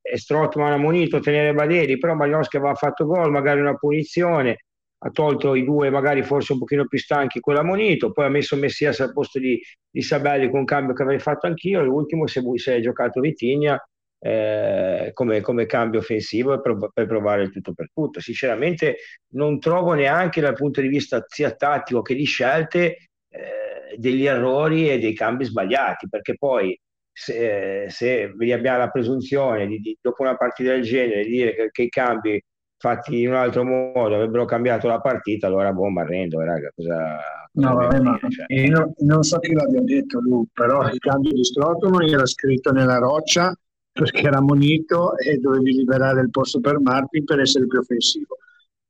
e 0.00 0.16
Strottman 0.16 0.72
ha 0.72 0.76
munito, 0.78 1.20
tenere 1.20 1.52
Baderi, 1.52 1.98
però 1.98 2.14
Malinowski 2.14 2.56
aveva 2.56 2.74
fatto 2.74 3.04
gol, 3.04 3.30
magari 3.30 3.60
una 3.60 3.74
punizione, 3.74 4.64
ha 4.96 5.10
tolto 5.10 5.54
i 5.54 5.62
due 5.62 5.90
magari 5.90 6.22
forse 6.22 6.54
un 6.54 6.58
pochino 6.58 6.86
più 6.86 6.98
stanchi 6.98 7.40
quella 7.40 7.62
monito, 7.62 8.12
poi 8.12 8.24
ha 8.24 8.30
messo 8.30 8.56
Messias 8.56 9.00
al 9.00 9.12
posto 9.12 9.38
di, 9.38 9.60
di 9.90 10.00
Sabelli 10.00 10.48
con 10.48 10.60
un 10.60 10.64
cambio 10.64 10.94
che 10.94 11.02
avrei 11.02 11.18
fatto 11.18 11.46
anch'io, 11.46 11.82
l'ultimo 11.82 12.26
si 12.26 12.40
è 12.70 12.80
giocato 12.80 13.20
Vitigna 13.20 13.78
eh, 14.26 15.10
come, 15.12 15.42
come, 15.42 15.66
cambio 15.66 16.00
offensivo 16.00 16.58
per, 16.58 16.90
per, 16.94 17.06
provare 17.06 17.42
il 17.42 17.52
tutto 17.52 17.74
per 17.74 17.90
tutto. 17.92 18.20
Sinceramente 18.20 18.96
non 19.34 19.60
trovo 19.60 19.92
neanche 19.92 20.40
dal 20.40 20.54
punto 20.54 20.80
di 20.80 20.88
vista 20.88 21.22
sia 21.26 21.50
tattico 21.50 22.00
che 22.00 22.14
di 22.14 22.24
scelte 22.24 23.10
eh, 23.28 23.96
degli 23.98 24.24
errori 24.24 24.88
e 24.88 24.98
dei 24.98 25.12
cambi 25.12 25.44
sbagliati, 25.44 26.08
perché 26.08 26.36
poi 26.38 26.78
se, 27.12 27.84
se 27.90 28.34
abbiamo 28.50 28.78
la 28.78 28.88
presunzione 28.88 29.66
di, 29.66 29.78
di, 29.78 29.98
dopo 30.00 30.22
una 30.22 30.36
partita 30.38 30.70
del 30.70 30.82
genere 30.82 31.24
di 31.24 31.30
dire 31.30 31.54
che, 31.54 31.68
che, 31.70 31.82
i 31.82 31.88
cambi 31.90 32.42
fatti 32.78 33.20
in 33.20 33.28
un 33.28 33.34
altro 33.34 33.62
modo 33.62 34.14
avrebbero 34.14 34.46
cambiato 34.46 34.88
la 34.88 35.00
partita, 35.00 35.48
allora 35.48 35.70
boh, 35.70 35.90
mi 35.90 36.00
arrendo, 36.00 36.40
eh, 36.40 36.44
raga, 36.46 36.70
cosa... 36.74 37.20
No, 37.56 37.74
vabbè, 37.74 38.00
ma 38.00 38.18
cioè. 38.18 38.46
io 38.48 38.94
non 39.00 39.22
so 39.22 39.38
chi 39.38 39.52
l'abbia 39.52 39.82
detto 39.82 40.18
lui, 40.20 40.46
però 40.50 40.88
il 40.88 40.98
cambio 40.98 41.30
di 41.32 41.44
Strotomo 41.44 42.00
era 42.00 42.24
scritto 42.24 42.72
nella 42.72 42.96
roccia 42.96 43.54
perché 43.94 44.26
era 44.26 44.40
monito 44.40 45.16
e 45.16 45.38
dovevi 45.38 45.72
liberare 45.72 46.20
il 46.20 46.30
posto 46.30 46.58
per 46.58 46.80
Martin 46.80 47.24
per 47.24 47.38
essere 47.38 47.68
più 47.68 47.78
offensivo. 47.78 48.38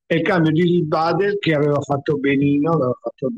E 0.06 0.16
il 0.16 0.22
cambio 0.22 0.50
di 0.50 0.82
Badel 0.82 1.38
che 1.38 1.54
aveva 1.54 1.80
fatto 1.80 2.16
benino, 2.16 2.72
aveva 2.72 2.96
fatto 2.98 3.30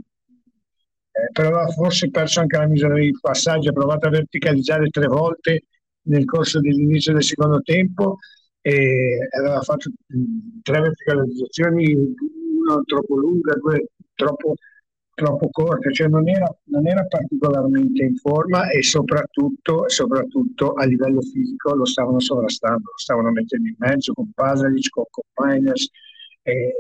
eh, 1.17 1.31
però 1.33 1.49
aveva 1.49 1.67
forse 1.69 2.11
perso 2.11 2.41
anche 2.41 2.57
la 2.57 2.69
misura 2.69 2.95
dei 2.95 3.11
passaggi, 3.21 3.69
ha 3.69 3.73
provato 3.73 4.07
a 4.07 4.11
verticalizzare 4.11 4.89
tre 4.91 5.07
volte 5.07 5.65
nel 6.03 6.25
corso 6.25 6.61
dell'inizio 6.61 7.15
del 7.15 7.25
secondo 7.25 7.61
tempo 7.63 8.19
e 8.61 9.19
aveva 9.37 9.61
fatto 9.63 9.91
tre 10.63 10.81
verticalizzazioni, 10.81 11.95
una 11.95 12.81
troppo 12.85 13.17
lunga, 13.17 13.55
due 13.55 13.89
troppo, 14.15 14.55
troppo 15.17 15.49
corte, 15.51 15.93
cioè 15.95 16.09
non 16.09 16.29
era, 16.29 16.47
non 16.65 16.87
era, 16.87 17.05
particolarmente 17.07 18.05
in 18.05 18.17
forma 18.17 18.69
e 18.69 18.83
soprattutto, 18.83 19.89
soprattutto, 19.89 20.75
a 20.75 20.85
livello 20.85 21.23
fisico 21.23 21.75
lo 21.75 21.87
stavano 21.87 22.21
sovrastando, 22.21 22.91
lo 22.91 22.99
stavano 22.99 23.31
mettendo 23.31 23.67
in 23.67 23.77
mezzo 23.79 24.13
con 24.13 24.31
Pasalic, 24.35 24.91
con, 24.91 25.05
con 25.11 25.25
Miners. 25.37 25.89
E, 26.43 26.73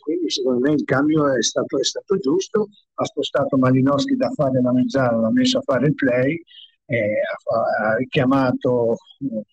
quindi 0.00 0.28
secondo 0.30 0.58
me 0.60 0.72
il 0.72 0.82
cambio 0.82 1.32
è 1.32 1.40
stato, 1.40 1.78
è 1.78 1.84
stato, 1.84 2.18
giusto, 2.18 2.70
ha 2.94 3.04
spostato 3.04 3.56
Malinowski 3.56 4.16
da 4.16 4.30
fare 4.30 4.60
la 4.60 4.72
mezzala, 4.72 5.18
l'ha 5.18 5.30
messo 5.30 5.58
a 5.58 5.62
fare 5.62 5.86
il 5.86 5.94
play, 5.94 6.42
eh, 6.86 7.20
ha, 7.20 7.86
ha, 7.86 7.94
richiamato 7.94 8.96
eh, 9.20 9.44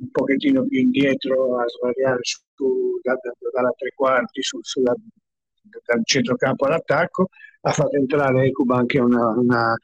un 0.00 0.10
pochettino 0.10 0.64
più 0.66 0.80
indietro 0.80 1.60
a 1.60 1.64
svariare 1.68 2.18
su, 2.22 2.40
da, 3.00 3.12
da, 3.12 3.32
dalla 3.52 3.72
tre 3.76 3.92
quarti 3.94 4.42
su, 4.42 4.58
sulla, 4.62 4.94
dal 5.84 6.00
centrocampo 6.04 6.66
all'attacco, 6.66 7.28
ha 7.62 7.70
fatto 7.72 7.96
entrare 7.96 8.46
Ekuban 8.46 8.86
che 8.86 8.98
è 8.98 9.02
una, 9.02 9.28
una, 9.36 9.74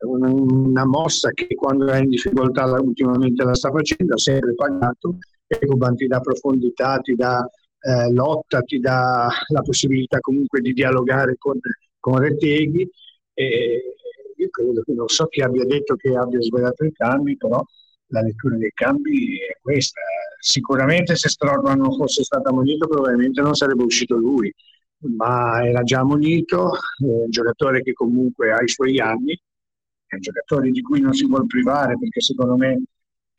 una, 0.00 0.28
una, 0.30 0.84
mossa 0.84 1.30
che 1.30 1.54
quando 1.54 1.86
è 1.86 1.98
in 1.98 2.08
difficoltà 2.08 2.64
ultimamente 2.80 3.44
la 3.44 3.54
sta 3.54 3.70
facendo, 3.70 4.14
ha 4.14 4.18
sempre 4.18 4.54
pagato, 4.54 5.18
Ekuban 5.46 5.96
ti 5.96 6.06
dà 6.06 6.20
profondità, 6.20 6.98
ti 6.98 7.14
dà 7.14 7.48
eh, 7.80 8.12
lotta, 8.12 8.60
ti 8.62 8.78
dà 8.78 9.28
la 9.48 9.62
possibilità 9.62 10.18
comunque 10.20 10.60
di 10.60 10.72
dialogare 10.72 11.36
con, 11.38 11.58
con 11.98 12.18
Retteghi. 12.18 12.88
E 13.32 13.94
io 14.36 14.48
credo 14.50 14.82
che 14.82 14.92
non 14.92 15.08
so 15.08 15.26
chi 15.26 15.40
abbia 15.42 15.64
detto 15.64 15.96
che 15.96 16.14
abbia 16.16 16.40
sbagliato 16.40 16.84
i 16.84 16.92
cambi, 16.92 17.36
però 17.36 17.62
la 18.06 18.22
lettura 18.22 18.56
dei 18.56 18.72
cambi 18.72 19.38
è 19.38 19.58
questa. 19.60 20.00
Sicuramente 20.38 21.16
se 21.16 21.28
Strottman 21.28 21.78
non 21.78 21.94
fosse 21.96 22.22
stato 22.22 22.48
ammonito 22.48 22.86
probabilmente 22.86 23.40
non 23.40 23.54
sarebbe 23.54 23.82
uscito 23.82 24.16
lui, 24.16 24.52
ma 25.16 25.64
era 25.64 25.82
già 25.82 26.00
ammonito, 26.00 26.72
è 26.74 27.04
un 27.04 27.30
giocatore 27.30 27.82
che 27.82 27.92
comunque 27.92 28.52
ha 28.52 28.62
i 28.62 28.68
suoi 28.68 28.98
anni, 29.00 29.32
è 30.06 30.14
un 30.14 30.20
giocatore 30.20 30.70
di 30.70 30.80
cui 30.82 31.00
non 31.00 31.12
si 31.12 31.26
vuole 31.26 31.46
privare 31.46 31.96
perché 31.98 32.20
secondo 32.20 32.56
me 32.56 32.82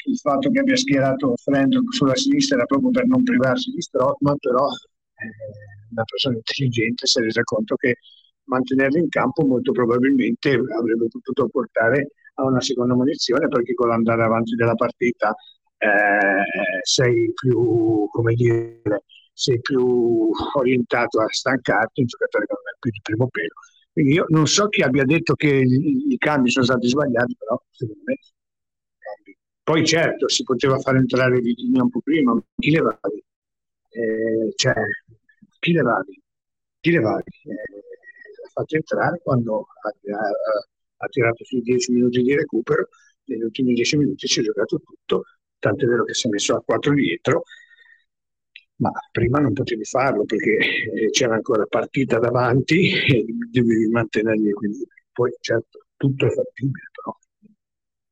il 0.06 0.18
fatto 0.18 0.50
che 0.50 0.60
abbia 0.60 0.76
schierato 0.76 1.36
Frendruck 1.36 1.94
sulla 1.94 2.16
sinistra 2.16 2.58
era 2.58 2.66
proprio 2.66 2.90
per 2.90 3.06
non 3.06 3.24
privarsi 3.24 3.72
di 3.72 3.82
Strottman, 3.82 4.38
però 4.40 4.68
eh, 4.68 5.30
una 5.92 6.04
persona 6.04 6.36
intelligente 6.36 7.06
si 7.06 7.20
è 7.20 7.24
resa 7.24 7.42
conto 7.44 7.76
che 7.76 7.98
mantenerlo 8.46 8.98
in 8.98 9.10
campo 9.10 9.46
molto 9.46 9.72
probabilmente 9.72 10.50
avrebbe 10.50 11.08
potuto 11.08 11.48
portare 11.48 12.12
a 12.36 12.46
una 12.46 12.62
seconda 12.62 12.96
munizione 12.96 13.48
perché 13.48 13.74
con 13.74 13.90
l'andare 13.90 14.24
avanti 14.24 14.56
della 14.56 14.74
partita 14.74 15.36
eh, 15.78 16.82
sei 16.82 17.32
più, 17.34 18.08
come 18.10 18.34
dire, 18.34 18.82
sei 19.42 19.60
più 19.60 20.30
orientato 20.56 21.20
a 21.20 21.26
stancarti, 21.28 22.02
un 22.02 22.06
giocatore 22.06 22.46
che 22.46 22.54
non 22.54 22.62
è 22.72 22.78
più 22.80 22.92
di 22.92 23.00
primo 23.02 23.28
pelo. 23.28 23.54
Quindi 23.92 24.14
io 24.14 24.26
non 24.30 24.46
so 24.46 24.68
chi 24.70 24.84
abbia 24.84 25.04
detto 25.04 25.34
che 25.34 25.48
i, 25.48 26.16
cambi 26.20 26.52
sono 26.52 26.66
stati 26.66 26.88
sbagliati, 26.88 27.36
però 27.38 27.60
secondo 27.72 28.02
me 28.06 28.18
poi 29.64 29.86
certo 29.86 30.28
si 30.30 30.44
poteva 30.44 30.78
fare 30.80 31.00
entrare 31.00 31.40
Vitigna 31.40 31.82
un 31.82 31.90
po' 31.90 32.02
prima, 32.02 32.34
ma 32.34 32.42
chi 32.56 32.70
levavi? 32.72 33.24
Eh, 33.90 34.52
cioè, 34.56 34.74
chi 35.60 35.72
levavi? 35.72 36.22
Chi 36.80 36.92
levavi? 36.92 37.32
Eh, 37.46 37.54
l'ha 38.42 38.50
fatto 38.54 38.76
entrare 38.76 39.20
quando 39.24 39.66
ha, 39.82 39.90
ha, 40.18 40.30
ha 40.98 41.08
tirato 41.08 41.44
sui 41.44 41.62
10 41.62 41.92
minuti 41.94 42.22
di 42.22 42.36
recupero, 42.36 42.90
negli 43.26 43.42
ultimi 43.42 43.74
10 43.74 43.98
minuti 43.98 44.28
si 44.28 44.40
è 44.40 44.44
giocato 44.44 44.80
tutto, 44.80 45.24
tanto 45.60 45.86
è 45.86 45.88
vero 45.88 46.04
che 46.04 46.14
si 46.14 46.28
è 46.28 46.30
messo 46.30 46.56
a 46.56 46.64
4 46.64 46.94
dietro, 46.94 47.44
ma 48.82 48.92
prima 49.12 49.40
non 49.40 49.54
potevi 49.54 49.86
farlo 49.86 50.26
perché 50.26 50.58
eh, 50.58 51.10
c'era 51.12 51.36
ancora 51.36 51.66
partita 51.66 52.18
davanti 52.18 52.92
e 52.92 53.26
dovevi 53.52 53.88
mantenere 53.90 54.40
gli 54.40 54.50
equilibri. 54.50 55.04
Poi 55.12 55.32
certo, 55.40 55.86
tutto 55.96 56.26
è 56.26 56.30
fattibile, 56.32 56.90
però 56.92 57.16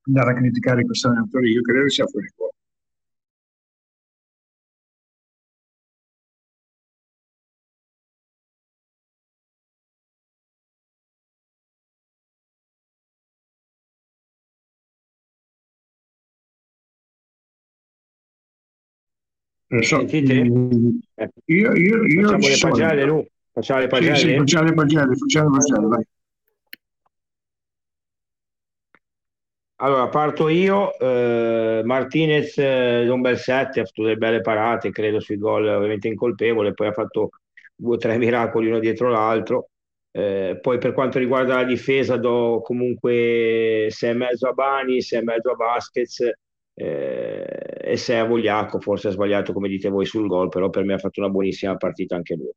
andare 0.04 0.32
a 0.32 0.36
criticare 0.36 0.86
questo 0.86 1.08
allenatore 1.08 1.50
io 1.50 1.62
credo 1.62 1.90
sia 1.90 2.06
fuori 2.06 2.28
fuori. 2.36 2.56
So, 19.82 20.02
io, 20.02 21.74
io, 21.74 22.04
io 22.04 22.28
facciamo 22.28 22.48
le 22.48 22.58
pagelle, 22.60 23.06
no? 23.06 23.26
Facciamo 23.52 23.80
le 23.82 23.88
pagelle? 23.88 24.16
Sì, 24.16 24.28
sì, 24.30 24.36
facciamo 24.38 24.68
le 24.68 24.74
pagelle, 24.74 25.16
facciamo 25.16 25.50
le 25.50 25.58
pagelle, 25.58 25.88
vai. 25.88 26.08
Allora, 29.82 30.10
parto 30.10 30.50
io. 30.50 30.98
Eh, 30.98 31.82
Martinez, 31.86 32.58
eh, 32.58 33.08
un 33.10 33.22
bel 33.22 33.38
set, 33.38 33.78
ha 33.78 33.86
fatto 33.86 34.02
delle 34.02 34.18
belle 34.18 34.42
parate, 34.42 34.90
credo, 34.90 35.20
sui 35.20 35.38
gol 35.38 35.68
ovviamente 35.68 36.08
incolpevole, 36.08 36.74
poi 36.74 36.88
ha 36.88 36.92
fatto 36.92 37.30
due 37.76 37.96
o 37.96 37.98
tre 37.98 38.18
miracoli 38.18 38.68
uno 38.68 38.80
dietro 38.80 39.10
l'altro. 39.10 39.70
Eh, 40.12 40.58
poi 40.60 40.80
per 40.80 40.94
quanto 40.94 41.20
riguarda 41.20 41.56
la 41.56 41.64
difesa 41.64 42.18
do 42.18 42.62
comunque 42.64 43.90
6,5 43.92 44.50
a 44.50 44.54
Bani, 44.54 45.02
6,5 45.02 45.52
a 45.52 45.56
Vasquez 45.56 46.20
eh, 46.22 46.38
e 46.82 47.98
6 47.98 48.20
a 48.20 48.24
Vogliacco, 48.26 48.80
forse 48.80 49.10
ha 49.10 49.12
sbagliato 49.12 49.52
come 49.52 49.68
dite 49.68 49.90
voi 49.90 50.06
sul 50.06 50.28
gol, 50.28 50.48
però 50.50 50.70
per 50.70 50.86
me 50.86 50.94
ha 50.94 50.98
fatto 50.98 51.20
una 51.20 51.30
buonissima 51.30 51.76
partita 51.76 52.16
anche 52.16 52.36
lui. 52.36 52.52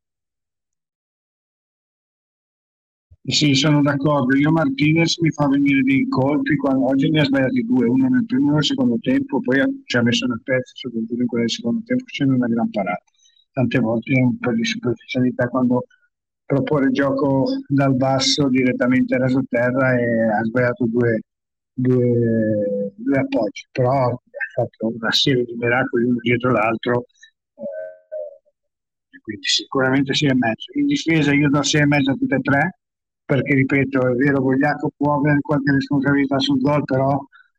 Sì, 3.24 3.54
sono 3.54 3.82
d'accordo. 3.82 4.36
Io 4.36 4.50
Martinez 4.50 5.18
mi 5.18 5.30
fa 5.30 5.46
venire 5.48 5.82
dei 5.82 6.08
colpi 6.08 6.56
quando 6.56 6.86
oggi 6.86 7.08
ne 7.08 7.20
ha 7.20 7.24
sbagliati 7.24 7.64
due, 7.64 7.86
uno 7.86 8.08
nel 8.08 8.24
primo 8.26 8.50
e 8.50 8.54
nel 8.54 8.64
secondo 8.64 8.98
tempo, 9.00 9.40
poi 9.40 9.62
ci 9.84 9.96
ha 9.96 10.02
messo 10.02 10.26
nel 10.26 10.40
pezzo, 10.42 10.72
soprattutto 10.74 11.20
in 11.20 11.26
quello 11.26 11.44
del 11.44 11.52
secondo 11.52 11.82
tempo, 11.84 12.04
facendo 12.04 12.34
una 12.34 12.48
gran 12.48 12.70
parata. 12.70 13.04
Tante 13.52 13.78
volte 13.78 14.12
un 14.20 14.38
po' 14.38 14.52
di 14.52 14.64
superficialità 14.64 15.48
quando 15.48 15.84
propone 16.44 16.90
gioco 16.90 17.44
dal 17.68 17.94
basso 17.94 18.48
direttamente 18.48 19.16
raso 19.16 19.42
terra 19.48 19.98
e 19.98 20.04
ha 20.22 20.42
sbagliato 20.44 20.86
due, 20.86 21.20
due, 21.72 22.92
due 22.96 23.18
appoggi, 23.18 23.66
però 23.70 24.08
ha 24.08 24.18
fatto 24.54 24.88
una 24.88 25.10
serie 25.12 25.44
di 25.44 25.54
miracoli 25.54 26.04
uno 26.04 26.18
dietro 26.20 26.50
l'altro. 26.52 27.06
Eh, 27.54 29.20
quindi 29.20 29.46
sicuramente 29.46 30.14
6 30.14 30.28
e 30.28 30.34
mezzo. 30.34 30.70
In 30.74 30.86
difesa 30.86 31.32
io 31.32 31.48
do 31.48 31.62
6 31.62 31.80
e 31.82 31.86
mezzo 31.86 32.10
a 32.10 32.14
tutte 32.14 32.34
e 32.36 32.40
tre 32.40 32.76
perché 33.24 33.54
ripeto, 33.54 34.08
è 34.08 34.14
vero, 34.14 34.40
Vogliacco 34.42 34.90
può 34.96 35.18
avere 35.18 35.40
qualche 35.40 35.72
responsabilità 35.72 36.38
sul 36.38 36.60
gol, 36.60 36.84
però, 36.84 37.18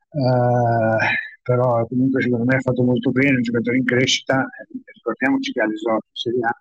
eh, 0.10 1.18
però 1.42 1.86
comunque 1.88 2.22
secondo 2.22 2.46
me 2.46 2.56
ha 2.56 2.60
fatto 2.60 2.84
molto 2.84 3.10
bene, 3.12 3.38
un 3.38 3.42
giocatore 3.42 3.78
in 3.78 3.86
crescita, 3.86 4.48
ricordiamoci 4.94 5.52
che 5.52 5.62
all'esordio 5.62 6.10
Serie 6.12 6.42
A 6.46 6.56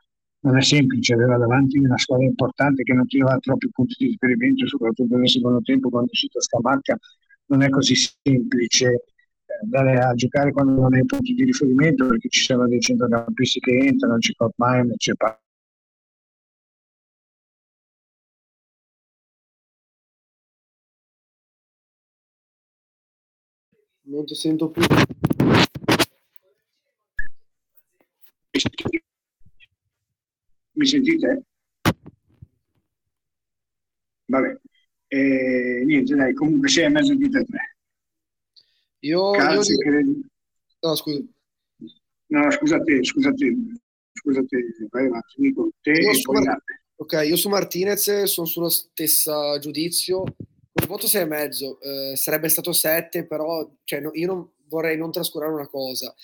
non 0.44 0.56
è 0.56 0.62
semplice, 0.62 1.14
aveva 1.14 1.36
davanti 1.36 1.78
una 1.78 1.98
squadra 1.98 2.24
importante 2.26 2.82
che 2.82 2.92
non 2.94 3.06
tirava 3.06 3.36
troppi 3.38 3.70
punti 3.70 3.94
di 3.98 4.06
riferimento, 4.10 4.66
soprattutto 4.66 5.16
nel 5.16 5.28
secondo 5.28 5.60
tempo 5.60 5.88
quando 5.88 6.08
è 6.08 6.12
uscito 6.12 6.40
Scamacca, 6.40 6.96
non 7.52 7.62
è 7.62 7.68
così 7.68 7.94
semplice 7.94 8.86
eh, 8.86 9.02
andare 9.62 9.98
a 9.98 10.14
giocare 10.14 10.52
quando 10.52 10.80
non 10.80 10.94
hai 10.94 11.04
punti 11.04 11.34
di 11.34 11.44
riferimento 11.44 12.06
perché 12.06 12.28
ci 12.30 12.40
sono 12.42 12.66
dei 12.66 12.80
centrocampisti 12.80 13.60
che 13.60 13.76
entrano, 13.76 14.16
c'è 14.18 14.32
Mine, 14.56 14.94
c'è 14.96 15.12
Non 24.04 24.24
ti 24.26 24.34
sento 24.34 24.70
più. 24.70 24.82
Mi 30.74 30.86
sentite? 30.86 31.44
Vabbè. 34.26 34.56
E 35.14 35.82
niente, 35.84 36.14
dai, 36.14 36.32
comunque 36.32 36.70
sei 36.70 36.84
e 36.84 36.88
mezzo 36.88 37.14
di 37.14 37.28
te. 37.28 37.44
Io, 39.00 39.32
Calzi, 39.32 39.72
io... 39.72 39.78
credo... 39.78 40.12
No, 40.80 40.94
scusa. 40.94 41.22
No, 42.28 42.50
scusate, 42.50 43.04
scusate, 43.04 43.56
scusate, 44.10 44.66
vai 44.88 45.04
avanti, 45.04 45.34
Nico, 45.36 45.70
te 45.82 45.90
Io 45.90 46.10
e 46.12 46.20
poi 46.22 46.42
Mar- 46.42 46.62
Ok, 46.94 47.24
io 47.26 47.36
su 47.36 47.50
Martinez 47.50 48.22
sono 48.22 48.46
sullo 48.46 48.70
stesso 48.70 49.58
giudizio. 49.58 50.22
Il 50.72 50.86
voto 50.86 51.06
6 51.06 51.20
e 51.20 51.26
mezzo, 51.26 51.78
eh, 51.82 52.16
sarebbe 52.16 52.48
stato 52.48 52.72
7, 52.72 53.26
però 53.26 53.70
cioè, 53.84 54.00
no, 54.00 54.12
io 54.14 54.26
non, 54.26 54.50
vorrei 54.68 54.96
non 54.96 55.12
trascurare 55.12 55.52
una 55.52 55.68
cosa. 55.68 56.14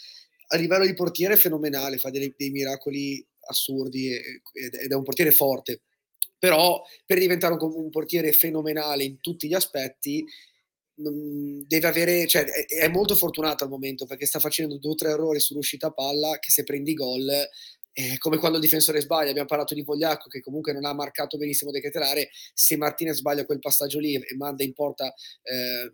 A 0.46 0.56
livello 0.56 0.86
di 0.86 0.94
portiere 0.94 1.34
è 1.34 1.36
fenomenale, 1.36 1.98
fa 1.98 2.08
dei, 2.08 2.32
dei 2.34 2.48
miracoli 2.48 3.22
assurdi 3.48 4.10
ed 4.14 4.90
è 4.90 4.94
un 4.94 5.02
portiere 5.02 5.32
forte. 5.32 5.82
Però 6.38 6.82
per 7.04 7.18
diventare 7.18 7.54
un, 7.54 7.72
un 7.74 7.90
portiere 7.90 8.32
fenomenale 8.32 9.04
in 9.04 9.20
tutti 9.20 9.48
gli 9.48 9.54
aspetti 9.54 10.24
deve 11.00 11.86
avere, 11.86 12.26
cioè, 12.26 12.44
è, 12.44 12.88
molto 12.88 13.14
fortunato 13.14 13.62
al 13.62 13.70
momento 13.70 14.04
perché 14.04 14.26
sta 14.26 14.40
facendo 14.40 14.78
due 14.78 14.92
o 14.92 14.94
tre 14.96 15.10
errori 15.10 15.38
sull'uscita 15.38 15.92
palla 15.92 16.38
che 16.40 16.50
se 16.50 16.64
prendi 16.64 16.94
gol 16.94 17.30
è 17.98 18.16
come 18.18 18.36
quando 18.36 18.58
il 18.58 18.62
difensore 18.62 19.00
sbaglia, 19.00 19.30
abbiamo 19.30 19.48
parlato 19.48 19.74
di 19.74 19.82
Vogliacco 19.82 20.28
che 20.28 20.40
comunque 20.40 20.72
non 20.72 20.84
ha 20.84 20.94
marcato 20.94 21.36
benissimo 21.36 21.72
De 21.72 21.80
Ketelare, 21.80 22.30
se 22.54 22.76
Martinez 22.76 23.16
sbaglia 23.16 23.44
quel 23.44 23.58
passaggio 23.58 23.98
lì 23.98 24.14
e 24.14 24.36
manda 24.36 24.62
in 24.62 24.72
porta 24.72 25.12
eh, 25.42 25.92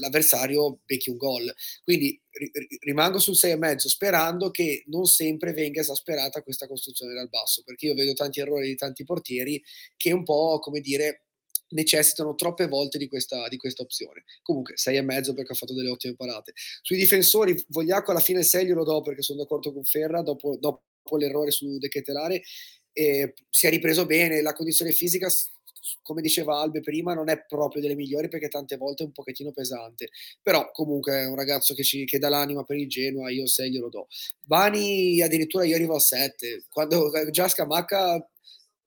l'avversario 0.00 0.80
becchi 0.86 1.10
un 1.10 1.18
gol. 1.18 1.52
Quindi 1.84 2.18
ri- 2.30 2.50
rimango 2.80 3.18
sul 3.18 3.34
6,5 3.34 3.76
sperando 3.76 4.50
che 4.50 4.84
non 4.86 5.04
sempre 5.04 5.52
venga 5.52 5.82
esasperata 5.82 6.42
questa 6.42 6.66
costruzione 6.66 7.12
dal 7.12 7.28
basso, 7.28 7.62
perché 7.66 7.84
io 7.84 7.94
vedo 7.94 8.14
tanti 8.14 8.40
errori 8.40 8.68
di 8.68 8.76
tanti 8.76 9.04
portieri 9.04 9.62
che 9.98 10.10
un 10.10 10.24
po', 10.24 10.58
come 10.58 10.80
dire, 10.80 11.24
necessitano 11.72 12.34
troppe 12.34 12.66
volte 12.66 12.96
di 12.96 13.08
questa, 13.08 13.46
di 13.48 13.58
questa 13.58 13.82
opzione. 13.82 14.24
Comunque 14.40 14.76
6,5 14.76 15.34
perché 15.34 15.52
ha 15.52 15.56
fatto 15.56 15.74
delle 15.74 15.90
ottime 15.90 16.14
parate. 16.16 16.52
Sui 16.80 16.96
difensori, 16.96 17.62
Vogliacco 17.68 18.10
alla 18.10 18.20
fine 18.20 18.38
il 18.38 18.46
6 18.46 18.64
glielo 18.64 18.84
do 18.84 19.02
perché 19.02 19.20
sono 19.20 19.40
d'accordo 19.40 19.70
con 19.74 19.84
Ferra, 19.84 20.22
dopo, 20.22 20.56
dopo 20.58 20.84
l'errore 21.18 21.50
su 21.50 21.78
De 21.78 21.88
Ketelare, 21.88 22.42
eh, 22.92 23.34
si 23.48 23.66
è 23.66 23.70
ripreso 23.70 24.06
bene, 24.06 24.42
la 24.42 24.52
condizione 24.52 24.92
fisica 24.92 25.28
come 26.02 26.22
diceva 26.22 26.60
Albe 26.60 26.80
prima, 26.80 27.14
non 27.14 27.28
è 27.28 27.44
proprio 27.44 27.82
delle 27.82 27.94
migliori 27.94 28.28
perché 28.28 28.48
tante 28.48 28.76
volte 28.76 29.02
è 29.02 29.06
un 29.06 29.12
pochettino 29.12 29.50
pesante. 29.50 30.10
Però 30.40 30.70
comunque 30.70 31.12
è 31.12 31.26
un 31.26 31.34
ragazzo 31.34 31.74
che, 31.74 31.82
ci, 31.82 32.04
che 32.04 32.18
dà 32.18 32.28
l'anima 32.28 32.64
per 32.64 32.76
il 32.76 32.88
Genoa, 32.88 33.30
io 33.30 33.46
6 33.46 33.70
glielo 33.70 33.88
do. 33.88 34.06
Bani 34.44 35.20
addirittura 35.22 35.64
io 35.64 35.74
arrivo 35.74 35.96
a 35.96 36.00
7. 36.00 36.64
Quando 36.70 37.10
già 37.30 37.48
Scamacca, 37.48 38.28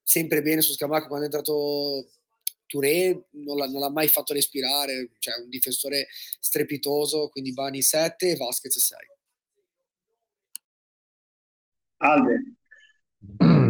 sempre 0.02 0.42
bene 0.42 0.62
su 0.62 0.74
Scamacca, 0.74 1.08
quando 1.08 1.26
è 1.26 1.30
entrato 1.30 2.10
Touré 2.68 3.26
non 3.32 3.58
l'ha, 3.58 3.68
non 3.68 3.80
l'ha, 3.80 3.92
mai 3.92 4.08
fatto 4.08 4.34
respirare, 4.34 5.12
cioè 5.20 5.40
un 5.42 5.50
difensore 5.50 6.08
strepitoso, 6.40 7.30
quindi 7.30 7.54
Bani 7.54 7.82
7 7.82 8.32
e 8.32 8.36
Vasquez 8.36 8.78
6. 8.78 8.98
Albe. 11.98 12.56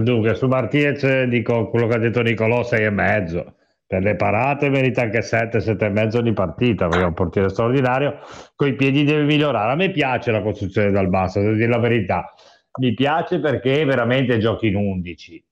Dunque, 0.04 0.36
su 0.36 0.48
Martinez 0.48 1.24
dico 1.24 1.70
quello 1.70 1.88
che 1.88 1.96
ha 1.96 2.00
detto 2.00 2.22
Nicolò 2.22 2.64
6 2.64 2.84
e 2.84 2.90
mezzo. 2.90 3.56
Per 3.88 4.02
le 4.02 4.16
parate 4.16 4.70
merita 4.70 5.04
anche 5.04 5.22
7, 5.22 5.60
7 5.60 5.86
e 5.86 5.90
mezzo 5.90 6.22
di 6.22 6.34
partita, 6.34 6.88
perché 6.88 7.04
è 7.04 7.08
un 7.08 7.14
portiere 7.14 7.50
straordinario. 7.50 8.20
Con 8.56 8.68
i 8.68 8.76
piedi 8.76 9.04
deve 9.04 9.24
migliorare. 9.24 9.72
A 9.72 9.76
me 9.76 9.92
piace 9.92 10.32
la 10.32 10.42
costruzione 10.42 10.92
dal 10.92 11.08
basso, 11.08 11.40
devo 11.40 11.54
dire 11.54 11.70
la 11.70 11.80
verità. 11.80 12.34
Mi 12.80 12.94
piace 12.94 13.40
perché 13.40 13.86
veramente 13.86 14.38
giochi 14.40 14.68
in 14.68 14.76
11 14.76 15.46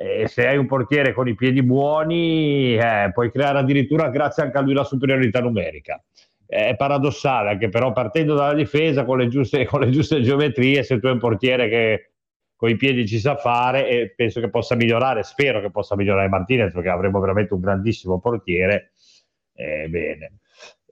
e 0.00 0.28
se 0.28 0.46
hai 0.46 0.56
un 0.56 0.64
portiere 0.64 1.12
con 1.12 1.28
i 1.28 1.34
piedi 1.34 1.62
buoni 1.62 2.74
eh, 2.74 3.10
puoi 3.12 3.30
creare 3.30 3.58
addirittura 3.58 4.08
grazie 4.08 4.42
anche 4.42 4.56
a 4.56 4.62
lui 4.62 4.72
la 4.72 4.82
superiorità 4.82 5.40
numerica 5.40 6.02
è 6.50 6.74
paradossale 6.74 7.50
anche 7.50 7.68
però 7.68 7.92
partendo 7.92 8.34
dalla 8.34 8.54
difesa 8.54 9.04
con 9.04 9.18
le 9.18 9.28
giuste, 9.28 9.64
con 9.66 9.80
le 9.80 9.90
giuste 9.90 10.20
geometrie 10.20 10.82
se 10.82 10.98
tu 10.98 11.06
hai 11.06 11.12
un 11.12 11.18
portiere 11.20 11.68
che 11.68 12.10
con 12.56 12.68
i 12.68 12.76
piedi 12.76 13.06
ci 13.06 13.20
sa 13.20 13.36
fare 13.36 13.88
e 13.88 14.12
penso 14.14 14.40
che 14.40 14.50
possa 14.50 14.74
migliorare 14.74 15.22
spero 15.22 15.60
che 15.60 15.70
possa 15.70 15.94
migliorare 15.94 16.28
Martinez 16.28 16.72
perché 16.72 16.88
avremo 16.88 17.20
veramente 17.20 17.54
un 17.54 17.60
grandissimo 17.60 18.18
portiere 18.18 18.90
eh, 19.54 19.88
bene 19.88 20.40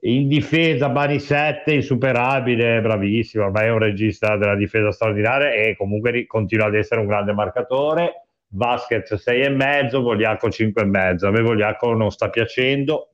in 0.03 0.29
difesa 0.29 0.87
Bani 0.87 1.19
7 1.19 1.73
insuperabile 1.73 2.79
bravissimo 2.79 3.43
ormai 3.43 3.65
è 3.65 3.71
un 3.71 3.79
regista 3.79 4.37
della 4.37 4.55
difesa 4.55 4.91
straordinaria 4.91 5.51
e 5.51 5.75
comunque 5.75 6.25
continua 6.25 6.67
ad 6.67 6.75
essere 6.75 7.01
un 7.01 7.07
grande 7.07 7.33
marcatore 7.33 8.23
Vasquez 8.51 9.11
6,5, 9.11 10.01
Vogliacco 10.01 10.47
5,5. 10.47 11.25
A 11.25 11.29
me 11.29 11.41
Vogliacco 11.41 11.93
non 11.93 12.09
sta 12.09 12.29
piacendo, 12.29 13.13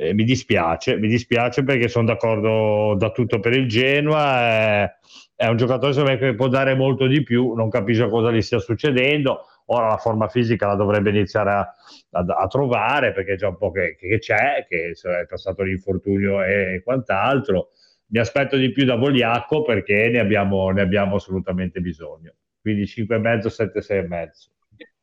eh, 0.00 0.14
mi 0.14 0.22
dispiace, 0.22 0.96
mi 0.96 1.08
dispiace 1.08 1.64
perché 1.64 1.88
sono 1.88 2.06
d'accordo 2.06 2.94
da 2.96 3.10
tutto 3.10 3.40
per 3.40 3.52
il 3.54 3.66
Genoa. 3.66 4.38
È, 4.38 4.96
è 5.34 5.46
un 5.46 5.56
giocatore 5.56 6.16
che 6.16 6.34
può 6.36 6.46
dare 6.46 6.76
molto 6.76 7.06
di 7.08 7.22
più, 7.24 7.52
non 7.54 7.68
capisco 7.68 8.08
cosa 8.08 8.30
gli 8.30 8.40
stia 8.40 8.60
succedendo. 8.60 9.40
Ora 9.66 9.88
la 9.88 9.96
forma 9.96 10.28
fisica 10.28 10.68
la 10.68 10.76
dovrebbe 10.76 11.10
iniziare 11.10 11.50
a, 11.50 11.74
a, 12.12 12.24
a 12.24 12.46
trovare 12.46 13.12
perché 13.12 13.32
è 13.32 13.36
già 13.36 13.48
un 13.48 13.58
po' 13.58 13.72
che, 13.72 13.96
che 13.98 14.18
c'è, 14.18 14.64
che 14.68 14.92
è 14.92 15.26
passato 15.26 15.62
l'infortunio 15.64 16.44
e 16.44 16.80
quant'altro. 16.84 17.70
Mi 18.10 18.20
aspetto 18.20 18.56
di 18.56 18.70
più 18.70 18.84
da 18.84 18.94
Vogliacco 18.94 19.62
perché 19.62 20.08
ne 20.10 20.20
abbiamo, 20.20 20.70
ne 20.70 20.80
abbiamo 20.80 21.16
assolutamente 21.16 21.80
bisogno. 21.80 22.34
Quindi 22.60 22.84
5,5, 22.84 23.46
7, 23.48 23.80
6,5. 23.80 24.57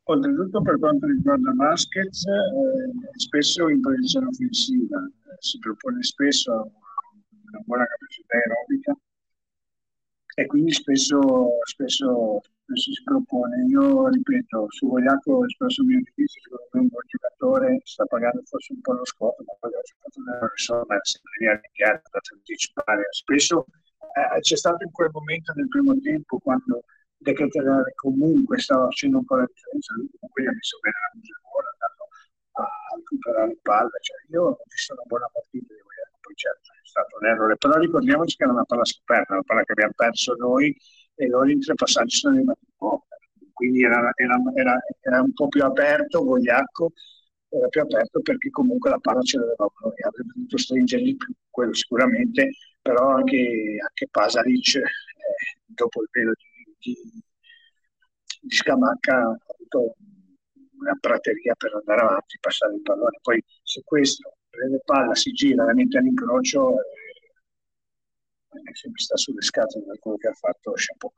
Oltretutto 0.08 0.62
per 0.62 0.78
quanto 0.78 1.06
riguarda 1.06 1.52
Vasquez, 1.56 2.26
eh, 2.26 3.18
spesso 3.18 3.68
in 3.68 3.80
posizione 3.80 4.26
offensiva, 4.26 4.98
eh, 5.04 5.36
si 5.40 5.58
propone 5.58 6.00
spesso 6.04 6.52
una 6.52 7.60
buona 7.64 7.86
capacità 7.86 8.36
aerobica 8.36 8.96
e 10.36 10.46
quindi 10.46 10.70
spesso, 10.70 11.58
spesso, 11.64 12.40
spesso, 12.40 12.92
si 12.92 13.02
propone. 13.02 13.64
Io 13.66 14.06
ripeto, 14.06 14.66
su 14.68 14.86
Vogliaco 14.86 15.32
ho 15.32 15.44
espresso 15.44 15.82
il 15.82 15.88
mio 15.88 16.00
giudizio, 16.02 16.40
secondo 16.40 16.68
me 16.70 16.80
un 16.82 16.86
buon 16.86 17.02
giocatore 17.08 17.80
sta 17.82 18.04
pagando 18.04 18.42
forse 18.44 18.72
un 18.74 18.80
po' 18.82 18.92
lo 18.92 19.04
scopo, 19.04 19.42
ma 19.44 19.54
poi 19.58 19.72
ha 19.74 19.80
giocato 19.82 20.22
nella 20.22 20.50
risorsa, 20.54 20.98
sempre 21.02 21.30
lì 21.40 21.46
a 21.48 22.00
da 22.10 22.20
anticipare. 22.32 23.02
Spesso 23.10 23.66
eh, 24.14 24.40
c'è 24.40 24.56
stato 24.56 24.84
in 24.84 24.92
quel 24.92 25.10
momento 25.10 25.52
nel 25.56 25.66
primo 25.66 25.98
tempo 25.98 26.38
quando 26.38 26.84
De 27.18 27.32
Ketelare 27.32 27.92
comunque 27.94 28.58
stava 28.58 28.84
facendo 28.86 29.18
un 29.18 29.24
po' 29.24 29.36
la 29.36 29.46
differenza, 29.46 29.94
lui 29.94 30.08
comunque 30.18 30.42
gli 30.42 30.46
ha 30.46 30.52
messo 30.52 30.78
bene 30.80 30.96
la 31.00 31.10
musica, 31.14 31.38
andando 31.72 32.04
a, 32.52 32.64
recuperare 32.96 33.58
palla, 33.62 33.98
cioè, 34.00 34.16
io 34.30 34.42
ho 34.42 34.58
visto 34.68 34.92
una 34.92 35.02
buona 35.06 35.28
partita 35.32 35.74
di 35.74 35.80
Guglielmo, 35.80 36.16
poi 36.20 36.34
certo 36.34 36.70
è 36.72 36.86
stato 36.86 37.16
un 37.20 37.26
errore, 37.26 37.56
però 37.56 37.74
ricordiamoci 37.78 38.36
che 38.36 38.44
era 38.44 38.52
una 38.52 38.64
palla 38.64 38.84
scoperta, 38.84 39.32
una 39.34 39.42
palla 39.42 39.64
che 39.64 39.72
abbiamo 39.72 39.92
perso 39.96 40.34
noi 40.34 40.76
e 41.14 41.26
loro 41.28 41.50
in 41.50 41.60
tre 41.60 41.74
passaggi 41.74 42.16
sono 42.16 42.34
arrivati 42.36 42.60
un 42.64 42.76
po', 42.76 43.06
quindi 43.52 43.82
era, 43.82 44.12
era, 44.14 44.36
era, 44.54 44.78
era 45.00 45.20
un 45.22 45.32
po' 45.32 45.48
più 45.48 45.64
aperto, 45.64 46.22
Vogliacco 46.24 46.92
era 47.48 47.68
più 47.68 47.80
aperto 47.80 48.20
perché 48.20 48.50
comunque 48.50 48.90
la 48.90 48.98
palla 48.98 49.22
ce 49.22 49.38
l'avevamo 49.38 49.72
noi, 49.80 49.94
avrebbe 50.02 50.32
dovuto 50.34 50.58
stringere 50.58 51.02
di 51.02 51.16
più, 51.16 51.32
quello 51.50 51.72
sicuramente, 51.74 52.50
però 52.82 53.14
anche, 53.14 53.76
anche 53.80 54.08
Pasalic, 54.10 54.76
eh, 54.76 54.82
dopo 55.64 56.02
il 56.02 56.08
velo 56.12 56.32
di 56.34 56.44
di, 56.94 57.22
di 58.40 58.54
Scamacca 58.54 59.16
ha 59.16 59.36
avuto 59.54 59.96
una 60.78 60.96
prateria 61.00 61.54
per 61.54 61.74
andare 61.74 62.02
avanti, 62.02 62.38
passare 62.40 62.74
il 62.74 62.82
pallone. 62.82 63.18
Poi 63.22 63.42
se 63.62 63.82
questo 63.84 64.36
prende 64.48 64.80
palla, 64.84 65.14
si 65.14 65.32
gira, 65.32 65.64
la 65.64 65.74
mette 65.74 65.98
all'incrocio, 65.98 66.80
eh, 66.80 68.88
mi 68.88 68.98
sta 68.98 69.16
sulle 69.16 69.42
scatole 69.42 69.84
da 69.86 69.94
quello 69.98 70.16
che 70.16 70.28
ha 70.28 70.32
fatto 70.32 70.72
Chapeau. 70.74 71.12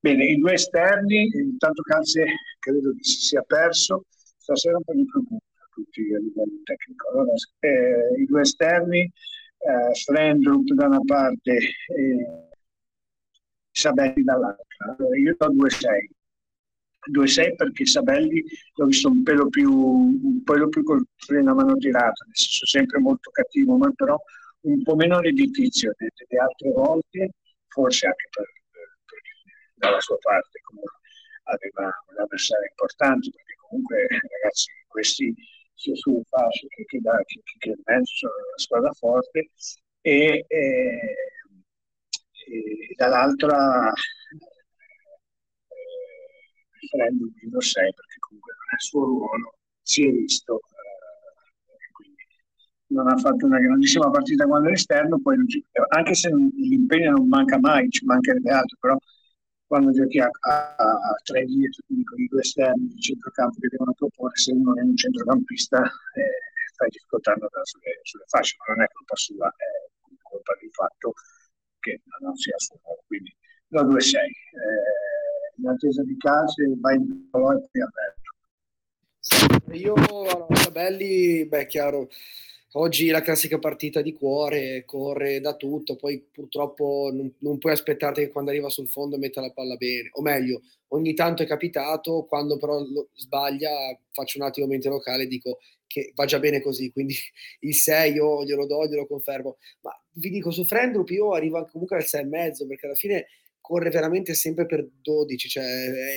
Bene, 0.00 0.26
i 0.26 0.36
due 0.36 0.52
esterni, 0.52 1.28
intanto 1.34 1.82
Calze 1.82 2.24
credo 2.58 2.94
che 2.94 3.02
si 3.02 3.20
sia 3.20 3.42
perso, 3.42 4.04
stasera 4.36 4.76
un 4.76 4.84
po' 4.84 4.94
di 4.94 5.04
preoccupa 5.04 5.44
tutti 5.70 6.14
a 6.14 6.18
livello 6.18 6.62
tecnico. 6.64 7.08
Allora, 7.10 7.32
eh, 7.60 8.20
I 8.20 8.24
due 8.26 8.42
esterni, 8.42 9.00
eh, 9.00 9.94
Frendrup 9.94 10.72
da 10.72 10.86
una 10.86 11.00
parte 11.04 11.52
e 11.52 12.47
Sabelli 13.78 14.24
dall'altra. 14.24 14.96
Io 15.22 15.34
do 15.38 15.46
2-6. 15.52 16.10
2-6 17.10 17.54
perché 17.54 17.86
Sabelli 17.86 18.42
l'ho 18.74 18.86
visto 18.86 19.08
un 19.08 19.22
pelo 19.22 19.48
più, 19.48 19.72
un 19.72 20.42
pelo 20.42 20.68
più 20.68 20.82
col 20.82 21.06
freno 21.16 21.52
a 21.52 21.54
mano 21.54 21.76
tirato, 21.76 22.24
nel 22.26 22.36
senso 22.36 22.66
sempre 22.66 22.98
molto 22.98 23.30
cattivo, 23.30 23.76
ma 23.76 23.90
però 23.94 24.18
un 24.62 24.82
po' 24.82 24.96
meno 24.96 25.20
redditizio 25.20 25.94
delle 25.96 26.40
altre 26.42 26.70
volte, 26.72 27.30
forse 27.68 28.06
anche 28.06 28.28
per, 28.30 28.44
per, 28.70 28.98
per, 29.06 29.20
dalla 29.74 30.00
sua 30.00 30.18
parte 30.18 30.60
comunque 30.62 30.92
aveva 31.44 31.90
un 32.10 32.18
avversario 32.18 32.66
importante, 32.68 33.30
perché 33.30 33.54
comunque 33.68 34.06
ragazzi 34.08 34.66
questi 34.88 35.32
sia 35.72 35.94
su 35.94 36.20
fascio 36.28 36.66
che, 36.66 36.84
che, 36.84 36.98
che, 37.00 37.40
che, 37.44 37.58
che 37.58 37.76
mezzo 37.84 38.12
sono 38.12 38.32
una 38.34 38.58
squadra 38.58 38.92
forte 38.92 39.50
e, 40.02 40.44
e 40.48 41.14
e 42.48 42.94
dall'altra 42.96 43.92
eh, 43.92 43.94
prendo 46.90 47.24
il 47.26 47.32
meno 47.42 47.60
6 47.60 47.92
perché 47.94 48.18
comunque 48.18 48.52
non 48.54 48.66
è 48.70 48.74
il 48.74 48.80
suo 48.80 49.04
ruolo, 49.04 49.54
si 49.82 50.06
è 50.06 50.10
visto, 50.10 50.60
eh, 50.60 50.98
non 52.88 53.08
ha 53.08 53.16
fatto 53.16 53.46
una 53.46 53.58
grandissima 53.58 54.10
partita 54.10 54.46
quando 54.46 54.68
è 54.68 54.72
esterno, 54.72 55.20
poi 55.20 55.36
anche 55.88 56.14
se 56.14 56.30
l'impegno 56.30 57.12
non 57.12 57.28
manca 57.28 57.58
mai, 57.58 57.88
ci 57.90 58.04
mancherebbe 58.04 58.50
altro, 58.50 58.76
però 58.80 58.96
quando 59.66 59.92
giochi 59.92 60.18
a, 60.18 60.30
a, 60.40 60.74
a 60.76 61.14
tre 61.22 61.44
dietro, 61.44 61.82
quindi 61.86 62.04
con 62.04 62.18
i 62.18 62.26
due 62.26 62.40
esterni 62.40 62.88
di 62.88 63.00
centrocampo 63.00 63.60
che 63.60 63.68
devono 63.68 63.92
proporre, 63.92 64.36
se 64.36 64.52
uno 64.52 64.74
è 64.74 64.80
un 64.80 64.96
centrocampista 64.96 65.82
eh, 65.82 66.88
difficoltà 66.88 67.34
sulle, 67.64 68.00
sulle 68.02 68.24
fasce, 68.26 68.56
ma 68.58 68.74
non 68.74 68.84
è 68.84 68.88
colpa 68.92 69.16
sua, 69.16 69.48
è 69.48 70.16
colpa 70.22 70.56
del 70.60 70.70
fatto 70.70 71.12
che 71.80 72.00
non 72.20 72.34
sia 72.36 72.58
suo 72.58 72.78
quindi 73.06 73.34
da 73.68 73.82
2-6. 73.82 74.14
Eh, 74.16 74.28
in 75.56 75.68
attesa 75.68 76.02
di 76.02 76.16
case 76.16 76.74
vai 76.80 76.96
in 76.96 77.06
Nicolò 77.06 77.52
e 77.52 77.68
poi 77.70 77.82
aperto. 77.82 78.16
Io, 79.72 79.94
allora, 79.94 80.70
Belli, 80.70 81.46
beh, 81.46 81.66
chiaro, 81.66 82.08
oggi 82.72 83.08
la 83.08 83.22
classica 83.22 83.58
partita 83.58 84.02
di 84.02 84.12
cuore, 84.12 84.84
corre 84.84 85.40
da 85.40 85.54
tutto, 85.54 85.96
poi 85.96 86.22
purtroppo 86.30 87.10
non, 87.12 87.32
non, 87.38 87.58
puoi 87.58 87.72
aspettarti 87.72 88.22
che 88.22 88.28
quando 88.30 88.50
arriva 88.50 88.68
sul 88.68 88.88
fondo 88.88 89.18
metta 89.18 89.40
la 89.40 89.52
palla 89.52 89.76
bene, 89.76 90.10
o 90.12 90.22
meglio, 90.22 90.62
ogni 90.88 91.14
tanto 91.14 91.42
è 91.42 91.46
capitato, 91.46 92.24
quando 92.24 92.58
però 92.58 92.84
sbaglia 93.14 93.70
faccio 94.12 94.38
un 94.38 94.44
attimo 94.44 94.66
mente 94.66 94.88
locale 94.88 95.24
e 95.24 95.26
dico 95.26 95.58
che 95.86 96.12
va 96.14 96.26
già 96.26 96.38
bene 96.38 96.60
così, 96.60 96.92
quindi 96.92 97.14
il 97.60 97.74
6 97.74 98.12
io 98.12 98.44
glielo 98.44 98.66
do, 98.66 98.86
glielo 98.86 99.06
confermo, 99.06 99.56
ma 99.80 99.90
vi 100.14 100.30
dico 100.30 100.50
su 100.50 100.64
Frendrup 100.64 101.08
io 101.10 101.32
arrivo 101.32 101.66
comunque 101.70 101.96
al 101.96 102.04
6,5 102.04 102.66
perché 102.66 102.86
alla 102.86 102.94
fine 102.94 103.26
corre 103.60 103.90
veramente 103.90 104.34
sempre 104.34 104.66
per 104.66 104.86
12, 105.02 105.48
cioè 105.48 105.64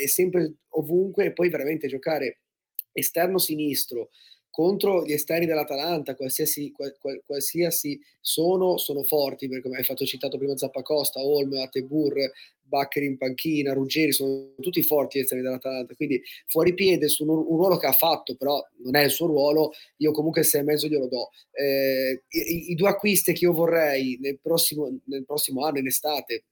è 0.04 0.08
sempre 0.08 0.54
ovunque 0.70 1.26
e 1.26 1.34
poi 1.34 1.50
veramente 1.50 1.88
giocare 1.88 2.40
esterno 2.94 3.38
sinistro 3.38 4.10
contro 4.52 5.04
gli 5.04 5.14
esterni 5.14 5.46
dell'Atalanta, 5.46 6.16
qualsiasi, 6.16 6.72
qual, 6.72 6.96
qual, 7.00 7.22
qualsiasi 7.26 8.00
sono, 8.20 8.78
sono 8.78 9.02
forti, 9.04 9.48
perché 9.48 9.64
come 9.64 9.78
hai 9.78 9.84
fatto 9.84 10.06
citato 10.06 10.38
prima 10.38 10.58
Zappacosta, 10.58 11.20
Olme, 11.22 11.64
Atebur, 11.64 12.14
Baccheri 12.72 13.06
in 13.06 13.18
panchina, 13.18 13.74
Ruggeri, 13.74 14.12
sono 14.12 14.54
tutti 14.60 14.84
forti 14.84 15.18
gli 15.18 15.22
esterni 15.22 15.44
dell'Atalanta, 15.44 15.96
quindi 15.96 16.22
fuori 16.46 16.74
piede 16.74 17.10
su 17.10 17.24
un, 17.24 17.30
un, 17.30 17.58
ruolo 17.58 17.78
che 17.78 17.88
ha 17.88 17.92
fatto, 17.92 18.36
però 18.36 18.62
non 18.84 18.96
è 18.96 19.04
il 19.04 19.10
suo 19.10 19.28
ruolo, 19.28 19.72
io 19.98 20.12
comunque 20.12 20.42
il 20.42 20.48
6,5 20.48 20.88
glielo 20.88 21.08
do. 21.08 21.30
Eh, 21.52 22.24
i, 22.30 22.72
i, 22.72 22.76
due 22.76 22.90
acquisti 22.90 23.34
che 23.34 23.46
io 23.46 23.54
vorrei 23.54 24.18
nel 24.22 24.40
prossimo, 24.42 24.90
nel 25.06 25.26
prossimo 25.26 25.66
anno, 25.66 25.80
in 25.80 25.88
estate, 25.88 26.44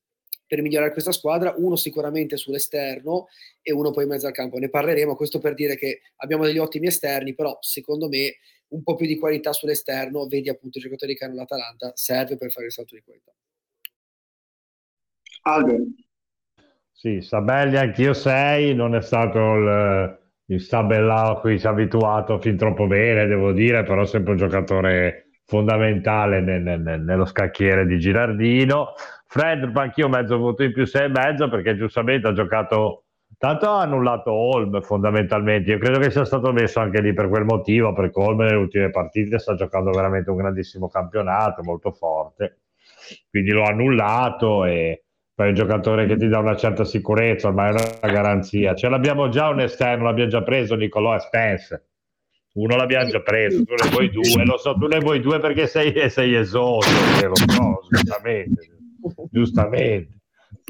per 0.50 0.64
migliorare 0.64 0.92
questa 0.92 1.12
squadra, 1.12 1.54
uno 1.58 1.76
sicuramente 1.76 2.36
sull'esterno 2.36 3.28
e 3.62 3.72
uno 3.72 3.92
poi 3.92 4.06
in 4.06 4.10
mezzo 4.10 4.26
al 4.26 4.34
campo. 4.34 4.58
Ne 4.58 4.70
parleremo, 4.70 5.16
questo 5.16 5.38
per 5.38 5.54
dire 5.54 5.76
che 5.76 6.02
abbiamo 6.18 6.44
degli 6.44 6.58
ottimi 6.58 6.88
esterni, 6.88 7.36
però 7.36 7.56
secondo 7.62 8.08
me 8.10 8.38
un 8.70 8.82
po' 8.82 8.96
più 8.96 9.06
di 9.06 9.20
qualità 9.20 9.54
sull'esterno, 9.54 10.26
vedi 10.26 10.50
appunto 10.50 10.80
i 10.80 10.82
giocatori 10.82 11.16
che 11.16 11.24
hanno 11.24 11.36
l'Atalanta, 11.36 11.92
serve 11.94 12.36
per 12.36 12.50
fare 12.50 12.66
il 12.66 12.72
salto 12.72 12.96
di 12.96 13.04
qualità. 13.04 13.32
Aldo. 15.44 15.78
Sì, 16.92 17.22
Sabelli 17.22 17.78
anch'io 17.78 18.14
sei, 18.14 18.74
non 18.74 18.96
è 18.96 19.02
stato 19.02 19.38
il, 19.38 20.20
il 20.48 20.62
Sabellao 20.62 21.38
a 21.38 21.40
cui 21.42 21.60
ci 21.60 21.68
ha 21.68 21.70
abituato 21.70 22.40
fin 22.40 22.58
troppo 22.58 22.88
bene, 22.88 23.28
devo 23.28 23.52
dire, 23.52 23.84
però 23.84 24.04
sempre 24.04 24.32
un 24.32 24.38
giocatore 24.38 25.30
fondamentale 25.46 26.42
nel, 26.42 26.62
nel, 26.62 27.02
nello 27.02 27.26
scacchiere 27.26 27.86
di 27.86 28.00
Girardino. 28.00 28.94
Fred, 29.32 29.72
anch'io 29.76 30.10
mezzo 30.10 30.40
voto 30.40 30.64
in 30.64 30.74
più 30.74 30.88
sei 30.88 31.06
e 31.06 31.08
mezzo 31.10 31.48
perché 31.50 31.78
giustamente 31.78 32.28
ha 32.28 32.34
giocato 32.34 33.04
tanto 33.38 33.70
ha 33.70 33.82
annullato 33.82 34.32
Holm 34.32 34.82
fondamentalmente. 34.82 35.70
Io 35.70 35.78
credo 35.78 36.00
che 36.00 36.10
sia 36.10 36.26
stato 36.26 36.52
messo 36.52 36.80
anche 36.80 37.00
lì 37.00 37.14
per 37.14 37.30
quel 37.30 37.46
motivo 37.46 37.94
perché 37.94 38.20
Holm 38.20 38.40
nelle 38.40 38.56
ultime 38.56 38.90
partite 38.90 39.38
sta 39.38 39.54
giocando 39.54 39.92
veramente 39.92 40.32
un 40.32 40.38
grandissimo 40.38 40.90
campionato 40.90 41.62
molto 41.62 41.92
forte. 41.92 42.62
Quindi 43.30 43.52
l'ho 43.52 43.66
annullato 43.66 44.66
e 44.66 45.04
è 45.36 45.44
un 45.44 45.54
giocatore 45.54 46.08
che 46.08 46.18
ti 46.18 46.28
dà 46.28 46.40
una 46.40 46.56
certa 46.56 46.84
sicurezza 46.84 47.50
ormai 47.50 47.76
è 47.76 48.00
una 48.02 48.12
garanzia. 48.12 48.74
Ce 48.74 48.90
l'abbiamo 48.90 49.30
già 49.30 49.50
un 49.50 49.60
esterno 49.60 50.06
l'abbiamo 50.06 50.32
già 50.32 50.42
preso 50.42 50.74
Nicolò 50.74 51.18
Spence 51.20 51.84
uno 52.54 52.76
l'abbiamo 52.76 53.08
già 53.08 53.22
preso, 53.22 53.64
tu 53.64 53.76
ne 53.76 53.90
vuoi 53.92 54.10
due, 54.10 54.44
lo 54.44 54.58
so, 54.58 54.74
tu 54.74 54.88
ne 54.88 54.98
vuoi 54.98 55.22
due 55.22 55.40
perché 55.40 55.68
sei, 55.68 56.10
sei 56.10 56.34
esoso, 56.34 56.90
lo 57.22 57.36
so, 57.36 57.80
giustamente 57.92 58.79
giustamente. 59.32 60.18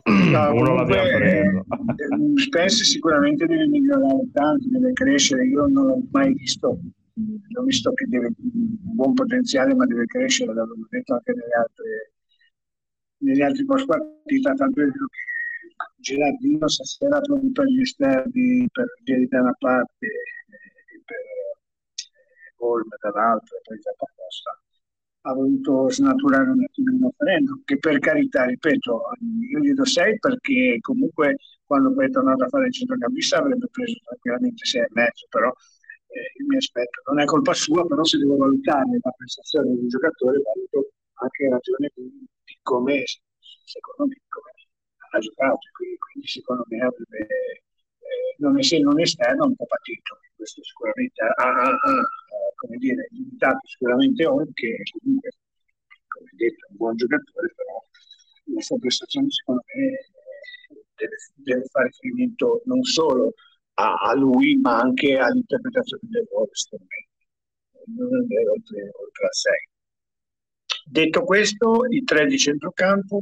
No, 0.03 0.53
Uno 0.53 0.75
l'abbiamo 0.75 1.09
preso. 1.17 1.57
Eh, 1.59 2.41
Spence 2.41 2.83
sicuramente 2.83 3.45
deve 3.45 3.67
migliorare 3.67 4.29
tanto, 4.31 4.67
deve 4.69 4.93
crescere. 4.93 5.45
Io 5.45 5.67
non 5.67 5.85
l'ho 5.87 6.01
mai 6.11 6.33
visto, 6.33 6.67
ho 6.67 7.63
visto 7.63 7.91
che 7.93 8.05
deve 8.07 8.27
un 8.27 8.77
buon 8.95 9.13
potenziale, 9.13 9.73
ma 9.75 9.85
deve 9.85 10.05
crescere, 10.05 10.53
l'avevo 10.53 10.87
detto 10.89 11.13
anche 11.13 11.33
nelle 11.33 11.53
altre, 11.53 12.11
negli 13.17 13.41
altri 13.41 13.65
post 13.65 13.85
partita, 13.85 14.53
tanto 14.53 14.81
è 14.81 14.85
vero 14.85 15.07
che 15.07 15.27
Gerardino 15.97 16.67
stasera 16.67 17.19
proprio 17.21 17.51
per 17.51 17.65
gli 17.65 17.81
esterni, 17.81 18.67
per 18.71 18.85
Geri 19.03 19.27
da 19.27 19.41
una 19.41 19.55
parte 19.57 20.05
e 20.05 21.01
per 21.05 21.17
Holm 22.57 22.87
dall'altra, 23.01 23.57
e 23.57 23.61
poi 23.63 23.81
Zappacosta 23.81 24.59
ha 25.29 25.33
voluto 25.33 25.89
snaturare 25.89 26.49
un 26.49 26.63
attimino 26.63 27.07
il 27.07 27.13
referendum, 27.17 27.61
che 27.65 27.77
per 27.77 27.99
carità, 27.99 28.45
ripeto, 28.45 29.01
io 29.51 29.59
gli 29.59 29.73
do 29.73 29.85
6 29.85 30.19
perché 30.19 30.77
comunque 30.81 31.37
quando 31.65 31.93
poi 31.93 32.05
è 32.05 32.09
tornato 32.09 32.43
a 32.43 32.47
fare 32.47 32.67
il 32.67 32.73
centrocampista 32.73 33.37
avrebbe 33.37 33.67
preso 33.71 33.99
tranquillamente 34.03 34.65
6 34.65 34.81
e 34.81 34.87
mezzo, 34.91 35.27
però 35.29 35.53
eh, 36.07 36.43
mio 36.47 36.57
aspetto. 36.57 37.01
Non 37.05 37.19
è 37.19 37.25
colpa 37.25 37.53
sua, 37.53 37.85
però 37.85 38.03
se 38.03 38.17
devo 38.17 38.37
valutare 38.37 38.99
la 39.01 39.11
prestazione 39.11 39.71
di 39.73 39.79
un 39.81 39.87
giocatore 39.87 40.41
valuto 40.41 40.91
anche 41.21 41.43
in 41.43 41.51
ragione 41.51 41.91
di, 41.93 42.27
di 42.43 42.59
come, 42.61 43.03
secondo 43.65 44.11
me, 44.11 44.21
come 44.27 44.51
ha 45.11 45.19
giocato, 45.19 45.59
quindi, 45.73 45.97
quindi 45.97 46.27
secondo 46.27 46.65
me 46.67 46.79
avrebbe, 46.81 47.63
non 48.37 48.57
essendo 48.57 48.89
un 48.89 48.99
esterno, 48.99 49.45
un 49.45 49.55
po' 49.55 49.65
patito, 49.65 50.19
questo 50.35 50.63
sicuramente 50.63 51.21
ha, 51.21 51.33
ha, 51.35 51.69
ha 51.69 52.03
come 52.55 52.77
dire, 52.77 53.07
limitato 53.11 53.67
sicuramente 53.67 54.25
Owen, 54.25 54.51
che 54.53 54.77
comunque, 54.99 55.31
come 56.07 56.29
detto, 56.33 56.65
è 56.65 56.69
un 56.71 56.77
buon 56.77 56.95
giocatore, 56.95 57.53
però 57.55 57.83
la 58.55 58.61
sua 58.61 58.77
prestazione 58.79 59.29
secondo 59.29 59.63
me 59.73 59.97
deve, 60.95 61.15
deve 61.35 61.65
fare 61.65 61.87
riferimento 61.87 62.61
non 62.65 62.83
solo 62.83 63.33
a, 63.75 63.93
a, 63.93 64.13
lui, 64.15 64.57
ma 64.57 64.79
anche 64.79 65.17
all'interpretazione 65.17 66.03
del 66.09 66.27
ruolo, 66.29 66.49
secondo 66.51 66.85
me. 66.87 67.07
Non 67.95 68.13
andrei 68.13 68.45
oltre, 68.47 68.91
oltre 68.93 69.25
a 69.25 69.31
6. 69.31 69.53
Detto 70.85 71.23
questo, 71.23 71.85
i 71.89 72.03
tre 72.03 72.25
di 72.27 72.37
centrocampo, 72.37 73.21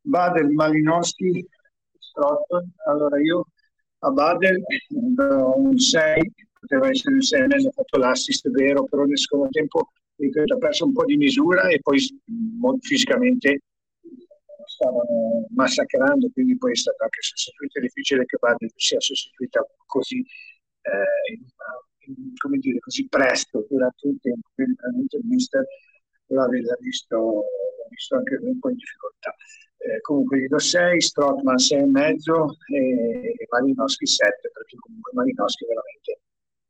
Bader, 0.00 0.48
Malinowski, 0.48 1.46
Strotton. 1.98 2.72
Allora 2.86 3.20
io 3.20 3.46
a 4.04 4.10
Bader 4.10 4.60
do 4.88 5.54
un 5.56 5.78
6 5.78 6.32
poteva 6.60 6.88
essere 6.88 7.16
il 7.16 7.24
6 7.24 7.42
ha 7.42 7.70
fatto 7.70 7.98
l'assist, 7.98 8.48
vero, 8.50 8.84
però 8.84 9.04
nel 9.04 9.18
secondo 9.18 9.48
tempo 9.50 9.90
ripeto, 10.16 10.54
ha 10.54 10.58
perso 10.58 10.86
un 10.86 10.92
po' 10.92 11.04
di 11.04 11.16
misura 11.16 11.68
e 11.68 11.80
poi 11.80 11.98
fisicamente 12.80 13.60
stavano 14.66 15.46
massacrando, 15.54 16.30
quindi 16.32 16.56
poi 16.56 16.72
è 16.72 16.76
stato 16.76 17.02
anche 17.02 17.20
sostituito. 17.20 17.78
È 17.78 17.82
difficile 17.82 18.24
che 18.24 18.36
Badi 18.38 18.70
sia 18.74 19.00
sostituita 19.00 19.64
così, 19.86 20.20
eh, 20.82 21.40
come 22.40 22.58
dire, 22.58 22.78
così 22.78 23.06
presto 23.08 23.66
durante 23.68 24.08
il 24.08 24.18
tempo, 24.20 24.48
quindi 24.54 24.74
veramente 24.76 25.16
il 25.16 25.24
mister 25.26 25.64
l'aveva 26.28 26.76
visto, 26.80 27.44
visto 27.90 28.16
anche 28.16 28.36
lui 28.36 28.50
un 28.50 28.58
po' 28.58 28.70
in 28.70 28.76
difficoltà. 28.76 29.34
Eh, 29.84 30.00
comunque 30.00 30.40
gli 30.40 30.46
do 30.46 30.58
6, 30.58 30.98
Strotman 30.98 31.56
6,5 31.56 32.56
e 33.36 33.46
Malinowski 33.50 34.06
7, 34.06 34.50
perché 34.50 34.76
comunque 34.78 35.12
Malinowski 35.12 35.66
veramente 35.66 36.20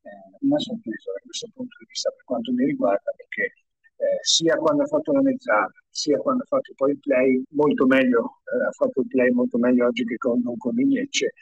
eh, 0.03 0.37
una 0.41 0.59
sorpresa 0.59 1.13
da 1.13 1.21
questo 1.25 1.49
punto 1.55 1.77
di 1.79 1.87
vista 1.89 2.11
per 2.11 2.25
quanto 2.25 2.53
mi 2.53 2.65
riguarda, 2.65 3.13
perché 3.15 3.55
eh, 3.97 4.19
sia 4.23 4.57
quando 4.57 4.83
ha 4.83 4.87
fatto 4.87 5.13
la 5.13 5.23
mezzana, 5.23 5.73
sia 5.89 6.19
quando 6.19 6.43
ha 6.43 6.47
fatto 6.47 6.73
poi 6.75 6.91
il 6.91 6.99
play, 6.99 7.41
molto 7.51 7.87
meglio, 7.87 8.41
eh, 8.51 8.67
ha 8.67 8.73
fatto 8.73 9.01
il 9.01 9.07
play 9.07 9.31
molto 9.31 9.59
meglio 9.59 9.87
oggi 9.87 10.05
che 10.05 10.17
con, 10.17 10.41
non 10.43 10.57
con 10.57 10.75
Vignecce, 10.75 11.35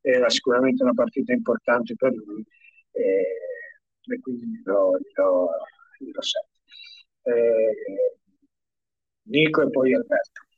era 0.00 0.28
sicuramente 0.28 0.82
una 0.82 0.94
partita 0.94 1.32
importante 1.32 1.94
per 1.94 2.12
lui 2.12 2.44
e 2.90 4.20
quindi 4.20 4.46
gli 4.46 4.62
do, 4.62 4.98
gli 4.98 5.12
do, 5.14 5.48
gli 5.98 6.10
do 6.10 6.20
eh, 7.30 8.16
Nico 9.24 9.62
e 9.62 9.70
poi 9.70 9.94
Alberto. 9.94 10.49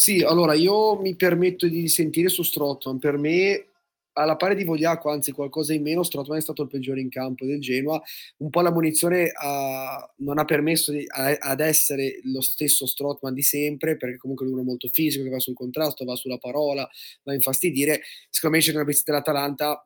Sì, 0.00 0.22
allora 0.22 0.54
io 0.54 0.94
mi 1.00 1.16
permetto 1.16 1.66
di 1.66 1.88
sentire 1.88 2.28
su 2.28 2.44
Strotton, 2.44 3.00
per 3.00 3.18
me 3.18 3.66
alla 4.12 4.36
pari 4.36 4.54
di 4.54 4.62
Vogliacco, 4.62 5.10
anzi 5.10 5.32
qualcosa 5.32 5.74
in 5.74 5.82
meno, 5.82 6.04
Strottman 6.04 6.38
è 6.38 6.40
stato 6.40 6.62
il 6.62 6.68
peggiore 6.68 7.00
in 7.00 7.08
campo 7.08 7.44
del 7.44 7.60
Genoa. 7.60 8.00
Un 8.36 8.48
po' 8.48 8.60
la 8.60 8.70
munizione 8.70 9.32
ha, 9.34 10.08
non 10.18 10.38
ha 10.38 10.44
permesso 10.44 10.92
di, 10.92 11.04
a, 11.08 11.36
ad 11.40 11.58
essere 11.58 12.20
lo 12.22 12.40
stesso 12.40 12.86
Strottman 12.86 13.34
di 13.34 13.42
sempre, 13.42 13.96
perché 13.96 14.18
comunque 14.18 14.46
è 14.46 14.50
uno 14.50 14.62
molto 14.62 14.88
fisico, 14.88 15.24
che 15.24 15.30
va 15.30 15.40
sul 15.40 15.54
contrasto, 15.54 16.04
va 16.04 16.14
sulla 16.14 16.38
parola, 16.38 16.88
va 17.24 17.32
a 17.32 17.34
infastidire. 17.34 18.00
Secondo 18.30 18.56
me 18.56 18.62
c'è 18.62 18.72
una 18.72 18.84
vista 18.84 19.10
dell'Atalanta 19.10 19.84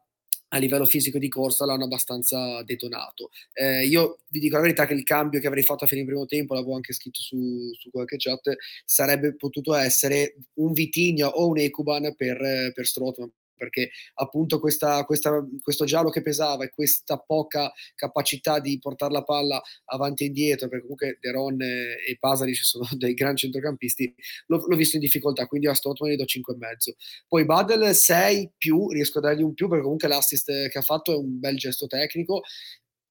a 0.55 0.59
livello 0.59 0.85
fisico 0.85 1.19
di 1.19 1.29
corsa 1.29 1.65
l'hanno 1.65 1.85
abbastanza 1.85 2.63
detonato. 2.63 3.31
Eh, 3.53 3.87
io 3.87 4.19
vi 4.29 4.39
dico 4.39 4.57
la 4.57 4.63
verità 4.63 4.87
che 4.87 4.95
il 4.95 5.03
cambio 5.03 5.41
che 5.41 5.47
avrei 5.47 5.63
fatto 5.63 5.85
a 5.85 5.87
fine 5.87 6.05
primo 6.05 6.27
tempo, 6.27 6.55
l'avevo 6.55 6.75
anche 6.75 6.93
scritto 6.93 7.21
su, 7.21 7.71
su 7.79 7.91
qualche 7.91 8.17
chat, 8.19 8.55
sarebbe 8.85 9.35
potuto 9.35 9.75
essere 9.75 10.37
un 10.55 10.73
Vitigna 10.73 11.29
o 11.29 11.49
un 11.49 11.59
Ecuban 11.59 12.15
per, 12.17 12.73
per 12.75 12.87
Strootman, 12.87 13.31
perché 13.63 13.93
appunto 14.15 14.59
questa, 14.59 15.05
questa, 15.05 15.41
questo 15.63 15.85
giallo 15.85 16.11
che 16.11 16.21
pesava 16.21 16.65
e 16.65 16.71
questa 16.71 17.17
poca 17.17 17.73
capacità 17.95 18.59
di 18.59 18.77
portare 18.81 19.13
la 19.13 19.23
palla 19.23 19.63
avanti 19.85 20.25
e 20.25 20.27
indietro, 20.27 20.67
perché 20.67 20.83
comunque 20.83 21.19
Deron 21.21 21.63
e 21.63 22.17
Pasalic 22.19 22.57
sono 22.57 22.89
dei 22.99 23.15
gran 23.15 23.37
centrocampisti, 23.37 24.13
l'ho, 24.47 24.65
l'ho 24.67 24.77
visto 24.77 24.97
in 24.97 25.03
difficoltà, 25.03 25.47
quindi 25.47 25.69
a 25.69 25.75
Stotman 25.75 26.11
gli 26.11 26.17
do 26.17 26.25
5,5. 26.25 26.95
Poi 27.29 27.45
Badel 27.45 27.95
6 27.95 28.51
più, 28.59 28.91
riesco 28.91 29.19
a 29.19 29.23
dargli 29.23 29.43
un 29.43 29.55
più 29.55 29.69
perché 29.69 29.85
comunque 29.85 30.09
l'assist 30.09 30.69
che 30.69 30.79
ha 30.79 30.83
fatto 30.83 31.13
è 31.13 31.17
un 31.17 31.39
bel 31.39 31.57
gesto 31.57 31.87
tecnico, 31.87 32.43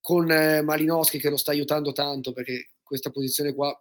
con 0.01 0.29
eh, 0.29 0.61
Malinowski 0.61 1.17
che 1.17 1.29
lo 1.29 1.37
sta 1.37 1.51
aiutando 1.51 1.93
tanto 1.93 2.33
perché 2.33 2.71
questa 2.83 3.11
posizione 3.11 3.53
qua 3.53 3.73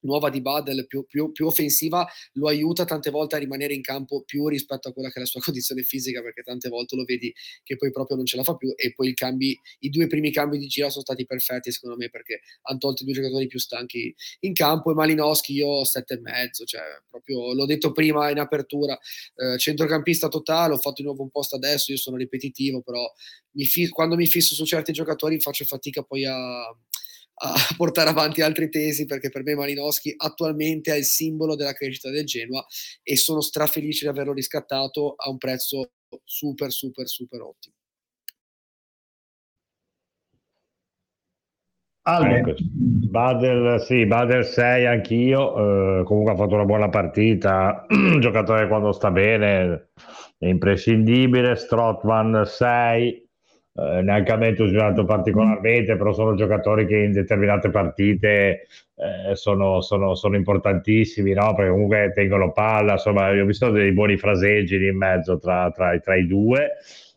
nuova 0.00 0.30
di 0.30 0.40
Badel 0.40 0.86
più, 0.86 1.04
più, 1.06 1.32
più, 1.32 1.46
offensiva 1.46 2.06
lo 2.34 2.48
aiuta 2.48 2.84
tante 2.84 3.10
volte 3.10 3.36
a 3.36 3.38
rimanere 3.38 3.74
in 3.74 3.82
campo 3.82 4.22
più 4.22 4.48
rispetto 4.48 4.88
a 4.88 4.92
quella 4.92 5.08
che 5.08 5.16
è 5.16 5.20
la 5.20 5.26
sua 5.26 5.40
condizione 5.44 5.82
fisica 5.82 6.22
perché 6.22 6.42
tante 6.42 6.68
volte 6.68 6.96
lo 6.96 7.04
vedi 7.04 7.32
che 7.62 7.76
poi 7.76 7.90
proprio 7.90 8.16
non 8.16 8.26
ce 8.26 8.36
la 8.36 8.44
fa 8.44 8.54
più 8.56 8.72
e 8.76 8.92
poi 8.94 9.14
cambi, 9.14 9.58
i 9.80 9.90
due 9.90 10.06
primi 10.06 10.30
cambi 10.30 10.58
di 10.58 10.66
giro 10.66 10.88
sono 10.90 11.02
stati 11.02 11.24
perfetti 11.24 11.70
secondo 11.72 11.96
me 11.96 12.08
perché 12.10 12.40
hanno 12.62 12.78
tolto 12.78 13.02
i 13.02 13.06
due 13.06 13.14
giocatori 13.14 13.46
più 13.46 13.58
stanchi 13.58 14.14
in 14.40 14.52
campo 14.52 14.90
e 14.90 14.94
Malinowski 14.94 15.52
io 15.54 15.68
ho 15.68 15.84
sette 15.84 16.14
e 16.14 16.20
mezzo 16.20 16.64
cioè 16.64 16.82
proprio 17.08 17.52
l'ho 17.52 17.66
detto 17.66 17.92
prima 17.92 18.30
in 18.30 18.38
apertura 18.38 18.98
eh, 19.36 19.58
centrocampista 19.58 20.28
totale 20.28 20.74
ho 20.74 20.78
fatto 20.78 20.96
di 20.98 21.04
nuovo 21.04 21.22
un 21.22 21.30
post 21.30 21.54
adesso 21.54 21.92
io 21.92 21.98
sono 21.98 22.16
ripetitivo 22.16 22.82
però 22.82 23.02
mi 23.52 23.64
fi- 23.64 23.88
quando 23.88 24.16
mi 24.16 24.26
fisso 24.26 24.54
su 24.54 24.64
certi 24.64 24.92
giocatori 24.92 25.40
faccio 25.40 25.64
fatica 25.64 26.02
poi 26.02 26.24
a 26.24 26.74
a 27.42 27.54
portare 27.76 28.10
avanti 28.10 28.42
altre 28.42 28.68
tesi 28.68 29.06
perché 29.06 29.30
per 29.30 29.42
me 29.42 29.54
Malinowski 29.54 30.14
attualmente 30.16 30.92
è 30.92 30.96
il 30.96 31.04
simbolo 31.04 31.56
della 31.56 31.72
crescita 31.72 32.10
del 32.10 32.24
Genoa 32.24 32.64
e 33.02 33.16
sono 33.16 33.40
strafelice 33.40 34.04
di 34.04 34.10
averlo 34.10 34.32
riscattato 34.32 35.14
a 35.16 35.30
un 35.30 35.38
prezzo 35.38 35.92
super 36.24 36.70
super 36.70 37.08
super 37.08 37.40
ottimo. 37.40 37.74
Ecco, 42.02 42.54
Badel, 42.58 43.80
sì, 43.82 44.04
Badel 44.06 44.44
6 44.44 44.86
anch'io, 44.86 46.00
eh, 46.00 46.04
comunque 46.04 46.32
ha 46.32 46.36
fatto 46.36 46.54
una 46.54 46.64
buona 46.64 46.88
partita, 46.88 47.86
giocatore 48.18 48.66
quando 48.68 48.90
sta 48.90 49.10
bene 49.10 49.90
è 50.38 50.46
imprescindibile, 50.46 51.54
Strotman 51.54 52.44
6, 52.46 53.29
eh, 53.80 54.02
neanche 54.02 54.30
a 54.30 54.36
me 54.36 54.48
entusiasmato 54.48 55.04
particolarmente, 55.06 55.96
però 55.96 56.12
sono 56.12 56.34
giocatori 56.34 56.86
che 56.86 56.98
in 56.98 57.12
determinate 57.12 57.70
partite 57.70 58.66
eh, 58.94 59.34
sono, 59.34 59.80
sono, 59.80 60.14
sono, 60.14 60.36
importantissimi, 60.36 61.32
no? 61.32 61.54
perché 61.54 61.70
comunque 61.70 62.12
tengono 62.14 62.52
palla, 62.52 62.92
insomma, 62.92 63.30
io 63.30 63.44
ho 63.44 63.46
visto 63.46 63.70
dei 63.70 63.92
buoni 63.92 64.18
fraseggi 64.18 64.76
lì 64.76 64.88
in 64.88 64.98
mezzo 64.98 65.38
tra, 65.38 65.70
tra, 65.70 65.98
tra 65.98 66.14
i 66.14 66.26
due. 66.26 66.72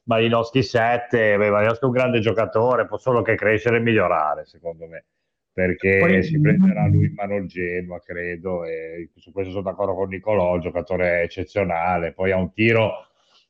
Malinowski 0.06 0.64
7, 0.64 1.38
beh, 1.38 1.50
Malinowski 1.50 1.84
è 1.84 1.88
un 1.88 1.94
grande 1.94 2.20
giocatore, 2.20 2.88
può 2.88 2.98
solo 2.98 3.22
che 3.22 3.36
crescere 3.36 3.78
e 3.78 3.82
migliorare, 3.82 4.46
secondo 4.46 4.88
me, 4.88 5.04
perché 5.52 5.98
Poi, 6.00 6.24
si 6.24 6.40
prenderà 6.40 6.88
lui 6.88 7.08
in 7.08 7.14
mano 7.14 7.36
il 7.36 7.48
Genoa, 7.48 8.00
credo, 8.00 8.64
e 8.64 9.10
su 9.16 9.34
questo 9.34 9.52
sono 9.52 9.64
d'accordo 9.64 9.96
con 9.96 10.08
Nicolò, 10.08 10.54
un 10.54 10.62
giocatore 10.62 11.24
eccezionale, 11.24 12.14
poi 12.14 12.32
ha 12.32 12.38
un 12.38 12.54
tiro 12.54 13.08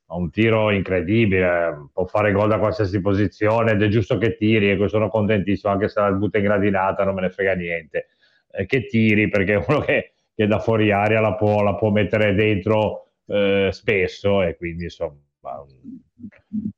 ha 0.07 0.15
un 0.15 0.29
tiro 0.29 0.69
incredibile, 0.71 1.89
può 1.91 2.05
fare 2.05 2.31
gol 2.31 2.49
da 2.49 2.59
qualsiasi 2.59 3.01
posizione 3.01 3.71
ed 3.71 3.81
è 3.81 3.87
giusto 3.87 4.17
che 4.17 4.35
tiri 4.35 4.71
e 4.71 4.87
sono 4.87 5.09
contentissimo, 5.09 5.71
anche 5.71 5.87
se 5.87 5.99
la 5.99 6.11
butta 6.11 6.37
in 6.37 6.43
gradinata 6.43 7.03
non 7.03 7.15
me 7.15 7.21
ne 7.21 7.29
frega 7.29 7.53
niente, 7.53 8.07
eh, 8.51 8.65
che 8.65 8.85
tiri 8.85 9.29
perché 9.29 9.55
è 9.55 9.63
uno 9.67 9.79
che, 9.79 10.13
che 10.35 10.47
da 10.47 10.59
fuori 10.59 10.91
aria 10.91 11.19
la 11.19 11.35
può, 11.35 11.61
la 11.63 11.75
può 11.75 11.89
mettere 11.89 12.33
dentro 12.33 13.07
eh, 13.27 13.69
spesso 13.71 14.41
e 14.43 14.55
quindi 14.55 14.83
insomma 14.83 15.17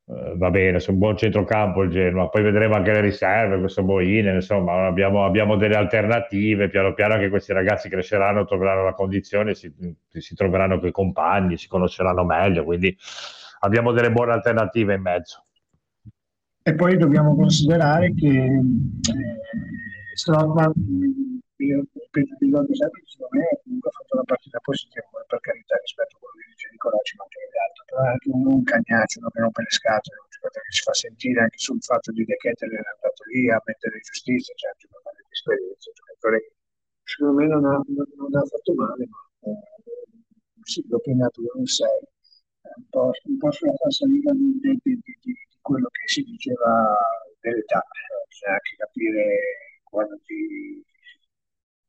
eh, 0.06 0.34
va 0.36 0.50
bene, 0.50 0.80
su 0.80 0.92
un 0.92 0.98
buon 0.98 1.16
centrocampo 1.16 1.82
il 1.82 1.90
Genoa, 1.90 2.28
poi 2.28 2.42
vedremo 2.42 2.74
anche 2.74 2.92
le 2.92 3.00
riserve, 3.00 3.58
questo 3.58 3.82
Boine, 3.82 4.34
insomma 4.34 4.86
abbiamo, 4.86 5.24
abbiamo, 5.24 5.56
delle 5.56 5.76
alternative, 5.76 6.68
piano 6.68 6.94
piano 6.94 7.18
che 7.18 7.28
questi 7.28 7.52
ragazzi 7.52 7.88
cresceranno, 7.88 8.44
troveranno 8.44 8.84
la 8.84 8.94
condizione, 8.94 9.54
si, 9.54 9.72
si 10.08 10.34
troveranno 10.34 10.78
con 10.78 10.88
i 10.88 10.92
compagni, 10.92 11.56
si 11.56 11.68
conosceranno 11.68 12.24
meglio, 12.24 12.64
quindi 12.64 12.96
abbiamo 13.60 13.92
delle 13.92 14.10
buone 14.10 14.32
alternative 14.32 14.94
in 14.94 15.02
mezzo. 15.02 15.44
E 16.62 16.74
poi 16.74 16.96
dobbiamo 16.96 17.36
considerare 17.36 18.12
che 18.14 18.26
eh, 18.26 18.60
Strotman, 20.14 20.72
io 21.66 21.84
ripeto 21.92 22.34
sempre, 22.74 23.02
secondo 23.04 23.36
me 23.36 23.46
comunque 23.62 23.90
ha 23.90 23.96
fatto 23.98 24.14
una 24.14 24.24
partita 24.24 24.58
positiva, 24.60 25.06
per 25.26 25.40
carità 25.40 25.76
rispetto 25.82 26.16
a 26.16 26.18
quello 26.18 26.36
che 26.38 26.46
dice 26.50 26.68
Nicola, 26.70 26.96
ci 27.02 27.16
mancherebbe 27.16 27.58
altro 27.58 27.84
però 27.86 28.02
è 28.02 28.08
anche 28.12 28.28
un, 28.30 28.46
un 28.46 28.62
cagnaccio, 28.62 29.18
uno 29.20 29.30
che 29.30 29.40
rompe 29.40 29.62
le 29.62 29.70
scatole, 29.70 30.18
un 30.20 30.30
giocatore 30.30 30.64
che 30.66 30.74
si 30.76 30.82
fa 30.82 30.94
sentire 30.94 31.40
anche 31.40 31.58
sul 31.58 31.80
fatto 31.82 32.12
di 32.12 32.24
De 32.24 32.36
Kettel 32.36 32.70
è 32.70 32.76
andato 32.76 33.22
lì 33.32 33.50
a 33.50 33.62
mettere 33.64 34.00
giustizia, 34.00 34.54
cioè 34.54 34.70
un 34.70 34.78
giocatore 34.78 35.16
di 35.16 35.32
esperienza, 35.32 35.88
un 35.88 35.96
giocatore 35.96 36.36
che 36.40 36.52
secondo 37.04 37.34
me 37.40 37.46
non 37.46 37.64
ha, 37.64 37.76
non, 37.86 38.06
non 38.16 38.32
ha 38.36 38.44
fatto 38.44 38.74
male, 38.74 39.06
ma 39.06 39.20
eh, 39.48 39.60
sì, 40.62 40.84
l'ho 40.88 40.98
pegnato 40.98 41.40
con 41.46 41.60
un 41.60 41.66
6, 41.66 41.86
un 42.76 42.88
po', 42.90 43.10
un 43.10 43.38
po' 43.38 43.50
sulla 43.52 43.74
falsariga 43.78 44.32
di, 44.32 44.58
di, 44.60 44.80
di, 44.82 45.00
di, 45.00 45.34
quello 45.62 45.88
che 45.90 46.06
si 46.06 46.22
diceva 46.22 46.96
dell'età, 47.40 47.82
bisogna 48.28 48.52
anche 48.52 48.76
capire 48.76 49.38
quando 49.82 50.18
ti 50.22 50.84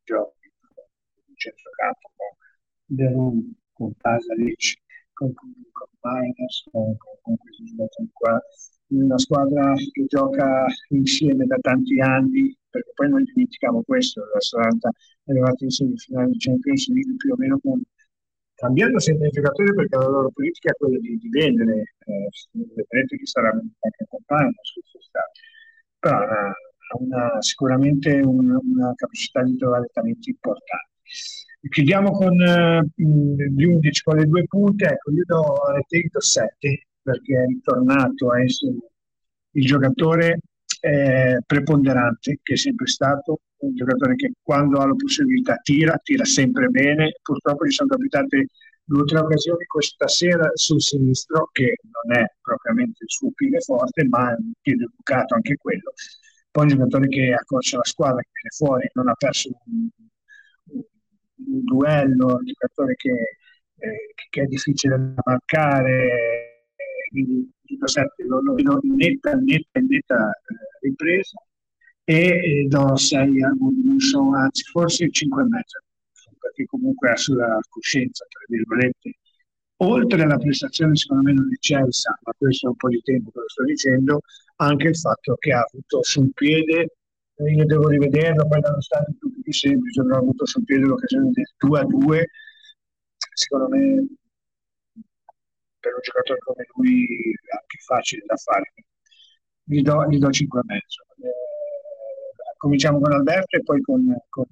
giochi 0.07 0.47
in 1.27 1.35
centrocampo 1.35 2.11
con 2.15 2.31
Derun, 2.85 3.53
con 3.73 3.93
Pasalic, 3.99 4.79
con, 5.11 5.33
con 5.33 5.53
Miners, 6.01 6.63
con, 6.71 6.95
con, 7.21 7.35
questi 7.35 7.65
giocatori 7.65 8.09
qua, 8.13 8.41
una 8.87 9.17
squadra 9.17 9.73
che 9.73 10.05
gioca 10.07 10.65
insieme 10.89 11.45
da 11.45 11.57
tanti 11.59 11.99
anni, 11.99 12.55
perché 12.69 12.91
poi 12.95 13.09
non 13.09 13.23
dimentichiamo 13.23 13.83
questo, 13.83 14.21
la 14.33 14.39
Salanta 14.39 14.89
è 14.89 15.31
arrivata 15.31 15.63
in 15.65 15.69
semifinale 15.69 16.29
di 16.31 16.37
Champions 16.37 16.87
League 16.87 17.15
più 17.17 17.33
o 17.33 17.35
meno 17.37 17.59
con, 17.59 17.81
cambiando 18.55 18.99
sempre 18.99 19.27
i 19.27 19.31
giocatori 19.31 19.73
perché 19.73 19.97
la 19.97 20.07
loro 20.07 20.31
politica 20.31 20.71
è 20.71 20.75
quella 20.77 20.97
di, 20.99 21.17
di 21.17 21.29
vendere, 21.29 21.95
eh, 22.05 22.29
vedrete 22.53 23.17
chi 23.17 23.25
sarà 23.25 23.49
anche 23.49 24.05
compagno 24.07 24.53
però 25.99 26.17
ha 26.19 26.53
una, 26.99 27.41
sicuramente 27.41 28.19
una, 28.19 28.59
una 28.61 28.93
capacità 28.95 29.43
di 29.43 29.55
trovare 29.57 29.89
talenti 29.91 30.29
importanti. 30.29 30.89
Chiudiamo 31.69 32.11
con 32.11 32.39
eh, 32.41 32.81
gli 32.95 33.63
11 33.63 34.03
con 34.03 34.17
le 34.17 34.25
due 34.25 34.45
punte. 34.45 34.85
Ecco, 34.85 35.11
io 35.11 35.23
do 35.25 35.53
a 35.53 35.73
Reteito 35.73 36.21
7 36.21 36.87
perché 37.01 37.43
è 37.43 37.45
ritornato 37.45 38.31
a 38.31 38.41
essere 38.41 38.75
il 39.51 39.65
giocatore 39.65 40.39
eh, 40.81 41.39
preponderante 41.45 42.39
che 42.43 42.53
è 42.53 42.57
sempre 42.57 42.87
stato, 42.87 43.39
un 43.59 43.75
giocatore 43.75 44.15
che 44.15 44.33
quando 44.41 44.79
ha 44.79 44.87
la 44.87 44.95
possibilità 44.95 45.55
tira, 45.61 45.99
tira 46.03 46.25
sempre 46.25 46.67
bene. 46.67 47.15
Purtroppo 47.21 47.65
ci 47.65 47.71
sono 47.71 47.89
capitate 47.89 48.47
due 48.83 49.01
o 49.01 49.05
tre 49.05 49.19
occasioni 49.19 49.65
questa 49.65 50.07
sera 50.07 50.49
sul 50.53 50.81
sinistro 50.81 51.49
che 51.51 51.77
non 51.81 52.17
è 52.17 52.25
propriamente 52.41 53.03
il 53.03 53.09
suo 53.09 53.31
piede 53.31 53.59
forte, 53.59 54.05
ma 54.07 54.31
è 54.31 54.35
un 54.37 54.51
piede 54.61 54.87
bucato 54.95 55.33
anche 55.35 55.57
quello. 55.57 55.91
Poi 56.57 56.65
un 56.65 56.75
giocatore 56.75 57.07
che 57.07 57.33
accorcia 57.33 57.77
la 57.77 57.85
squadra, 57.85 58.19
che 58.19 58.29
viene 58.33 58.49
fuori, 58.49 58.89
non 58.93 59.09
ha 59.09 59.13
perso 59.13 59.49
un, 59.67 59.87
un 60.71 61.63
duello, 61.63 62.37
un 62.37 62.45
giocatore 62.45 62.95
che, 62.95 63.11
eh, 63.11 64.13
che, 64.27 64.41
è 64.41 64.45
difficile 64.45 64.97
da 64.97 65.21
marcare, 65.23 66.65
quindi 67.09 67.47
lo, 68.25 68.41
lo 68.41 68.53
vedo 68.55 68.79
in 68.81 68.95
netta, 68.95 69.35
netta, 69.35 69.79
netta 69.81 70.31
eh, 70.31 70.87
ripresa 70.87 71.37
e 72.03 72.63
eh, 72.63 72.67
do 72.67 72.95
6 72.95 73.43
a 73.43 73.49
Gudmundsson, 73.51 74.33
anzi 74.33 74.63
forse 74.63 75.11
5 75.11 75.43
e 75.43 75.45
mezzo, 75.45 75.79
perché 76.39 76.65
comunque 76.65 77.11
ha 77.11 77.15
sulla 77.17 77.59
coscienza, 77.69 78.25
tra 78.27 78.41
virgolette, 78.47 79.11
oltre 79.83 80.23
alla 80.23 80.37
prestazione 80.37 80.95
secondo 80.95 81.21
me 81.21 81.33
non 81.33 81.53
eccelsa, 81.53 82.17
ma 82.23 82.33
questo 82.35 82.65
è 82.65 82.69
un 82.69 82.75
po' 82.77 82.89
di 82.89 83.01
tempo 83.03 83.29
che 83.29 83.41
lo 83.41 83.47
sto 83.47 83.63
dicendo, 83.63 84.21
anche 84.57 84.87
il 84.89 84.97
fatto 84.97 85.35
che 85.35 85.53
ha 85.53 85.61
avuto 85.61 86.03
sul 86.03 86.31
piede 86.33 86.97
io 87.45 87.65
devo 87.65 87.87
rivederlo, 87.89 88.47
poi 88.47 88.59
dallo 88.61 88.81
stadio 88.81 89.15
tutti 89.19 89.41
più 89.41 89.53
semplice, 89.53 90.01
avrò 90.01 90.17
avuto 90.17 90.45
sul 90.47 90.63
piede 90.63 90.85
l'occasione 90.85 91.29
del 91.31 91.45
2 91.57 91.79
a 91.79 91.83
2, 91.83 92.29
secondo 93.33 93.67
me 93.69 94.07
per 95.79 95.93
un 95.93 95.99
giocatore 96.01 96.39
come 96.39 96.65
lui 96.75 97.05
è 97.05 97.55
anche 97.55 97.77
facile 97.85 98.23
da 98.25 98.35
fare. 98.37 98.73
Gli 99.63 99.81
do, 99.83 100.07
gli 100.09 100.17
do 100.17 100.31
5 100.31 100.59
e 100.59 100.63
mezzo. 100.65 101.03
Eh, 101.21 102.57
cominciamo 102.57 102.99
con 102.99 103.13
Alberto 103.13 103.57
e 103.57 103.63
poi 103.63 103.81
con, 103.81 104.15
con. 104.29 104.45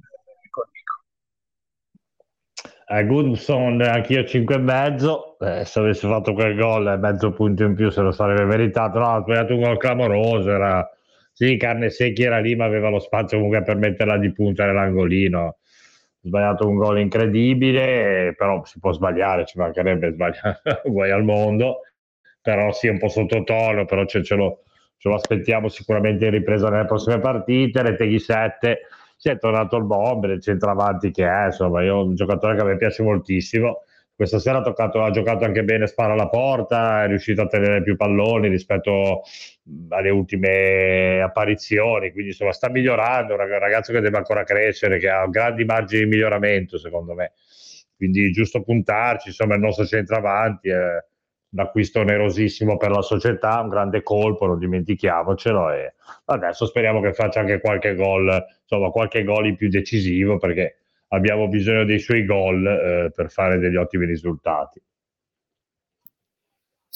A 2.88 3.04
Goodson 3.04 3.82
anch'io 3.82 4.24
5 4.24 4.56
e 4.56 4.58
mezzo. 4.58 5.38
Eh, 5.40 5.66
se 5.66 5.80
avessi 5.80 6.08
fatto 6.08 6.34
quel 6.34 6.56
gol 6.56 6.98
mezzo 7.00 7.32
punto 7.32 7.64
in 7.64 7.76
più 7.76 7.90
se 7.90 8.02
lo 8.02 8.12
sarebbe 8.12 8.46
meritato. 8.46 9.00
No, 9.00 9.16
ha 9.16 9.22
sbagliato 9.22 9.54
un 9.56 9.62
gol 9.62 9.78
clamoroso 9.78 10.52
era 10.52 10.88
sì, 11.32 11.58
carne 11.58 11.90
secchi 11.90 12.24
era 12.24 12.40
lì 12.40 12.56
ma 12.56 12.66
aveva 12.66 12.90
lo 12.90 13.00
spazio 13.00 13.38
comunque 13.38 13.64
per 13.64 13.78
metterla 13.78 14.18
di 14.18 14.32
punta 14.32 14.66
nell'angolino. 14.66 15.46
Ha 15.48 15.56
sbagliato 16.22 16.68
un 16.68 16.76
gol 16.76 17.00
incredibile 17.00 18.34
però 18.38 18.64
si 18.66 18.80
può 18.80 18.92
sbagliare 18.92 19.46
ci 19.46 19.58
mancherebbe 19.58 20.12
sbagliare 20.12 20.62
guai 20.86 21.12
al 21.12 21.24
mondo. 21.24 21.82
Però 22.42 22.72
sì 22.72 22.88
un 22.88 23.00
po' 23.00 23.08
sottotono 23.10 23.86
però 23.86 24.06
ce, 24.06 24.24
ce, 24.24 24.36
lo, 24.36 24.62
ce 24.98 25.10
lo 25.10 25.16
aspettiamo 25.16 25.68
sicuramente 25.68 26.26
in 26.26 26.32
ripresa 26.32 26.70
nelle 26.70 26.86
prossime 26.86 27.20
partite. 27.20 27.82
Reteghi 27.82 28.20
7 28.20 28.82
si 29.16 29.30
è 29.30 29.38
tornato 29.38 29.78
il 29.78 29.86
bomber, 29.86 30.32
il 30.32 30.42
centravanti 30.42 31.12
che 31.12 31.28
è, 31.28 31.46
insomma, 31.46 31.82
io 31.84 32.04
un 32.04 32.16
giocatore 32.16 32.56
che 32.56 32.62
a 32.62 32.66
me 32.66 32.78
piace 32.78 33.04
moltissimo. 33.04 33.84
Questa 34.16 34.40
sera 34.40 34.60
ha, 34.60 34.62
toccato, 34.62 35.04
ha 35.04 35.12
giocato 35.12 35.44
anche 35.44 35.64
bene, 35.66 35.88
spara 35.88 36.14
alla 36.14 36.30
porta, 36.30 37.04
è 37.04 37.08
riuscito 37.08 37.42
a 37.42 37.48
tenere 37.48 37.84
più 37.84 37.98
palloni 37.98 38.48
rispetto 38.48 39.24
alle 39.90 40.10
ultime 40.10 41.22
apparizioni, 41.22 42.12
quindi 42.12 42.30
insomma 42.30 42.54
sta 42.54 42.70
migliorando, 42.70 43.34
un 43.34 43.60
ragazzo 43.60 43.92
che 43.92 44.00
deve 44.00 44.16
ancora 44.16 44.44
crescere, 44.44 45.00
che 45.00 45.10
ha 45.10 45.28
grandi 45.28 45.66
margini 45.66 46.04
di 46.04 46.10
miglioramento 46.10 46.78
secondo 46.78 47.14
me, 47.14 47.34
quindi 47.98 48.32
giusto 48.32 48.64
puntarci, 48.64 49.30
insomma 49.30 49.56
il 49.56 49.62
nostro 49.62 49.86
centravanti 49.86 50.70
è 50.70 51.04
un 51.50 52.00
onerosissimo 52.00 52.78
per 52.78 52.92
la 52.92 53.02
società, 53.02 53.62
un 53.62 53.70
grande 53.70 54.04
colpo, 54.04 54.46
non 54.46 54.60
dimentichiamocelo. 54.60 55.72
E 55.72 55.94
adesso 56.26 56.66
speriamo 56.66 57.02
che 57.02 57.14
faccia 57.14 57.40
anche 57.40 57.60
qualche 57.60 57.96
gol, 57.96 58.44
insomma, 58.62 58.90
qualche 58.90 59.24
gol 59.24 59.48
in 59.48 59.56
più 59.56 59.70
decisivo 59.70 60.38
perché 60.38 60.78
abbiamo 61.10 61.48
bisogno 61.48 61.86
dei 61.86 62.00
suoi 62.00 62.26
gol 62.26 62.66
eh, 62.66 63.12
per 63.14 63.32
fare 63.32 63.58
degli 63.60 63.76
ottimi 63.76 64.06
risultati. 64.06 64.82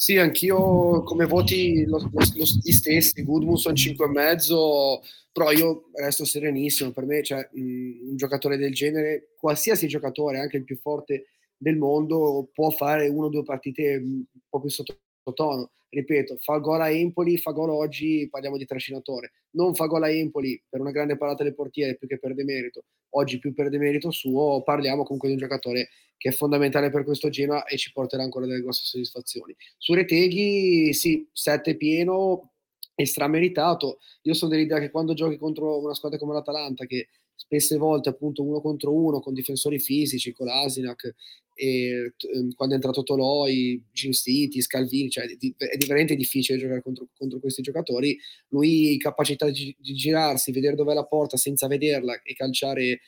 Sì, 0.00 0.16
anch'io 0.16 1.02
come 1.02 1.26
voti 1.26 1.84
lo, 1.84 1.98
lo, 1.98 2.08
lo, 2.10 2.44
gli 2.62 2.72
stessi, 2.72 3.22
Goodmanson 3.22 3.74
5,5, 3.74 5.00
però 5.30 5.52
io 5.52 5.90
resto 5.92 6.24
serenissimo, 6.24 6.90
per 6.90 7.04
me 7.04 7.22
cioè, 7.22 7.46
mh, 7.52 8.08
un 8.08 8.16
giocatore 8.16 8.56
del 8.56 8.72
genere, 8.72 9.34
qualsiasi 9.36 9.86
giocatore, 9.88 10.40
anche 10.40 10.56
il 10.56 10.64
più 10.64 10.78
forte 10.78 11.26
del 11.60 11.76
mondo 11.76 12.48
può 12.54 12.70
fare 12.70 13.06
una 13.08 13.26
o 13.26 13.28
due 13.28 13.42
partite 13.42 13.96
un 13.96 14.24
po' 14.48 14.60
più 14.60 14.70
sottotono. 14.70 15.70
Ripeto, 15.90 16.36
fa 16.40 16.56
gol 16.58 16.80
a 16.80 16.90
Empoli, 16.90 17.36
fa 17.36 17.50
gol 17.50 17.68
oggi, 17.68 18.28
parliamo 18.30 18.56
di 18.56 18.64
trascinatore. 18.64 19.32
Non 19.50 19.74
fa 19.74 19.86
gol 19.86 20.04
a 20.04 20.10
Empoli 20.10 20.62
per 20.68 20.80
una 20.80 20.92
grande 20.92 21.16
parata 21.16 21.42
del 21.42 21.54
portiere 21.54 21.96
più 21.96 22.08
che 22.08 22.18
per 22.18 22.34
demerito. 22.34 22.84
Oggi 23.10 23.38
più 23.38 23.52
per 23.52 23.68
demerito 23.68 24.10
suo, 24.10 24.62
parliamo 24.62 25.02
comunque 25.02 25.28
di 25.28 25.34
un 25.34 25.40
giocatore 25.40 25.88
che 26.16 26.30
è 26.30 26.32
fondamentale 26.32 26.90
per 26.90 27.04
questo 27.04 27.28
Genoa 27.28 27.64
e 27.64 27.76
ci 27.76 27.92
porterà 27.92 28.22
ancora 28.22 28.46
delle 28.46 28.62
grosse 28.62 28.84
soddisfazioni. 28.84 29.54
Su 29.76 29.92
Reteghi, 29.92 30.94
sì, 30.94 31.28
7 31.32 31.76
pieno 31.76 32.52
e 32.94 33.04
strameritato. 33.04 33.98
Io 34.22 34.34
sono 34.34 34.50
dell'idea 34.50 34.78
che 34.78 34.90
quando 34.90 35.12
giochi 35.12 35.36
contro 35.38 35.78
una 35.78 35.94
squadra 35.94 36.18
come 36.18 36.34
l'Atalanta, 36.34 36.86
che 36.86 37.08
spesse 37.40 37.78
volte 37.78 38.10
appunto 38.10 38.42
uno 38.44 38.60
contro 38.60 38.92
uno 38.92 39.20
con 39.20 39.32
difensori 39.32 39.78
fisici, 39.78 40.32
con 40.32 40.48
Asinac, 40.48 41.14
e, 41.54 42.12
ehm, 42.34 42.52
quando 42.54 42.74
è 42.74 42.76
entrato 42.76 43.02
Toloi, 43.02 43.82
Jim 43.92 44.12
City, 44.12 44.60
Scalvini, 44.60 45.08
cioè 45.08 45.24
è 45.24 45.76
veramente 45.78 46.16
difficile 46.16 46.58
giocare 46.58 46.82
contro, 46.82 47.08
contro 47.16 47.40
questi 47.40 47.62
giocatori. 47.62 48.18
Lui 48.48 48.98
capacità 48.98 49.48
di, 49.48 49.74
di, 49.78 49.94
girarsi, 49.94 50.52
vedere 50.52 50.76
dov'è 50.76 50.92
la 50.92 51.06
porta 51.06 51.38
senza 51.38 51.66
vederla 51.66 52.20
e 52.22 52.34
calciare 52.34 53.00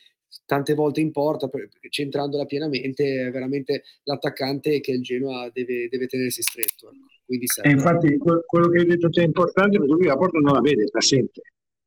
tante 0.46 0.72
volte 0.72 1.02
in 1.02 1.12
porta, 1.12 1.50
centrandola 1.90 2.46
pienamente, 2.46 3.26
è 3.26 3.30
veramente 3.30 3.82
l'attaccante 4.04 4.80
che 4.80 4.92
il 4.92 5.02
Genoa 5.02 5.50
deve, 5.52 5.88
deve 5.90 6.06
tenersi 6.06 6.40
stretto. 6.40 6.88
Ecco. 6.88 7.10
Quindi 7.26 7.46
e 7.62 7.70
infatti 7.70 8.16
quello 8.16 8.68
che 8.68 8.78
hai 8.78 8.86
detto 8.86 9.08
è 9.12 9.22
importante 9.22 9.78
perché 9.78 9.92
lui 9.92 10.06
la 10.06 10.16
porta 10.16 10.38
non 10.38 10.54
la 10.54 10.60
vede, 10.60 10.86
la 10.90 11.00
sente 11.00 11.42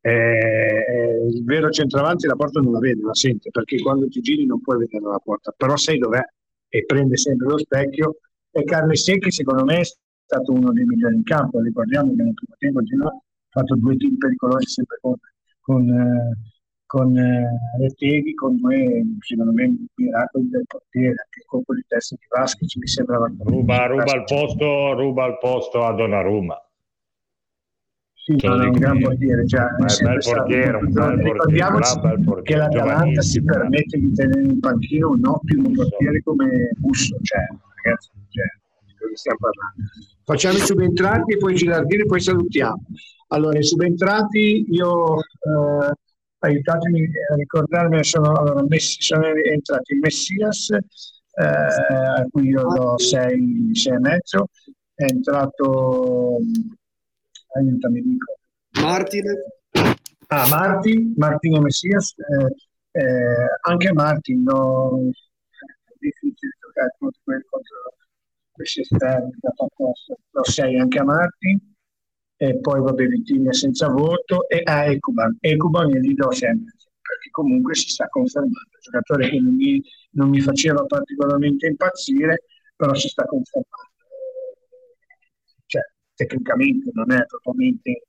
eh, 0.08 1.26
il 1.34 1.44
vero 1.44 1.72
centravanti 1.72 2.28
la 2.28 2.36
porta 2.36 2.60
non 2.60 2.74
la 2.74 2.80
vede, 2.80 3.02
la 3.02 3.16
sente, 3.16 3.50
perché 3.50 3.82
quando 3.82 4.08
ti 4.08 4.22
giri 4.22 4.46
non 4.46 4.62
puoi 4.62 4.78
vedere 4.78 5.04
la 5.04 5.18
porta, 5.18 5.52
però 5.58 5.76
sai 5.78 5.98
dov'è 5.98 6.22
e 6.70 6.86
prende 6.86 7.18
sempre 7.18 7.48
lo 7.48 7.58
specchio. 7.58 8.18
E 8.52 8.64
Carne 8.64 8.96
Secchi 8.96 9.32
secondo 9.32 9.66
me 9.66 9.80
è 9.80 9.84
stato 9.84 10.52
uno 10.52 10.72
dei 10.72 10.86
migliori 10.86 11.16
in 11.16 11.24
campo, 11.24 11.60
ricordiamo 11.60 12.14
che 12.16 12.22
nel 12.22 12.34
primo 12.36 12.84
tempo 12.84 13.08
ha 13.08 13.20
fatto 13.50 13.76
due 13.76 13.98
team 13.98 14.16
pericolosi 14.18 14.68
sempre 14.68 15.00
con, 15.02 15.16
con, 15.62 15.90
eh, 15.90 16.38
con 16.86 17.18
eh, 17.18 17.50
Retteghi, 17.80 18.36
con 18.36 18.58
due 18.58 19.04
secondo 19.22 19.54
me 19.54 19.76
miracoli 19.96 20.50
del 20.50 20.66
portiere, 20.68 21.10
anche 21.10 21.40
il 21.40 21.46
colpo 21.48 21.74
di 21.74 21.84
testa 21.88 22.16
di 22.16 22.28
Vasquez 22.30 22.76
mi 22.76 22.88
sembrava... 22.88 23.32
Ruba, 23.40 23.88
ruba, 23.88 24.16
il 24.16 24.24
posto, 24.24 24.94
ruba 24.94 25.26
il 25.26 25.38
posto 25.40 25.84
a 25.84 25.94
Donnarumma. 25.94 26.65
Sì, 28.26 28.34
ma 28.48 28.64
è 28.64 28.68
un 28.70 28.72
gran 28.72 29.00
portiere, 29.00 29.46
già. 29.46 29.68
È 29.76 29.82
un 29.82 29.86
bel 30.02 30.20
portiere, 30.24 30.78
un 30.78 30.92
bel 30.92 31.18
Ricordiamoci 31.18 32.00
portiere, 32.00 32.42
che 32.42 32.56
l'Atalanta 32.56 33.22
si 33.22 33.44
permette 33.44 34.00
di 34.00 34.12
tenere 34.14 34.42
in 34.42 34.60
panchino 34.60 35.10
un 35.10 35.28
ottimo 35.28 35.70
portiere 35.70 36.24
come 36.24 36.72
Busso, 36.76 37.18
cioè, 37.22 37.42
ragazzi, 37.84 38.10
cioè, 38.30 38.46
di 38.84 38.94
cosa 38.98 39.16
stiamo 39.16 39.38
parlando. 39.38 39.92
Facciamo 40.24 40.58
i 40.58 40.62
subentrati 40.62 41.34
e 41.34 41.38
poi 41.38 41.54
Gilardini 41.54 42.02
e 42.02 42.06
poi 42.08 42.20
salutiamo. 42.20 42.82
Allora, 43.28 43.60
i 43.60 43.64
subentrati, 43.64 44.66
io 44.72 45.20
eh, 45.20 45.94
aiutatemi 46.40 47.04
a 47.32 47.36
ricordarmi, 47.36 48.04
sono, 48.04 48.34
allora, 48.34 48.66
messi, 48.68 49.04
sono 49.04 49.28
entrati 49.28 49.94
il 49.94 50.00
Messias, 50.00 50.72
eh, 50.72 51.44
a 51.44 52.26
cui 52.32 52.48
io 52.48 52.64
do 52.64 52.98
6 52.98 53.72
e 53.86 54.00
mezzo, 54.00 54.48
è 54.96 55.04
entrato 55.04 56.40
aiutami 57.56 58.02
Nico. 58.02 58.34
Martin. 58.82 59.24
Ah, 60.28 60.48
Martin, 60.50 61.14
Martino 61.18 61.62
Messias, 61.62 62.14
eh, 62.18 63.00
eh, 63.00 63.48
anche 63.62 63.94
Martin, 63.94 64.42
no, 64.44 65.10
è 65.10 65.94
difficile 66.00 66.52
giocare 66.60 66.96
contro, 66.98 67.22
contro 67.50 67.96
questi 68.52 68.82
esterni 68.82 69.32
da 69.40 69.52
posto, 69.76 70.18
lo 70.32 70.44
sei 70.44 70.80
anche 70.80 71.00
a 71.00 71.04
Martin, 71.04 71.60
e 72.38 72.60
poi 72.60 72.82
vabbè 72.82 73.06
Vitigna 73.06 73.54
senza 73.54 73.88
voto, 73.88 74.48
e 74.50 74.62
a 74.64 74.86
Ecuban, 74.86 75.38
Ecuban 75.42 75.90
gli 75.90 76.16
do 76.16 76.32
sempre, 76.32 76.74
perché 77.02 77.30
comunque 77.30 77.76
si 77.76 77.90
sta 77.90 78.08
confermando, 78.08 78.58
un 78.58 78.80
giocatore 78.82 79.30
che 79.30 79.40
non 79.40 79.54
mi, 79.54 79.84
non 80.12 80.30
mi 80.30 80.42
faceva 80.42 80.84
particolarmente 80.86 81.68
impazzire, 81.68 82.46
però 82.76 82.94
si 82.96 83.10
sta 83.10 83.26
confermando 83.26 83.94
tecnicamente 86.16 86.90
non 86.94 87.12
è 87.12 87.26
totalmente 87.26 88.08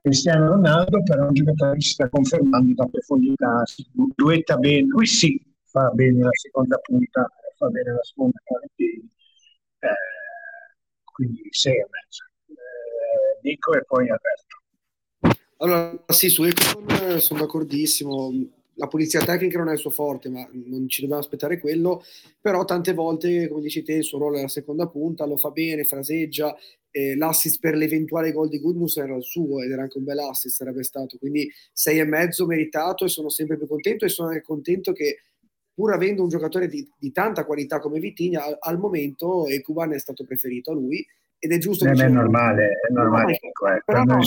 Cristiano 0.00 0.48
Ronaldo, 0.48 1.02
però 1.02 1.24
è 1.24 1.28
un 1.28 1.34
giocatore 1.34 1.74
che 1.74 1.80
si 1.80 1.92
sta 1.92 2.08
confermando 2.08 2.74
da 2.74 2.86
profondità, 2.86 3.62
duetta 4.14 4.56
bene, 4.56 4.86
lui 4.88 5.06
sì, 5.06 5.40
fa 5.62 5.88
bene 5.90 6.22
la 6.22 6.30
seconda 6.32 6.76
punta, 6.78 7.26
fa 7.56 7.68
bene 7.68 7.92
la 7.92 8.02
seconda 8.02 8.38
quarantena, 8.44 9.08
eh, 9.78 9.88
quindi 11.04 11.48
sei 11.50 11.76
e 11.76 11.86
mezzo. 11.88 12.24
Eh, 12.48 13.48
Nico 13.48 13.72
e 13.74 13.84
poi 13.84 14.08
Alberto. 14.10 15.38
Allora, 15.56 16.04
sì, 16.08 16.28
su 16.28 16.42
Econ 16.44 17.18
sono 17.20 17.40
d'accordissimo 17.40 18.30
la 18.76 18.86
pulizia 18.86 19.20
tecnica 19.24 19.58
non 19.58 19.68
è 19.68 19.72
il 19.72 19.78
suo 19.78 19.90
forte, 19.90 20.28
ma 20.28 20.48
non 20.52 20.88
ci 20.88 21.00
dobbiamo 21.00 21.22
aspettare 21.22 21.58
quello, 21.58 22.02
però 22.40 22.64
tante 22.64 22.92
volte, 22.92 23.48
come 23.48 23.62
dici 23.62 23.82
te, 23.82 23.94
il 23.94 24.04
suo 24.04 24.18
ruolo 24.18 24.38
è 24.38 24.42
la 24.42 24.48
seconda 24.48 24.88
punta, 24.88 25.26
lo 25.26 25.36
fa 25.36 25.50
bene, 25.50 25.84
fraseggia, 25.84 26.56
eh, 26.90 27.16
l'assist 27.16 27.58
per 27.60 27.74
l'eventuale 27.74 28.32
gol 28.32 28.48
di 28.48 28.60
Goodmus 28.60 28.96
era 28.96 29.16
il 29.16 29.24
suo 29.24 29.62
ed 29.62 29.70
era 29.70 29.82
anche 29.82 29.98
un 29.98 30.04
bel 30.04 30.18
assist, 30.18 30.56
sarebbe 30.56 30.82
stato, 30.82 31.18
quindi 31.18 31.50
sei 31.72 31.98
e 31.98 32.04
mezzo 32.04 32.46
meritato 32.46 33.04
e 33.04 33.08
sono 33.08 33.28
sempre 33.28 33.56
più 33.56 33.66
contento 33.66 34.04
e 34.04 34.08
sono 34.08 34.28
anche 34.28 34.42
contento 34.42 34.92
che 34.92 35.22
pur 35.74 35.92
avendo 35.92 36.22
un 36.22 36.28
giocatore 36.28 36.68
di, 36.68 36.88
di 36.96 37.10
tanta 37.10 37.44
qualità 37.44 37.80
come 37.80 37.98
Vitigna, 37.98 38.44
al, 38.44 38.56
al 38.60 38.78
momento 38.78 39.46
Ecuban 39.48 39.92
è 39.92 39.98
stato 39.98 40.24
preferito 40.24 40.70
a 40.70 40.74
lui 40.74 41.04
ed 41.44 41.52
è 41.52 41.58
giusto. 41.58 41.84
Non 41.84 42.00
è 42.00 42.08
normale, 42.08 42.80
è 42.88 42.90
normale. 42.90 43.38
No, 43.42 43.80
però 43.84 44.02
no, 44.02 44.14
no, 44.14 44.20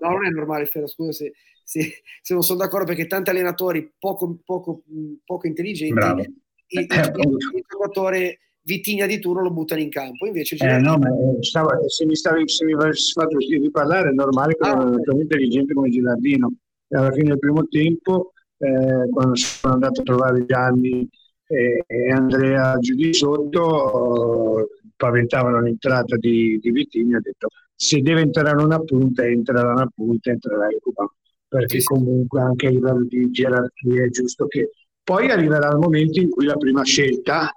no, 0.00 0.10
non 0.10 0.26
è 0.26 0.28
normale, 0.28 0.66
Fera, 0.66 0.86
scusa 0.86 1.12
se, 1.12 1.32
se, 1.64 2.02
se, 2.20 2.34
non 2.34 2.42
sono 2.42 2.58
d'accordo 2.58 2.84
perché 2.84 3.06
tanti 3.06 3.30
allenatori 3.30 3.90
poco, 3.98 4.36
poco, 4.44 4.82
poco 5.24 5.46
intelligenti 5.46 5.94
Bravo. 5.94 6.20
il, 6.20 6.30
il, 6.66 6.86
il, 6.86 7.64
giocatore 7.66 8.40
Vitigna 8.62 9.06
di 9.06 9.18
turno 9.18 9.40
lo 9.40 9.52
buttano 9.52 9.80
in 9.80 9.88
campo. 9.88 10.26
Invece 10.26 10.56
eh, 10.56 10.78
no, 10.78 10.96
eh, 10.96 11.42
stava, 11.42 11.78
se 11.86 12.04
mi 12.04 12.14
stavi 12.14 12.46
se 12.46 12.66
mi 12.66 12.74
fatto 12.74 13.38
di 13.38 13.70
parlare 13.70 14.10
è 14.10 14.12
normale 14.12 14.54
che 14.54 14.68
ah, 14.68 14.84
un 14.84 15.00
okay. 15.00 15.18
intelligente 15.18 15.72
come 15.72 15.88
Gilardino. 15.88 16.52
E 16.88 16.98
alla 16.98 17.10
fine 17.10 17.28
del 17.28 17.38
primo 17.38 17.66
tempo, 17.68 18.32
eh, 18.58 19.08
quando 19.10 19.34
sono 19.36 19.72
andato 19.72 20.02
a 20.02 20.04
trovare 20.04 20.44
Gianni 20.44 21.08
e, 21.46 21.84
e 21.86 22.10
Andrea 22.10 22.76
giù 22.78 22.94
di 22.96 23.14
sotto, 23.14 24.68
paventavano 25.00 25.62
l'entrata 25.62 26.16
di, 26.18 26.58
di 26.60 26.70
Vitigna, 26.70 27.16
ha 27.16 27.20
detto 27.22 27.48
se 27.74 28.02
deve 28.02 28.20
entrare 28.20 28.62
una 28.62 28.78
punta, 28.80 29.24
entrerà 29.24 29.72
una 29.72 29.90
punta, 29.94 30.30
entrerà 30.30 30.68
il 30.68 30.78
Cuba. 30.82 31.10
Perché 31.48 31.80
sì, 31.80 31.86
comunque 31.86 32.42
anche 32.42 32.66
a 32.66 32.70
livello 32.70 33.04
di 33.04 33.30
gerarchia 33.30 34.04
è 34.04 34.10
giusto 34.10 34.46
che 34.46 34.70
Poi 35.02 35.30
arriverà 35.30 35.70
il 35.70 35.78
momento 35.78 36.20
in 36.20 36.28
cui 36.28 36.44
la 36.44 36.56
prima 36.56 36.84
scelta, 36.84 37.50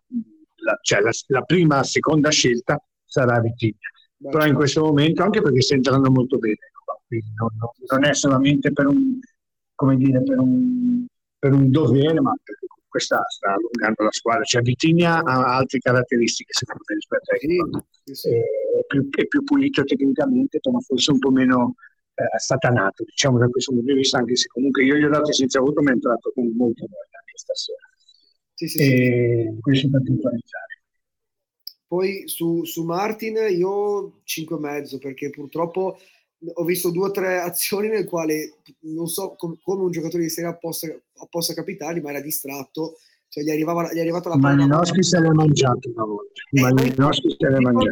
la, 0.63 0.79
cioè 0.81 1.01
la, 1.01 1.11
la 1.27 1.41
prima, 1.41 1.83
seconda 1.83 2.29
scelta 2.29 2.81
sarà 3.03 3.41
Vitigna. 3.41 3.89
Però 4.17 4.45
in 4.45 4.55
questo 4.55 4.81
momento, 4.81 5.21
anche 5.21 5.41
perché 5.41 5.61
sta 5.61 5.75
entrando 5.75 6.09
molto 6.09 6.37
bene, 6.37 6.71
non, 7.35 7.49
non, 7.89 8.05
è 8.05 8.13
solamente 8.13 8.71
per 8.71 8.87
un, 8.87 9.19
come 9.75 9.97
dire, 9.97 10.23
per 10.23 10.39
un, 10.39 11.05
per 11.37 11.53
un 11.53 11.69
dovere, 11.69 12.21
ma 12.21 12.33
perché 12.41 12.62
comunque 12.93 12.99
sta, 12.99 13.25
allungando 13.41 14.03
la 14.03 14.11
squadra. 14.11 14.43
Cioè 14.43 14.61
Vitigna 14.61 15.23
ha 15.23 15.55
altre 15.55 15.79
caratteristiche 15.79 16.53
secondo 16.53 16.83
me 16.87 16.95
rispetto 16.95 17.31
a 17.31 17.37
Ecuador. 17.39 17.85
Sì, 18.03 18.13
sì. 18.13 18.29
È, 18.29 18.85
più, 18.87 19.09
è 19.09 19.25
più 19.25 19.43
pulito 19.43 19.83
tecnicamente, 19.83 20.59
ma 20.71 20.79
forse 20.79 21.11
un 21.11 21.19
po' 21.19 21.31
meno 21.31 21.75
eh, 22.13 22.37
satanato, 22.37 23.03
diciamo 23.03 23.39
da 23.39 23.47
questo 23.47 23.71
punto 23.71 23.91
di 23.91 23.97
vista, 23.97 24.19
anche 24.19 24.35
se 24.35 24.47
comunque 24.47 24.83
io 24.83 24.95
gli 24.95 25.03
ho 25.03 25.09
dato 25.09 25.31
senza 25.33 25.59
voto, 25.59 25.81
ma 25.81 25.89
è 25.89 25.93
entrato 25.93 26.31
con 26.33 26.45
molto 26.55 26.85
voglia 26.85 27.19
anche 27.19 27.37
stasera. 27.37 27.89
Sì, 28.53 28.67
sì, 28.67 28.79
e 28.79 29.49
sì. 29.51 29.59
questo 29.59 29.89
per 29.89 30.03
puntualizzare. 30.03 30.81
Poi 31.87 32.27
su, 32.27 32.63
su 32.63 32.83
Martin 32.83 33.35
io 33.49 34.21
5,5 34.25 34.99
perché 34.99 35.29
purtroppo 35.29 35.97
ho 36.53 36.63
visto 36.63 36.91
due 36.91 37.07
o 37.07 37.11
tre 37.11 37.39
azioni 37.39 37.87
nel 37.87 38.05
quale 38.05 38.55
non 38.81 39.07
so 39.07 39.35
com- 39.37 39.57
come 39.61 39.83
un 39.83 39.91
giocatore 39.91 40.23
di 40.23 40.29
Serie 40.29 40.49
A 40.49 40.55
possa, 40.55 40.87
possa 41.29 41.53
capitare, 41.53 42.01
ma 42.01 42.09
era 42.09 42.21
distratto. 42.21 42.97
Cioè 43.27 43.43
gli, 43.43 43.49
arrivava, 43.49 43.91
gli 43.91 43.97
è 43.97 44.01
arrivata 44.01 44.29
la 44.29 44.37
palla. 44.37 44.55
Malinowski 44.55 45.01
se 45.01 45.19
l'è 45.19 45.29
mangiato 45.29 45.89
una 45.89 46.05
volta. 46.05 46.41
Eh, 46.51 46.61
Malinowski 46.61 47.35
se 47.37 47.49
l'è 47.49 47.59
mangiato 47.59 47.91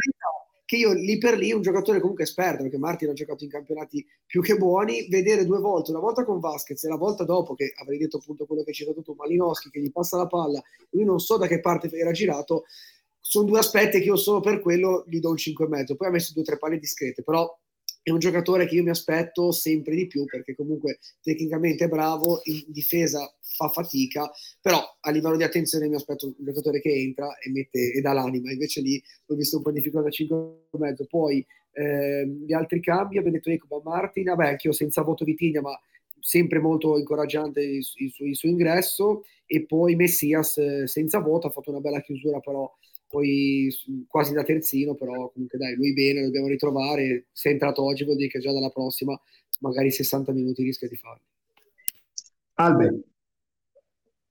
che 0.71 0.77
io 0.77 0.93
lì 0.93 1.17
per 1.17 1.37
lì 1.37 1.51
un 1.51 1.61
giocatore 1.61 1.99
comunque 1.99 2.23
esperto, 2.23 2.61
perché 2.61 2.77
Martin 2.77 3.09
ha 3.09 3.13
giocato 3.13 3.43
in 3.43 3.49
campionati 3.49 4.07
più 4.25 4.41
che 4.41 4.55
buoni, 4.55 5.09
vedere 5.09 5.45
due 5.45 5.59
volte, 5.59 5.91
una 5.91 5.99
volta 5.99 6.23
con 6.23 6.39
Vasquez 6.39 6.81
e 6.81 6.87
la 6.87 6.95
volta 6.95 7.25
dopo, 7.25 7.55
che 7.55 7.73
avrei 7.75 7.97
detto 7.97 8.15
appunto 8.15 8.45
quello 8.45 8.63
che 8.63 8.69
hai 8.69 8.75
citato 8.75 9.01
tu, 9.01 9.13
Malinowski, 9.17 9.69
che 9.69 9.81
gli 9.81 9.91
passa 9.91 10.15
la 10.15 10.27
palla, 10.27 10.63
lui 10.91 11.03
non 11.03 11.19
so 11.19 11.35
da 11.35 11.47
che 11.47 11.59
parte 11.59 11.89
era 11.91 12.11
girato, 12.11 12.63
sono 13.19 13.47
due 13.47 13.59
aspetti 13.59 13.99
che 13.99 14.05
io 14.05 14.15
solo 14.15 14.39
per 14.39 14.61
quello 14.61 15.03
gli 15.07 15.19
do 15.19 15.31
un 15.31 15.35
5,5. 15.35 15.95
Poi 15.97 16.07
ha 16.07 16.11
messo 16.11 16.31
due 16.31 16.43
o 16.43 16.45
tre 16.45 16.57
palle 16.57 16.79
discrete, 16.79 17.21
però 17.21 17.53
è 18.03 18.09
un 18.09 18.19
giocatore 18.19 18.65
che 18.65 18.75
io 18.75 18.83
mi 18.83 18.89
aspetto 18.89 19.51
sempre 19.51 19.95
di 19.95 20.07
più 20.07 20.25
perché 20.25 20.55
comunque 20.55 20.99
tecnicamente 21.21 21.85
è 21.85 21.87
bravo, 21.87 22.41
in 22.43 22.63
difesa 22.67 23.31
fa 23.39 23.69
fatica, 23.69 24.29
però 24.59 24.79
a 24.99 25.11
livello 25.11 25.37
di 25.37 25.43
attenzione 25.43 25.87
mi 25.87 25.95
aspetto 25.95 26.27
un 26.27 26.33
giocatore 26.37 26.81
che 26.81 26.89
entra 26.89 27.37
e, 27.37 27.51
mette, 27.51 27.91
e 27.91 28.01
dà 28.01 28.13
l'anima, 28.13 28.51
invece 28.51 28.81
lì 28.81 29.01
l'ho 29.25 29.35
visto 29.35 29.57
un 29.57 29.63
po' 29.63 29.69
in 29.69 29.75
difficoltà 29.75 30.09
5,5. 30.09 31.05
Poi 31.07 31.45
eh, 31.73 32.27
gli 32.27 32.53
altri 32.53 32.81
cambi, 32.81 33.17
abbiamo 33.17 33.35
detto 33.35 33.49
Ecoba 33.49 33.81
Martin, 33.83 34.23
vabbè 34.25 34.47
anch'io 34.47 34.71
senza 34.71 35.03
voto 35.03 35.23
Vitigna, 35.23 35.61
ma 35.61 35.79
sempre 36.19 36.59
molto 36.59 36.97
incoraggiante 36.97 37.61
il, 37.61 37.83
il, 37.95 38.11
suo, 38.11 38.25
il 38.25 38.35
suo 38.35 38.49
ingresso, 38.49 39.25
e 39.45 39.65
poi 39.65 39.95
Messias 39.95 40.57
eh, 40.57 40.87
senza 40.87 41.19
voto, 41.19 41.47
ha 41.47 41.51
fatto 41.51 41.71
una 41.71 41.81
bella 41.81 42.01
chiusura 42.01 42.39
però 42.39 42.71
poi 43.11 43.69
quasi 44.07 44.33
da 44.33 44.43
terzino, 44.43 44.95
però 44.95 45.29
comunque 45.29 45.57
dai, 45.57 45.75
lui 45.75 45.93
bene, 45.93 46.21
lo 46.21 46.25
dobbiamo 46.27 46.47
ritrovare, 46.47 47.25
se 47.31 47.49
è 47.49 47.51
entrato 47.51 47.83
oggi 47.83 48.05
vuol 48.05 48.15
dire 48.15 48.29
che 48.29 48.39
già 48.39 48.51
dalla 48.51 48.69
prossima 48.69 49.19
magari 49.59 49.91
60 49.91 50.31
minuti 50.31 50.63
rischia 50.63 50.87
di 50.87 50.95
farli. 50.95 51.21
Albe. 52.55 53.03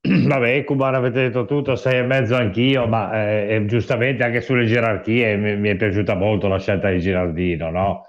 Vabbè, 0.03 0.65
Cuban 0.65 0.95
avete 0.95 1.21
detto 1.21 1.45
tutto, 1.45 1.77
sei 1.77 1.99
e 1.99 2.03
mezzo 2.03 2.35
anch'io, 2.35 2.87
ma 2.87 3.45
eh, 3.45 3.65
giustamente 3.67 4.25
anche 4.25 4.41
sulle 4.41 4.65
gerarchie 4.65 5.37
mi, 5.37 5.57
mi, 5.57 5.69
è 5.69 5.77
piaciuta 5.77 6.15
molto 6.15 6.49
la 6.49 6.59
scelta 6.59 6.91
di 6.91 7.01
Girardino, 7.01 7.71
no? 7.71 8.05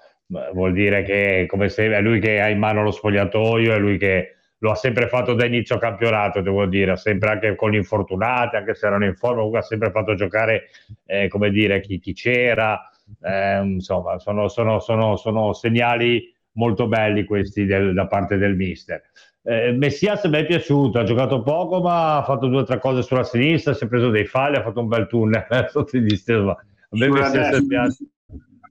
Vuol 0.54 0.72
dire 0.72 1.04
che 1.04 1.46
come 1.48 1.68
se 1.68 1.92
è 1.92 2.02
lui 2.02 2.22
che 2.22 2.40
ha 2.40 2.48
in 2.48 2.58
mano 2.58 2.84
lo 2.84 2.92
spogliatoio, 2.92 3.74
è 3.74 3.80
lui 3.80 3.98
che 3.98 4.38
lo 4.62 4.72
ha 4.72 4.76
sempre 4.76 5.08
fatto 5.08 5.34
da 5.34 5.46
inizio 5.46 5.78
campionato, 5.78 6.42
devo 6.42 6.66
dire, 6.68 6.96
sempre 6.96 7.30
anche 7.30 7.56
con 7.56 7.72
gli 7.72 7.76
infortunati, 7.76 8.56
anche 8.56 8.76
se 8.76 8.86
erano 8.86 9.06
in 9.06 9.16
forma, 9.16 9.38
comunque 9.38 9.60
ha 9.60 9.64
sempre 9.64 9.90
fatto 9.90 10.14
giocare, 10.14 10.70
eh, 11.06 11.28
come 11.30 11.50
dire, 11.50 11.82
chi, 11.82 12.00
chi 12.00 12.14
c'era, 12.14 12.90
eh, 13.22 13.60
insomma, 13.60 14.20
sono, 14.20 14.48
sono, 14.50 14.80
sono, 14.80 15.16
sono, 15.16 15.54
segnali 15.54 16.32
molto 16.54 16.88
belli 16.88 17.24
questi 17.24 17.66
del, 17.66 17.94
da 17.94 18.06
parte 18.06 18.38
del 18.38 18.56
mister. 18.56 19.02
Eh, 19.44 19.72
Messias 19.72 20.26
mi 20.26 20.38
è 20.38 20.46
piaciuto, 20.46 21.00
ha 21.00 21.04
giocato 21.04 21.42
poco, 21.42 21.82
ma 21.82 22.18
ha 22.18 22.24
fatto 22.24 22.46
due 22.46 22.62
o 22.62 22.64
tre 22.64 22.78
cose 22.78 23.02
sulla 23.02 23.24
sinistra, 23.24 23.74
si 23.74 23.86
è 23.86 23.88
preso 23.88 24.12
dei 24.12 24.26
falli, 24.26 24.58
ha 24.58 24.62
fatto 24.62 24.80
un 24.80 24.88
bel 24.88 25.08
tunnel 25.08 25.48
sotto 25.72 25.98
il 25.98 26.04
distesa. 26.04 26.52
A 26.52 26.58
me 26.92 27.08
Messias 27.08 27.66
piace 27.66 28.06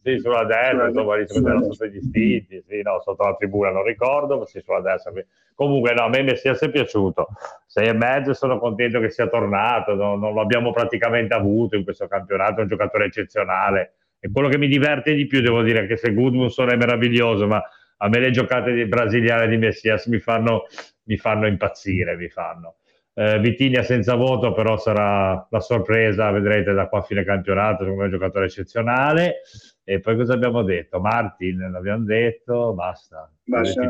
sì, 0.03 0.19
sulla 0.19 0.45
destra, 0.45 0.89
insomma, 0.89 1.17
lì 1.17 1.25
vedevano 1.27 1.73
sotto 1.73 1.87
gli 1.87 2.01
stitti, 2.01 2.63
sì, 2.67 2.81
no, 2.83 3.01
sotto 3.01 3.25
la 3.25 3.35
tribuna 3.35 3.71
non 3.71 3.85
ricordo, 3.85 4.39
ma 4.39 4.47
sì, 4.47 4.61
sulla 4.61 4.81
destra. 4.81 5.13
Comunque, 5.55 5.93
no, 5.93 6.05
a 6.05 6.09
me 6.09 6.37
sia 6.37 6.55
sempre 6.55 6.81
piaciuto. 6.81 7.29
Sei 7.67 7.89
e 7.89 7.93
mezzo, 7.93 8.33
sono 8.33 8.59
contento 8.59 8.99
che 8.99 9.11
sia 9.11 9.29
tornato, 9.29 9.95
no, 9.95 10.17
non 10.17 10.35
l'abbiamo 10.35 10.73
praticamente 10.73 11.35
avuto 11.35 11.77
in 11.77 11.85
questo 11.85 12.09
campionato, 12.09 12.61
è 12.61 12.63
un 12.63 12.69
giocatore 12.69 13.05
eccezionale. 13.07 13.93
E 14.19 14.31
quello 14.33 14.49
che 14.49 14.59
mi 14.59 14.69
diverte 14.69 15.15
di 15.15 15.27
più, 15.27 15.41
devo 15.41 15.63
dire, 15.63 15.87
che 15.87 15.97
se 15.97 16.15
Goodmanson 16.15 16.71
è 16.71 16.77
meraviglioso, 16.77 17.47
ma 17.47 17.63
a 18.03 18.09
me 18.09 18.19
le 18.19 18.31
giocate 18.31 18.73
di 18.73 18.87
brasiliane 18.87 19.49
di 19.49 19.59
Messias 19.59 20.07
mi 20.07 20.19
fanno, 20.19 20.65
mi 21.05 21.17
fanno 21.19 21.47
impazzire, 21.47 22.17
mi 22.17 22.29
fanno. 22.29 22.77
Eh, 23.13 23.39
Vitigna 23.41 23.83
senza 23.83 24.15
voto, 24.15 24.53
però 24.53 24.79
sarà 24.79 25.47
la 25.51 25.61
sorpresa, 25.61 26.31
vedrete 26.31 26.73
da 26.73 26.87
qua 26.89 27.01
a 27.01 27.03
fine 27.03 27.25
campionato, 27.25 27.85
come 27.85 28.05
un 28.05 28.11
giocatore 28.11 28.47
eccezionale. 28.47 29.41
E 29.85 29.99
poi 30.01 30.17
cosa 30.17 30.35
abbiamo 30.35 30.63
detto? 30.63 31.01
Martin, 31.01 31.71
l'abbiamo 31.71 32.05
detto, 32.05 32.75
basta. 32.75 33.31
Basta, 33.45 33.83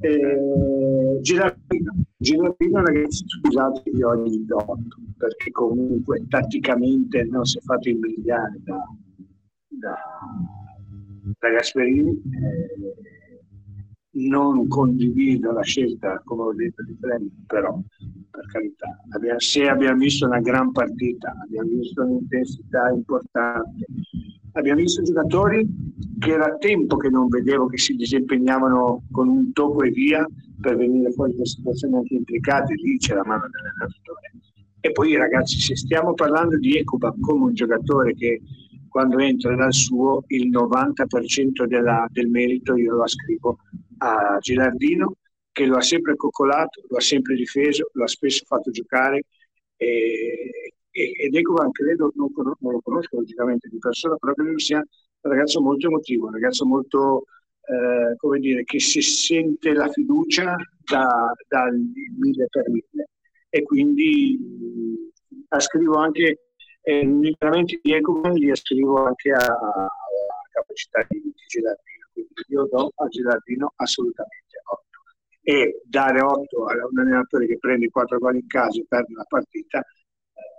eh, 0.00 1.20
Girardino, 1.20 2.82
ragazzi, 2.82 3.24
scusate 3.26 3.90
io 3.90 4.08
oggi 4.08 4.44
do 4.44 4.78
perché 5.16 5.50
comunque 5.50 6.24
tatticamente 6.28 7.24
non 7.24 7.44
si 7.44 7.58
è 7.58 7.60
fatto 7.62 7.88
imbrigliare 7.88 8.60
da, 8.62 8.84
da, 9.66 9.96
da 11.38 11.48
Gasperini. 11.50 12.10
Eh, 12.10 13.17
non 14.10 14.66
condivido 14.68 15.52
la 15.52 15.62
scelta, 15.62 16.20
come 16.24 16.42
ho 16.42 16.54
detto, 16.54 16.82
di 16.84 16.96
Premi, 16.98 17.30
però 17.46 17.78
per 18.30 18.46
carità, 18.46 18.86
abbiamo, 19.10 19.38
se 19.38 19.68
abbiamo 19.68 19.98
visto 19.98 20.26
una 20.26 20.40
gran 20.40 20.72
partita, 20.72 21.34
abbiamo 21.42 21.68
visto 21.68 22.02
un'intensità 22.02 22.88
importante, 22.90 23.86
abbiamo 24.52 24.80
visto 24.80 25.02
giocatori 25.02 25.66
che 26.18 26.32
era 26.32 26.56
tempo 26.56 26.96
che 26.96 27.10
non 27.10 27.28
vedevo 27.28 27.66
che 27.66 27.78
si 27.78 27.94
disimpegnavano 27.94 29.04
con 29.10 29.28
un 29.28 29.52
tocco 29.52 29.82
e 29.82 29.90
via 29.90 30.26
per 30.60 30.76
venire 30.76 31.12
fuori 31.12 31.36
da 31.36 31.44
situazioni 31.44 31.96
anche 31.96 32.14
intricate, 32.14 32.74
lì 32.74 32.96
c'è 32.98 33.14
la 33.14 33.24
mano 33.24 33.46
dell'allenatore. 33.48 34.32
E 34.80 34.92
poi 34.92 35.16
ragazzi, 35.16 35.60
se 35.60 35.76
stiamo 35.76 36.14
parlando 36.14 36.56
di 36.56 36.76
Ecuba 36.76 37.14
come 37.20 37.46
un 37.46 37.54
giocatore 37.54 38.14
che 38.14 38.40
quando 38.88 39.18
entra 39.18 39.54
dal 39.54 39.72
suo 39.72 40.24
il 40.28 40.48
90% 40.50 41.66
della, 41.66 42.06
del 42.10 42.28
merito 42.28 42.76
io 42.76 42.96
lo 42.96 43.02
ascrivo 43.02 43.58
a 43.98 44.38
Gilardino 44.40 45.14
che 45.52 45.66
lo 45.66 45.76
ha 45.76 45.82
sempre 45.82 46.14
coccolato, 46.14 46.82
lo 46.88 46.96
ha 46.96 47.00
sempre 47.00 47.34
difeso, 47.34 47.90
lo 47.92 48.04
ha 48.04 48.08
spesso 48.08 48.44
fatto 48.46 48.70
giocare 48.70 49.24
e, 49.76 50.72
e, 50.90 51.12
ed 51.24 51.34
Egovan 51.34 51.70
credo, 51.70 52.12
non, 52.14 52.30
non, 52.34 52.72
lo 52.72 52.80
conosco 52.80 53.16
logicamente 53.16 53.68
di 53.68 53.78
persona, 53.78 54.16
però 54.16 54.34
credo 54.34 54.58
sia 54.58 54.78
un 54.78 55.30
ragazzo 55.30 55.60
molto 55.60 55.86
emotivo, 55.86 56.26
un 56.26 56.32
ragazzo 56.32 56.64
molto, 56.64 57.24
eh, 57.62 58.16
come 58.16 58.38
dire, 58.40 58.64
che 58.64 58.80
si 58.80 59.00
sente 59.00 59.72
la 59.72 59.88
fiducia 59.88 60.56
da, 60.84 61.32
dal 61.48 61.74
mille 62.18 62.46
per 62.48 62.68
mille. 62.68 63.08
E 63.48 63.62
quindi 63.62 64.36
mh, 64.38 65.44
ascrivo 65.48 65.96
anche 65.96 66.47
eh, 66.82 67.04
miglioramenti 67.04 67.78
di 67.82 67.92
Egovan 67.92 68.34
li 68.34 68.50
ascrivo 68.50 69.04
anche 69.04 69.30
alla 69.30 69.88
capacità 70.50 71.04
di, 71.08 71.20
di 71.20 71.34
Gilardino. 71.46 72.06
Io 72.48 72.68
do 72.70 72.90
a 72.94 73.06
Girardino 73.08 73.72
assolutamente 73.76 74.60
8 74.64 74.82
e 75.42 75.82
dare 75.84 76.20
8 76.20 76.66
a 76.66 76.86
un 76.90 76.98
allenatore 76.98 77.46
che 77.46 77.58
prende 77.58 77.88
4 77.88 78.18
gol 78.18 78.36
in 78.36 78.46
casa 78.46 78.80
e 78.80 78.86
perde 78.88 79.14
la 79.14 79.24
partita 79.28 79.78
eh, 79.78 79.84
vuol 79.84 79.84
dire 79.84 79.84
che 80.36 80.54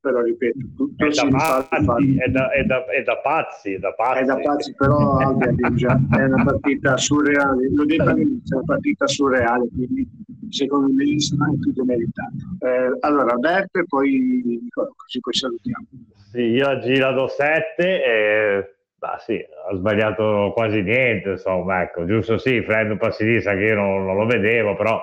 però 0.00 0.22
ripeto 0.22 0.58
tutto 0.76 1.04
è 1.04 1.08
da, 1.10 1.28
pazzi, 1.28 2.16
è, 2.16 2.28
da, 2.28 2.50
è, 2.50 2.64
da, 2.64 2.86
è 2.86 3.02
da 3.02 3.18
pazzi 3.18 3.72
è 3.74 3.78
da 3.78 3.92
pazzi, 3.92 4.22
è 4.22 4.24
da 4.24 4.36
pazzi. 4.36 4.74
però 4.74 5.18
è 5.20 6.24
una 6.24 6.44
partita 6.44 6.96
surreale. 6.96 7.68
L'ho 7.70 7.84
detto 7.84 8.02
all'inizio 8.02 8.56
è 8.56 8.58
una 8.58 8.66
partita 8.66 9.06
surreale 9.06 9.68
quindi 9.68 10.08
secondo 10.50 10.92
me 10.92 11.04
è 11.04 11.58
tutto 11.60 11.84
meritato. 11.84 12.32
Eh, 12.60 12.96
allora 13.00 13.32
Alberto 13.32 13.78
e 13.80 13.84
poi 13.86 14.42
Nicola 14.44 14.90
così 14.96 15.20
poi 15.20 15.34
salutiamo. 15.34 15.86
Sì, 16.30 16.40
io 16.40 16.68
ho 16.68 16.78
girato 16.78 17.28
7 17.28 18.04
e 18.04 18.72
Bah 18.98 19.16
sì, 19.20 19.38
ha 19.38 19.76
sbagliato 19.76 20.50
quasi 20.52 20.82
niente, 20.82 21.30
insomma, 21.30 21.82
ecco, 21.82 22.04
giusto 22.04 22.36
sì, 22.36 22.62
Fred 22.62 22.90
un 22.90 22.98
passidista 22.98 23.54
che 23.54 23.62
io 23.62 23.76
non, 23.76 24.04
non, 24.04 24.16
lo 24.16 24.26
vedevo, 24.26 24.74
però 24.74 25.00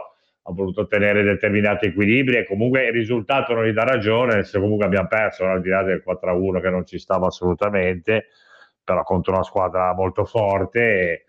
ha 0.48 0.52
voluto 0.54 0.86
tenere 0.86 1.24
determinati 1.24 1.88
equilibri 1.88 2.38
e 2.38 2.46
comunque 2.46 2.86
il 2.86 2.92
risultato 2.92 3.54
non 3.54 3.66
gli 3.66 3.72
dà 3.72 3.84
ragione, 3.84 4.44
se 4.44 4.60
comunque 4.60 4.86
abbiamo 4.86 5.08
perso, 5.08 5.46
al 5.46 5.62
di 5.62 5.70
là 5.70 5.82
del 5.82 6.04
4-1 6.06 6.62
che 6.62 6.70
non 6.70 6.86
ci 6.86 7.00
stava 7.00 7.28
assolutamente, 7.28 8.28
però 8.84 9.02
contro 9.02 9.34
una 9.34 9.44
squadra 9.44 9.94
molto 9.96 10.24
forte, 10.24 11.26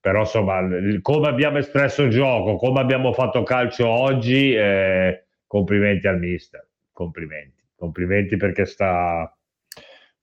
però 0.00 0.20
insomma, 0.20 0.66
come 1.02 1.28
abbiamo 1.28 1.58
espresso 1.58 2.04
il 2.04 2.10
gioco, 2.10 2.56
come 2.56 2.80
abbiamo 2.80 3.12
fatto 3.12 3.42
calcio 3.42 3.86
oggi, 3.86 4.54
eh, 4.54 5.26
complimenti 5.46 6.06
al 6.06 6.18
mister, 6.18 6.66
complimenti, 6.92 7.62
complimenti 7.76 8.36
perché 8.38 8.64
sta, 8.64 9.35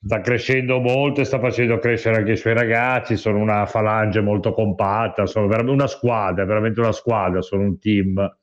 sta 0.05 0.19
crescendo 0.21 0.79
molto 0.79 1.21
e 1.21 1.25
sta 1.25 1.39
facendo 1.39 1.79
crescere 1.79 2.17
anche 2.17 2.33
i 2.33 2.37
suoi 2.37 2.53
ragazzi, 2.53 3.15
sono 3.15 3.39
una 3.39 3.65
falange 3.65 4.21
molto 4.21 4.53
compatta, 4.53 5.25
sono 5.25 5.47
veramente 5.47 5.73
una 5.73 5.87
squadra, 5.87 6.45
veramente 6.45 6.79
una 6.79 6.91
squadra, 6.91 7.41
sono 7.41 7.63
un 7.63 7.79
team 7.79 8.37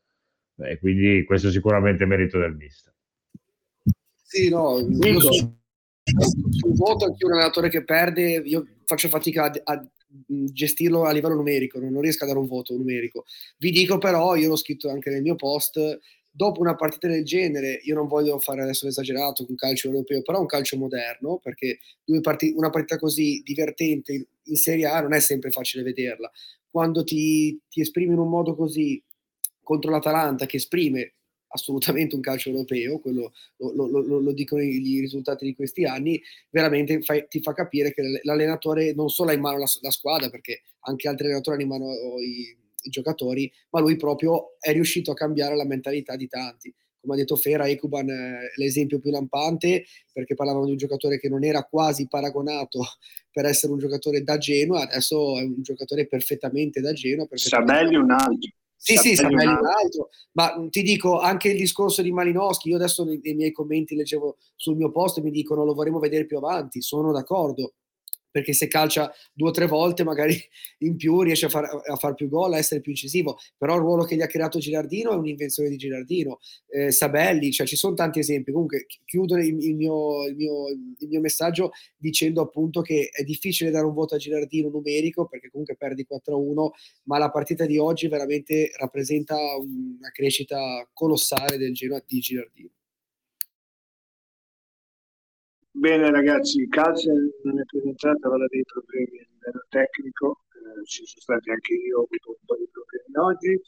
e 0.56 0.78
quindi 0.78 1.24
questo 1.24 1.48
è 1.48 1.50
sicuramente 1.50 2.06
merito 2.06 2.38
del 2.38 2.54
mister. 2.54 2.94
Sì, 4.22 4.48
no, 4.48 4.78
io 4.78 5.20
sono, 5.20 5.58
sul 6.02 6.76
voto 6.76 7.06
anche 7.06 7.24
un 7.24 7.32
allenatore 7.32 7.68
che 7.68 7.84
perde, 7.84 8.42
io 8.44 8.66
faccio 8.84 9.08
fatica 9.08 9.44
a, 9.44 9.52
a, 9.64 9.88
gestirlo 10.26 11.04
a 11.04 11.12
livello 11.12 11.34
numerico, 11.34 11.78
non 11.78 12.00
riesco 12.00 12.24
a 12.24 12.26
dare 12.26 12.38
un 12.38 12.46
voto 12.46 12.76
numerico. 12.76 13.24
Vi 13.58 13.70
dico 13.70 13.98
però, 13.98 14.34
io 14.34 14.48
l'ho 14.48 14.56
scritto 14.56 14.90
anche 14.90 15.10
nel 15.10 15.22
mio 15.22 15.36
post, 15.36 15.98
dopo 16.30 16.60
una 16.60 16.76
partita 16.76 17.08
del 17.08 17.24
genere, 17.24 17.80
io 17.82 17.94
non 17.94 18.06
voglio 18.06 18.38
fare 18.38 18.62
adesso 18.62 18.86
l'esagerato 18.86 19.44
con 19.44 19.56
calcio 19.56 19.88
europeo, 19.88 20.22
però 20.22 20.40
un 20.40 20.46
calcio 20.46 20.76
moderno, 20.76 21.38
perché 21.42 21.80
part- 22.22 22.52
una 22.54 22.70
partita 22.70 22.98
così 22.98 23.42
divertente 23.44 24.28
in 24.42 24.56
Serie 24.56 24.86
A 24.86 25.00
non 25.00 25.12
è 25.12 25.20
sempre 25.20 25.50
facile 25.50 25.82
vederla. 25.82 26.30
Quando 26.70 27.02
ti, 27.02 27.60
ti 27.68 27.80
esprimi 27.80 28.12
in 28.12 28.20
un 28.20 28.28
modo 28.28 28.54
così 28.54 29.02
contro 29.62 29.90
l'Atalanta, 29.90 30.46
che 30.46 30.56
esprime 30.56 31.14
assolutamente 31.52 32.14
un 32.14 32.20
calcio 32.20 32.50
europeo, 32.50 33.00
quello 33.00 33.32
lo, 33.56 33.72
lo, 33.72 33.86
lo, 33.86 34.18
lo 34.20 34.32
dicono 34.32 34.62
i, 34.62 35.00
risultati 35.00 35.44
di 35.44 35.54
questi 35.54 35.84
anni, 35.84 36.20
veramente 36.48 37.02
fai, 37.02 37.26
ti 37.28 37.40
fa 37.40 37.52
capire 37.52 37.92
che 37.92 38.20
l'allenatore 38.22 38.94
non 38.94 39.08
solo 39.08 39.30
ha 39.30 39.34
in 39.34 39.40
mano 39.40 39.58
la, 39.58 39.66
la 39.80 39.90
squadra, 39.90 40.30
perché 40.30 40.62
anche 40.80 41.08
altri 41.08 41.26
allenatori 41.26 41.62
hanno 41.62 41.74
in 41.74 41.80
mano 41.80 41.92
i, 42.20 42.56
i, 42.82 42.90
giocatori, 42.90 43.50
ma 43.70 43.80
lui 43.80 43.96
proprio 43.96 44.56
è 44.58 44.72
riuscito 44.72 45.10
a 45.10 45.14
cambiare 45.14 45.56
la 45.56 45.64
mentalità 45.64 46.16
di 46.16 46.28
tanti. 46.28 46.74
Come 47.00 47.14
ha 47.14 47.16
detto 47.16 47.36
Fera, 47.36 47.66
Ekuban 47.66 48.10
è 48.10 48.38
l'esempio 48.56 48.98
più 48.98 49.10
lampante 49.10 49.84
perché 50.12 50.34
parlavano 50.34 50.66
di 50.66 50.72
un 50.72 50.76
giocatore 50.76 51.18
che 51.18 51.30
non 51.30 51.44
era 51.44 51.64
quasi 51.64 52.06
paragonato 52.08 52.80
per 53.32 53.46
essere 53.46 53.72
un 53.72 53.78
giocatore 53.78 54.22
da 54.22 54.36
Genoa, 54.36 54.82
adesso 54.82 55.38
è 55.38 55.42
un 55.42 55.62
giocatore 55.62 56.06
perfettamente 56.06 56.80
da 56.80 56.92
Genoa. 56.92 57.26
Sabelli 57.32 57.96
un 57.96 58.10
altro 58.10 58.50
sì, 58.82 58.96
sì, 58.96 59.14
sta 59.14 59.28
meglio 59.28 59.58
un 59.58 59.66
altro, 59.66 60.08
ma 60.32 60.66
ti 60.70 60.80
dico 60.80 61.18
anche 61.18 61.50
il 61.50 61.58
discorso 61.58 62.00
di 62.00 62.12
Malinowski, 62.12 62.70
io 62.70 62.76
adesso 62.76 63.04
nei, 63.04 63.20
nei, 63.22 63.34
miei 63.34 63.52
commenti 63.52 63.94
leggevo 63.94 64.38
sul 64.56 64.74
mio 64.74 64.90
post 64.90 65.18
e 65.18 65.20
mi 65.20 65.30
dicono 65.30 65.66
lo 65.66 65.74
vorremmo 65.74 65.98
vedere 65.98 66.24
più 66.24 66.38
avanti, 66.38 66.80
sono 66.80 67.12
d'accordo, 67.12 67.74
perché 68.30 68.52
se 68.52 68.68
calcia 68.68 69.12
due 69.32 69.48
o 69.48 69.52
tre 69.52 69.66
volte 69.66 70.04
magari 70.04 70.36
in 70.78 70.96
più 70.96 71.22
riesce 71.22 71.46
a 71.46 71.48
far, 71.48 71.64
a 71.64 71.96
far, 71.96 72.14
più 72.14 72.28
gol, 72.28 72.52
a 72.52 72.58
essere 72.58 72.80
più 72.80 72.92
incisivo, 72.92 73.38
però 73.56 73.74
il 73.74 73.80
ruolo 73.80 74.04
che 74.04 74.16
gli 74.16 74.22
ha 74.22 74.26
creato 74.26 74.58
Girardino 74.58 75.12
è 75.12 75.16
un'invenzione 75.16 75.68
di 75.68 75.76
Girardino, 75.76 76.40
eh, 76.68 76.90
Sabelli, 76.90 77.50
cioè 77.50 77.66
ci 77.66 77.76
sono 77.76 77.94
tanti 77.94 78.18
esempi, 78.18 78.52
comunque 78.52 78.86
chiudo 79.04 79.36
il, 79.36 79.62
il, 79.62 79.74
mio, 79.74 80.26
il, 80.26 80.36
mio, 80.36 80.68
il, 80.68 81.08
mio, 81.08 81.20
messaggio 81.20 81.72
dicendo 81.96 82.40
appunto 82.40 82.80
che 82.80 83.10
è 83.12 83.22
difficile 83.22 83.70
dare 83.70 83.86
un 83.86 83.94
voto 83.94 84.14
a 84.14 84.18
Girardino 84.18 84.68
numerico 84.68 85.26
perché 85.26 85.50
comunque 85.50 85.76
perdi 85.76 86.06
4-1, 86.08 86.68
ma 87.04 87.18
la 87.18 87.30
partita 87.30 87.66
di 87.66 87.78
oggi 87.78 88.08
veramente 88.08 88.70
rappresenta 88.78 89.36
una 89.36 90.10
crescita 90.12 90.88
colossale 90.92 91.56
del 91.56 91.74
Genoa 91.74 92.02
di 92.06 92.18
Girardino. 92.18 92.70
Bene 95.72 96.10
ragazzi, 96.10 96.60
il 96.62 96.68
calcio 96.68 97.10
non 97.44 97.60
è 97.60 97.64
presentato, 97.64 98.26
avrà 98.26 98.44
dei 98.48 98.64
problemi 98.64 99.18
a 99.20 99.26
livello 99.30 99.64
tecnico, 99.68 100.40
eh, 100.50 100.84
ci 100.84 101.06
sono 101.06 101.22
stati 101.22 101.50
anche 101.50 101.74
io, 101.74 102.00
ho 102.00 102.02
avuto 102.04 102.30
un 102.30 102.44
po' 102.44 102.56
di 102.56 102.68
problemi 102.70 103.16
oggi. 103.16 103.60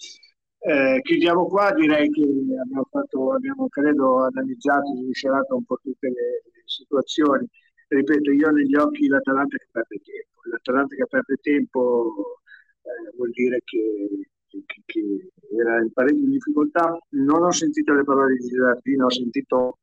Eh, 0.58 1.00
chiudiamo 1.02 1.46
qua, 1.46 1.72
direi 1.72 2.10
che 2.10 2.22
abbiamo, 2.22 2.86
fatto, 2.90 3.32
abbiamo 3.34 3.68
credo 3.68 4.24
analizzato, 4.24 4.96
sviscerato 4.96 5.54
un 5.56 5.64
po' 5.64 5.78
tutte 5.82 6.08
le, 6.08 6.42
le, 6.52 6.62
situazioni. 6.64 7.46
Ripeto, 7.88 8.30
io 8.32 8.48
ho 8.48 8.50
negli 8.50 8.74
occhi 8.76 9.06
l'Atalanta 9.06 9.56
che 9.56 9.66
perde 9.70 10.00
tempo. 10.02 10.40
L'Atalanta 10.50 10.94
che 10.96 11.06
perde 11.06 11.36
tempo 11.40 12.42
eh, 12.82 13.16
vuol 13.16 13.30
dire 13.30 13.60
che, 13.64 14.08
che, 14.86 15.30
era 15.56 15.80
in 15.80 15.92
parecchie 15.92 16.26
difficoltà. 16.26 16.98
Non 17.10 17.44
ho 17.44 17.50
sentito 17.52 17.92
le 17.94 18.04
parole 18.04 18.34
di 18.36 18.48
Gilardino, 18.48 19.06
ho 19.06 19.10
sentito 19.10 19.78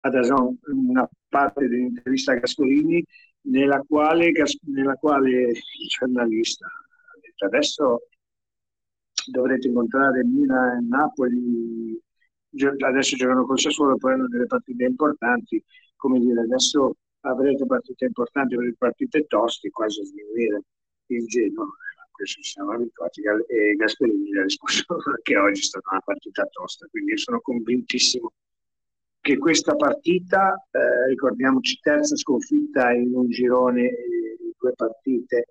ad 0.00 0.14
una 0.66 1.08
parte 1.28 1.68
dell'intervista 1.68 2.32
a 2.32 2.36
Gascolini 2.36 3.04
nella 3.42 3.82
quale, 3.86 4.32
nella 4.66 4.94
quale 4.94 5.50
il 5.50 5.88
giornalista 5.88 6.66
ha 6.66 7.18
detto 7.20 7.44
adesso 7.46 8.02
dovrete 9.30 9.68
incontrare 9.68 10.24
Milan 10.24 10.78
e 10.78 10.86
Napoli 10.86 12.02
adesso 12.80 13.16
giocano 13.16 13.46
col 13.46 13.60
Sassuolo 13.60 13.96
poi 13.96 14.14
hanno 14.14 14.28
delle 14.28 14.46
partite 14.46 14.84
importanti 14.84 15.62
come 15.96 16.18
dire 16.18 16.40
adesso 16.40 16.96
avrete 17.20 17.66
partite 17.66 18.06
importanti 18.06 18.54
avrete 18.54 18.76
partite 18.78 19.26
toste 19.26 19.70
quasi 19.70 20.00
a 20.00 20.04
sminuire 20.04 20.62
il 21.06 21.26
Genoa. 21.26 21.66
Questo 22.10 22.40
ci 22.42 22.50
siamo 22.52 22.72
abituati 22.72 23.22
e 23.22 23.74
Gasperini 23.76 24.30
gli 24.30 24.36
ha 24.36 24.42
risposto 24.42 24.96
che 25.22 25.36
oggi 25.36 25.60
è 25.60 25.64
stata 25.64 25.88
una 25.90 26.00
partita 26.00 26.44
tosta 26.46 26.86
quindi 26.90 27.16
sono 27.16 27.40
convintissimo 27.40 28.32
che 29.20 29.36
questa 29.38 29.76
partita, 29.76 30.54
eh, 30.70 31.08
ricordiamoci, 31.08 31.78
terza 31.80 32.16
sconfitta 32.16 32.92
in 32.92 33.14
un 33.14 33.28
girone 33.28 33.82
di 34.38 34.54
due 34.58 34.72
partite 34.74 35.46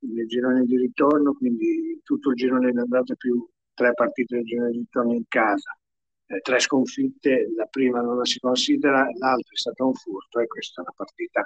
nel 0.00 0.26
girone 0.26 0.64
di 0.64 0.76
ritorno, 0.76 1.34
quindi 1.34 2.00
tutto 2.04 2.30
il 2.30 2.36
girone 2.36 2.70
di 2.70 2.78
andata 2.78 3.14
più 3.16 3.46
tre 3.74 3.92
partite 3.94 4.36
del 4.36 4.44
girone 4.44 4.70
di 4.70 4.78
ritorno 4.78 5.14
in 5.14 5.24
casa. 5.28 5.76
Eh, 6.26 6.40
tre 6.40 6.60
sconfitte, 6.60 7.50
la 7.56 7.66
prima 7.66 8.00
non 8.00 8.18
la 8.18 8.24
si 8.24 8.38
considera, 8.38 9.02
l'altra 9.18 9.52
è 9.52 9.56
stata 9.56 9.84
un 9.84 9.94
furto 9.94 10.40
e 10.40 10.46
questa 10.46 10.80
è 10.80 10.84
una 10.84 10.94
partita 10.94 11.44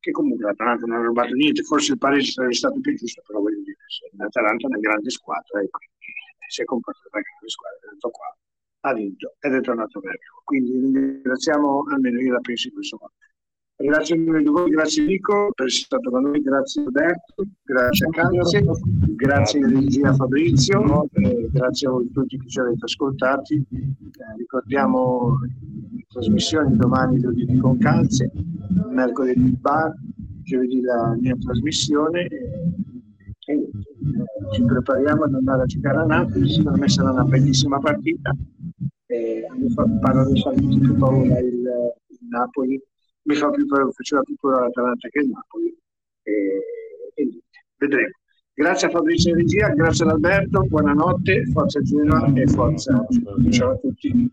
che 0.00 0.10
comunque 0.10 0.44
l'Atalanta 0.44 0.84
non 0.86 1.00
ha 1.00 1.04
rubato 1.04 1.32
niente, 1.34 1.62
forse 1.62 1.92
il 1.92 1.98
pareggio 1.98 2.32
sarebbe 2.32 2.52
stato 2.54 2.78
più 2.80 2.94
giusto, 2.94 3.22
però 3.26 3.40
voglio 3.40 3.62
dire, 3.62 3.78
l'Atalanta 4.16 4.66
è 4.66 4.68
una 4.68 4.78
grande 4.78 5.08
squadra 5.08 5.60
e 5.60 5.70
quindi 5.70 5.94
si 6.48 6.60
è 6.60 6.64
comportata 6.64 7.08
una 7.12 7.22
grande 7.22 7.48
squadra, 7.48 7.90
è 7.90 8.10
qua 8.10 8.36
ha 8.86 8.92
vinto 8.92 9.34
ed 9.40 9.54
è 9.54 9.60
tornato 9.60 10.00
vecchio. 10.00 10.42
Quindi 10.44 10.72
ringraziamo 10.72 11.84
almeno 11.90 12.20
io 12.20 12.32
la 12.32 12.40
penso 12.40 12.68
in 12.68 12.74
questo 12.74 12.98
modo. 13.00 13.12
Grazie 13.76 14.14
a 14.14 14.50
voi, 14.52 14.70
grazie 14.70 15.04
Nico 15.04 15.50
per 15.52 15.66
essere 15.66 15.84
stato 15.86 16.08
con 16.08 16.22
noi, 16.22 16.40
grazie 16.42 16.84
Roberto, 16.84 17.44
grazie 17.64 18.06
a 18.06 18.10
Canze, 18.10 18.64
grazie 19.16 19.58
in 19.58 19.80
regia 19.80 20.14
Fabrizio, 20.14 21.08
eh, 21.10 21.48
grazie 21.50 21.88
a 21.88 21.90
voi 21.90 22.08
tutti 22.12 22.38
che 22.38 22.46
ci 22.46 22.60
avete 22.60 22.84
ascoltati. 22.84 23.54
Eh, 23.56 24.36
ricordiamo 24.36 25.40
le 25.40 26.04
trasmissioni 26.08 26.76
domani 26.76 27.18
12 27.18 27.56
con 27.58 27.76
Canze, 27.78 28.30
mercoledì 28.90 29.44
il 29.44 29.58
bar, 29.58 29.92
giovedì 30.42 30.80
la 30.80 31.16
mia 31.18 31.36
trasmissione. 31.36 32.26
E, 32.28 32.93
e, 33.46 33.70
ci 34.52 34.64
prepariamo 34.64 35.24
ad 35.24 35.34
andare 35.34 35.62
a 35.62 35.66
giocare 35.66 35.98
a 35.98 36.04
Napoli, 36.04 36.50
secondo 36.50 36.78
me 36.78 36.88
sarà 36.88 37.10
una 37.10 37.24
bellissima 37.24 37.78
partita 37.78 38.34
eh, 39.06 39.46
mi 39.56 39.70
fa 39.70 39.84
paradossalmente 40.00 40.78
più 40.78 40.96
paura 40.96 41.38
il, 41.38 41.54
il, 42.08 42.18
Napoli, 42.28 42.80
mi 43.22 43.34
fa 43.34 43.50
più 43.50 43.66
faceva 43.92 44.22
più 44.22 44.34
paura 44.40 44.60
l'Atalanta 44.60 45.08
che 45.08 45.20
il 45.20 45.28
Napoli. 45.28 45.76
E, 46.22 46.32
e 47.14 47.42
vedremo. 47.76 48.10
Grazie 48.54 48.86
a 48.86 48.90
Fabrizio 48.90 49.30
in 49.30 49.36
regia, 49.36 49.68
grazie 49.70 50.04
ad 50.04 50.12
Alberto, 50.12 50.62
buonanotte, 50.62 51.46
forza 51.46 51.80
Genoa 51.80 52.32
e 52.34 52.46
forza. 52.46 53.04
Ciao 53.50 53.72
a 53.72 53.76
tutti. 53.76 54.30